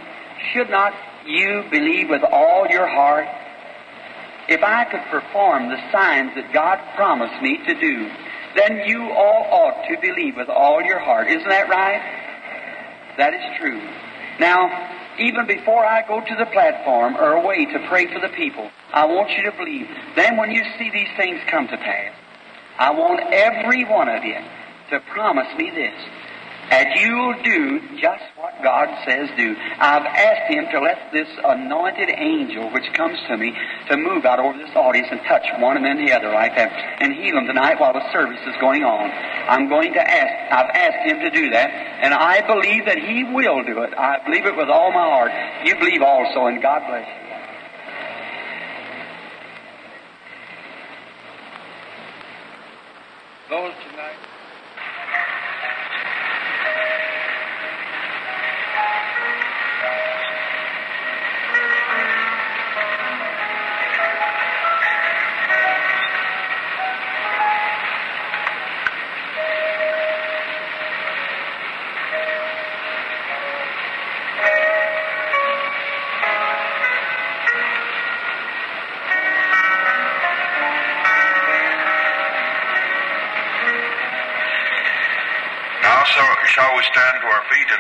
should 0.53 0.71
not 0.71 0.95
you 1.27 1.65
believe 1.71 2.09
with 2.09 2.23
all 2.23 2.67
your 2.69 2.87
heart? 2.87 3.29
If 4.49 4.63
I 4.63 4.85
could 4.85 5.03
perform 5.11 5.69
the 5.69 5.79
signs 5.93 6.35
that 6.35 6.53
God 6.53 6.81
promised 6.97 7.41
me 7.43 7.59
to 7.67 7.75
do, 7.75 8.11
then 8.57 8.89
you 8.89 9.11
all 9.13 9.47
ought 9.51 9.87
to 9.89 10.01
believe 10.01 10.37
with 10.37 10.49
all 10.49 10.83
your 10.83 10.99
heart. 10.99 11.29
Isn't 11.29 11.49
that 11.49 11.69
right? 11.69 12.03
That 13.17 13.35
is 13.35 13.59
true. 13.61 13.81
Now, 14.41 14.91
even 15.19 15.47
before 15.47 15.85
I 15.85 16.07
go 16.07 16.21
to 16.21 16.37
the 16.37 16.47
platform 16.47 17.17
or 17.17 17.35
away 17.35 17.67
to 17.67 17.87
pray 17.89 18.07
for 18.13 18.21
the 18.21 18.35
people, 18.35 18.71
I 18.93 19.07
want 19.07 19.31
you 19.31 19.43
to 19.45 19.53
believe. 19.57 19.87
Then 20.17 20.37
when 20.37 20.51
you 20.51 20.65
see 20.79 20.91
these 20.91 21.11
things 21.17 21.41
come 21.47 21.69
to 21.69 21.77
pass, 21.77 22.13
I 22.79 22.91
want 22.93 23.21
every 23.33 23.85
one 23.85 24.09
of 24.09 24.25
you 24.25 24.39
to 24.91 25.01
promise 25.13 25.47
me 25.57 25.71
this 25.71 25.95
that 26.71 26.97
you'll 27.03 27.35
do 27.43 27.99
just 27.99 28.23
what 28.39 28.55
God 28.63 28.89
says 29.05 29.29
do. 29.37 29.57
I've 29.79 30.07
asked 30.07 30.55
Him 30.55 30.67
to 30.71 30.81
let 30.81 31.13
this 31.13 31.29
anointed 31.45 32.09
angel 32.09 32.71
which 32.71 32.87
comes 32.95 33.19
to 33.27 33.37
me 33.37 33.53
to 33.89 33.97
move 33.97 34.25
out 34.25 34.39
over 34.39 34.57
this 34.57 34.71
audience 34.77 35.09
and 35.11 35.21
touch 35.27 35.45
one 35.59 35.77
and 35.77 35.85
then 35.85 36.05
the 36.05 36.13
other 36.13 36.31
like 36.33 36.55
that 36.55 36.71
and 37.03 37.13
heal 37.13 37.35
them 37.35 37.47
tonight 37.47 37.81
while 37.81 37.93
the 37.93 38.13
service 38.13 38.41
is 38.47 38.55
going 38.61 38.85
on. 38.85 39.11
I'm 39.51 39.69
going 39.69 39.93
to 39.95 40.01
ask, 40.01 40.31
I've 40.53 40.71
asked 40.71 41.11
Him 41.11 41.19
to 41.21 41.31
do 41.31 41.51
that 41.51 41.71
and 41.71 42.15
I 42.15 42.41
believe 42.47 42.87
that 42.87 42.99
He 42.99 43.25
will 43.25 43.65
do 43.65 43.83
it. 43.83 43.93
I 43.99 44.25
believe 44.25 44.47
it 44.47 44.57
with 44.57 44.69
all 44.69 44.93
my 44.93 45.11
heart. 45.11 45.33
You 45.67 45.75
believe 45.75 46.03
also 46.03 46.47
and 46.47 46.63
God 46.63 46.87
bless 46.87 47.07
you. 47.07 47.21
Those 53.51 53.75
tonight. 53.91 54.30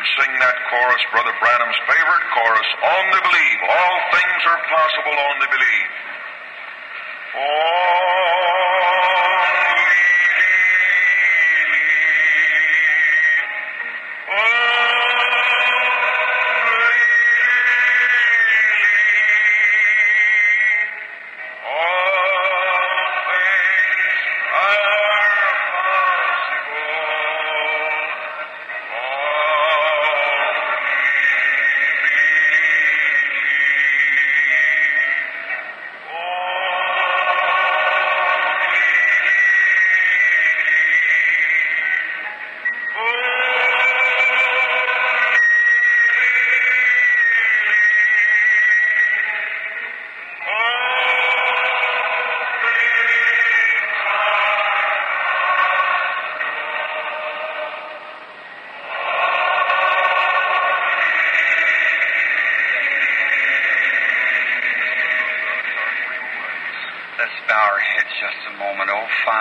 And 0.00 0.08
sing 0.16 0.32
that 0.40 0.56
chorus, 0.72 1.02
Brother 1.12 1.36
Branham's 1.44 1.76
favorite 1.84 2.24
chorus, 2.32 2.68
Only 2.88 3.20
Believe. 3.20 3.60
All 3.68 3.96
things 4.16 4.40
are 4.48 4.60
possible, 4.72 5.12
only 5.12 5.48
believe. 5.52 5.92
Only 7.36 8.29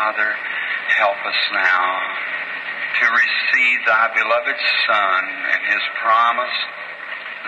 Father, 0.10 0.34
help 0.97 1.22
us 1.22 1.41
now 1.53 1.86
to 2.97 3.05
receive 3.14 3.78
Thy 3.86 4.10
beloved 4.10 4.57
Son 4.89 5.22
and 5.53 5.62
His 5.70 5.86
promise, 6.01 6.57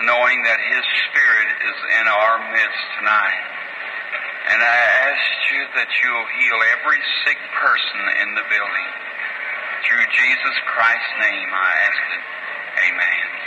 knowing 0.06 0.38
that 0.46 0.62
His 0.70 0.86
Spirit 1.10 1.48
is 1.58 1.78
in 1.98 2.06
our 2.06 2.38
midst 2.54 2.86
tonight. 3.02 3.46
And 4.54 4.62
I 4.62 4.78
ask 5.10 5.26
you 5.50 5.60
that 5.74 5.90
you'll 5.90 6.30
heal 6.38 6.58
every 6.78 7.02
sick 7.26 7.40
person 7.58 7.98
in 8.22 8.30
the 8.38 8.46
building. 8.46 8.90
Through 9.82 10.06
Jesus 10.14 10.56
Christ's 10.70 11.14
name, 11.18 11.50
I 11.50 11.70
ask 11.82 12.02
it. 12.14 12.24
Amen. 12.94 13.42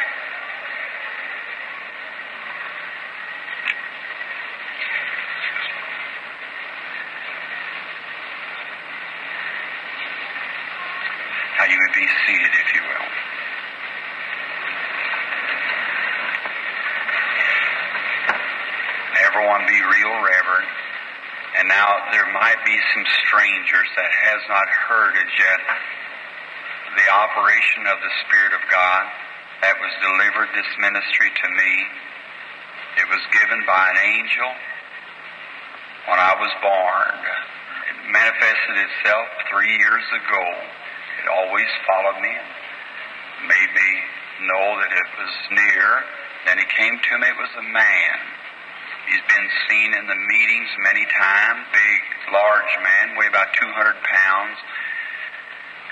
Now 11.66 11.72
you 11.72 11.80
may 11.80 11.94
be 11.96 12.08
seated, 12.28 12.52
if 12.52 12.70
you 12.76 12.82
will. 12.84 13.08
Everyone 19.24 19.66
be 19.66 19.80
real 19.82 20.14
reverent. 20.20 20.70
And 21.58 21.70
now 21.70 21.88
there 22.12 22.28
might 22.34 22.60
be 22.66 22.78
some 22.94 23.06
strangers 23.26 23.88
that 23.96 24.12
not 24.50 24.68
heard 24.90 25.16
as 25.18 25.32
yet 25.40 25.62
the 26.96 27.08
operation 27.12 27.84
of 27.92 27.98
the 28.00 28.14
Spirit 28.26 28.54
of 28.56 28.64
God 28.72 29.04
that 29.62 29.76
was 29.82 29.94
delivered 30.00 30.50
this 30.56 30.72
ministry 30.80 31.30
to 31.34 31.48
me. 31.50 31.74
It 33.02 33.08
was 33.12 33.24
given 33.36 33.60
by 33.68 33.84
an 33.92 34.00
angel 34.00 34.52
when 36.08 36.20
I 36.22 36.34
was 36.40 36.54
born. 36.64 37.18
It 37.92 37.98
manifested 38.14 38.76
itself 38.80 39.28
three 39.52 39.76
years 39.76 40.08
ago. 40.14 40.44
It 41.20 41.28
always 41.28 41.70
followed 41.84 42.20
me 42.22 42.32
and 42.32 43.50
made 43.50 43.72
me 43.76 43.90
know 44.48 44.66
that 44.80 44.92
it 44.94 45.10
was 45.20 45.34
near. 45.52 45.88
Then 46.48 46.58
he 46.62 46.68
came 46.70 46.96
to 46.96 47.14
me, 47.20 47.28
it 47.28 47.40
was 47.42 47.54
a 47.60 47.68
man. 47.74 48.18
He's 49.10 49.26
been 49.28 49.50
seen 49.70 49.90
in 50.00 50.06
the 50.08 50.18
meetings 50.18 50.70
many 50.86 51.06
times. 51.20 51.62
Big, 51.74 52.02
large 52.32 52.74
man, 52.82 53.18
weigh 53.18 53.28
about 53.28 53.54
200 53.54 53.70
pounds. 54.04 54.58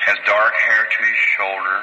Has 0.08 0.18
dark 0.28 0.54
hair 0.56 0.84
to 0.84 1.00
his 1.04 1.22
shoulder. 1.38 1.78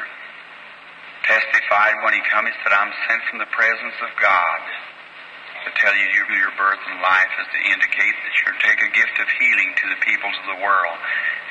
Testified 1.25 2.01
when 2.05 2.17
he 2.17 2.23
come, 2.33 2.47
he 2.49 2.53
said, 2.65 2.73
I'm 2.73 2.93
sent 3.09 3.23
from 3.29 3.39
the 3.39 3.51
presence 3.53 3.97
of 4.01 4.11
God. 4.21 4.61
to 5.65 5.71
tell 5.77 5.93
you 5.93 6.07
your, 6.17 6.53
birth 6.57 6.81
and 6.89 7.01
life 7.05 7.33
is 7.41 7.49
to 7.53 7.61
indicate 7.73 8.17
that 8.17 8.35
you 8.41 8.49
take 8.65 8.81
a 8.81 8.91
gift 8.97 9.17
of 9.21 9.29
healing 9.29 9.71
to 9.77 9.87
the 9.93 10.01
peoples 10.05 10.37
of 10.41 10.57
the 10.57 10.61
world 10.65 10.97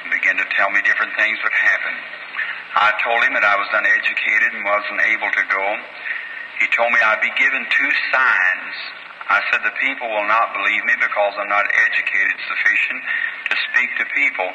and 0.03 0.09
begin 0.09 0.37
to 0.37 0.47
tell 0.57 0.69
me 0.73 0.81
different 0.81 1.13
things 1.13 1.37
that 1.45 1.53
happen. 1.53 1.95
I 2.75 2.93
told 3.01 3.21
him 3.25 3.33
that 3.33 3.45
I 3.45 3.57
was 3.57 3.69
uneducated 3.69 4.49
and 4.53 4.61
wasn't 4.65 5.01
able 5.13 5.31
to 5.33 5.43
go. 5.49 5.65
He 6.61 6.67
told 6.73 6.89
me 6.93 6.99
I'd 7.01 7.21
be 7.21 7.33
given 7.37 7.65
two 7.69 7.91
signs. 8.13 8.48
I 9.29 9.45
said 9.53 9.61
the 9.61 9.77
people 9.77 10.09
will 10.09 10.25
not 10.25 10.57
believe 10.57 10.81
me 10.89 10.97
because 10.97 11.33
I'm 11.37 11.53
not 11.53 11.69
educated 11.69 12.37
sufficient 12.49 13.01
to 13.53 13.55
speak 13.69 13.89
to 14.01 14.05
people. 14.17 14.49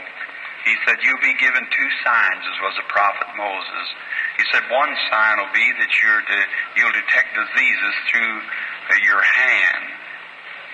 He 0.66 0.74
said, 0.82 0.98
You'll 1.06 1.22
be 1.22 1.38
given 1.38 1.62
two 1.70 1.90
signs, 2.02 2.42
as 2.42 2.56
was 2.58 2.74
the 2.82 2.88
prophet 2.90 3.30
Moses. 3.38 3.86
He 4.34 4.44
said, 4.50 4.66
One 4.74 4.90
sign 5.14 5.38
will 5.38 5.54
be 5.54 5.68
that 5.78 5.90
you're 6.02 6.24
to, 6.26 6.38
you'll 6.74 6.96
detect 6.96 7.38
diseases 7.38 7.94
through 8.10 8.34
uh, 8.34 8.98
your 9.06 9.22
hand. 9.22 9.84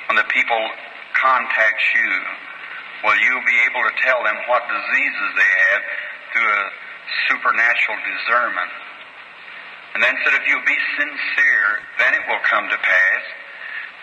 When 0.09 0.17
the 0.17 0.29
people 0.33 0.63
contact 1.13 1.81
you, 1.93 2.11
well, 3.05 3.21
you'll 3.21 3.45
be 3.45 3.61
able 3.69 3.85
to 3.85 3.95
tell 4.01 4.25
them 4.25 4.39
what 4.49 4.65
diseases 4.65 5.29
they 5.37 5.53
have 5.69 5.83
through 6.33 6.49
a 6.49 6.63
supernatural 7.29 8.01
discernment. 8.01 8.73
And 9.93 10.01
then 10.01 10.15
said, 10.25 10.41
if 10.41 10.45
you'll 10.49 10.65
be 10.65 10.81
sincere, 10.97 11.69
then 12.01 12.17
it 12.17 12.25
will 12.31 12.41
come 12.49 12.65
to 12.65 12.79
pass 12.81 13.23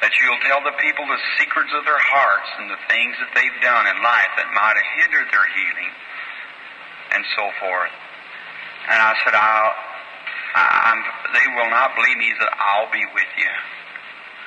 that 0.02 0.14
you'll 0.22 0.44
tell 0.46 0.62
the 0.62 0.78
people 0.78 1.06
the 1.10 1.24
secrets 1.42 1.74
of 1.74 1.82
their 1.86 1.98
hearts 1.98 2.50
and 2.62 2.70
the 2.70 2.82
things 2.86 3.18
that 3.18 3.34
they've 3.34 3.60
done 3.66 3.90
in 3.90 3.98
life 4.06 4.32
that 4.38 4.46
might 4.54 4.78
have 4.78 4.90
hindered 5.02 5.28
their 5.34 5.48
healing, 5.58 5.94
and 7.18 7.24
so 7.34 7.46
forth. 7.58 7.94
And 8.94 9.00
I 9.02 9.14
said, 9.26 9.34
I'll, 9.34 9.74
I'm, 10.54 11.02
they 11.34 11.48
will 11.58 11.72
not 11.74 11.98
believe 11.98 12.18
me. 12.18 12.30
Said, 12.38 12.54
I'll 12.56 12.92
be 12.94 13.04
with 13.12 13.32
you. 13.36 13.54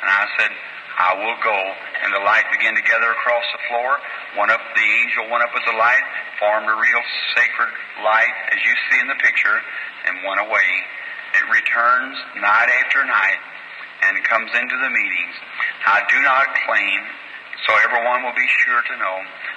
And 0.01 0.09
I 0.09 0.25
said, 0.39 0.51
I 0.97 1.11
will 1.19 1.39
go. 1.43 1.59
And 2.05 2.15
the 2.15 2.23
light 2.25 2.47
began 2.55 2.73
to 2.77 2.85
gather 2.87 3.11
across 3.11 3.45
the 3.53 3.63
floor. 3.69 3.99
One 4.39 4.49
up, 4.55 4.63
the 4.77 4.89
angel 5.05 5.29
went 5.29 5.45
up 5.45 5.53
with 5.53 5.67
the 5.67 5.77
light, 5.77 6.05
formed 6.39 6.69
a 6.71 6.77
real 6.79 7.03
sacred 7.37 7.73
light, 8.07 8.35
as 8.55 8.59
you 8.65 8.75
see 8.89 8.99
in 9.03 9.09
the 9.09 9.19
picture, 9.19 9.59
and 10.07 10.25
went 10.25 10.41
away. 10.41 10.71
It 11.37 11.45
returns 11.53 12.17
night 12.39 12.71
after 12.81 13.05
night 13.05 13.41
and 14.03 14.25
comes 14.25 14.51
into 14.55 14.77
the 14.77 14.91
meetings. 14.91 15.35
I 15.87 16.01
do 16.09 16.19
not 16.23 16.47
claim, 16.65 17.01
so 17.67 17.77
everyone 17.85 18.25
will 18.25 18.37
be 18.37 18.51
sure 18.65 18.83
to 18.83 18.95
know, 18.97 19.17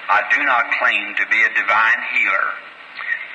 I 0.10 0.22
do 0.32 0.40
not 0.44 0.68
claim 0.80 1.16
to 1.16 1.26
be 1.32 1.40
a 1.44 1.52
divine 1.56 2.02
healer. 2.16 2.50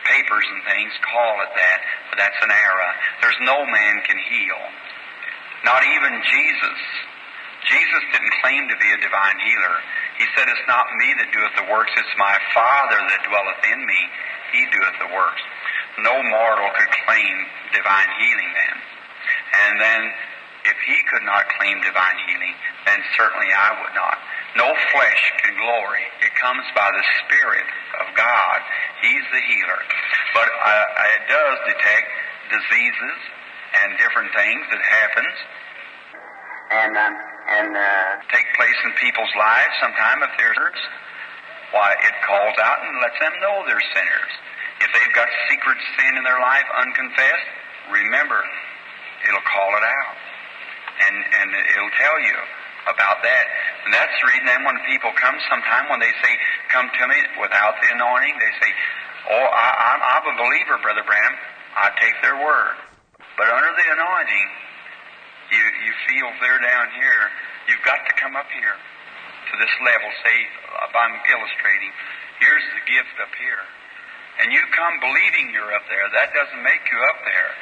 Papers 0.04 0.46
and 0.48 0.62
things 0.64 0.92
call 1.04 1.40
it 1.44 1.52
that, 1.52 1.80
but 2.08 2.16
that's 2.16 2.40
an 2.40 2.52
error. 2.52 2.90
There's 3.20 3.40
no 3.44 3.60
man 3.64 3.94
can 4.08 4.16
heal. 4.16 4.62
Not 5.64 5.84
even 5.84 6.12
Jesus. 6.24 6.80
Jesus 7.68 8.02
didn't 8.14 8.34
claim 8.40 8.64
to 8.68 8.76
be 8.80 8.88
a 8.88 9.00
divine 9.04 9.38
healer. 9.44 9.76
He 10.16 10.26
said, 10.32 10.48
It's 10.48 10.68
not 10.70 10.86
me 10.96 11.08
that 11.18 11.28
doeth 11.34 11.54
the 11.60 11.68
works, 11.68 11.92
it's 11.96 12.16
my 12.16 12.36
Father 12.54 12.96
that 12.96 13.20
dwelleth 13.28 13.62
in 13.68 13.80
me. 13.84 14.00
He 14.52 14.62
doeth 14.72 14.98
the 15.02 15.10
works. 15.12 15.42
No 16.00 16.14
mortal 16.30 16.70
could 16.78 16.92
claim 17.04 17.34
divine 17.74 18.10
healing 18.16 18.50
then. 18.54 18.76
And 19.48 19.72
then, 19.80 20.00
if 20.68 20.76
he 20.84 20.96
could 21.08 21.24
not 21.24 21.48
claim 21.56 21.80
divine 21.80 22.18
healing, 22.28 22.54
then 22.84 23.00
certainly 23.16 23.48
I 23.48 23.72
would 23.80 23.94
not. 23.96 24.20
No 24.56 24.68
flesh 24.92 25.22
can 25.40 25.56
glory. 25.56 26.04
It 26.20 26.32
comes 26.36 26.64
by 26.76 26.88
the 26.92 27.04
Spirit 27.24 27.68
of 28.04 28.12
God. 28.12 28.58
He's 29.00 29.26
the 29.32 29.42
healer. 29.48 29.82
But 30.36 30.48
uh, 30.48 31.14
it 31.16 31.24
does 31.32 31.56
detect 31.72 32.08
diseases 32.52 33.18
and 33.84 33.96
different 33.96 34.30
things 34.36 34.62
that 34.72 34.82
happens. 34.84 35.36
And 36.68 36.92
um, 36.96 37.14
and 37.48 37.72
uh, 37.72 38.12
take 38.28 38.44
place 38.60 38.76
in 38.84 38.92
people's 39.00 39.32
lives 39.40 39.72
sometime 39.80 40.20
if 40.20 40.32
they're 40.36 40.52
sinners. 40.52 40.80
Why, 41.72 41.92
it 41.92 42.16
calls 42.24 42.56
out 42.64 42.80
and 42.80 42.92
lets 43.00 43.18
them 43.20 43.32
know 43.40 43.64
they're 43.68 43.88
sinners. 43.92 44.32
If 44.80 44.88
they've 44.92 45.14
got 45.14 45.28
secret 45.48 45.76
sin 45.96 46.16
in 46.16 46.24
their 46.24 46.40
life 46.40 46.64
unconfessed, 46.80 47.48
remember, 47.92 48.40
it'll 49.28 49.44
call 49.44 49.76
it 49.76 49.84
out. 49.84 50.16
And, 50.98 51.16
and 51.16 51.48
it'll 51.54 51.96
tell 51.98 52.18
you 52.20 52.38
about 52.90 53.22
that. 53.22 53.44
And 53.84 53.94
that's 53.94 54.12
the 54.18 54.26
reason 54.26 54.46
then 54.48 54.62
when 54.64 54.78
people 54.88 55.12
come 55.14 55.36
sometime, 55.46 55.86
when 55.92 56.00
they 56.00 56.12
say, 56.24 56.32
come 56.72 56.88
to 56.88 57.04
me 57.06 57.18
without 57.38 57.78
the 57.78 57.88
anointing, 57.94 58.36
they 58.38 58.52
say, 58.58 58.70
oh, 59.30 59.46
I, 59.52 59.68
I'm, 59.94 60.00
I'm 60.02 60.24
a 60.32 60.36
believer, 60.40 60.76
Brother 60.82 61.04
Branham. 61.04 61.36
I 61.76 61.92
take 62.00 62.16
their 62.24 62.38
word. 62.40 62.76
But 63.38 63.46
under 63.46 63.70
the 63.70 63.86
anointing, 63.94 64.48
you, 65.54 65.62
you 65.86 65.92
feel 66.10 66.26
they're 66.42 66.62
down 66.64 66.86
here, 66.98 67.22
you've 67.70 67.84
got 67.86 68.02
to 68.02 68.12
come 68.18 68.34
up 68.34 68.50
here 68.50 68.74
to 68.74 69.54
this 69.62 69.74
level. 69.86 70.08
Say, 70.26 70.36
I'm 70.98 71.14
illustrating, 71.14 71.92
here's 72.42 72.66
the 72.74 72.82
gift 72.90 73.14
up 73.22 73.32
here. 73.38 73.62
And 74.42 74.54
you 74.54 74.62
come 74.74 74.98
believing 75.02 75.50
you're 75.50 75.70
up 75.74 75.86
there. 75.90 76.06
That 76.14 76.30
doesn't 76.30 76.62
make 76.62 76.82
you 76.90 76.98
up 77.10 77.18
there. 77.26 77.52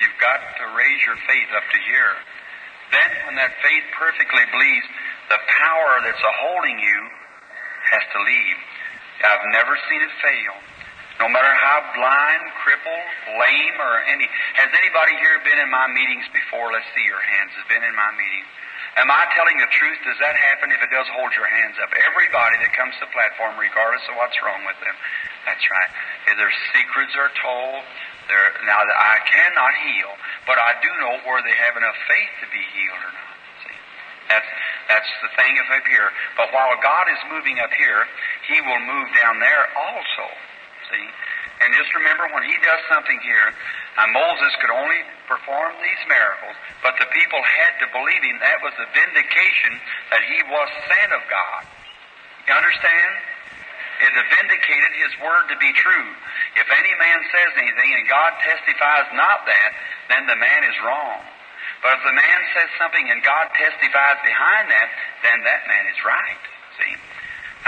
You've 0.00 0.18
got 0.20 0.40
to 0.40 0.64
raise 0.72 1.00
your 1.04 1.20
faith 1.28 1.50
up 1.52 1.66
to 1.68 1.78
here. 1.84 2.14
Then, 2.92 3.10
when 3.28 3.36
that 3.40 3.52
faith 3.62 3.86
perfectly 3.96 4.44
believes, 4.52 4.86
the 5.30 5.40
power 5.40 5.92
that's 6.04 6.20
holding 6.20 6.76
you 6.78 7.00
has 7.94 8.04
to 8.12 8.18
leave. 8.20 8.58
I've 9.24 9.46
never 9.52 9.78
seen 9.88 10.00
it 10.02 10.12
fail. 10.20 10.56
No 11.22 11.30
matter 11.30 11.52
how 11.54 11.78
blind, 11.94 12.42
crippled, 12.66 13.06
lame, 13.38 13.78
or 13.78 13.94
any. 14.10 14.26
Has 14.58 14.68
anybody 14.74 15.14
here 15.22 15.38
been 15.46 15.62
in 15.62 15.70
my 15.70 15.86
meetings 15.86 16.26
before? 16.34 16.74
Let's 16.74 16.90
see 16.90 17.06
your 17.06 17.22
hands. 17.22 17.54
Has 17.54 17.66
been 17.70 17.86
in 17.86 17.94
my 17.94 18.10
meetings. 18.18 18.50
Am 18.98 19.10
I 19.10 19.26
telling 19.34 19.58
the 19.58 19.70
truth? 19.74 19.98
Does 20.06 20.18
that 20.22 20.34
happen 20.38 20.70
if 20.70 20.78
it 20.82 20.90
does 20.90 21.06
hold 21.14 21.34
your 21.34 21.46
hands 21.46 21.78
up? 21.82 21.90
Everybody 21.90 22.62
that 22.62 22.70
comes 22.78 22.94
to 22.98 23.06
the 23.06 23.12
platform, 23.14 23.58
regardless 23.58 24.02
of 24.06 24.14
what's 24.18 24.38
wrong 24.42 24.62
with 24.66 24.78
them. 24.82 24.94
That's 25.46 25.62
right. 25.66 25.90
If 26.30 26.34
their 26.38 26.54
secrets 26.74 27.14
are 27.18 27.30
told, 27.42 27.82
they're, 28.28 28.52
now 28.64 28.80
I 28.80 29.20
cannot 29.28 29.72
heal, 29.84 30.12
but 30.48 30.56
I 30.56 30.80
do 30.80 30.90
know 31.00 31.14
where 31.28 31.44
they 31.44 31.54
have 31.54 31.76
enough 31.76 31.96
faith 32.08 32.32
to 32.44 32.46
be 32.48 32.62
healed 32.72 33.02
or 33.04 33.12
not. 33.12 33.34
That's 34.24 34.50
that's 34.88 35.12
the 35.20 35.32
thing 35.36 35.52
of 35.60 35.68
up 35.68 35.84
here. 35.84 36.08
But 36.36 36.48
while 36.52 36.72
God 36.80 37.08
is 37.12 37.20
moving 37.28 37.60
up 37.60 37.72
here, 37.76 38.08
He 38.48 38.56
will 38.64 38.80
move 38.80 39.08
down 39.20 39.36
there 39.40 39.64
also. 39.76 40.26
See? 40.88 41.08
And 41.62 41.70
just 41.72 41.94
remember 41.94 42.26
when 42.34 42.42
he 42.42 42.56
does 42.66 42.82
something 42.90 43.16
here, 43.22 43.54
Moses 44.10 44.52
could 44.58 44.74
only 44.74 45.06
perform 45.30 45.78
these 45.78 46.02
miracles, 46.10 46.58
but 46.82 46.98
the 46.98 47.06
people 47.14 47.38
had 47.40 47.78
to 47.78 47.86
believe 47.94 48.22
him. 48.26 48.42
That 48.42 48.58
was 48.58 48.74
the 48.74 48.90
vindication 48.90 49.78
that 50.10 50.22
he 50.26 50.42
was 50.50 50.68
sent 50.90 51.14
of 51.14 51.22
God. 51.30 51.62
You 52.50 52.58
understand? 52.58 53.33
It 54.02 54.10
vindicated 54.10 54.92
his 54.98 55.12
word 55.22 55.46
to 55.54 55.56
be 55.62 55.70
true. 55.78 56.10
If 56.58 56.66
any 56.66 56.94
man 56.98 57.18
says 57.30 57.50
anything 57.58 57.90
and 57.94 58.04
God 58.10 58.34
testifies 58.42 59.06
not 59.14 59.46
that, 59.46 59.70
then 60.10 60.26
the 60.26 60.38
man 60.38 60.62
is 60.66 60.76
wrong. 60.82 61.22
But 61.84 62.00
if 62.00 62.02
the 62.02 62.16
man 62.16 62.38
says 62.56 62.68
something 62.80 63.06
and 63.12 63.20
God 63.22 63.52
testifies 63.54 64.18
behind 64.24 64.72
that, 64.72 64.88
then 65.22 65.38
that 65.44 65.62
man 65.68 65.84
is 65.92 65.98
right. 66.00 66.42
See? 66.80 66.94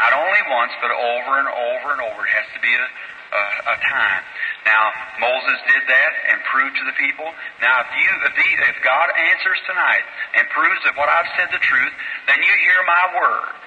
Not 0.01 0.13
only 0.13 0.43
once, 0.51 0.73
but 0.81 0.93
over 0.93 1.33
and 1.41 1.49
over 1.49 1.89
and 1.95 2.01
over. 2.01 2.21
It 2.25 2.33
has 2.33 2.49
to 2.57 2.61
be 2.61 2.73
a, 2.73 2.85
a, 2.85 3.45
a 3.71 3.77
time. 3.87 4.23
Now, 4.65 4.93
Moses 5.21 5.59
did 5.69 5.85
that 5.89 6.13
and 6.33 6.37
proved 6.49 6.77
to 6.81 6.85
the 6.85 6.97
people. 6.97 7.29
Now, 7.61 7.85
if 7.85 7.91
you, 7.93 8.09
if, 8.29 8.35
the, 8.35 8.49
if 8.73 8.79
God 8.85 9.09
answers 9.33 9.61
tonight 9.69 10.05
and 10.37 10.45
proves 10.53 10.81
that 10.85 10.97
what 10.97 11.09
I've 11.09 11.29
said 11.37 11.49
the 11.53 11.63
truth, 11.63 11.95
then 12.29 12.41
you 12.41 12.53
hear 12.67 12.81
my 12.85 13.05
word. 13.21 13.66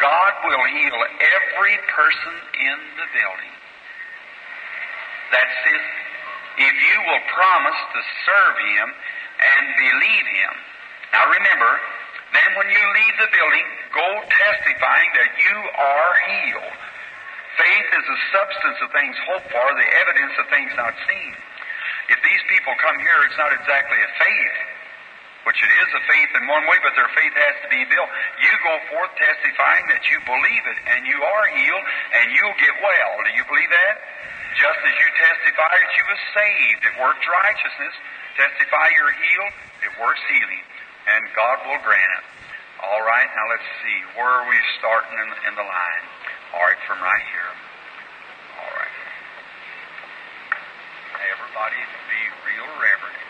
God 0.00 0.32
will 0.48 0.64
heal 0.72 0.98
every 1.20 1.76
person 1.92 2.34
in 2.56 2.78
the 2.96 3.08
building. 3.12 3.54
That's 5.30 5.60
it. 5.68 5.84
If 6.60 6.74
you 6.74 6.96
will 7.04 7.24
promise 7.30 7.80
to 7.94 8.00
serve 8.26 8.56
Him 8.58 8.88
and 8.90 9.64
believe 9.76 10.26
Him. 10.26 10.52
Now 11.12 11.24
remember, 11.28 11.72
then 12.32 12.50
when 12.56 12.68
you 12.72 12.80
leave 12.80 13.16
the 13.20 13.30
building, 13.30 13.66
go 13.92 14.08
testifying 14.24 15.10
that 15.20 15.30
you 15.36 15.56
are 15.56 16.12
healed. 16.26 16.76
Faith 17.58 17.88
is 17.92 18.06
the 18.08 18.20
substance 18.32 18.78
of 18.80 18.88
things 18.94 19.16
hoped 19.28 19.50
for, 19.52 19.66
the 19.76 19.90
evidence 20.00 20.34
of 20.40 20.46
things 20.48 20.72
not 20.80 20.94
seen. 21.04 21.34
If 22.08 22.18
these 22.24 22.42
people 22.48 22.72
come 22.80 22.98
here, 22.98 23.20
it's 23.28 23.38
not 23.38 23.52
exactly 23.52 23.98
a 24.00 24.10
faith, 24.16 24.58
which 25.48 25.60
it 25.62 25.72
is 25.72 25.88
a 25.96 26.02
faith 26.04 26.30
in 26.36 26.44
one 26.46 26.64
way, 26.68 26.76
but 26.84 26.92
their 26.96 27.08
faith 27.16 27.32
has 27.32 27.56
to 27.64 27.68
be 27.72 27.82
built. 27.88 28.10
You 28.44 28.52
go 28.60 28.74
forth 28.92 29.12
testifying 29.16 29.84
that 29.88 30.04
you 30.12 30.20
believe 30.28 30.64
it, 30.68 30.78
and 30.96 31.00
you 31.08 31.16
are 31.16 31.46
healed, 31.56 31.86
and 32.20 32.26
you'll 32.36 32.58
get 32.60 32.74
well. 32.84 33.12
Do 33.24 33.32
you 33.32 33.44
believe 33.48 33.72
that? 33.72 33.96
Just 34.58 34.80
as 34.82 34.94
you 34.98 35.08
testify 35.16 35.72
that 35.72 35.92
you 35.96 36.04
were 36.04 36.22
saved, 36.36 36.80
it 36.84 36.94
works 37.00 37.24
righteousness. 37.24 37.94
Testify 38.36 38.86
you're 38.98 39.14
healed, 39.14 39.54
it 39.88 39.92
works 40.00 40.22
healing, 40.28 40.64
and 41.08 41.20
God 41.36 41.64
will 41.66 41.80
grant 41.82 42.12
it. 42.20 42.24
All 42.80 43.04
right, 43.04 43.28
now 43.36 43.46
let's 43.52 43.68
see. 43.84 43.98
Where 44.16 44.28
are 44.28 44.48
we 44.48 44.56
starting 44.80 45.12
in, 45.12 45.28
in 45.48 45.54
the 45.54 45.66
line? 45.66 46.04
All 46.56 46.64
right, 46.64 46.80
from 46.88 46.98
right 47.04 47.26
here. 47.28 47.52
All 48.56 48.72
right. 48.74 48.96
Everybody 51.30 51.80
be 52.08 52.22
real 52.48 52.68
reverent, 52.80 53.20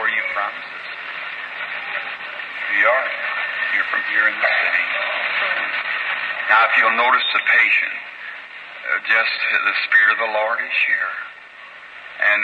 Where 0.00 0.08
you 0.08 0.24
promises. 0.32 0.84
You 2.80 2.88
are. 2.88 3.08
You're 3.76 3.88
from 3.92 4.02
here 4.08 4.24
in 4.24 4.36
the 4.40 4.48
city. 4.48 4.86
Now, 6.48 6.60
if 6.68 6.72
you'll 6.80 6.96
notice 6.96 7.26
the 7.32 7.44
patient, 7.44 7.96
uh, 7.96 8.98
just 9.04 9.36
the 9.52 9.76
Spirit 9.88 10.08
of 10.16 10.18
the 10.24 10.32
Lord 10.32 10.58
is 10.64 10.76
here. 10.88 11.12
And 12.24 12.42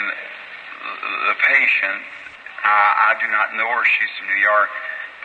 the 1.29 1.37
patient, 1.41 1.99
I, 2.63 3.13
I 3.13 3.21
do 3.21 3.27
not 3.33 3.57
know 3.57 3.69
her, 3.69 3.83
she's 3.97 4.13
from 4.17 4.29
New 4.29 4.41
York, 4.45 4.69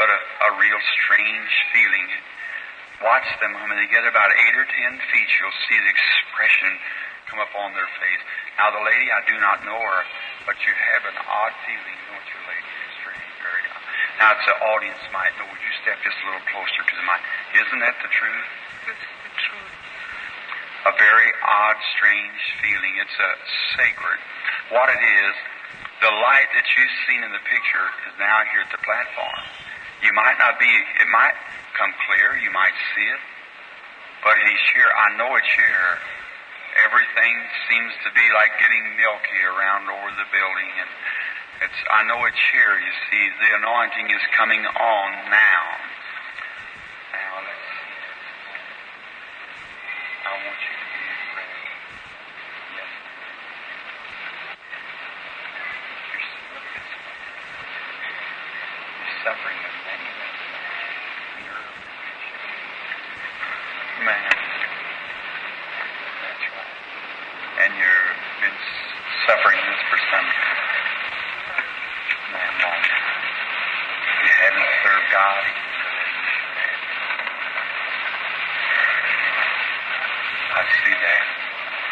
but 0.00 0.08
a, 0.08 0.18
a 0.18 0.50
real 0.56 0.80
strange 1.00 1.52
feeling. 1.76 2.08
Watch 3.04 3.28
them, 3.44 3.52
I 3.52 3.68
mean, 3.68 3.78
they 3.84 3.90
get 3.92 4.08
about 4.08 4.32
eight 4.32 4.56
or 4.56 4.64
ten 4.64 4.92
feet, 5.12 5.28
you'll 5.40 5.60
see 5.68 5.76
the 5.76 5.92
expression 5.92 6.72
come 7.28 7.40
up 7.40 7.52
on 7.52 7.72
their 7.76 7.88
face. 8.00 8.22
Now, 8.56 8.72
the 8.72 8.84
lady, 8.84 9.08
I 9.12 9.20
do 9.28 9.36
not 9.40 9.64
know 9.64 9.76
her, 9.76 10.00
but 10.44 10.56
you 10.64 10.72
have 10.72 11.02
an 11.08 11.18
odd 11.24 11.54
feeling, 11.64 11.98
don't 12.08 12.28
you, 12.28 12.40
lady? 12.44 12.72
It's 12.88 13.00
very 13.00 13.64
odd. 13.68 13.84
Now, 14.20 14.28
it's 14.36 14.46
the 14.46 14.58
audience 14.60 15.02
might 15.10 15.32
know. 15.40 15.48
Would 15.48 15.60
you 15.64 15.74
step 15.82 15.98
just 16.04 16.16
a 16.20 16.24
little 16.28 16.46
closer 16.52 16.82
to 16.84 16.94
the 16.94 17.04
mic? 17.04 17.20
Isn't 17.56 17.80
that 17.80 17.96
the 18.04 18.10
truth? 18.12 18.48
It's 18.92 19.06
the 19.24 19.32
truth. 19.40 19.74
A 20.84 20.92
very 21.00 21.30
odd, 21.40 21.78
strange 21.96 22.40
feeling. 22.60 22.94
It's 23.00 23.16
a 23.16 23.30
sacred. 23.74 24.20
What 24.68 24.92
it 24.92 25.00
is, 25.00 25.34
the 26.04 26.12
light 26.12 26.48
that 26.52 26.66
you've 26.76 26.96
seen 27.08 27.24
in 27.24 27.32
the 27.32 27.44
picture 27.48 27.86
is 28.08 28.14
now 28.20 28.44
here 28.52 28.60
at 28.60 28.72
the 28.72 28.82
platform. 28.84 29.40
You 30.04 30.12
might 30.12 30.36
not 30.36 30.60
be, 30.60 30.68
it 30.68 31.08
might 31.08 31.32
come 31.72 31.92
clear, 32.04 32.36
you 32.36 32.52
might 32.52 32.76
see 32.92 33.08
it, 33.08 33.22
but 34.20 34.36
he's 34.44 34.64
here. 34.76 34.88
I 34.92 35.16
know 35.16 35.32
it's 35.40 35.54
here. 35.56 35.88
Everything 36.82 37.34
seems 37.70 37.92
to 38.02 38.10
be 38.12 38.26
like 38.34 38.50
getting 38.58 38.82
milky 38.98 39.40
around 39.46 39.86
over 39.86 40.10
the 40.18 40.26
building, 40.34 40.70
and 40.82 40.90
it's. 41.62 41.80
I 41.90 42.02
know 42.10 42.26
it's 42.26 42.44
here. 42.50 42.74
You 42.82 42.94
see, 43.10 43.24
the 43.38 43.50
anointing 43.62 44.10
is 44.10 44.22
coming 44.34 44.66
on 44.66 45.08
now. 45.30 45.64
Now 47.14 47.46
let's 47.46 47.66
see. 47.78 47.94
I 50.26 50.32
want 50.34 50.58
you 50.58 50.74
to 50.74 50.84
suffering 59.24 59.56
with 59.56 59.72
many 59.88 60.04
things. 60.04 60.36
You're 61.48 61.64
man. 64.04 64.36
That's 66.20 66.44
right. 66.44 66.76
And 67.64 67.72
you've 67.72 68.20
been 68.44 68.58
suffering 69.24 69.56
this 69.64 69.80
for 69.88 69.96
some 70.12 70.28
man 72.36 72.52
long 72.68 72.80
time. 72.84 73.24
You 74.28 74.32
haven't 74.44 74.70
served 74.84 75.08
God. 75.08 75.44
I 80.52 80.62
see 80.84 80.96
that. 81.00 81.24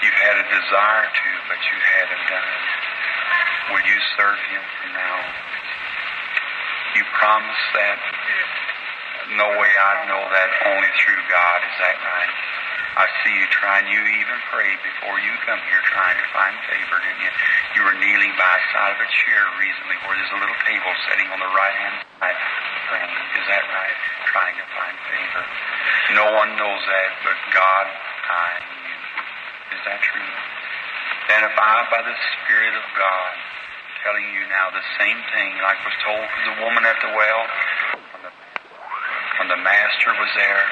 You've 0.04 0.20
had 0.20 0.36
a 0.36 0.44
desire 0.52 1.08
to, 1.08 1.28
but 1.52 1.60
you 1.68 1.76
haven't 1.84 2.24
done 2.32 2.48
it. 2.48 2.64
Will 3.76 3.84
you 3.84 3.98
serve 4.16 4.40
Him 4.48 4.64
from 4.80 4.88
now? 4.96 5.16
You 6.96 7.04
promise 7.12 7.64
that? 7.76 8.00
No 9.36 9.52
way 9.60 9.68
I'd 9.68 10.08
know 10.08 10.24
that 10.32 10.48
only 10.72 10.88
through 11.04 11.20
God. 11.28 11.58
Is 11.60 11.76
that 11.76 11.96
right? 12.00 12.32
I 12.96 13.04
see 13.20 13.36
you 13.36 13.44
trying. 13.52 13.84
You 13.84 14.00
even 14.00 14.38
prayed 14.48 14.80
before 14.80 15.20
you 15.20 15.32
come 15.44 15.60
here 15.68 15.84
trying 15.92 16.16
to 16.16 16.26
find 16.32 16.56
favor, 16.72 16.96
didn't 17.04 17.20
you? 17.20 17.32
You 17.76 17.80
were 17.84 17.96
kneeling 18.00 18.32
by 18.40 18.48
a 18.48 18.62
side 18.72 18.96
of 18.96 19.00
a 19.04 19.10
chair 19.12 19.44
recently 19.60 19.96
where 20.08 20.16
there's 20.16 20.32
a 20.32 20.40
little 20.40 20.60
table 20.64 20.92
sitting 21.12 21.28
on 21.36 21.40
the 21.40 21.52
right 21.52 21.76
hand 21.76 22.00
side 22.16 22.38
praying. 22.88 23.12
Is 23.12 23.46
that 23.52 23.64
right? 23.68 23.98
Trying 24.24 24.56
to 24.56 24.66
find 24.72 24.96
favor. 25.04 25.44
No 26.16 26.32
one 26.32 26.56
knows 26.56 26.80
that 26.80 27.08
but 27.28 27.36
God, 27.52 27.86
I, 27.92 28.56
and 28.56 28.80
you. 28.88 28.96
Is 29.76 29.80
that 29.84 30.00
true? 30.00 30.51
Then 31.32 31.48
I, 31.48 31.88
by 31.88 32.04
the 32.04 32.12
Spirit 32.12 32.76
of 32.76 32.84
God, 32.92 33.32
telling 34.04 34.28
you 34.36 34.44
now 34.52 34.68
the 34.68 34.84
same 35.00 35.16
thing 35.32 35.56
like 35.64 35.80
was 35.80 35.96
told 36.04 36.20
to 36.20 36.40
the 36.44 36.60
woman 36.60 36.84
at 36.84 37.00
the 37.00 37.08
well, 37.08 37.42
when 38.12 38.20
the, 38.20 38.32
when 39.40 39.48
the 39.48 39.60
Master 39.64 40.12
was 40.12 40.28
there, 40.36 40.64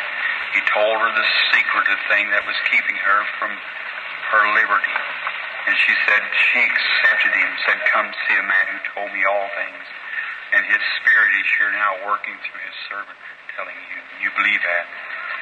he 0.53 0.61
told 0.69 1.01
her 1.01 1.17
the 1.17 1.29
secretive 1.57 1.97
thing 2.13 2.29
that 2.37 2.45
was 2.45 2.61
keeping 2.69 2.93
her 2.93 3.21
from 3.41 3.57
her 3.57 4.45
liberty. 4.53 4.97
And 5.65 5.81
she 5.81 5.97
said, 6.05 6.21
she 6.29 6.61
accepted 6.61 7.33
him, 7.41 7.51
said, 7.65 7.81
Come 7.89 8.13
see 8.29 8.37
a 8.37 8.45
man 8.45 8.65
who 8.69 8.79
told 8.93 9.09
me 9.17 9.25
all 9.25 9.49
things. 9.57 9.87
And 10.53 10.61
his 10.69 10.83
spirit 11.01 11.41
is 11.41 11.49
here 11.57 11.73
now 11.73 12.05
working 12.05 12.37
through 12.37 12.61
his 12.69 12.77
servant, 12.85 13.17
telling 13.57 13.81
you, 13.97 13.97
you 14.21 14.29
believe 14.37 14.61
that. 14.61 14.87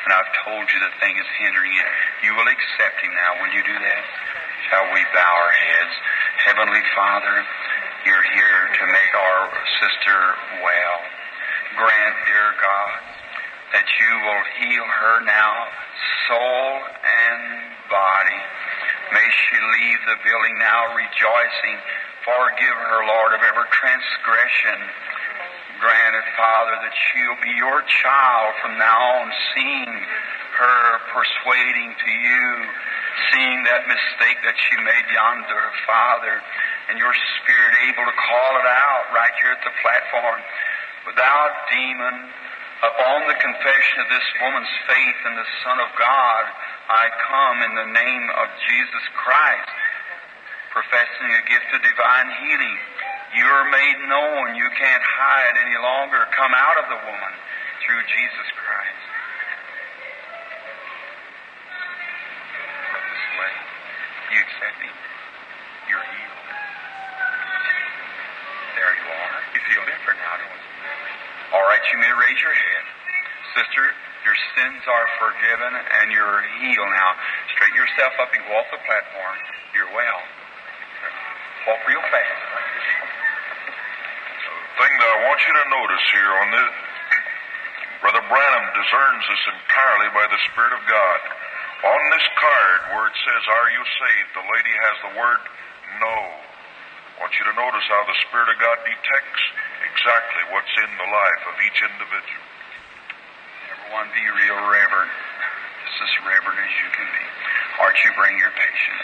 And 0.07 0.15
I've 0.15 0.31
told 0.47 0.63
you 0.71 0.79
the 0.79 0.95
thing 1.03 1.19
is 1.19 1.27
hindering 1.43 1.75
you. 1.75 1.91
You 2.23 2.39
will 2.39 2.47
accept 2.47 3.03
him 3.03 3.11
now. 3.19 3.43
Will 3.43 3.51
you 3.51 3.67
do 3.67 3.75
that? 3.83 4.05
Shall 4.67 4.91
we 4.91 5.03
bow 5.15 5.35
our 5.39 5.55
heads? 5.55 5.95
Heavenly 6.51 6.83
Father, 6.99 7.37
you're 8.05 8.27
here 8.35 8.63
to 8.75 8.85
make 8.91 9.13
our 9.15 9.43
sister 9.79 10.19
well. 10.67 10.99
Grant, 11.79 12.17
dear 12.27 12.51
God, 12.59 12.99
that 13.71 13.87
you 13.87 14.13
will 14.27 14.45
heal 14.59 14.83
her 14.83 15.17
now, 15.23 15.55
soul 16.27 16.67
and 16.91 17.43
body. 17.87 18.43
May 19.15 19.29
she 19.31 19.57
leave 19.63 20.01
the 20.11 20.19
building 20.27 20.59
now 20.59 20.91
rejoicing. 20.91 21.79
Forgive 22.27 22.77
her, 22.83 23.01
Lord, 23.07 23.39
of 23.39 23.43
every 23.47 23.69
transgression. 23.71 24.79
Grant 25.79 26.15
it, 26.19 26.29
Father, 26.35 26.75
that 26.83 26.95
she'll 26.99 27.41
be 27.47 27.55
your 27.55 27.87
child 28.03 28.51
from 28.59 28.75
now 28.75 29.23
on, 29.23 29.31
seeing 29.55 29.95
her 30.59 30.83
persuading 31.15 31.95
to 31.95 32.11
you, 32.11 32.51
seeing 33.33 33.61
that 33.67 33.87
mistake 33.87 34.39
that 34.45 34.57
she 34.57 34.75
made 34.83 35.07
yonder, 35.13 35.63
Father, 35.87 36.41
and 36.91 36.99
your 36.99 37.13
Spirit 37.41 37.73
able 37.91 38.05
to 38.07 38.17
call 38.17 38.51
it 38.59 38.69
out 38.69 39.05
right 39.13 39.35
here 39.43 39.53
at 39.53 39.63
the 39.65 39.75
platform. 39.83 40.41
Without 41.07 41.53
demon, 41.73 42.17
upon 42.85 43.19
the 43.27 43.39
confession 43.41 43.97
of 44.05 44.09
this 44.13 44.29
woman's 44.43 44.75
faith 44.87 45.21
in 45.27 45.35
the 45.37 45.49
Son 45.65 45.79
of 45.83 45.91
God, 45.97 46.45
I 46.89 47.05
come 47.29 47.57
in 47.69 47.73
the 47.77 47.91
name 47.93 48.27
of 48.41 48.49
Jesus 48.69 49.05
Christ, 49.17 49.73
professing 50.73 51.31
a 51.33 51.43
gift 51.49 51.69
of 51.77 51.81
divine 51.85 52.29
healing. 52.45 52.79
You're 53.37 53.67
made 53.69 54.01
known. 54.09 54.57
You 54.57 54.69
can't 54.73 55.05
hide 55.05 55.57
any 55.61 55.77
longer. 55.77 56.25
Come 56.33 56.55
out 56.57 56.81
of 56.81 56.87
the 56.89 57.01
woman 57.05 57.35
through 57.85 58.03
Jesus 58.09 58.49
Christ. 58.57 59.18
Now? 70.17 71.59
All 71.59 71.65
right, 71.69 71.85
you 71.93 71.99
may 72.01 72.13
raise 72.13 72.41
your 72.41 72.53
head. 72.55 72.85
Sister, 73.57 73.85
your 74.25 74.37
sins 74.57 74.83
are 74.85 75.09
forgiven 75.21 75.73
and 75.77 76.07
you're 76.13 76.41
healed 76.61 76.93
now. 76.93 77.11
Straighten 77.57 77.77
yourself 77.77 78.13
up 78.21 78.31
and 78.33 78.43
go 78.45 78.53
off 78.61 78.69
the 78.73 78.81
platform. 78.85 79.37
You're 79.73 79.93
well. 79.93 80.21
Walk 81.69 81.81
real 81.89 82.05
fast. 82.13 82.41
The 84.45 84.85
thing 84.85 84.95
that 85.01 85.11
I 85.11 85.19
want 85.27 85.41
you 85.43 85.53
to 85.57 85.67
notice 85.73 86.05
here 86.15 86.33
on 86.45 86.49
this, 86.55 86.73
Brother 88.05 88.25
Branham 88.31 88.67
discerns 88.79 89.23
this 89.27 89.43
entirely 89.59 90.09
by 90.15 90.27
the 90.31 90.41
Spirit 90.53 90.73
of 90.77 90.83
God. 90.87 91.21
On 91.79 92.03
this 92.15 92.27
card 92.39 92.79
where 92.95 93.07
it 93.11 93.17
says, 93.23 93.43
Are 93.49 93.69
you 93.75 93.83
saved? 93.83 94.31
the 94.39 94.47
lady 94.55 94.75
has 94.87 94.97
the 95.03 95.13
word 95.19 95.41
no. 95.99 96.15
I 96.15 97.27
want 97.27 97.33
you 97.35 97.45
to 97.51 97.55
notice 97.59 97.87
how 97.91 98.03
the 98.07 98.19
Spirit 98.29 98.49
of 98.55 98.59
God 98.63 98.79
detects 98.87 99.45
exactly 99.99 100.45
what's 100.55 100.75
in 100.79 100.91
the 100.95 101.09
life 101.11 101.43
of 101.51 101.55
each 101.59 101.83
individual. 101.83 102.47
Everyone 103.67 104.07
be 104.15 104.23
real 104.31 104.63
reverent. 104.71 105.11
Just 105.11 105.99
as 106.07 106.15
reverent 106.23 106.59
as 106.63 106.75
you 106.79 106.89
can 106.95 107.09
be. 107.11 107.27
Archie, 107.83 108.15
bring 108.15 108.39
your 108.39 108.55
patient. 108.55 108.99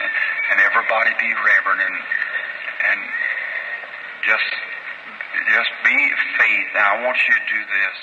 And, 0.55 0.59
everybody 0.63 1.11
be 1.19 1.31
reverent 1.35 1.83
and 1.83 1.99
and 1.99 3.01
just 4.23 4.51
just 5.51 5.73
be 5.83 5.99
faith. 6.39 6.69
Now 6.79 6.95
I 6.95 6.97
want 7.03 7.19
you 7.27 7.35
to 7.35 7.45
do 7.51 7.61
this. 7.75 7.97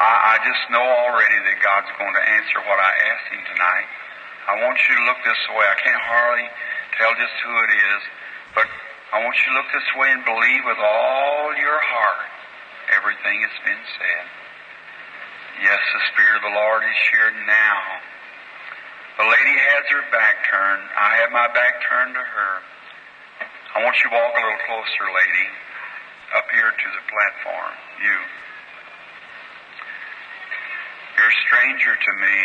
I, 0.00 0.12
I 0.32 0.34
just 0.48 0.62
know 0.72 0.80
already 0.80 1.38
that 1.44 1.56
God's 1.60 1.92
going 2.00 2.12
to 2.12 2.24
answer 2.40 2.58
what 2.64 2.80
I 2.80 2.92
asked 3.12 3.28
him 3.36 3.42
tonight. 3.52 3.88
I 4.48 4.52
want 4.64 4.80
you 4.80 4.96
to 4.96 5.02
look 5.12 5.20
this 5.28 5.42
way. 5.52 5.64
I 5.64 5.76
can't 5.76 6.04
hardly 6.08 6.48
tell 6.96 7.12
just 7.20 7.36
who 7.44 7.52
it 7.52 7.72
is, 7.84 8.00
but 8.56 8.68
I 9.14 9.22
want 9.22 9.36
you 9.38 9.46
to 9.52 9.56
look 9.58 9.70
this 9.70 9.90
way 9.94 10.10
and 10.10 10.24
believe 10.26 10.62
with 10.66 10.82
all 10.82 11.54
your 11.54 11.78
heart 11.78 12.30
everything 12.90 13.42
that's 13.42 13.62
been 13.62 13.84
said. 13.98 14.24
Yes, 15.62 15.78
the 15.78 16.02
Spirit 16.12 16.36
of 16.42 16.44
the 16.46 16.54
Lord 16.54 16.82
is 16.84 17.00
here 17.10 17.32
now. 17.46 17.80
The 19.16 19.26
lady 19.26 19.56
has 19.56 19.82
her 19.94 20.04
back 20.12 20.44
turned. 20.44 20.86
I 20.92 21.24
have 21.24 21.32
my 21.32 21.48
back 21.56 21.80
turned 21.88 22.12
to 22.14 22.20
her. 22.20 22.52
I 23.74 23.84
want 23.84 23.96
you 23.96 24.10
to 24.10 24.14
walk 24.14 24.32
a 24.36 24.42
little 24.42 24.64
closer, 24.68 25.06
lady, 25.08 25.48
up 26.36 26.46
here 26.52 26.68
to 26.68 26.88
the 26.92 27.02
platform. 27.08 27.74
You. 28.04 28.18
You're 31.16 31.32
a 31.32 31.40
stranger 31.48 31.94
to 31.96 32.12
me, 32.20 32.38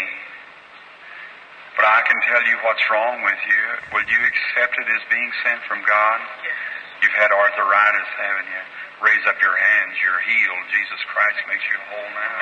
but 1.76 1.85
I 1.88 1.99
can 2.03 2.19
tell 2.27 2.43
you 2.45 2.56
what's 2.68 2.84
wrong 2.91 3.23
with 3.23 3.41
you. 3.48 3.64
Will 3.95 4.07
you 4.07 4.19
accept 4.27 4.76
it 4.76 4.88
as 4.91 5.03
being 5.07 5.31
sent 5.43 5.64
from 5.65 5.80
God? 5.88 6.19
Yes. 6.43 6.56
You've 7.02 7.18
had 7.18 7.34
arthritis, 7.34 8.10
haven't 8.22 8.49
you? 8.52 8.64
Raise 9.02 9.26
up 9.26 9.34
your 9.41 9.57
hands. 9.57 9.98
You're 9.98 10.22
healed. 10.22 10.64
Jesus 10.69 11.02
Christ 11.10 11.41
makes 11.49 11.65
you 11.65 11.77
whole 11.89 12.11
now. 12.14 12.38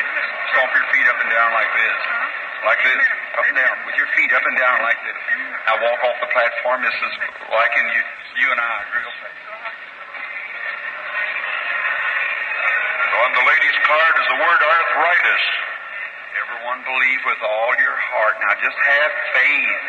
Amen. 0.00 0.28
Stomp 0.56 0.72
your 0.72 0.86
feet 0.96 1.06
up 1.12 1.20
and 1.20 1.28
down 1.28 1.52
like 1.52 1.68
this. 1.76 1.98
Uh-huh. 2.00 2.68
Like 2.72 2.80
this. 2.80 2.96
Amen. 2.96 3.36
Up 3.36 3.44
and 3.44 3.58
down. 3.60 3.74
With 3.84 3.96
your 4.00 4.08
feet 4.16 4.32
up 4.32 4.44
and 4.48 4.56
down 4.56 4.80
like 4.80 4.96
this. 5.04 5.18
Now 5.68 5.76
walk 5.84 6.00
off 6.00 6.16
the 6.24 6.32
platform. 6.32 6.80
This 6.80 6.96
is 6.96 7.12
like 7.52 7.72
in 7.76 7.86
you, 7.92 8.02
you 8.40 8.48
and 8.48 8.60
I, 8.64 8.74
real 8.96 9.12
fast. 9.20 9.36
On 13.20 13.30
the 13.36 13.44
lady's 13.44 13.78
card 13.84 14.14
is 14.16 14.26
the 14.32 14.38
word 14.40 14.60
arthritis. 14.64 15.44
Everyone 16.60 16.84
believe 16.84 17.24
with 17.24 17.40
all 17.40 17.72
your 17.80 17.96
heart. 17.96 18.36
Now 18.44 18.52
just 18.60 18.76
have 18.76 19.12
faith. 19.32 19.84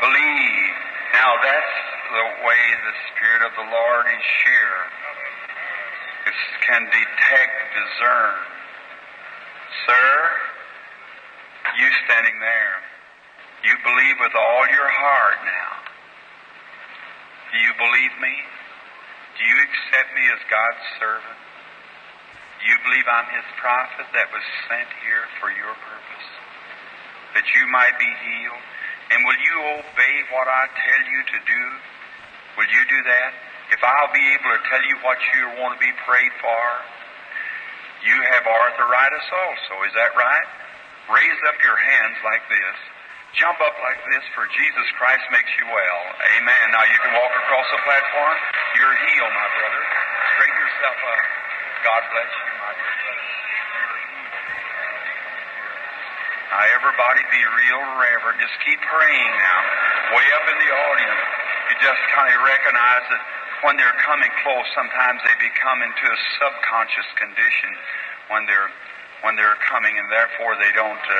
Believe. 0.00 0.74
Now 1.12 1.36
that's 1.44 1.76
the 2.08 2.26
way 2.40 2.62
the 2.88 2.96
Spirit 3.12 3.42
of 3.44 3.52
the 3.60 3.68
Lord 3.68 4.04
is 4.16 4.26
here. 4.48 4.80
It 6.24 6.36
can 6.64 6.88
detect, 6.88 7.56
discern. 7.68 8.40
Sir, 9.84 10.08
you 11.84 11.88
standing 12.08 12.40
there, 12.40 12.76
you 13.68 13.76
believe 13.84 14.16
with 14.24 14.32
all 14.32 14.64
your 14.72 14.88
heart 14.88 15.36
now. 15.44 15.72
Do 17.52 17.56
you 17.60 17.72
believe 17.76 18.14
me? 18.24 18.36
Do 19.36 19.44
you 19.44 19.56
accept 19.68 20.16
me 20.16 20.24
as 20.32 20.40
God's 20.48 20.84
servant? 20.96 21.41
You 22.62 22.74
believe 22.86 23.06
I'm 23.10 23.26
His 23.34 23.48
prophet 23.58 24.06
that 24.14 24.30
was 24.30 24.44
sent 24.70 24.86
here 25.02 25.26
for 25.42 25.50
your 25.50 25.74
purpose? 25.74 26.26
That 27.34 27.46
you 27.58 27.66
might 27.74 27.98
be 27.98 28.06
healed? 28.06 28.64
And 29.10 29.18
will 29.26 29.40
you 29.42 29.56
obey 29.82 30.14
what 30.30 30.46
I 30.46 30.70
tell 30.70 31.02
you 31.10 31.20
to 31.26 31.38
do? 31.42 31.64
Will 32.54 32.70
you 32.70 32.82
do 32.86 33.00
that? 33.10 33.30
If 33.74 33.80
I'll 33.82 34.12
be 34.14 34.24
able 34.36 34.50
to 34.54 34.60
tell 34.70 34.84
you 34.84 34.96
what 35.02 35.18
you 35.34 35.42
want 35.58 35.74
to 35.74 35.80
be 35.82 35.90
prayed 36.06 36.34
for, 36.38 36.62
you 38.06 38.16
have 38.30 38.44
arthritis 38.46 39.26
also, 39.30 39.74
is 39.88 39.94
that 39.98 40.14
right? 40.14 40.48
Raise 41.10 41.40
up 41.50 41.58
your 41.66 41.76
hands 41.76 42.18
like 42.22 42.46
this. 42.46 42.78
Jump 43.42 43.58
up 43.64 43.74
like 43.80 44.00
this, 44.12 44.22
for 44.36 44.44
Jesus 44.44 44.86
Christ 45.00 45.24
makes 45.32 45.50
you 45.56 45.66
well. 45.66 46.00
Amen. 46.36 46.64
Now 46.70 46.84
you 46.84 46.98
can 47.00 47.16
walk 47.16 47.32
across 47.32 47.66
the 47.74 47.80
platform. 47.82 48.36
You're 48.76 48.96
healed, 49.08 49.34
my 49.34 49.48
brother. 49.56 49.82
Straighten 50.36 50.58
yourself 50.62 50.98
up. 51.00 51.41
God 51.82 52.02
bless 52.14 52.30
you, 52.30 52.52
my 52.62 52.72
dear 52.78 52.94
brother. 52.94 53.26
Now 56.54 56.62
everybody 56.78 57.22
be 57.34 57.42
real 57.42 57.82
reverent. 57.98 58.38
Just 58.38 58.54
keep 58.62 58.78
praying 58.86 59.32
now. 59.34 59.60
Way 60.14 60.26
up 60.38 60.46
in 60.46 60.56
the 60.62 60.70
audience. 60.70 61.22
You 61.70 61.74
just 61.82 62.02
kind 62.14 62.30
of 62.30 62.38
recognize 62.46 63.04
that 63.10 63.22
when 63.66 63.74
they're 63.82 63.98
coming 64.06 64.30
close, 64.46 64.66
sometimes 64.78 65.18
they 65.26 65.34
become 65.42 65.82
into 65.82 66.04
a 66.06 66.18
subconscious 66.38 67.08
condition 67.18 67.70
when 68.30 68.46
they're 68.46 68.70
when 69.26 69.34
they're 69.34 69.58
coming, 69.66 69.94
and 69.98 70.06
therefore 70.06 70.54
they 70.62 70.70
don't 70.78 71.02
uh, 71.02 71.18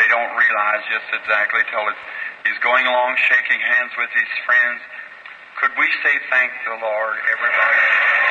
they 0.00 0.08
don't 0.08 0.32
realize 0.40 0.80
just 0.88 1.08
exactly 1.20 1.60
till 1.68 1.84
he's 2.48 2.60
going 2.64 2.88
along 2.88 3.20
shaking 3.28 3.60
hands 3.60 3.92
with 4.00 4.08
his 4.16 4.30
friends. 4.48 4.80
Could 5.60 5.76
we 5.76 5.88
say 6.00 6.14
thank 6.32 6.48
the 6.64 6.80
Lord, 6.80 7.16
everybody? 7.28 8.23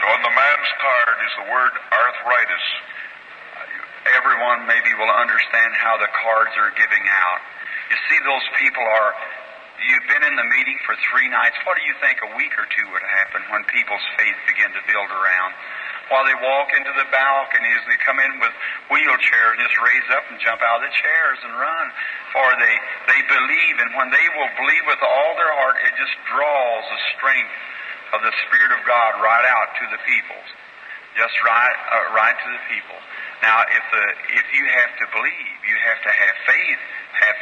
It. 0.00 0.08
On 0.08 0.20
the 0.24 0.32
man's 0.32 0.72
card 0.80 1.16
is 1.28 1.32
the 1.44 1.46
word 1.52 1.72
arthritis. 1.92 2.66
Uh, 3.52 4.16
everyone 4.16 4.64
maybe 4.64 4.96
will 4.96 5.12
understand 5.12 5.76
how 5.76 6.00
the 6.00 6.08
cards 6.08 6.56
are 6.56 6.72
giving 6.72 7.04
out. 7.04 7.40
You 7.92 7.98
see, 8.08 8.18
those 8.24 8.46
people 8.56 8.80
are, 8.80 9.12
you've 9.84 10.08
been 10.08 10.24
in 10.24 10.36
the 10.40 10.48
meeting 10.56 10.78
for 10.88 10.96
three 11.12 11.28
nights. 11.28 11.58
What 11.68 11.76
do 11.76 11.84
you 11.84 11.92
think 12.00 12.16
a 12.24 12.32
week 12.32 12.56
or 12.56 12.64
two 12.72 12.86
would 12.96 13.04
happen 13.04 13.44
when 13.52 13.60
people's 13.68 14.04
faith 14.16 14.38
begin 14.48 14.72
to 14.72 14.82
build 14.88 15.10
around? 15.12 15.52
While 16.08 16.26
they 16.26 16.34
walk 16.42 16.74
into 16.74 16.90
the 16.98 17.06
balconies, 17.14 17.82
they 17.86 17.94
come 18.02 18.18
in 18.18 18.42
with 18.42 18.50
wheelchairs 18.90 19.54
and 19.54 19.62
just 19.62 19.78
raise 19.78 20.08
up 20.10 20.26
and 20.26 20.42
jump 20.42 20.58
out 20.58 20.82
of 20.82 20.90
the 20.90 20.94
chairs 20.96 21.38
and 21.46 21.54
run. 21.54 21.86
For 22.34 22.46
they, 22.58 22.76
they 23.14 23.20
believe, 23.30 23.74
and 23.78 23.94
when 23.94 24.10
they 24.10 24.26
will 24.34 24.50
believe 24.58 24.84
with 24.90 24.98
all 25.06 25.38
their 25.38 25.54
heart, 25.54 25.78
it 25.86 25.94
just 25.94 26.16
draws 26.26 26.82
the 26.90 27.00
strength 27.14 27.54
of 28.16 28.20
the 28.22 28.34
Spirit 28.46 28.70
of 28.74 28.82
God 28.86 29.20
right 29.22 29.46
out 29.46 29.68
to 29.78 29.84
the 29.94 30.00
peoples 30.06 30.50
just 31.18 31.34
right, 31.42 31.76
uh, 31.90 32.14
right 32.14 32.36
to 32.36 32.48
the 32.48 32.62
people. 32.70 32.98
Now, 33.42 33.64
if 33.66 33.84
the 33.90 34.04
if 34.36 34.46
you 34.54 34.64
have 34.68 34.92
to 35.00 35.04
believe, 35.10 35.56
you 35.66 35.76
have 35.90 36.00
to 36.04 36.12
have 36.12 36.34
faith. 36.46 36.80
Have 37.24 37.38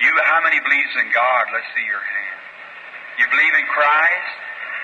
you? 0.00 0.10
How 0.24 0.40
many 0.40 0.58
believes 0.62 0.94
in 1.02 1.10
God? 1.12 1.44
Let's 1.52 1.68
see 1.74 1.84
your 1.84 2.00
hand. 2.00 2.40
You 3.20 3.26
believe 3.28 3.54
in 3.58 3.66
Christ? 3.68 4.32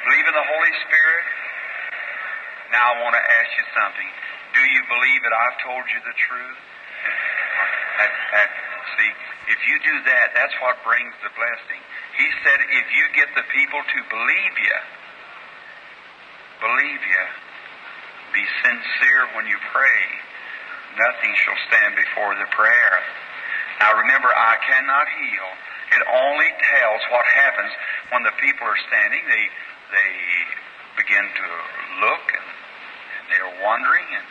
Believe 0.09 0.27
in 0.27 0.35
the 0.35 0.49
Holy 0.49 0.75
Spirit? 0.89 1.27
Now, 2.75 2.97
I 2.97 3.05
want 3.05 3.15
to 3.15 3.23
ask 3.23 3.51
you 3.55 3.67
something. 3.77 4.11
Do 4.57 4.63
you 4.65 4.83
believe 4.89 5.21
that 5.25 5.35
I've 5.37 5.59
told 5.63 5.85
you 5.93 6.01
the 6.03 6.17
truth? 6.17 6.61
That, 8.01 8.11
that, 8.33 8.49
see, 8.97 9.13
if 9.53 9.61
you 9.69 9.77
do 9.85 9.95
that, 10.09 10.33
that's 10.33 10.57
what 10.65 10.81
brings 10.81 11.13
the 11.21 11.29
blessing. 11.37 11.81
He 12.17 12.27
said, 12.41 12.59
if 12.73 12.87
you 12.97 13.05
get 13.13 13.29
the 13.37 13.45
people 13.53 13.81
to 13.85 13.99
believe 14.09 14.55
you, 14.57 14.79
believe 16.63 17.03
you, 17.03 17.25
be 18.33 18.45
sincere 18.63 19.35
when 19.35 19.51
you 19.51 19.59
pray, 19.75 20.03
nothing 20.97 21.33
shall 21.43 21.59
stand 21.69 21.99
before 21.99 22.39
the 22.39 22.49
prayer. 22.55 22.97
Now 23.83 23.99
remember, 23.99 24.31
I 24.31 24.57
cannot 24.63 25.07
heal. 25.11 25.49
It 25.93 26.03
only 26.07 26.51
tells 26.73 27.03
what 27.13 27.27
happens 27.27 27.73
when 28.15 28.23
the 28.25 28.33
people 28.41 28.65
are 28.65 28.81
standing. 28.89 29.21
They 29.29 29.45
they 29.93 30.13
begin 30.97 31.21
to 31.21 31.47
look 32.01 32.25
and, 32.33 32.49
and 32.49 33.25
they're 33.29 33.55
wondering 33.61 34.09
and 34.17 34.29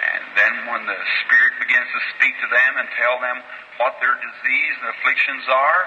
and 0.00 0.22
then 0.32 0.54
when 0.72 0.82
the 0.88 0.96
Spirit 1.24 1.60
begins 1.60 1.84
to 1.92 2.00
speak 2.16 2.32
to 2.40 2.48
them 2.48 2.72
and 2.80 2.88
tell 2.96 3.20
them 3.20 3.36
what 3.76 4.00
their 4.00 4.16
disease 4.16 4.74
and 4.80 4.88
afflictions 4.96 5.44
are, 5.48 5.80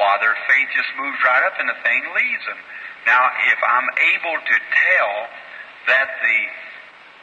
why 0.00 0.16
their 0.24 0.36
faith 0.48 0.68
just 0.72 0.88
moves 0.96 1.20
right 1.20 1.44
up 1.44 1.56
and 1.60 1.68
the 1.68 1.76
thing 1.84 2.00
leaves 2.16 2.44
them. 2.48 2.60
Now, 3.08 3.24
if 3.48 3.60
I'm 3.64 3.88
able 3.88 4.36
to 4.36 4.56
tell 4.60 5.14
that 5.88 6.08
the 6.20 6.38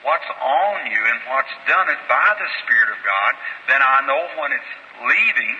what's 0.01 0.31
on 0.33 0.89
you 0.89 0.97
and 0.97 1.17
what's 1.29 1.53
done 1.69 1.93
it 1.93 2.01
by 2.09 2.29
the 2.41 2.49
Spirit 2.65 2.89
of 2.89 2.99
God, 3.05 3.31
then 3.69 3.85
I 3.85 4.01
know 4.09 4.21
when 4.41 4.49
it's 4.49 4.73
leaving, 5.05 5.55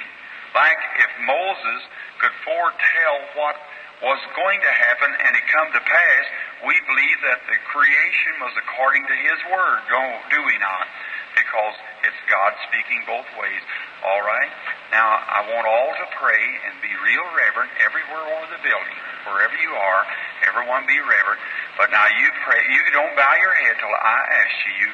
like 0.57 0.81
if 0.97 1.11
Moses 1.29 1.81
could 2.17 2.33
foretell 2.41 3.17
what 3.37 3.57
was 4.01 4.17
going 4.33 4.61
to 4.65 4.73
happen 4.73 5.13
and 5.13 5.31
it 5.37 5.45
come 5.53 5.69
to 5.77 5.81
pass, 5.81 6.25
we 6.65 6.73
believe 6.89 7.19
that 7.29 7.45
the 7.45 7.57
creation 7.69 8.33
was 8.41 8.53
according 8.57 9.05
to 9.05 9.15
His 9.29 9.39
Word, 9.53 9.79
don't 9.93 10.25
do 10.33 10.41
we 10.41 10.57
not? 10.57 10.89
Because 11.35 11.75
it's 12.07 12.21
God 12.31 12.55
speaking 12.71 13.03
both 13.05 13.27
ways. 13.35 13.63
All 14.07 14.23
right? 14.23 14.51
Now, 14.95 15.07
I 15.07 15.43
want 15.51 15.67
all 15.67 15.91
to 15.91 16.07
pray 16.15 16.43
and 16.69 16.79
be 16.79 16.91
real 17.03 17.27
reverent 17.35 17.71
everywhere 17.83 18.25
over 18.39 18.47
the 18.55 18.61
building, 18.63 18.97
wherever 19.27 19.57
you 19.59 19.73
are, 19.75 20.03
everyone 20.47 20.87
be 20.87 20.97
reverent. 20.99 21.41
But 21.75 21.91
now 21.91 22.07
you 22.07 22.27
pray, 22.47 22.61
you 22.71 22.81
don't 22.95 23.13
bow 23.19 23.35
your 23.41 23.55
head 23.65 23.75
till 23.81 23.91
I 23.91 24.19
ask 24.39 24.53
you, 24.63 24.73
you, 24.85 24.89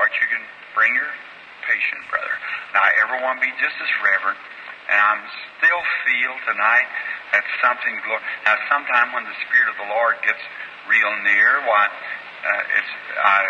or 0.00 0.04
you 0.10 0.26
can 0.26 0.44
bring 0.74 0.90
your 0.96 1.12
patient 1.68 2.02
brother. 2.10 2.34
Now, 2.74 2.84
everyone 3.04 3.38
be 3.38 3.52
just 3.62 3.76
as 3.78 3.92
reverent. 4.02 4.40
And 4.84 5.00
I'm 5.00 5.24
still 5.56 5.82
feel 6.04 6.34
tonight 6.44 6.88
that 7.32 7.44
something. 7.64 7.94
Now, 8.44 8.56
sometime 8.68 9.16
when 9.16 9.24
the 9.24 9.36
Spirit 9.48 9.72
of 9.72 9.76
the 9.80 9.88
Lord 9.88 10.20
gets 10.20 10.40
real 10.84 11.12
near, 11.24 11.64
why 11.64 11.88
uh, 11.88 12.76
it's 12.76 12.92
I 13.16 13.40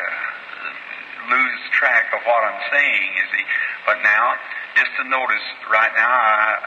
lose 1.30 1.62
track 1.72 2.12
of 2.12 2.20
what 2.26 2.42
I'm 2.44 2.60
saying. 2.72 3.08
You 3.16 3.26
see, 3.34 3.44
but 3.86 4.00
now 4.02 4.36
just 4.74 4.90
to 4.98 5.04
notice 5.06 5.46
right 5.70 5.94
now, 5.94 6.10
I, 6.10 6.58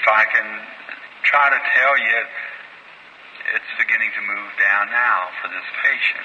if 0.00 0.06
I 0.08 0.24
can 0.32 0.48
try 1.24 1.52
to 1.52 1.60
tell 1.76 1.94
you, 2.00 2.18
it's 3.52 3.72
beginning 3.76 4.08
to 4.16 4.22
move 4.24 4.50
down 4.56 4.88
now 4.88 5.28
for 5.40 5.48
this 5.52 5.66
patient. 5.84 6.24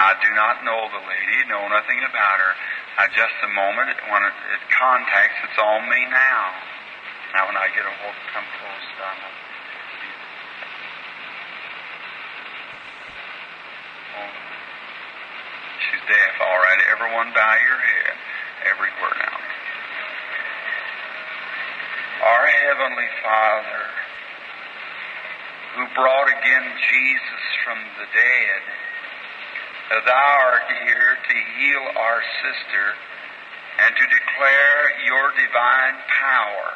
I 0.00 0.16
do 0.24 0.30
not 0.32 0.64
know 0.64 0.88
the 0.88 1.02
lady, 1.04 1.44
know 1.52 1.68
nothing 1.68 2.00
about 2.00 2.38
her. 2.40 2.54
Now, 2.96 3.06
just 3.12 3.36
a 3.44 3.50
moment, 3.52 3.96
when 4.08 4.22
it, 4.24 4.36
it 4.56 4.62
contacts, 4.72 5.36
it's 5.44 5.60
on 5.60 5.88
me 5.90 6.00
now. 6.08 6.44
Now, 7.36 7.46
when 7.46 7.56
I 7.56 7.68
get 7.76 7.84
a 7.84 7.94
hold, 8.00 8.16
come 8.32 8.48
close. 8.56 8.86
Not, 8.96 9.16
oh, 14.16 14.49
she's 15.80 16.04
deaf. 16.08 16.34
All 16.40 16.60
right, 16.60 16.80
everyone, 16.92 17.32
bow 17.32 17.54
your 17.56 17.80
head 17.80 18.16
everywhere 18.68 19.16
now. 19.16 19.38
Our 22.20 22.46
Heavenly 22.46 23.10
Father, 23.24 23.84
who 25.76 25.84
brought 25.96 26.28
again 26.28 26.66
Jesus 26.92 27.44
from 27.64 27.78
the 27.96 28.06
dead, 28.12 28.62
thou 30.04 30.30
art 30.52 30.68
here 30.84 31.16
to 31.16 31.36
heal 31.56 31.84
our 31.96 32.20
sister 32.44 32.86
and 33.80 33.96
to 33.96 34.04
declare 34.04 34.80
your 35.08 35.32
divine 35.32 35.96
power. 36.12 36.70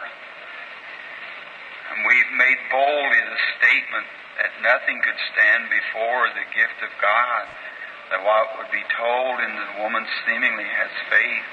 And 1.93 2.09
we've 2.09 2.33
made 2.41 2.61
boldly 2.73 3.23
the 3.29 3.41
statement 3.61 4.09
that 4.41 4.51
nothing 4.65 4.99
could 5.05 5.21
stand 5.31 5.69
before 5.69 6.33
the 6.33 6.47
gift 6.57 6.79
of 6.83 6.91
God, 6.99 7.45
that 8.11 8.21
what 8.25 8.59
would 8.59 8.73
be 8.73 8.85
told 8.97 9.41
in 9.41 9.53
the 9.55 9.71
woman 9.81 10.05
seemingly 10.27 10.69
has 10.69 10.93
faith. 11.09 11.49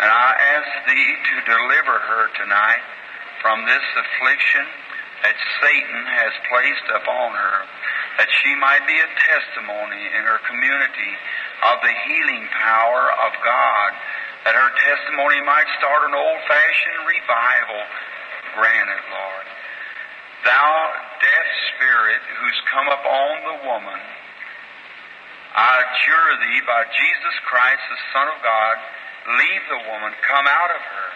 And 0.00 0.10
I 0.12 0.28
ask 0.56 0.70
thee 0.92 1.12
to 1.16 1.36
deliver 1.56 1.96
her 1.96 2.24
tonight 2.36 2.84
from 3.40 3.64
this 3.64 3.86
affliction 3.96 4.66
that 5.24 5.36
Satan 5.64 6.02
has 6.04 6.32
placed 6.52 6.88
upon 7.00 7.32
her, 7.32 7.56
that 8.20 8.28
she 8.44 8.52
might 8.60 8.84
be 8.84 8.96
a 9.00 9.10
testimony 9.24 10.04
in 10.12 10.22
her 10.28 10.40
community 10.44 11.14
of 11.64 11.80
the 11.80 11.94
healing 12.04 12.44
power 12.52 13.08
of 13.24 13.32
God, 13.40 13.90
that 14.44 14.52
her 14.52 14.70
testimony 14.84 15.40
might 15.48 15.66
start 15.80 16.04
an 16.04 16.14
old 16.14 16.40
fashioned 16.44 17.02
revival. 17.08 17.82
Grant 18.52 18.88
it, 18.92 19.04
Lord. 19.08 19.46
Thou 20.44 20.68
deaf 21.24 21.46
spirit 21.74 22.22
who's 22.36 22.60
come 22.68 22.88
upon 22.92 23.32
the 23.48 23.58
woman, 23.66 24.00
I 25.56 25.80
adjure 25.80 26.36
thee 26.44 26.60
by 26.68 26.84
Jesus 26.84 27.34
Christ, 27.48 27.80
the 27.88 27.96
Son 28.12 28.28
of 28.28 28.42
God, 28.44 28.76
leave 29.40 29.64
the 29.72 29.80
woman, 29.88 30.12
come 30.28 30.46
out 30.46 30.70
of 30.70 30.82
her. 30.84 31.08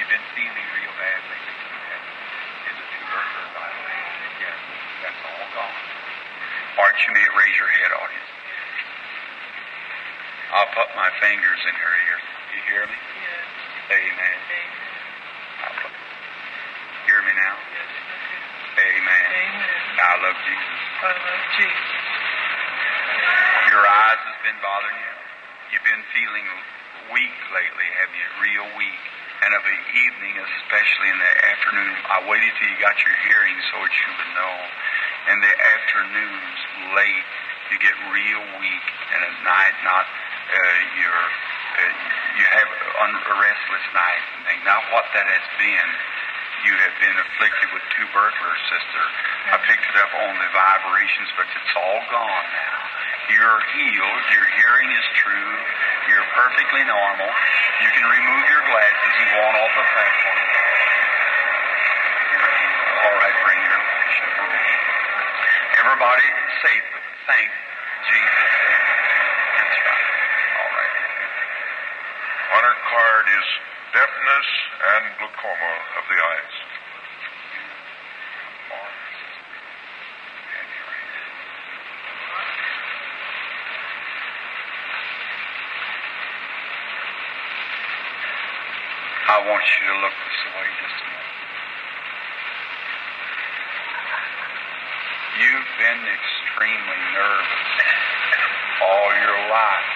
You've 0.00 0.08
been 0.08 0.28
feeling 0.32 0.68
real 0.72 0.94
badly. 0.96 1.38
Is 2.64 2.76
it 2.80 2.88
too 2.96 3.04
early 3.12 3.28
for 3.36 3.44
a 3.44 3.52
Bible? 3.60 3.84
Yes, 4.40 4.56
that's 5.04 5.20
all 5.28 5.48
gone. 5.52 5.76
Art, 6.80 6.96
you 7.04 7.12
may 7.12 7.26
raise 7.36 7.56
your 7.60 7.68
head, 7.68 7.92
audience. 7.92 8.30
I'll 10.54 10.72
put 10.72 10.88
my 10.96 11.10
fingers 11.20 11.60
in 11.68 11.74
her 11.76 11.94
ears. 12.08 12.24
You 12.56 12.60
hear 12.72 12.84
me? 12.88 12.96
Yes. 12.96 13.46
Amen. 13.92 14.38
I'll 15.60 15.76
put, 15.76 15.92
hear 17.06 17.20
me 17.22 17.34
now? 17.36 17.54
Amen. 18.80 19.24
Amen. 19.30 19.82
I 20.00 20.14
love 20.24 20.38
Jesus. 20.48 20.80
I 21.04 21.12
love 21.12 21.44
Jesus. 21.60 21.90
Your 23.68 23.84
eyes 23.84 24.20
has 24.24 24.38
been 24.46 24.58
bothering 24.64 24.98
you. 24.98 25.14
You've 25.74 25.86
been 25.86 26.04
feeling 26.16 26.46
weak 27.12 27.36
lately, 27.52 27.88
have 28.00 28.10
you? 28.16 28.26
Real 28.40 28.68
weak. 28.78 29.02
And 29.40 29.54
of 29.56 29.64
the 29.64 29.80
evening, 29.96 30.34
especially 30.36 31.08
in 31.12 31.18
the 31.18 31.34
afternoon, 31.48 31.92
I 32.12 32.18
waited 32.28 32.50
till 32.60 32.68
you 32.68 32.78
got 32.80 32.96
your 33.04 33.16
hearing 33.24 33.56
so 33.72 33.80
that 33.84 33.94
you 33.94 34.10
would 34.12 34.32
know. 34.36 34.56
In 35.32 35.38
the 35.40 35.54
afternoons, 35.54 36.58
late, 36.96 37.26
you 37.72 37.76
get 37.80 37.94
real 38.12 38.42
weak, 38.60 38.86
and 39.14 39.20
at 39.24 39.36
night, 39.46 39.76
not 39.84 40.04
uh, 40.04 40.78
you're 40.98 41.28
uh, 41.78 41.92
you 42.36 42.44
have 42.50 42.68
a 42.68 43.34
restless 43.38 43.86
night. 43.94 44.22
And 44.36 44.42
thing. 44.44 44.60
Now, 44.66 44.80
what 44.90 44.99
that 45.14 45.26
has 45.26 45.46
been, 45.58 45.88
you 46.66 46.74
have 46.78 46.94
been 47.02 47.16
afflicted 47.18 47.68
with 47.74 47.84
two 47.98 48.06
burglars, 48.14 48.60
sister. 48.70 49.04
I 49.04 49.58
mm-hmm. 49.58 49.66
picked 49.66 49.86
it 49.90 49.96
up 49.98 50.12
on 50.14 50.32
the 50.38 50.50
vibrations, 50.54 51.30
but 51.34 51.46
it's 51.50 51.74
all 51.74 52.02
gone 52.12 52.46
now. 52.54 52.80
You're 53.30 53.62
healed. 53.74 54.24
Your 54.34 54.46
hearing 54.58 54.90
is 54.90 55.06
true. 55.22 55.52
You're 56.10 56.28
perfectly 56.34 56.82
normal. 56.82 57.30
You 57.82 57.90
can 57.94 58.02
remove 58.02 58.44
your 58.50 58.64
glasses 58.66 59.14
and 59.22 59.28
go 59.30 59.38
on 59.38 59.54
off 59.54 59.72
the 59.78 59.86
platform. 59.86 60.40
All 63.00 63.16
right, 63.22 63.36
bring 63.46 63.60
your 63.62 63.80
patient. 63.80 64.34
Everybody 65.78 66.28
say 66.60 66.74
thank 67.30 67.50
Jesus. 68.10 68.50
That's 69.56 69.78
right. 69.78 70.06
All 70.58 70.72
right. 70.74 70.94
On 72.50 72.62
her 72.66 72.78
card 72.90 73.24
is 73.30 73.46
deafness 73.94 74.48
and 74.90 75.04
glaucoma 75.22 75.72
of 75.98 76.04
the 76.10 76.18
eyes. 76.18 76.56
I 89.30 89.38
want 89.46 89.62
you 89.62 89.86
to 89.86 89.96
look 90.02 90.16
this 90.26 90.42
way 90.58 90.66
just 90.82 90.98
a 90.98 91.06
minute. 91.06 91.38
You've 95.38 95.70
been 95.78 96.02
extremely 96.02 97.00
nervous 97.14 97.70
all 98.82 99.10
your 99.22 99.38
life. 99.54 99.94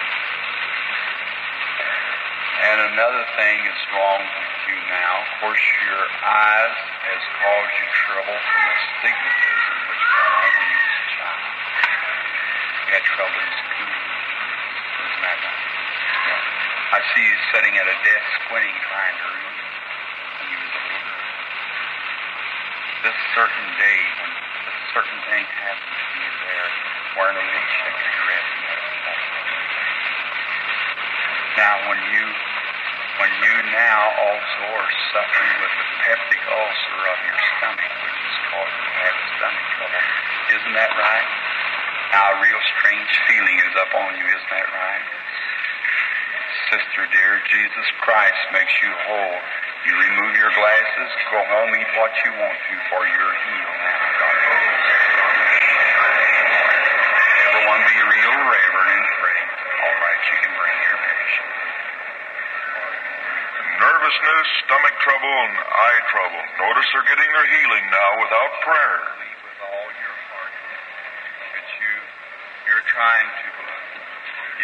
And 2.63 2.95
another 2.95 3.27
thing 3.35 3.57
is 3.59 3.79
wrong 3.91 4.23
with 4.23 4.55
you 4.71 4.77
now. 4.87 5.11
Of 5.19 5.31
course, 5.43 5.65
your 5.83 6.03
eyes 6.23 6.77
has 7.11 7.19
caused 7.35 7.75
you 7.75 7.87
trouble 8.07 8.39
from 8.39 8.63
astigmatism, 8.71 9.75
which 9.91 10.03
went 10.15 10.31
on 10.31 10.47
when 10.47 10.63
you 10.63 10.79
was 10.79 10.95
a 10.95 11.07
child. 11.11 11.43
You 12.87 12.91
had 12.95 13.03
trouble 13.03 13.35
in 13.35 13.51
school. 13.51 13.83
Isn't 13.83 15.23
that 15.27 15.37
right? 15.43 15.59
Yeah. 16.23 16.74
I 16.93 16.99
see 17.15 17.23
you 17.25 17.37
sitting 17.49 17.73
at 17.81 17.87
a 17.89 17.97
desk 18.05 18.27
squinting 18.45 18.77
trying 18.85 19.17
to 19.17 19.27
read 19.33 19.57
you. 20.53 20.61
This 23.09 23.17
certain 23.33 23.67
day 23.81 23.99
when 24.21 24.31
a 24.33 24.73
certain 24.93 25.19
thing 25.25 25.45
happened 25.49 25.97
to 25.97 26.13
you 26.21 26.31
there, 26.45 26.69
wearing 27.17 27.37
a 27.37 27.45
little 27.45 27.67
checkered 27.81 28.15
dress 28.21 28.45
and 28.53 28.63
that 28.69 29.25
now, 31.55 31.87
when 31.87 32.01
you 32.11 32.23
when 33.15 33.31
you 33.39 33.53
now 33.71 34.01
also 34.27 34.63
are 34.75 34.91
suffering 35.15 35.53
with 35.63 35.71
the 35.71 35.87
peptic 36.03 36.43
ulcer 36.51 36.99
of 37.15 37.19
your 37.23 37.39
stomach, 37.55 37.91
which 38.03 38.19
is 38.27 38.35
causing 38.51 38.75
you 38.75 38.91
to 38.91 38.99
have 38.99 39.15
stomach 39.39 39.65
trouble, 39.79 40.05
isn't 40.51 40.75
that 40.75 40.91
right? 40.99 41.29
Now, 42.11 42.35
a 42.35 42.43
real 42.43 42.59
strange 42.75 43.07
feeling 43.31 43.57
is 43.71 43.73
up 43.79 43.91
on 43.95 44.19
you, 44.19 44.27
isn't 44.27 44.51
that 44.51 44.67
right? 44.67 45.24
Sister 46.71 47.03
dear, 47.13 47.33
Jesus 47.51 47.87
Christ 48.01 48.41
makes 48.53 48.73
you 48.81 48.91
whole. 49.05 49.39
You 49.85 49.93
remove 49.97 50.33
your 50.37 50.51
glasses, 50.57 51.09
go 51.31 51.39
home, 51.45 51.71
eat 51.77 51.91
what 52.01 52.11
you 52.25 52.31
want 52.41 52.57
to, 52.57 52.75
for 52.89 53.01
you're 53.05 53.35
healed 53.45 53.77
now. 53.85 54.01
God 54.19 54.35
bless 54.45 54.65
you. 54.65 54.93
Everyone 57.53 57.81
be 57.85 57.97
real 58.01 58.35
reverent 58.49 58.91
and 58.97 59.07
pray. 59.21 59.41
All 59.85 59.97
right, 60.01 60.21
you 60.25 60.37
can 60.41 60.53
bring 60.57 60.77
your 60.89 60.99
patient. 61.05 61.49
Nervousness, 63.79 64.47
stomach 64.65 64.95
trouble, 65.05 65.35
and 65.49 65.55
eye 65.59 66.01
trouble. 66.09 66.41
Notice 66.65 66.87
they're 66.93 67.09
getting 67.09 67.31
their 67.31 67.47
healing 67.47 67.85
now 67.93 68.09
without 68.25 68.51
prayer. 68.65 68.97
believe 69.13 69.41
with 69.45 69.59
all 69.69 69.89
your 70.01 70.15
heart 70.33 70.53
that 71.53 71.67
you 71.77 71.93
you're 72.73 72.87
trying 72.89 73.29
to 73.29 73.47
believe. 73.53 73.93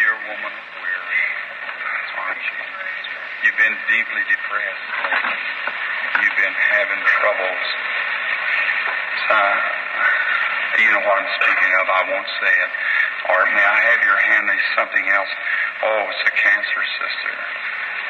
You're 0.02 0.20
woman 0.26 0.52
of 0.52 0.66
weary, 0.82 1.22
aren't 2.18 2.31
you? 2.31 2.31
You've 3.42 3.58
been 3.58 3.78
deeply 3.90 4.22
depressed. 4.30 4.86
You've 6.22 6.38
been 6.38 6.58
having 6.78 7.02
troubles. 7.02 7.66
So, 9.26 9.36
you 10.78 10.88
know 10.94 11.02
what 11.02 11.16
I'm 11.18 11.32
speaking 11.42 11.72
of. 11.82 11.84
I 11.90 12.02
won't 12.06 12.30
say 12.38 12.54
it. 12.54 12.72
Or 13.34 13.38
may 13.50 13.66
I 13.66 13.78
have 13.92 14.00
your 14.06 14.18
hand? 14.18 14.46
There's 14.46 14.70
something 14.78 15.06
else. 15.10 15.32
Oh, 15.82 16.06
it's 16.10 16.24
a 16.26 16.34
cancer, 16.34 16.82
sister. 17.02 17.34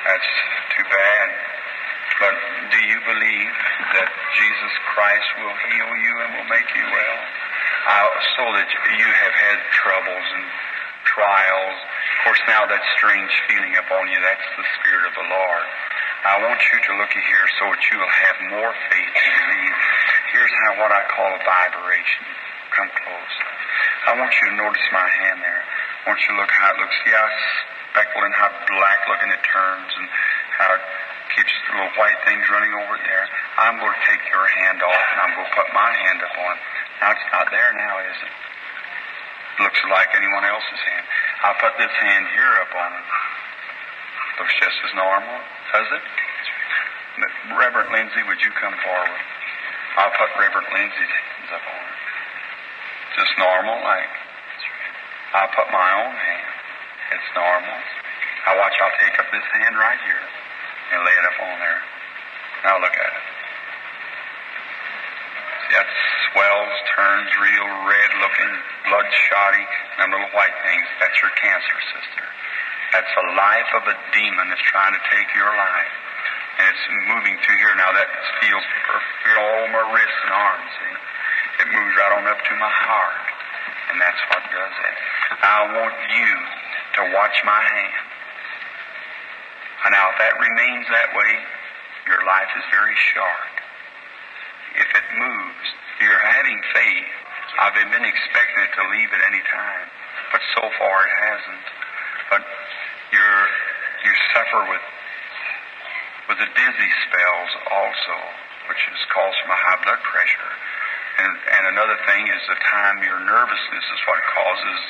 That's 0.04 0.30
too 0.76 0.86
bad. 0.88 1.26
But 2.20 2.34
do 2.70 2.78
you 2.92 2.98
believe 3.08 3.54
that 3.96 4.08
Jesus 4.36 4.72
Christ 4.92 5.28
will 5.40 5.56
heal 5.68 5.90
you 5.96 6.14
and 6.22 6.28
will 6.38 6.50
make 6.52 6.68
you 6.76 6.84
well? 6.86 7.18
Uh, 7.88 8.08
so 8.36 8.44
that 8.52 8.68
you 8.68 9.08
have 9.10 9.34
had 9.34 9.58
troubles 9.74 10.26
and 10.38 10.46
trials. 11.08 11.76
Of 12.22 12.30
course, 12.30 12.46
now 12.46 12.62
that 12.70 12.78
strange 13.02 13.34
feeling 13.50 13.74
upon 13.82 14.06
you, 14.06 14.14
that's 14.22 14.46
the 14.54 14.62
Spirit 14.78 15.10
of 15.10 15.14
the 15.18 15.26
Lord. 15.26 15.66
I 16.22 16.38
want 16.38 16.62
you 16.70 16.78
to 16.78 16.92
look 17.02 17.10
at 17.10 17.18
here 17.18 17.46
so 17.58 17.66
that 17.66 17.82
you 17.90 17.98
will 17.98 18.14
have 18.14 18.36
more 18.46 18.70
faith 18.94 19.10
to 19.10 19.26
believe. 19.42 19.74
Here's 20.30 20.54
how 20.62 20.86
what 20.86 20.94
I 20.94 21.02
call 21.10 21.34
a 21.34 21.42
vibration. 21.42 22.22
Come 22.78 22.94
close. 22.94 23.34
I 24.06 24.14
want 24.22 24.30
you 24.38 24.54
to 24.54 24.54
notice 24.54 24.86
my 24.94 25.02
hand 25.02 25.42
there. 25.42 25.66
I 25.66 26.14
want 26.14 26.22
you 26.22 26.30
to 26.30 26.38
look 26.38 26.54
how 26.54 26.70
it 26.70 26.78
looks. 26.78 26.94
See 27.02 27.10
how 27.10 27.26
speckled 27.90 28.22
and 28.22 28.36
how 28.38 28.54
black 28.70 29.02
looking 29.10 29.34
it 29.34 29.42
turns 29.42 29.90
and 29.90 30.06
how 30.62 30.78
it 30.78 30.84
keeps 31.34 31.50
the 31.50 31.74
little 31.74 31.90
white 31.98 32.22
things 32.22 32.46
running 32.54 32.70
over 32.86 33.02
there. 33.02 33.26
I'm 33.58 33.82
going 33.82 33.98
to 33.98 34.02
take 34.06 34.22
your 34.30 34.46
hand 34.62 34.78
off 34.78 35.06
and 35.10 35.18
I'm 35.26 35.32
going 35.42 35.50
to 35.50 35.54
put 35.58 35.66
my 35.74 35.90
hand 35.90 36.22
upon. 36.22 36.54
Now 37.02 37.18
it's 37.18 37.28
not 37.34 37.50
there 37.50 37.74
now, 37.74 37.98
is 37.98 38.18
it? 38.30 38.34
Looks 39.66 39.82
like 39.90 40.14
anyone 40.14 40.46
else's 40.46 40.82
hand. 40.86 41.01
I'll 41.42 41.58
put 41.58 41.74
this 41.74 41.90
hand 41.90 42.24
here 42.38 42.54
upon 42.70 42.90
it. 42.94 43.06
Looks 44.38 44.54
just 44.62 44.78
as 44.86 44.92
normal, 44.94 45.38
does 45.74 45.88
it? 45.90 46.04
Reverend 47.58 47.90
Lindsay, 47.90 48.22
would 48.30 48.38
you 48.40 48.54
come 48.62 48.74
forward? 48.78 49.22
I'll 49.98 50.14
put 50.14 50.30
Reverend 50.38 50.70
Lindsay's 50.70 51.12
hands 51.12 51.50
up 51.50 51.64
on 51.66 51.82
it. 51.82 51.98
Just 53.18 53.34
normal, 53.42 53.76
like. 53.82 54.14
I'll 55.34 55.52
put 55.52 55.66
my 55.74 55.88
own 56.06 56.14
hand. 56.14 56.52
It's 57.10 57.30
normal. 57.34 57.78
Now 58.46 58.58
watch, 58.62 58.76
I'll 58.78 58.98
take 59.02 59.18
up 59.18 59.28
this 59.34 59.46
hand 59.58 59.74
right 59.76 60.00
here 60.06 60.24
and 60.94 60.98
lay 61.02 61.16
it 61.16 61.26
up 61.26 61.38
on 61.42 61.56
there. 61.58 61.80
Now 62.70 62.76
look 62.78 62.94
at 62.94 63.12
it. 63.18 63.26
See, 65.66 65.72
that 65.74 65.88
swells, 66.30 66.74
turns 66.94 67.30
real 67.34 67.68
red 67.90 68.10
looking, 68.22 68.52
bloodshotty, 68.86 69.66
little 70.10 70.32
white 70.34 70.56
things. 70.66 70.86
That's 70.98 71.18
your 71.22 71.30
cancer, 71.38 71.78
sister. 71.94 72.26
That's 72.96 73.12
the 73.14 73.26
life 73.36 73.70
of 73.78 73.84
a 73.88 73.96
demon 74.12 74.46
that's 74.50 74.66
trying 74.68 74.92
to 74.92 75.02
take 75.12 75.28
your 75.36 75.52
life. 75.52 75.96
And 76.60 76.64
it's 76.68 76.84
moving 77.08 77.36
through 77.40 77.58
here 77.58 77.74
now. 77.76 77.90
That 77.92 78.08
feels 78.42 78.64
feel 79.24 79.40
all 79.40 79.64
oh, 79.64 79.72
my 79.72 79.84
wrists 79.94 80.20
and 80.28 80.32
arms. 80.32 80.70
See? 80.76 80.94
It 81.64 81.68
moves 81.72 81.92
right 81.96 82.12
on 82.20 82.24
up 82.28 82.40
to 82.40 82.54
my 82.60 82.72
heart. 82.72 83.24
And 83.92 83.96
that's 84.00 84.22
what 84.28 84.42
does 84.52 84.76
it. 84.76 84.96
I 85.42 85.58
want 85.80 85.96
you 86.12 86.32
to 87.00 87.02
watch 87.16 87.36
my 87.44 87.60
hand. 87.60 88.06
And 89.84 89.90
now, 89.92 90.14
if 90.14 90.16
that 90.22 90.34
remains 90.38 90.86
that 90.94 91.10
way, 91.16 91.32
your 92.06 92.22
life 92.24 92.52
is 92.54 92.64
very 92.70 92.94
short. 93.14 93.52
If 94.78 94.88
it 94.94 95.06
moves, 95.18 95.66
you're 96.00 96.22
having 96.22 96.60
faith. 96.72 97.11
I've 97.60 97.76
been 97.76 98.06
expecting 98.06 98.60
it 98.64 98.72
to 98.80 98.84
leave 98.96 99.10
at 99.12 99.22
any 99.28 99.42
time, 99.44 99.86
but 100.32 100.40
so 100.56 100.62
far 100.80 100.94
it 101.04 101.14
hasn't. 101.28 101.66
But 102.32 102.42
you're 103.12 103.44
you 104.02 104.12
suffer 104.32 104.60
with 104.72 104.84
with 106.28 106.38
the 106.38 106.50
dizzy 106.54 106.90
spells 107.08 107.52
also, 107.68 108.16
which 108.70 108.82
is 108.88 109.00
caused 109.12 109.36
from 109.42 109.50
a 109.52 109.58
high 109.58 109.80
blood 109.84 110.00
pressure. 110.00 110.52
And, 111.12 111.28
and 111.28 111.62
another 111.76 111.98
thing 112.08 112.24
is 112.24 112.40
the 112.48 112.56
time 112.72 113.04
your 113.04 113.20
nervousness 113.20 113.84
is 113.84 114.00
what 114.08 114.16
causes 114.32 114.80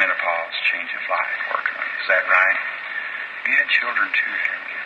menopause, 0.00 0.54
change 0.72 0.88
of 0.96 1.04
life 1.10 1.36
working 1.52 1.76
on. 1.76 1.88
Is 2.00 2.08
that 2.08 2.24
right? 2.32 2.58
You 3.44 3.52
had 3.60 3.68
children 3.68 4.08
too, 4.08 4.34
haven't 4.40 4.72
you? 4.72 4.84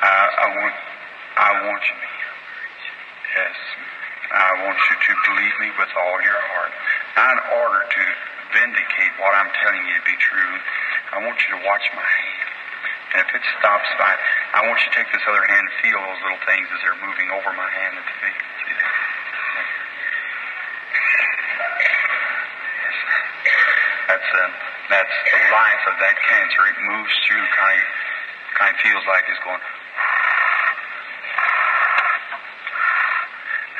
Uh, 0.00 0.28
I 0.32 0.46
want, 0.56 0.76
I 1.36 1.50
want 1.68 1.82
you 1.84 1.96
to. 2.00 2.08
Yes. 3.36 3.65
I 4.36 4.52
want 4.68 4.76
you 4.76 4.96
to 5.00 5.12
believe 5.32 5.56
me 5.64 5.68
with 5.80 5.92
all 5.96 6.18
your 6.20 6.40
heart. 6.52 6.72
Now, 7.16 7.32
in 7.32 7.40
order 7.56 7.80
to 7.88 8.02
vindicate 8.52 9.12
what 9.16 9.32
I'm 9.32 9.48
telling 9.64 9.80
you 9.88 9.96
to 9.96 10.04
be 10.04 10.16
true, 10.20 10.54
I 11.16 11.24
want 11.24 11.40
you 11.40 11.56
to 11.56 11.60
watch 11.64 11.88
my 11.96 12.04
hand. 12.04 12.50
And 13.16 13.18
if 13.24 13.30
it 13.32 13.44
stops 13.56 13.88
by, 13.96 14.12
I 14.52 14.60
want 14.68 14.76
you 14.84 14.92
to 14.92 14.96
take 15.00 15.08
this 15.08 15.24
other 15.24 15.44
hand 15.48 15.64
and 15.64 15.74
feel 15.80 15.96
those 16.04 16.20
little 16.20 16.42
things 16.44 16.68
as 16.68 16.78
they're 16.84 17.00
moving 17.00 17.32
over 17.32 17.48
my 17.56 17.70
hand 17.70 17.96
the 17.96 18.04
feet. 18.20 18.42
That's 24.06 24.30
uh, 24.36 24.50
that's 24.92 25.16
the 25.32 25.40
life 25.50 25.82
of 25.90 25.96
that 25.98 26.16
cancer. 26.28 26.62
It 26.70 26.78
moves 26.92 27.14
through, 27.26 27.46
kind 27.56 27.78
of, 27.80 27.88
kind 28.54 28.70
of 28.70 28.78
feels 28.84 29.04
like 29.08 29.24
it's 29.26 29.42
going. 29.42 29.64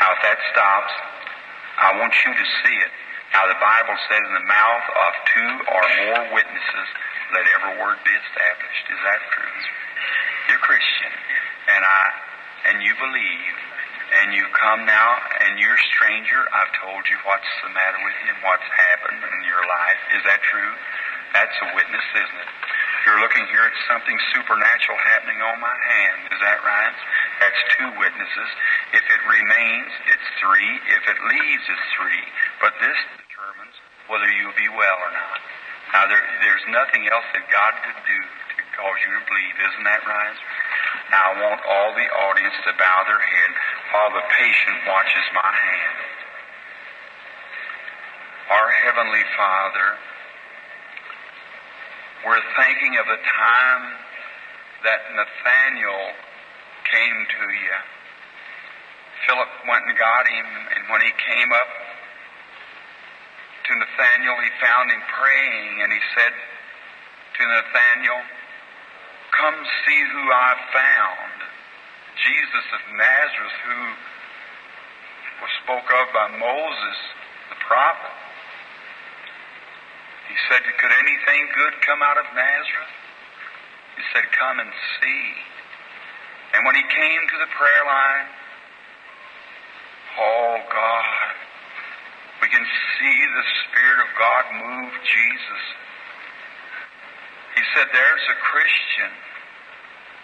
Now, 0.00 0.12
if 0.14 0.22
that 0.36 0.44
stops, 0.52 0.92
I 1.80 1.96
want 1.96 2.12
you 2.12 2.32
to 2.36 2.46
see 2.60 2.76
it. 2.76 2.92
Now, 3.32 3.48
the 3.48 3.56
Bible 3.56 3.96
says, 4.04 4.20
in 4.20 4.34
the 4.36 4.48
mouth 4.48 4.86
of 4.92 5.12
two 5.32 5.52
or 5.64 5.82
more 6.04 6.22
witnesses, 6.36 6.88
let 7.32 7.44
every 7.56 7.80
word 7.80 7.96
be 8.04 8.12
established. 8.12 8.84
Is 8.92 9.00
that 9.00 9.20
true? 9.32 9.56
You're 10.52 10.60
Christian, 10.60 11.12
and 11.72 11.82
I, 11.84 12.04
and 12.68 12.76
you 12.84 12.92
believe, 13.00 13.54
and 14.22 14.36
you 14.36 14.44
come 14.52 14.84
now, 14.84 15.10
and 15.40 15.56
you're 15.56 15.74
a 15.74 15.86
stranger. 15.96 16.40
I've 16.52 16.72
told 16.84 17.02
you 17.08 17.16
what's 17.24 17.52
the 17.64 17.72
matter 17.72 17.98
with 18.04 18.16
you 18.24 18.36
and 18.36 18.40
what's 18.44 18.68
happened 18.92 19.20
in 19.24 19.40
your 19.48 19.64
life. 19.64 20.00
Is 20.20 20.22
that 20.28 20.40
true? 20.44 20.72
That's 21.32 21.56
a 21.64 21.68
witness, 21.74 22.06
isn't 22.12 22.40
it? 22.44 22.50
You're 23.08 23.22
looking 23.22 23.46
here 23.50 23.62
at 23.62 23.76
something 23.86 24.18
supernatural 24.34 24.98
happening 24.98 25.38
on 25.38 25.62
my 25.62 25.76
hand. 25.78 26.26
Is 26.30 26.40
that 26.42 26.58
right? 26.62 26.96
That's 27.38 27.60
two 27.78 27.88
witnesses. 27.98 28.50
If 28.94 29.02
it 29.02 29.22
remains, 29.26 29.90
it's 30.06 30.28
three. 30.38 30.72
If 30.94 31.02
it 31.10 31.18
leaves, 31.26 31.64
it's 31.66 31.88
three. 31.98 32.24
But 32.62 32.72
this 32.78 32.98
determines 33.18 33.76
whether 34.06 34.30
you'll 34.30 34.54
be 34.54 34.70
well 34.70 34.98
or 35.02 35.12
not. 35.12 35.40
Now, 35.90 36.04
there, 36.06 36.22
there's 36.42 36.66
nothing 36.70 37.06
else 37.10 37.26
that 37.34 37.46
God 37.50 37.72
could 37.82 38.00
do 38.06 38.18
to 38.18 38.62
cause 38.78 38.98
you 39.02 39.10
to 39.18 39.22
believe. 39.26 39.54
Isn't 39.58 39.86
that 39.86 40.02
right? 40.06 40.38
Now, 41.10 41.22
I 41.30 41.32
want 41.42 41.60
all 41.66 41.90
the 41.94 42.08
audience 42.30 42.56
to 42.66 42.72
bow 42.78 42.98
their 43.06 43.22
head 43.22 43.50
while 43.94 44.10
the 44.14 44.26
patient 44.34 44.78
watches 44.86 45.26
my 45.34 45.50
hand. 45.50 45.98
Our 48.46 48.70
Heavenly 48.70 49.26
Father, 49.34 49.88
we're 52.26 52.46
thinking 52.54 52.98
of 52.98 53.06
the 53.06 53.18
time 53.18 53.84
that 54.86 55.00
Nathaniel 55.14 56.04
came 56.86 57.18
to 57.26 57.44
you. 57.50 57.78
Philip 59.26 59.50
went 59.66 59.82
and 59.90 59.98
got 59.98 60.24
him, 60.26 60.46
and 60.46 60.82
when 60.90 61.02
he 61.02 61.10
came 61.18 61.50
up 61.50 61.70
to 63.66 63.70
Nathaniel, 63.74 64.38
he 64.38 64.50
found 64.62 64.90
him 64.90 65.02
praying, 65.10 65.82
and 65.82 65.90
he 65.90 66.02
said 66.14 66.30
to 66.30 67.42
Nathaniel, 67.42 68.22
Come 69.34 69.58
see 69.84 70.00
who 70.14 70.24
I 70.30 70.50
found. 70.72 71.36
Jesus 72.22 72.66
of 72.72 72.82
Nazareth, 72.96 73.58
who 73.66 73.80
was 75.42 75.52
spoke 75.62 75.88
of 75.90 76.06
by 76.14 76.30
Moses, 76.38 76.98
the 77.50 77.58
prophet. 77.66 78.16
He 80.30 80.36
said, 80.48 80.62
Could 80.64 80.94
anything 80.94 81.42
good 81.54 81.74
come 81.82 82.00
out 82.02 82.16
of 82.16 82.26
Nazareth? 82.32 82.94
He 83.98 84.02
said, 84.14 84.24
Come 84.38 84.60
and 84.60 84.72
see. 85.02 85.26
And 86.54 86.64
when 86.64 86.74
he 86.74 86.86
came 86.88 87.22
to 87.28 87.38
the 87.42 87.50
prayer 87.52 87.84
line, 87.84 88.26
oh 90.18 90.56
God, 90.72 91.34
we 92.42 92.48
can 92.48 92.64
see 92.64 93.18
the 93.32 93.46
Spirit 93.68 94.00
of 94.04 94.10
God 94.18 94.44
move 94.52 94.92
Jesus. 95.04 95.64
He 97.56 97.64
said, 97.76 97.88
There's 97.92 98.26
a 98.32 98.38
Christian, 98.44 99.12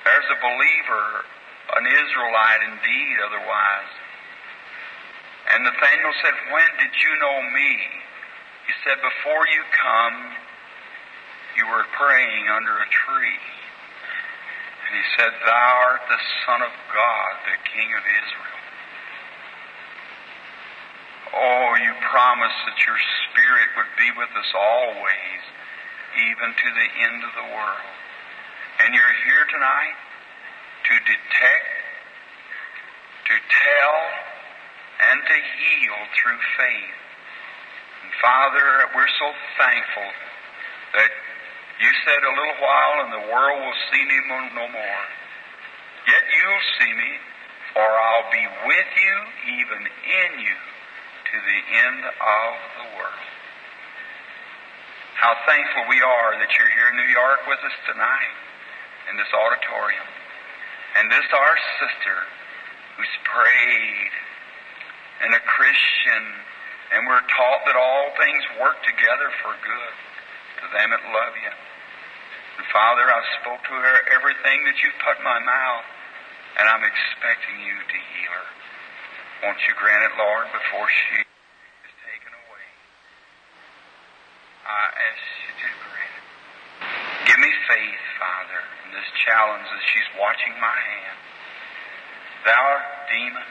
there's 0.04 0.28
a 0.32 0.38
believer, 0.40 1.06
an 1.76 1.86
Israelite 1.88 2.62
indeed, 2.68 3.16
otherwise. 3.24 3.92
And 5.52 5.64
Nathaniel 5.64 6.14
said, 6.22 6.34
When 6.52 6.70
did 6.80 6.94
you 6.96 7.12
know 7.20 7.38
me? 7.52 7.72
He 8.68 8.74
said, 8.84 8.96
Before 9.00 9.44
you 9.48 9.62
come, 9.72 10.18
you 11.56 11.64
were 11.66 11.84
praying 11.96 12.48
under 12.48 12.72
a 12.72 12.88
tree. 12.88 13.44
And 14.88 14.92
he 14.96 15.04
said, 15.16 15.32
Thou 15.44 15.72
art 15.88 16.04
the 16.08 16.22
Son 16.46 16.60
of 16.62 16.72
God, 16.92 17.32
the 17.48 17.58
King 17.72 17.88
of 17.96 18.04
Israel. 18.04 18.51
Oh, 21.32 21.68
you 21.80 21.92
promised 22.12 22.60
that 22.68 22.76
your 22.84 23.00
Spirit 23.28 23.68
would 23.80 23.92
be 23.96 24.10
with 24.20 24.28
us 24.36 24.50
always, 24.52 25.40
even 26.12 26.48
to 26.52 26.68
the 26.76 26.88
end 27.08 27.24
of 27.24 27.32
the 27.32 27.48
world. 27.56 27.92
And 28.84 28.92
you're 28.92 29.16
here 29.24 29.44
tonight 29.48 29.96
to 30.92 30.94
detect, 31.08 31.68
to 33.32 33.34
tell, 33.48 33.96
and 35.08 35.18
to 35.24 35.36
heal 35.40 35.98
through 36.20 36.40
faith. 36.60 36.98
And 38.04 38.12
Father, 38.20 38.92
we're 38.92 39.14
so 39.16 39.32
thankful 39.56 40.10
that 41.00 41.10
you 41.80 41.90
said 42.04 42.20
a 42.20 42.32
little 42.36 42.60
while 42.60 42.94
and 43.08 43.10
the 43.12 43.26
world 43.32 43.56
will 43.56 43.80
see 43.88 44.04
me 44.04 44.18
no 44.28 44.68
more. 44.68 45.04
Yet 46.06 46.24
you'll 46.28 46.68
see 46.76 46.92
me, 46.92 47.12
for 47.72 47.88
I'll 47.88 48.30
be 48.30 48.46
with 48.68 48.90
you, 49.00 49.16
even 49.64 49.80
in 49.86 50.30
you, 50.44 50.56
to 51.32 51.38
the 51.40 51.60
end 51.88 52.00
of 52.04 52.50
the 52.76 52.86
world. 53.00 53.24
How 55.16 55.32
thankful 55.48 55.88
we 55.88 55.96
are 56.04 56.36
that 56.36 56.52
you're 56.60 56.72
here 56.76 56.92
in 56.92 56.96
New 57.00 57.08
York 57.08 57.48
with 57.48 57.62
us 57.64 57.76
tonight 57.88 58.36
in 59.08 59.16
this 59.16 59.32
auditorium. 59.32 60.08
And 61.00 61.08
this 61.08 61.24
our 61.32 61.56
sister 61.80 62.16
who's 63.00 63.16
prayed 63.24 64.12
and 65.24 65.32
a 65.32 65.40
Christian, 65.48 66.22
and 66.92 67.08
we're 67.08 67.24
taught 67.32 67.64
that 67.64 67.80
all 67.80 68.12
things 68.20 68.42
work 68.60 68.76
together 68.84 69.32
for 69.40 69.56
good 69.56 69.94
to 70.60 70.64
them 70.68 70.92
that 70.92 71.00
love 71.16 71.32
you. 71.32 71.54
And 72.60 72.66
Father, 72.68 73.08
I 73.08 73.20
spoke 73.40 73.62
to 73.72 73.74
her 73.80 73.96
everything 74.12 74.68
that 74.68 74.76
you've 74.84 75.00
put 75.00 75.16
in 75.16 75.24
my 75.24 75.40
mouth, 75.40 75.86
and 76.60 76.68
I'm 76.68 76.84
expecting 76.84 77.56
you 77.64 77.80
to 77.80 77.98
heal 78.12 78.36
her. 78.36 78.48
Won't 79.42 79.58
you 79.66 79.74
grant 79.74 80.06
it, 80.06 80.14
Lord, 80.14 80.46
before 80.54 80.86
she 80.86 81.18
is 81.18 81.94
taken 82.06 82.30
away? 82.30 82.66
I 84.62 84.82
ask 84.86 85.24
you 85.42 85.50
to 85.50 85.68
grant 85.82 86.14
it. 86.14 86.26
Give 87.26 87.38
me 87.42 87.50
faith, 87.66 88.04
Father, 88.22 88.62
in 88.86 88.94
this 88.94 89.10
challenge 89.26 89.66
as 89.66 89.82
she's 89.90 90.10
watching 90.14 90.54
my 90.62 90.78
hand. 90.78 91.18
Thou 92.46 92.66
demon, 93.10 93.50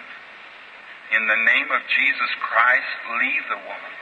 in 1.11 1.27
the 1.27 1.39
name 1.43 1.67
of 1.75 1.83
Jesus 1.91 2.31
Christ, 2.39 2.91
leave 3.19 3.43
the 3.51 3.59
woman. 3.59 3.95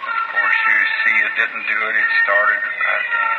Of 0.00 0.16
course, 0.32 0.58
you 0.64 0.80
see 1.04 1.16
it 1.28 1.32
didn't 1.36 1.66
do 1.68 1.80
it. 1.92 1.94
It 2.00 2.10
started 2.24 2.60
right. 2.64 3.33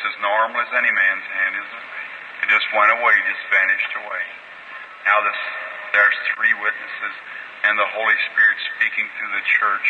Just 0.00 0.16
as 0.16 0.24
normal 0.24 0.56
as 0.64 0.72
any 0.72 0.88
man's 0.96 1.28
hand, 1.28 1.60
isn't 1.60 1.76
it? 1.76 1.88
It 2.40 2.48
just 2.48 2.64
went 2.72 2.88
away, 2.88 3.12
just 3.28 3.44
vanished 3.52 3.92
away. 4.00 4.24
Now 5.04 5.20
this, 5.20 5.36
there's 5.92 6.16
three 6.32 6.56
witnesses, 6.56 7.14
and 7.68 7.76
the 7.76 7.84
Holy 7.84 8.16
Spirit 8.32 8.56
speaking 8.80 9.04
through 9.20 9.28
the 9.28 9.44
church 9.60 9.86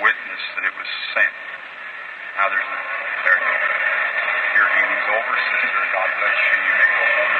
witness 0.00 0.42
that 0.56 0.64
it 0.64 0.72
was 0.72 0.88
sent. 1.12 1.36
Now 2.40 2.48
there's 2.48 2.64
a, 2.64 2.78
there 3.28 3.36
you 3.36 3.44
go. 3.44 3.56
Your 4.56 4.68
healing's 4.72 5.08
over, 5.20 5.34
sister. 5.36 5.80
God 6.00 6.08
bless 6.16 6.38
you. 6.48 6.56
You 6.56 6.72
may 6.72 6.88
go 6.88 7.04
home. 7.12 7.36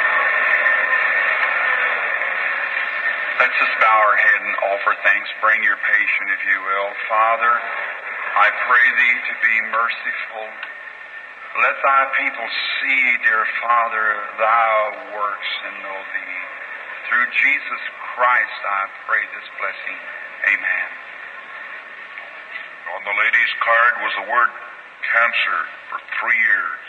Let's 3.40 3.56
just 3.56 3.74
bow 3.80 3.98
our 4.04 4.16
head 4.20 4.40
and 4.52 4.54
offer 4.68 4.92
thanks. 5.00 5.32
Bring 5.40 5.64
your 5.64 5.80
patient, 5.80 6.28
if 6.28 6.44
you 6.44 6.60
will. 6.60 6.92
Father, 7.08 7.56
I 8.36 8.52
pray 8.68 8.84
thee 9.00 9.16
to 9.16 9.34
be 9.40 9.54
merciful. 9.72 10.52
Let 11.52 11.76
thy 11.84 12.02
people 12.16 12.48
see, 12.80 13.02
dear 13.28 13.44
Father, 13.60 14.08
thy 14.40 14.72
works 15.12 15.50
and 15.68 15.84
know 15.84 16.00
thee. 16.00 16.40
Through 17.12 17.28
Jesus 17.28 17.82
Christ, 18.16 18.60
I 18.64 18.88
pray 19.04 19.20
this 19.36 19.44
blessing. 19.60 20.00
Amen. 20.48 20.88
On 22.96 23.00
the 23.04 23.12
lady's 23.20 23.54
card 23.60 23.92
was 24.00 24.12
the 24.24 24.26
word 24.32 24.48
cancer 25.12 25.60
for 25.92 26.00
three 26.24 26.40
years. 26.40 26.84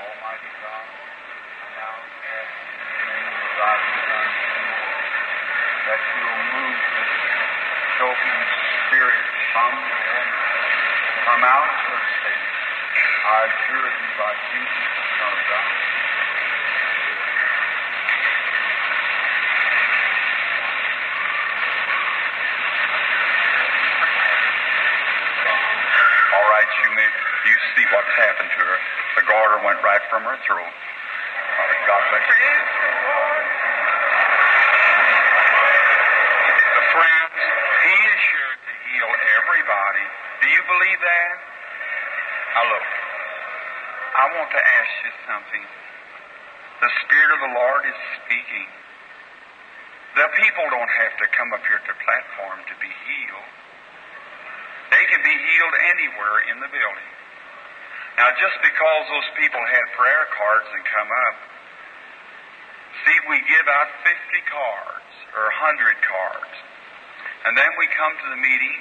Almighty 0.00 0.52
God, 0.64 0.86
I 0.88 1.68
now 1.76 1.92
ask 1.92 2.52
in 2.56 2.80
the 2.80 3.16
name 3.20 3.36
of 3.36 3.52
thy 3.52 3.76
Son, 4.00 4.28
that 5.92 6.00
you 6.08 6.22
will 6.24 6.44
move 6.56 6.76
this 6.88 7.12
choking 8.00 8.40
spirit 8.88 9.24
from 9.52 9.72
the 9.76 10.00
come 11.30 11.44
out 11.44 12.09
All 26.32 26.48
right, 26.48 26.70
you 26.80 26.90
may 26.96 27.04
you 27.04 27.56
see 27.76 27.84
what's 27.92 28.14
happened 28.16 28.50
to 28.56 28.62
her. 28.64 28.78
The 29.20 29.24
goiter 29.28 29.60
went 29.68 29.84
right 29.84 30.00
from 30.08 30.24
her 30.24 30.38
throat. 30.48 30.74
God 31.86 32.02
bless 32.10 32.24
friends, 36.96 37.34
He 37.84 37.96
is 38.00 38.20
sure 38.32 38.54
to 38.64 38.72
heal 38.88 39.10
everybody. 39.38 40.06
Do 40.40 40.46
you 40.48 40.62
believe 40.66 41.00
that? 41.04 41.29
I 44.20 44.28
want 44.36 44.52
to 44.52 44.60
ask 44.60 44.92
you 45.00 45.12
something. 45.24 45.64
The 46.84 46.92
Spirit 47.08 47.30
of 47.32 47.40
the 47.40 47.52
Lord 47.56 47.88
is 47.88 47.96
speaking. 48.20 48.68
The 50.12 50.28
people 50.44 50.66
don't 50.68 50.92
have 50.92 51.14
to 51.24 51.26
come 51.32 51.56
up 51.56 51.64
here 51.64 51.80
to 51.80 51.88
the 51.88 52.00
platform 52.04 52.60
to 52.68 52.74
be 52.84 52.92
healed. 53.08 53.48
They 54.92 55.04
can 55.08 55.24
be 55.24 55.32
healed 55.32 55.76
anywhere 55.96 56.36
in 56.52 56.60
the 56.60 56.68
building. 56.68 57.12
Now, 58.20 58.28
just 58.36 58.60
because 58.60 59.02
those 59.08 59.30
people 59.40 59.62
had 59.64 59.84
prayer 59.96 60.28
cards 60.36 60.68
and 60.68 60.84
come 60.84 61.08
up, 61.08 61.36
see, 63.00 63.16
see, 63.16 63.18
we 63.24 63.40
give 63.48 63.66
out 63.72 63.88
50 64.04 64.52
cards 64.52 65.12
or 65.32 65.48
100 65.48 65.96
cards. 66.04 66.56
And 67.48 67.56
then 67.56 67.72
we 67.80 67.88
come 67.96 68.12
to 68.20 68.28
the 68.36 68.40
meeting, 68.44 68.76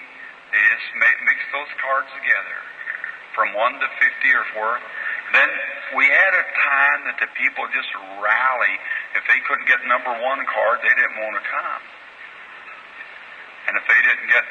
they 0.52 0.60
just 0.68 0.90
mix 1.00 1.40
those 1.56 1.72
cards 1.80 2.12
together 2.12 2.60
from 3.40 3.56
1 3.56 3.80
to 3.80 3.88
50 3.88 4.36
or 4.36 4.46
4. 4.84 4.99
Then 5.34 5.50
we 5.98 6.06
had 6.06 6.34
a 6.34 6.46
time 6.46 7.00
that 7.10 7.18
the 7.22 7.30
people 7.38 7.66
just 7.74 7.90
rally. 8.22 8.76
If 9.18 9.24
they 9.26 9.40
couldn't 9.46 9.66
get 9.66 9.82
number 9.86 10.14
one 10.22 10.42
card, 10.50 10.82
they 10.82 10.94
didn't 10.94 11.18
want 11.18 11.36
to 11.38 11.46
come. 11.46 11.84
And 13.70 13.74
if 13.78 13.86
they 13.86 14.02
didn't 14.02 14.30
get 14.30 14.46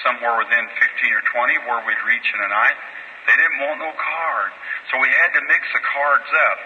somewhere 0.00 0.40
within 0.40 0.64
15 0.80 1.12
or 1.12 1.24
20 1.28 1.68
where 1.68 1.80
we'd 1.84 2.04
reach 2.08 2.24
in 2.24 2.40
a 2.40 2.50
night, 2.50 2.78
they 3.28 3.36
didn't 3.36 3.60
want 3.60 3.78
no 3.80 3.92
card. 3.92 4.50
So 4.90 4.98
we 4.98 5.08
had 5.12 5.30
to 5.36 5.42
mix 5.46 5.62
the 5.76 5.84
cards 5.84 6.30
up. 6.50 6.58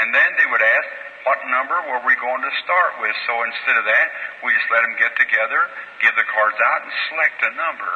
And 0.00 0.14
then 0.14 0.28
they 0.40 0.48
would 0.48 0.64
ask, 0.64 0.88
what 1.28 1.36
number 1.52 1.76
were 1.92 2.00
we 2.08 2.16
going 2.16 2.40
to 2.40 2.52
start 2.64 2.96
with? 3.04 3.12
So 3.28 3.32
instead 3.44 3.76
of 3.76 3.84
that, 3.84 4.06
we 4.40 4.56
just 4.56 4.68
let 4.72 4.80
them 4.80 4.96
get 4.96 5.12
together, 5.20 5.60
give 6.00 6.16
the 6.16 6.24
cards 6.32 6.56
out, 6.56 6.80
and 6.88 6.92
select 7.12 7.38
a 7.44 7.52
number 7.60 7.92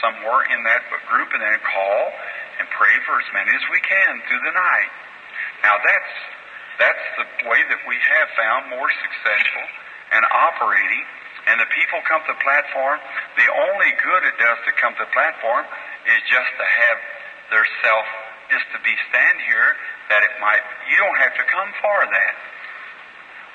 somewhere 0.00 0.48
in 0.48 0.64
that 0.64 0.82
group, 1.06 1.28
and 1.36 1.42
then 1.44 1.60
call 1.60 2.00
and 2.64 2.72
pray 2.72 2.96
for 3.04 3.20
as 3.20 3.28
many 3.36 3.52
as 3.52 3.64
we 3.68 3.76
can 3.84 4.24
through 4.24 4.40
the 4.40 4.56
night. 4.56 4.92
Now 5.60 5.76
that's 5.76 6.14
that's 6.80 7.06
the 7.20 7.26
way 7.44 7.60
that 7.68 7.80
we 7.84 7.94
have 8.00 8.28
found 8.40 8.72
more 8.72 8.88
successful 8.88 9.66
and 10.16 10.24
operating. 10.32 11.04
And 11.44 11.60
the 11.60 11.68
people 11.76 12.00
come 12.08 12.24
to 12.24 12.32
the 12.32 12.40
platform. 12.40 12.96
The 13.36 13.46
only 13.52 13.92
good 14.00 14.22
it 14.24 14.36
does 14.40 14.58
to 14.64 14.72
come 14.80 14.96
to 14.96 15.04
the 15.04 15.12
platform 15.12 15.68
is 16.08 16.20
just 16.24 16.50
to 16.56 16.64
have 16.64 16.98
their 17.52 17.68
self, 17.84 18.08
just 18.48 18.64
to 18.72 18.80
be 18.80 18.96
stand 19.12 19.36
here. 19.44 19.76
That 20.08 20.24
it 20.24 20.34
might 20.40 20.64
you 20.88 20.96
don't 20.96 21.20
have 21.20 21.36
to 21.36 21.44
come 21.44 21.68
for 21.84 22.00
that. 22.08 22.34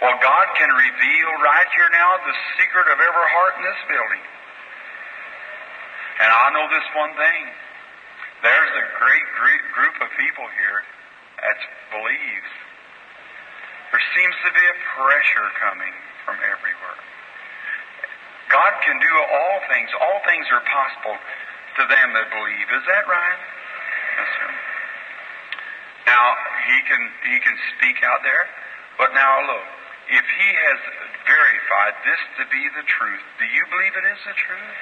Well, 0.05 0.15
God 0.21 0.47
can 0.55 0.69
reveal 0.69 1.29
right 1.43 1.67
here 1.75 1.89
now 1.91 2.13
the 2.23 2.37
secret 2.61 2.87
of 2.93 3.01
every 3.01 3.27
heart 3.35 3.57
in 3.57 3.63
this 3.67 3.81
building. 3.89 4.23
And 6.23 6.29
I 6.29 6.45
know 6.55 6.69
this 6.71 6.87
one 6.93 7.13
thing. 7.17 7.43
There's 8.39 8.71
a 8.71 8.85
great, 8.95 9.27
group 9.75 9.95
of 9.99 10.09
people 10.19 10.47
here 10.59 10.79
that 11.39 11.59
believes. 11.91 12.51
There 13.91 14.05
seems 14.15 14.35
to 14.43 14.51
be 14.51 14.63
a 14.63 14.77
pressure 14.95 15.49
coming 15.59 15.95
from 16.27 16.35
everywhere. 16.43 16.99
God 18.51 18.73
can 18.83 18.97
do 18.99 19.13
all 19.13 19.55
things. 19.71 19.89
All 19.95 20.19
things 20.27 20.45
are 20.51 20.63
possible 20.67 21.15
to 21.15 21.83
them 21.87 22.07
that 22.11 22.27
believe. 22.31 22.67
Is 22.75 22.85
that 22.91 23.07
right? 23.07 23.39
Yes, 24.19 24.29
sir. 24.35 24.51
Now 26.09 26.25
he 26.67 26.77
can 26.89 27.01
he 27.29 27.37
can 27.39 27.55
speak 27.77 28.01
out 28.03 28.25
there, 28.25 28.45
but 28.97 29.13
now 29.13 29.45
look, 29.45 29.67
if 30.09 30.25
he 30.25 30.49
has 30.49 30.79
verified 31.23 31.95
this 32.03 32.21
to 32.41 32.43
be 32.49 32.63
the 32.73 32.85
truth, 32.89 33.23
do 33.37 33.45
you 33.45 33.63
believe 33.69 33.93
it 33.93 34.05
is 34.09 34.21
the 34.25 34.33
truth? 34.33 34.75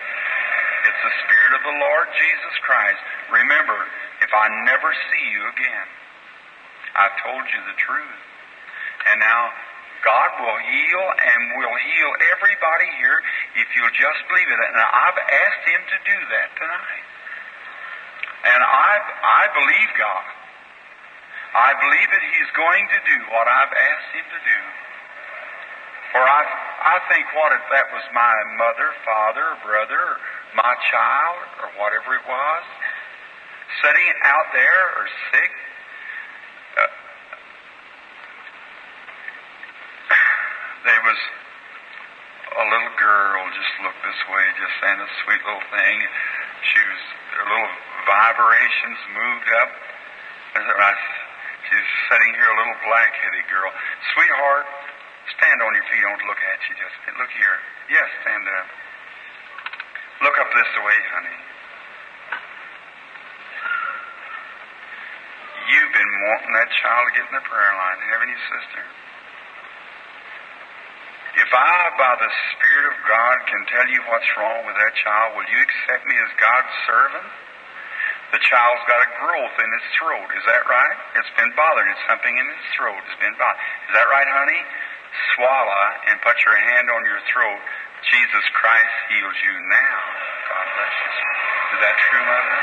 It's 0.98 1.14
the 1.14 1.22
Spirit 1.30 1.54
of 1.54 1.62
the 1.62 1.78
Lord 1.78 2.10
Jesus 2.10 2.56
Christ. 2.66 2.98
Remember, 3.30 3.78
if 4.26 4.34
I 4.34 4.50
never 4.66 4.90
see 5.14 5.26
you 5.30 5.46
again, 5.54 5.88
I've 6.98 7.14
told 7.22 7.46
you 7.54 7.62
the 7.70 7.78
truth. 7.78 8.22
And 9.06 9.22
now, 9.22 9.54
God 10.02 10.42
will 10.42 10.58
heal 10.58 11.06
and 11.22 11.40
will 11.54 11.78
heal 11.86 12.12
everybody 12.34 12.90
here 12.98 13.22
if 13.62 13.70
you'll 13.78 13.94
just 13.94 14.26
believe 14.26 14.50
it. 14.50 14.58
And 14.58 14.74
I've 14.74 15.22
asked 15.22 15.64
Him 15.70 15.82
to 15.86 15.98
do 16.02 16.18
that 16.34 16.50
tonight. 16.58 17.06
And 18.58 18.62
I, 18.66 18.94
I 19.22 19.44
believe 19.54 19.90
God. 20.02 20.26
I 21.62 21.78
believe 21.78 22.10
that 22.10 22.26
He's 22.26 22.52
going 22.58 22.86
to 22.90 23.00
do 23.06 23.18
what 23.38 23.46
I've 23.46 23.70
asked 23.70 24.12
Him 24.18 24.26
to 24.34 24.42
do. 24.50 24.60
For 26.18 26.26
I, 26.26 26.42
I 26.42 26.96
think 27.14 27.30
what 27.38 27.54
if 27.54 27.62
that 27.70 27.86
was 27.94 28.06
my 28.18 28.34
mother, 28.58 28.90
father, 29.06 29.62
brother, 29.62 30.18
my 30.56 30.74
child, 30.92 31.40
or 31.64 31.70
whatever 31.82 32.16
it 32.16 32.26
was, 32.28 32.64
sitting 33.84 34.10
out 34.24 34.48
there 34.54 34.84
or 34.96 35.06
sick. 35.34 35.52
Uh, 36.78 36.92
there 40.88 41.04
was 41.04 41.20
a 42.58 42.66
little 42.72 42.94
girl 42.98 43.42
just 43.54 43.74
looked 43.84 44.02
this 44.02 44.22
way, 44.32 44.46
just 44.58 44.76
saying 44.82 45.00
a 45.02 45.10
sweet 45.26 45.42
little 45.46 45.68
thing. 45.70 45.98
She 46.74 46.82
was, 46.82 47.02
her 47.38 47.46
little 47.46 47.74
vibrations 48.08 49.00
moved 49.14 49.50
up. 49.62 49.72
She's 50.58 51.90
sitting 52.10 52.32
here, 52.34 52.50
a 52.50 52.58
little 52.58 52.80
black-headed 52.88 53.46
girl. 53.52 53.70
Sweetheart, 54.16 54.66
stand 55.38 55.60
on 55.62 55.76
your 55.76 55.86
feet. 55.92 56.02
Don't 56.02 56.24
look 56.26 56.40
at 56.40 56.60
you. 56.66 56.74
Just 56.80 56.98
look 57.20 57.30
here. 57.36 57.58
Yes, 57.92 58.08
stand 58.24 58.48
up. 58.48 58.87
Look 60.22 60.38
up 60.42 60.50
this 60.50 60.72
way, 60.82 61.00
honey. 61.14 61.40
You've 65.68 65.94
been 65.94 66.14
wanting 66.26 66.54
that 66.58 66.70
child 66.80 67.02
to 67.06 67.12
get 67.14 67.26
in 67.28 67.36
the 67.38 67.46
prayer 67.46 67.74
line, 67.76 68.00
haven't 68.10 68.32
you, 68.32 68.42
sister? 68.50 68.84
If 71.38 71.52
I, 71.54 71.76
by 72.02 72.18
the 72.18 72.32
Spirit 72.56 72.86
of 72.90 72.98
God, 73.06 73.36
can 73.46 73.62
tell 73.70 73.88
you 73.94 74.02
what's 74.10 74.26
wrong 74.42 74.66
with 74.66 74.74
that 74.74 74.94
child, 74.98 75.38
will 75.38 75.46
you 75.46 75.60
accept 75.62 76.10
me 76.10 76.18
as 76.18 76.32
God's 76.42 76.74
servant? 76.90 77.30
The 78.34 78.42
child's 78.42 78.84
got 78.90 79.06
a 79.06 79.10
growth 79.22 79.56
in 79.62 79.70
its 79.70 79.88
throat. 80.02 80.28
Is 80.34 80.44
that 80.50 80.66
right? 80.66 80.98
It's 81.16 81.32
been 81.38 81.54
bothering. 81.54 81.88
It's 81.94 82.06
something 82.10 82.36
in 82.36 82.48
its 82.58 82.68
throat. 82.74 83.00
It's 83.06 83.22
been 83.22 83.38
bothering. 83.38 83.64
Is 83.88 83.94
that 83.96 84.10
right, 84.10 84.28
honey? 84.28 84.62
Swallow 85.38 85.84
and 86.12 86.20
put 86.26 86.36
your 86.44 86.58
hand 86.58 86.90
on 86.92 87.06
your 87.06 87.22
throat. 87.32 87.62
Jesus 88.08 88.46
Christ 88.56 88.96
heals 89.12 89.38
you 89.44 89.56
now. 89.68 90.00
God 90.48 90.68
bless 90.78 90.96
you. 90.96 91.12
Is 91.76 91.80
that 91.84 91.96
true, 92.08 92.24
Mother? 92.24 92.58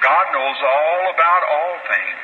God 0.00 0.26
knows 0.32 0.58
all 0.64 1.02
about 1.12 1.42
all 1.44 1.76
things. 1.84 2.20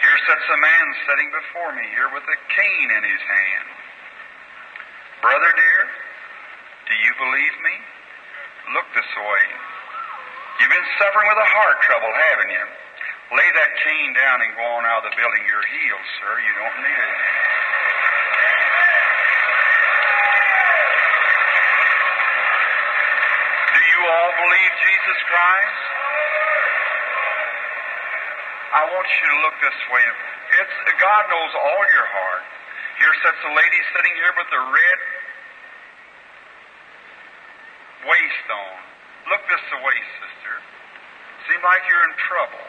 Here 0.00 0.18
sits 0.26 0.46
a 0.48 0.58
man 0.58 0.84
sitting 1.06 1.30
before 1.30 1.70
me 1.76 1.84
here 1.94 2.08
with 2.10 2.24
a 2.24 2.38
cane 2.50 2.90
in 2.90 3.02
his 3.04 3.22
hand. 3.22 3.66
Brother 5.22 5.52
dear, 5.54 5.80
do 6.88 6.94
you 6.98 7.12
believe 7.20 7.56
me? 7.62 7.76
Look 8.74 8.88
this 8.96 9.12
way. 9.14 9.44
You've 10.58 10.70
been 10.72 10.90
suffering 10.98 11.28
with 11.28 11.38
a 11.38 11.50
heart 11.54 11.78
trouble, 11.86 12.10
haven't 12.10 12.50
you? 12.50 12.66
Lay 13.32 13.48
that 13.56 13.70
cane 13.80 14.12
down 14.12 14.42
and 14.44 14.52
go 14.54 14.66
on 14.76 14.84
out 14.84 15.06
of 15.06 15.10
the 15.10 15.16
building. 15.16 15.42
You're 15.48 15.64
healed, 15.64 16.06
sir. 16.20 16.32
You 16.36 16.52
don't 16.52 16.76
need 16.84 16.98
it 17.00 17.10
anymore. 17.16 17.50
Do 23.72 23.78
you 23.80 23.90
all 24.06 24.32
believe 24.38 24.72
Jesus 24.82 25.18
Christ? 25.28 25.82
I 28.72 28.82
want 28.88 29.04
you 29.04 29.26
to 29.28 29.36
look 29.44 29.56
this 29.60 29.80
way. 29.92 30.06
It's 30.62 30.76
God 30.96 31.22
knows 31.28 31.52
all 31.52 31.82
your 31.92 32.08
heart. 32.08 32.44
Here 33.00 33.14
sits 33.20 33.40
a 33.44 33.52
lady 33.52 33.80
sitting 33.92 34.14
here 34.16 34.34
with 34.36 34.50
a 34.52 34.62
red 34.72 34.98
waist 38.08 38.46
on. 38.48 38.76
Look 39.28 39.42
this 39.48 39.66
way, 39.76 39.98
sister. 40.24 40.54
Seem 41.50 41.60
like 41.62 41.82
you're 41.86 42.06
in 42.06 42.16
trouble. 42.30 42.64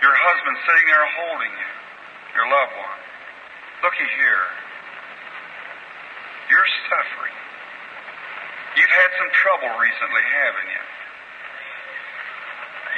Your 0.00 0.16
husband's 0.16 0.62
sitting 0.64 0.86
there 0.88 1.06
holding 1.20 1.52
you, 1.52 1.70
your 2.40 2.46
loved 2.48 2.74
one. 2.80 3.00
Looky 3.84 4.08
here. 4.16 4.46
You're 6.48 6.70
suffering. 6.88 7.29
You've 8.78 8.94
had 8.94 9.10
some 9.18 9.30
trouble 9.34 9.72
recently, 9.78 10.22
haven't 10.22 10.68
you? 10.70 10.84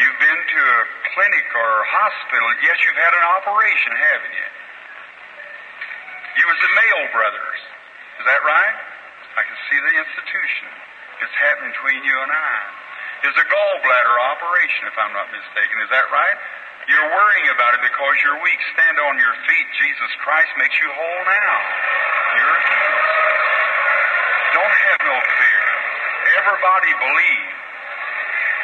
You've 0.03 0.21
been 0.21 0.41
to 0.41 0.61
a 0.61 0.81
clinic 1.13 1.47
or 1.53 1.71
a 1.81 1.87
hospital. 1.89 2.49
Yes, 2.65 2.77
you've 2.85 3.01
had 3.01 3.13
an 3.13 3.25
operation, 3.41 3.93
haven't 3.93 4.35
you? 4.37 4.49
You 6.41 6.45
was 6.49 6.59
at 6.61 6.73
Mayo 6.73 7.01
Brothers. 7.13 7.61
Is 8.21 8.25
that 8.25 8.41
right? 8.41 8.77
I 9.37 9.43
can 9.45 9.59
see 9.69 9.79
the 9.81 9.95
institution. 10.01 10.69
It's 11.25 11.37
happening 11.41 11.73
between 11.77 12.01
you 12.05 12.17
and 12.21 12.33
I. 12.33 12.57
It's 13.29 13.39
a 13.39 13.47
gallbladder 13.47 14.17
operation, 14.35 14.91
if 14.91 14.97
I'm 14.99 15.13
not 15.15 15.29
mistaken. 15.31 15.77
Is 15.85 15.91
that 15.93 16.09
right? 16.11 16.39
You're 16.91 17.11
worrying 17.15 17.49
about 17.55 17.79
it 17.79 17.83
because 17.87 18.15
you're 18.27 18.41
weak. 18.43 18.61
Stand 18.75 18.99
on 18.99 19.15
your 19.21 19.35
feet. 19.47 19.67
Jesus 19.79 20.11
Christ 20.25 20.51
makes 20.59 20.75
you 20.83 20.89
whole 20.91 21.23
now. 21.31 21.57
You're 22.35 22.59
healed. 22.67 23.23
Don't 24.53 24.77
have 24.91 25.01
no 25.07 25.17
fear. 25.17 25.52
Everybody 26.33 26.91
believe. 26.97 27.55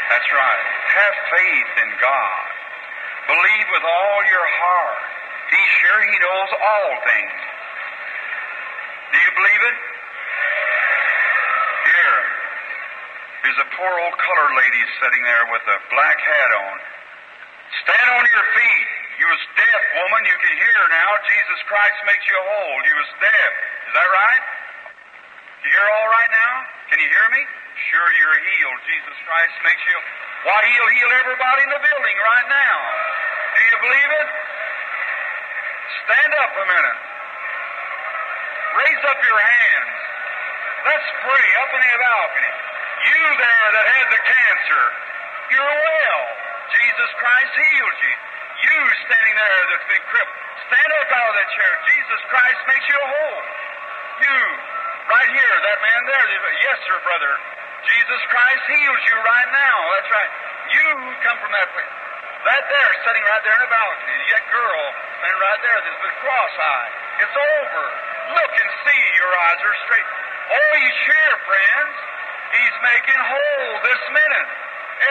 That's 0.09 0.29
right. 0.33 0.65
Have 0.89 1.15
faith 1.29 1.73
in 1.85 1.91
God. 2.01 2.45
Believe 3.29 3.67
with 3.77 3.85
all 3.85 4.21
your 4.25 4.47
heart. 4.57 5.05
He's 5.53 5.71
sure 5.85 6.01
He 6.01 6.17
knows 6.17 6.51
all 6.57 6.93
things. 7.05 7.41
Do 9.13 9.17
you 9.21 9.33
believe 9.37 9.63
it? 9.69 9.77
Here. 11.93 12.21
There's 13.45 13.61
a 13.61 13.69
poor 13.77 13.93
old 14.01 14.17
colored 14.17 14.55
lady 14.57 14.83
sitting 15.01 15.23
there 15.29 15.45
with 15.53 15.65
a 15.69 15.79
black 15.93 16.19
hat 16.21 16.51
on. 16.57 16.77
Stand 17.85 18.09
on 18.17 18.25
your 18.25 18.47
feet. 18.57 18.89
You 19.21 19.27
was 19.29 19.43
deaf, 19.61 19.83
woman. 20.01 20.23
You 20.25 20.37
can 20.41 20.55
hear 20.57 20.81
now. 20.89 21.11
Jesus 21.27 21.61
Christ 21.69 21.99
makes 22.09 22.25
you 22.25 22.37
whole. 22.39 22.79
You 22.89 22.97
was 22.97 23.11
deaf. 23.21 23.53
Is 23.89 23.93
that 23.93 24.09
right? 24.09 24.45
You 25.65 25.69
hear 25.69 25.89
all 26.01 26.09
right 26.09 26.33
now? 26.33 26.55
Can 26.89 26.99
you 27.03 27.09
hear 27.13 27.29
me? 27.37 27.43
Sure, 27.89 28.11
you're 28.21 28.41
healed. 28.45 28.81
Jesus 28.85 29.17
Christ 29.25 29.57
makes 29.65 29.81
you. 29.89 29.99
Why, 30.45 30.61
He'll 30.61 30.93
heal 30.93 31.11
everybody 31.25 31.61
in 31.65 31.73
the 31.73 31.81
building 31.81 32.17
right 32.21 32.49
now. 32.53 32.77
Do 33.57 33.61
you 33.65 33.79
believe 33.81 34.11
it? 34.13 34.29
Stand 36.05 36.33
up 36.37 36.53
a 36.53 36.67
minute. 36.69 37.01
Raise 38.77 39.03
up 39.09 39.19
your 39.25 39.41
hands. 39.41 39.97
Let's 40.85 41.09
pray 41.25 41.47
up 41.65 41.71
in 41.73 41.81
the 41.81 41.97
balcony. 41.97 42.53
You 43.09 43.23
there 43.41 43.69
that 43.73 43.87
had 43.89 44.07
the 44.13 44.21
cancer, 44.21 44.85
you're 45.49 45.77
well. 45.81 46.23
Jesus 46.69 47.11
Christ 47.17 47.53
healed 47.57 47.99
you. 48.05 48.15
You 48.69 48.79
standing 49.09 49.37
there 49.39 49.61
that's 49.73 49.89
been 49.89 50.05
crippled, 50.13 50.41
stand 50.69 50.91
up 50.93 51.09
out 51.09 51.29
of 51.33 51.35
that 51.41 51.51
chair. 51.57 51.73
Jesus 51.89 52.21
Christ 52.29 52.61
makes 52.69 52.85
you 52.85 53.01
whole. 53.01 53.43
You, 54.29 54.39
right 55.09 55.31
here, 55.33 55.55
that 55.73 55.79
man 55.81 56.01
there, 56.05 56.27
yes, 56.69 56.79
sir, 56.85 57.01
brother. 57.01 57.48
Jesus 58.09 58.25
Christ 58.33 58.65
heals 58.73 59.03
you 59.05 59.17
right 59.21 59.51
now. 59.53 59.77
That's 59.93 60.09
right. 60.09 60.33
You 60.73 60.85
come 61.29 61.37
from 61.45 61.53
that 61.53 61.69
place. 61.77 61.93
That 62.41 62.65
there, 62.65 62.93
sitting 63.05 63.21
right 63.21 63.45
there 63.45 63.53
in 63.53 63.69
the 63.69 63.69
balcony. 63.69 64.17
That 64.33 64.49
girl 64.49 64.85
standing 65.21 65.37
right 65.45 65.61
there 65.61 65.77
that's 65.77 66.01
been 66.01 66.17
cross-eyed. 66.25 66.93
It's 67.21 67.37
over. 67.37 67.85
Look 68.33 68.53
and 68.65 68.71
see. 68.81 69.03
Your 69.13 69.29
eyes 69.29 69.61
are 69.61 69.77
straight. 69.85 70.09
Oh, 70.09 70.71
he's 70.81 70.99
here, 71.05 71.37
friends. 71.53 71.95
He's 72.57 72.77
making 72.81 73.21
whole 73.29 73.73
this 73.85 74.03
minute. 74.09 74.49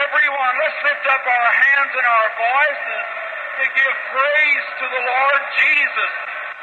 Everyone, 0.02 0.52
let's 0.58 0.78
lift 0.90 1.06
up 1.06 1.22
our 1.22 1.50
hands 1.54 1.92
and 1.94 2.02
our 2.02 2.28
voices 2.34 3.04
to 3.62 3.64
give 3.78 3.94
praise 4.10 4.66
to 4.82 4.86
the 4.90 5.02
Lord 5.06 5.42
Jesus. 5.54 6.10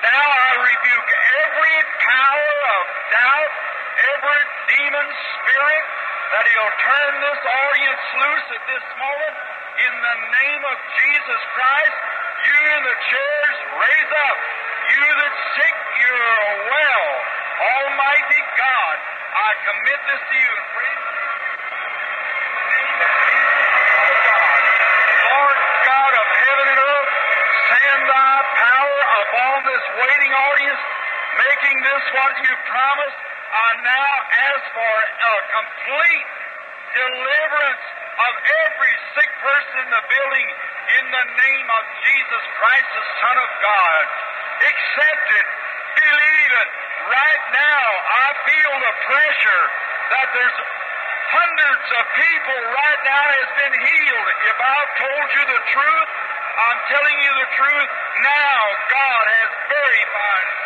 Now 0.03 0.28
I 0.36 0.52
rebuke 0.68 1.10
every 1.48 1.78
power 2.03 2.56
of 2.76 2.84
doubt, 3.24 3.53
every 4.03 4.41
demon 4.68 5.07
spirit, 5.16 5.86
that 6.34 6.45
he'll 6.49 6.76
turn 6.81 7.14
this 7.22 7.41
audience 7.45 8.03
loose 8.18 8.47
at 8.57 8.64
this 8.65 8.85
moment. 8.97 9.35
In 9.76 9.93
the 9.93 10.18
name 10.34 10.64
of 10.65 10.77
Jesus 10.97 11.41
Christ, 11.53 11.97
you 12.47 12.57
in 12.73 12.81
the 12.88 12.97
chairs, 13.11 13.57
raise 13.77 14.11
up. 14.26 14.38
You 14.85 15.06
that's 15.06 15.41
sick, 15.60 15.77
you're 16.02 16.47
well. 16.72 17.07
Almighty 17.56 18.41
God, 18.57 18.95
I 19.35 19.49
commit 19.65 19.99
this 20.10 20.22
to 20.26 20.35
you 20.39 20.52
and 20.56 20.68
pray. 20.73 20.93
Lord 25.30 25.57
God 25.85 26.14
of 26.15 26.27
heaven 26.31 26.65
and 26.73 26.80
earth, 26.80 27.11
send 27.69 28.02
thy 28.10 28.35
power 28.56 28.99
upon 29.22 29.56
this 29.68 29.84
waiting 29.99 30.34
audience, 30.34 30.81
making 31.38 31.77
this 31.84 32.03
what 32.15 32.34
you 32.45 32.53
promised. 32.69 33.35
I 33.56 33.72
now 33.88 34.14
ask 34.52 34.64
for 34.76 34.95
a 34.99 35.36
complete 35.48 36.27
deliverance 36.91 37.86
of 38.19 38.34
every 38.36 38.94
sick 39.15 39.32
person 39.40 39.76
in 39.80 39.90
the 39.95 40.03
building 40.11 40.48
in 40.99 41.06
the 41.07 41.26
name 41.40 41.68
of 41.72 41.84
Jesus 42.03 42.44
Christ, 42.60 42.88
the 42.91 43.06
Son 43.23 43.38
of 43.40 43.49
God. 43.64 44.03
Accept 44.60 45.27
it. 45.40 45.48
Believe 46.03 46.52
it. 46.52 46.69
Right 47.07 47.44
now, 47.56 47.88
I 47.95 48.27
feel 48.44 48.73
the 48.76 48.95
pressure 49.07 49.65
that 50.19 50.27
there's 50.36 50.57
hundreds 51.32 51.88
of 51.95 52.03
people 52.11 52.60
right 52.76 53.02
now 53.07 53.23
has 53.40 53.49
been 53.56 53.76
healed. 53.76 54.30
If 54.52 54.57
I've 54.60 54.91
told 54.99 55.27
you 55.32 55.44
the 55.48 55.61
truth, 55.72 56.10
I'm 56.60 56.80
telling 56.91 57.18
you 57.23 57.32
the 57.40 57.49
truth 57.56 57.91
now. 58.19 58.60
God 58.91 59.23
has 59.32 59.49
verified 59.72 60.48
it. 60.52 60.64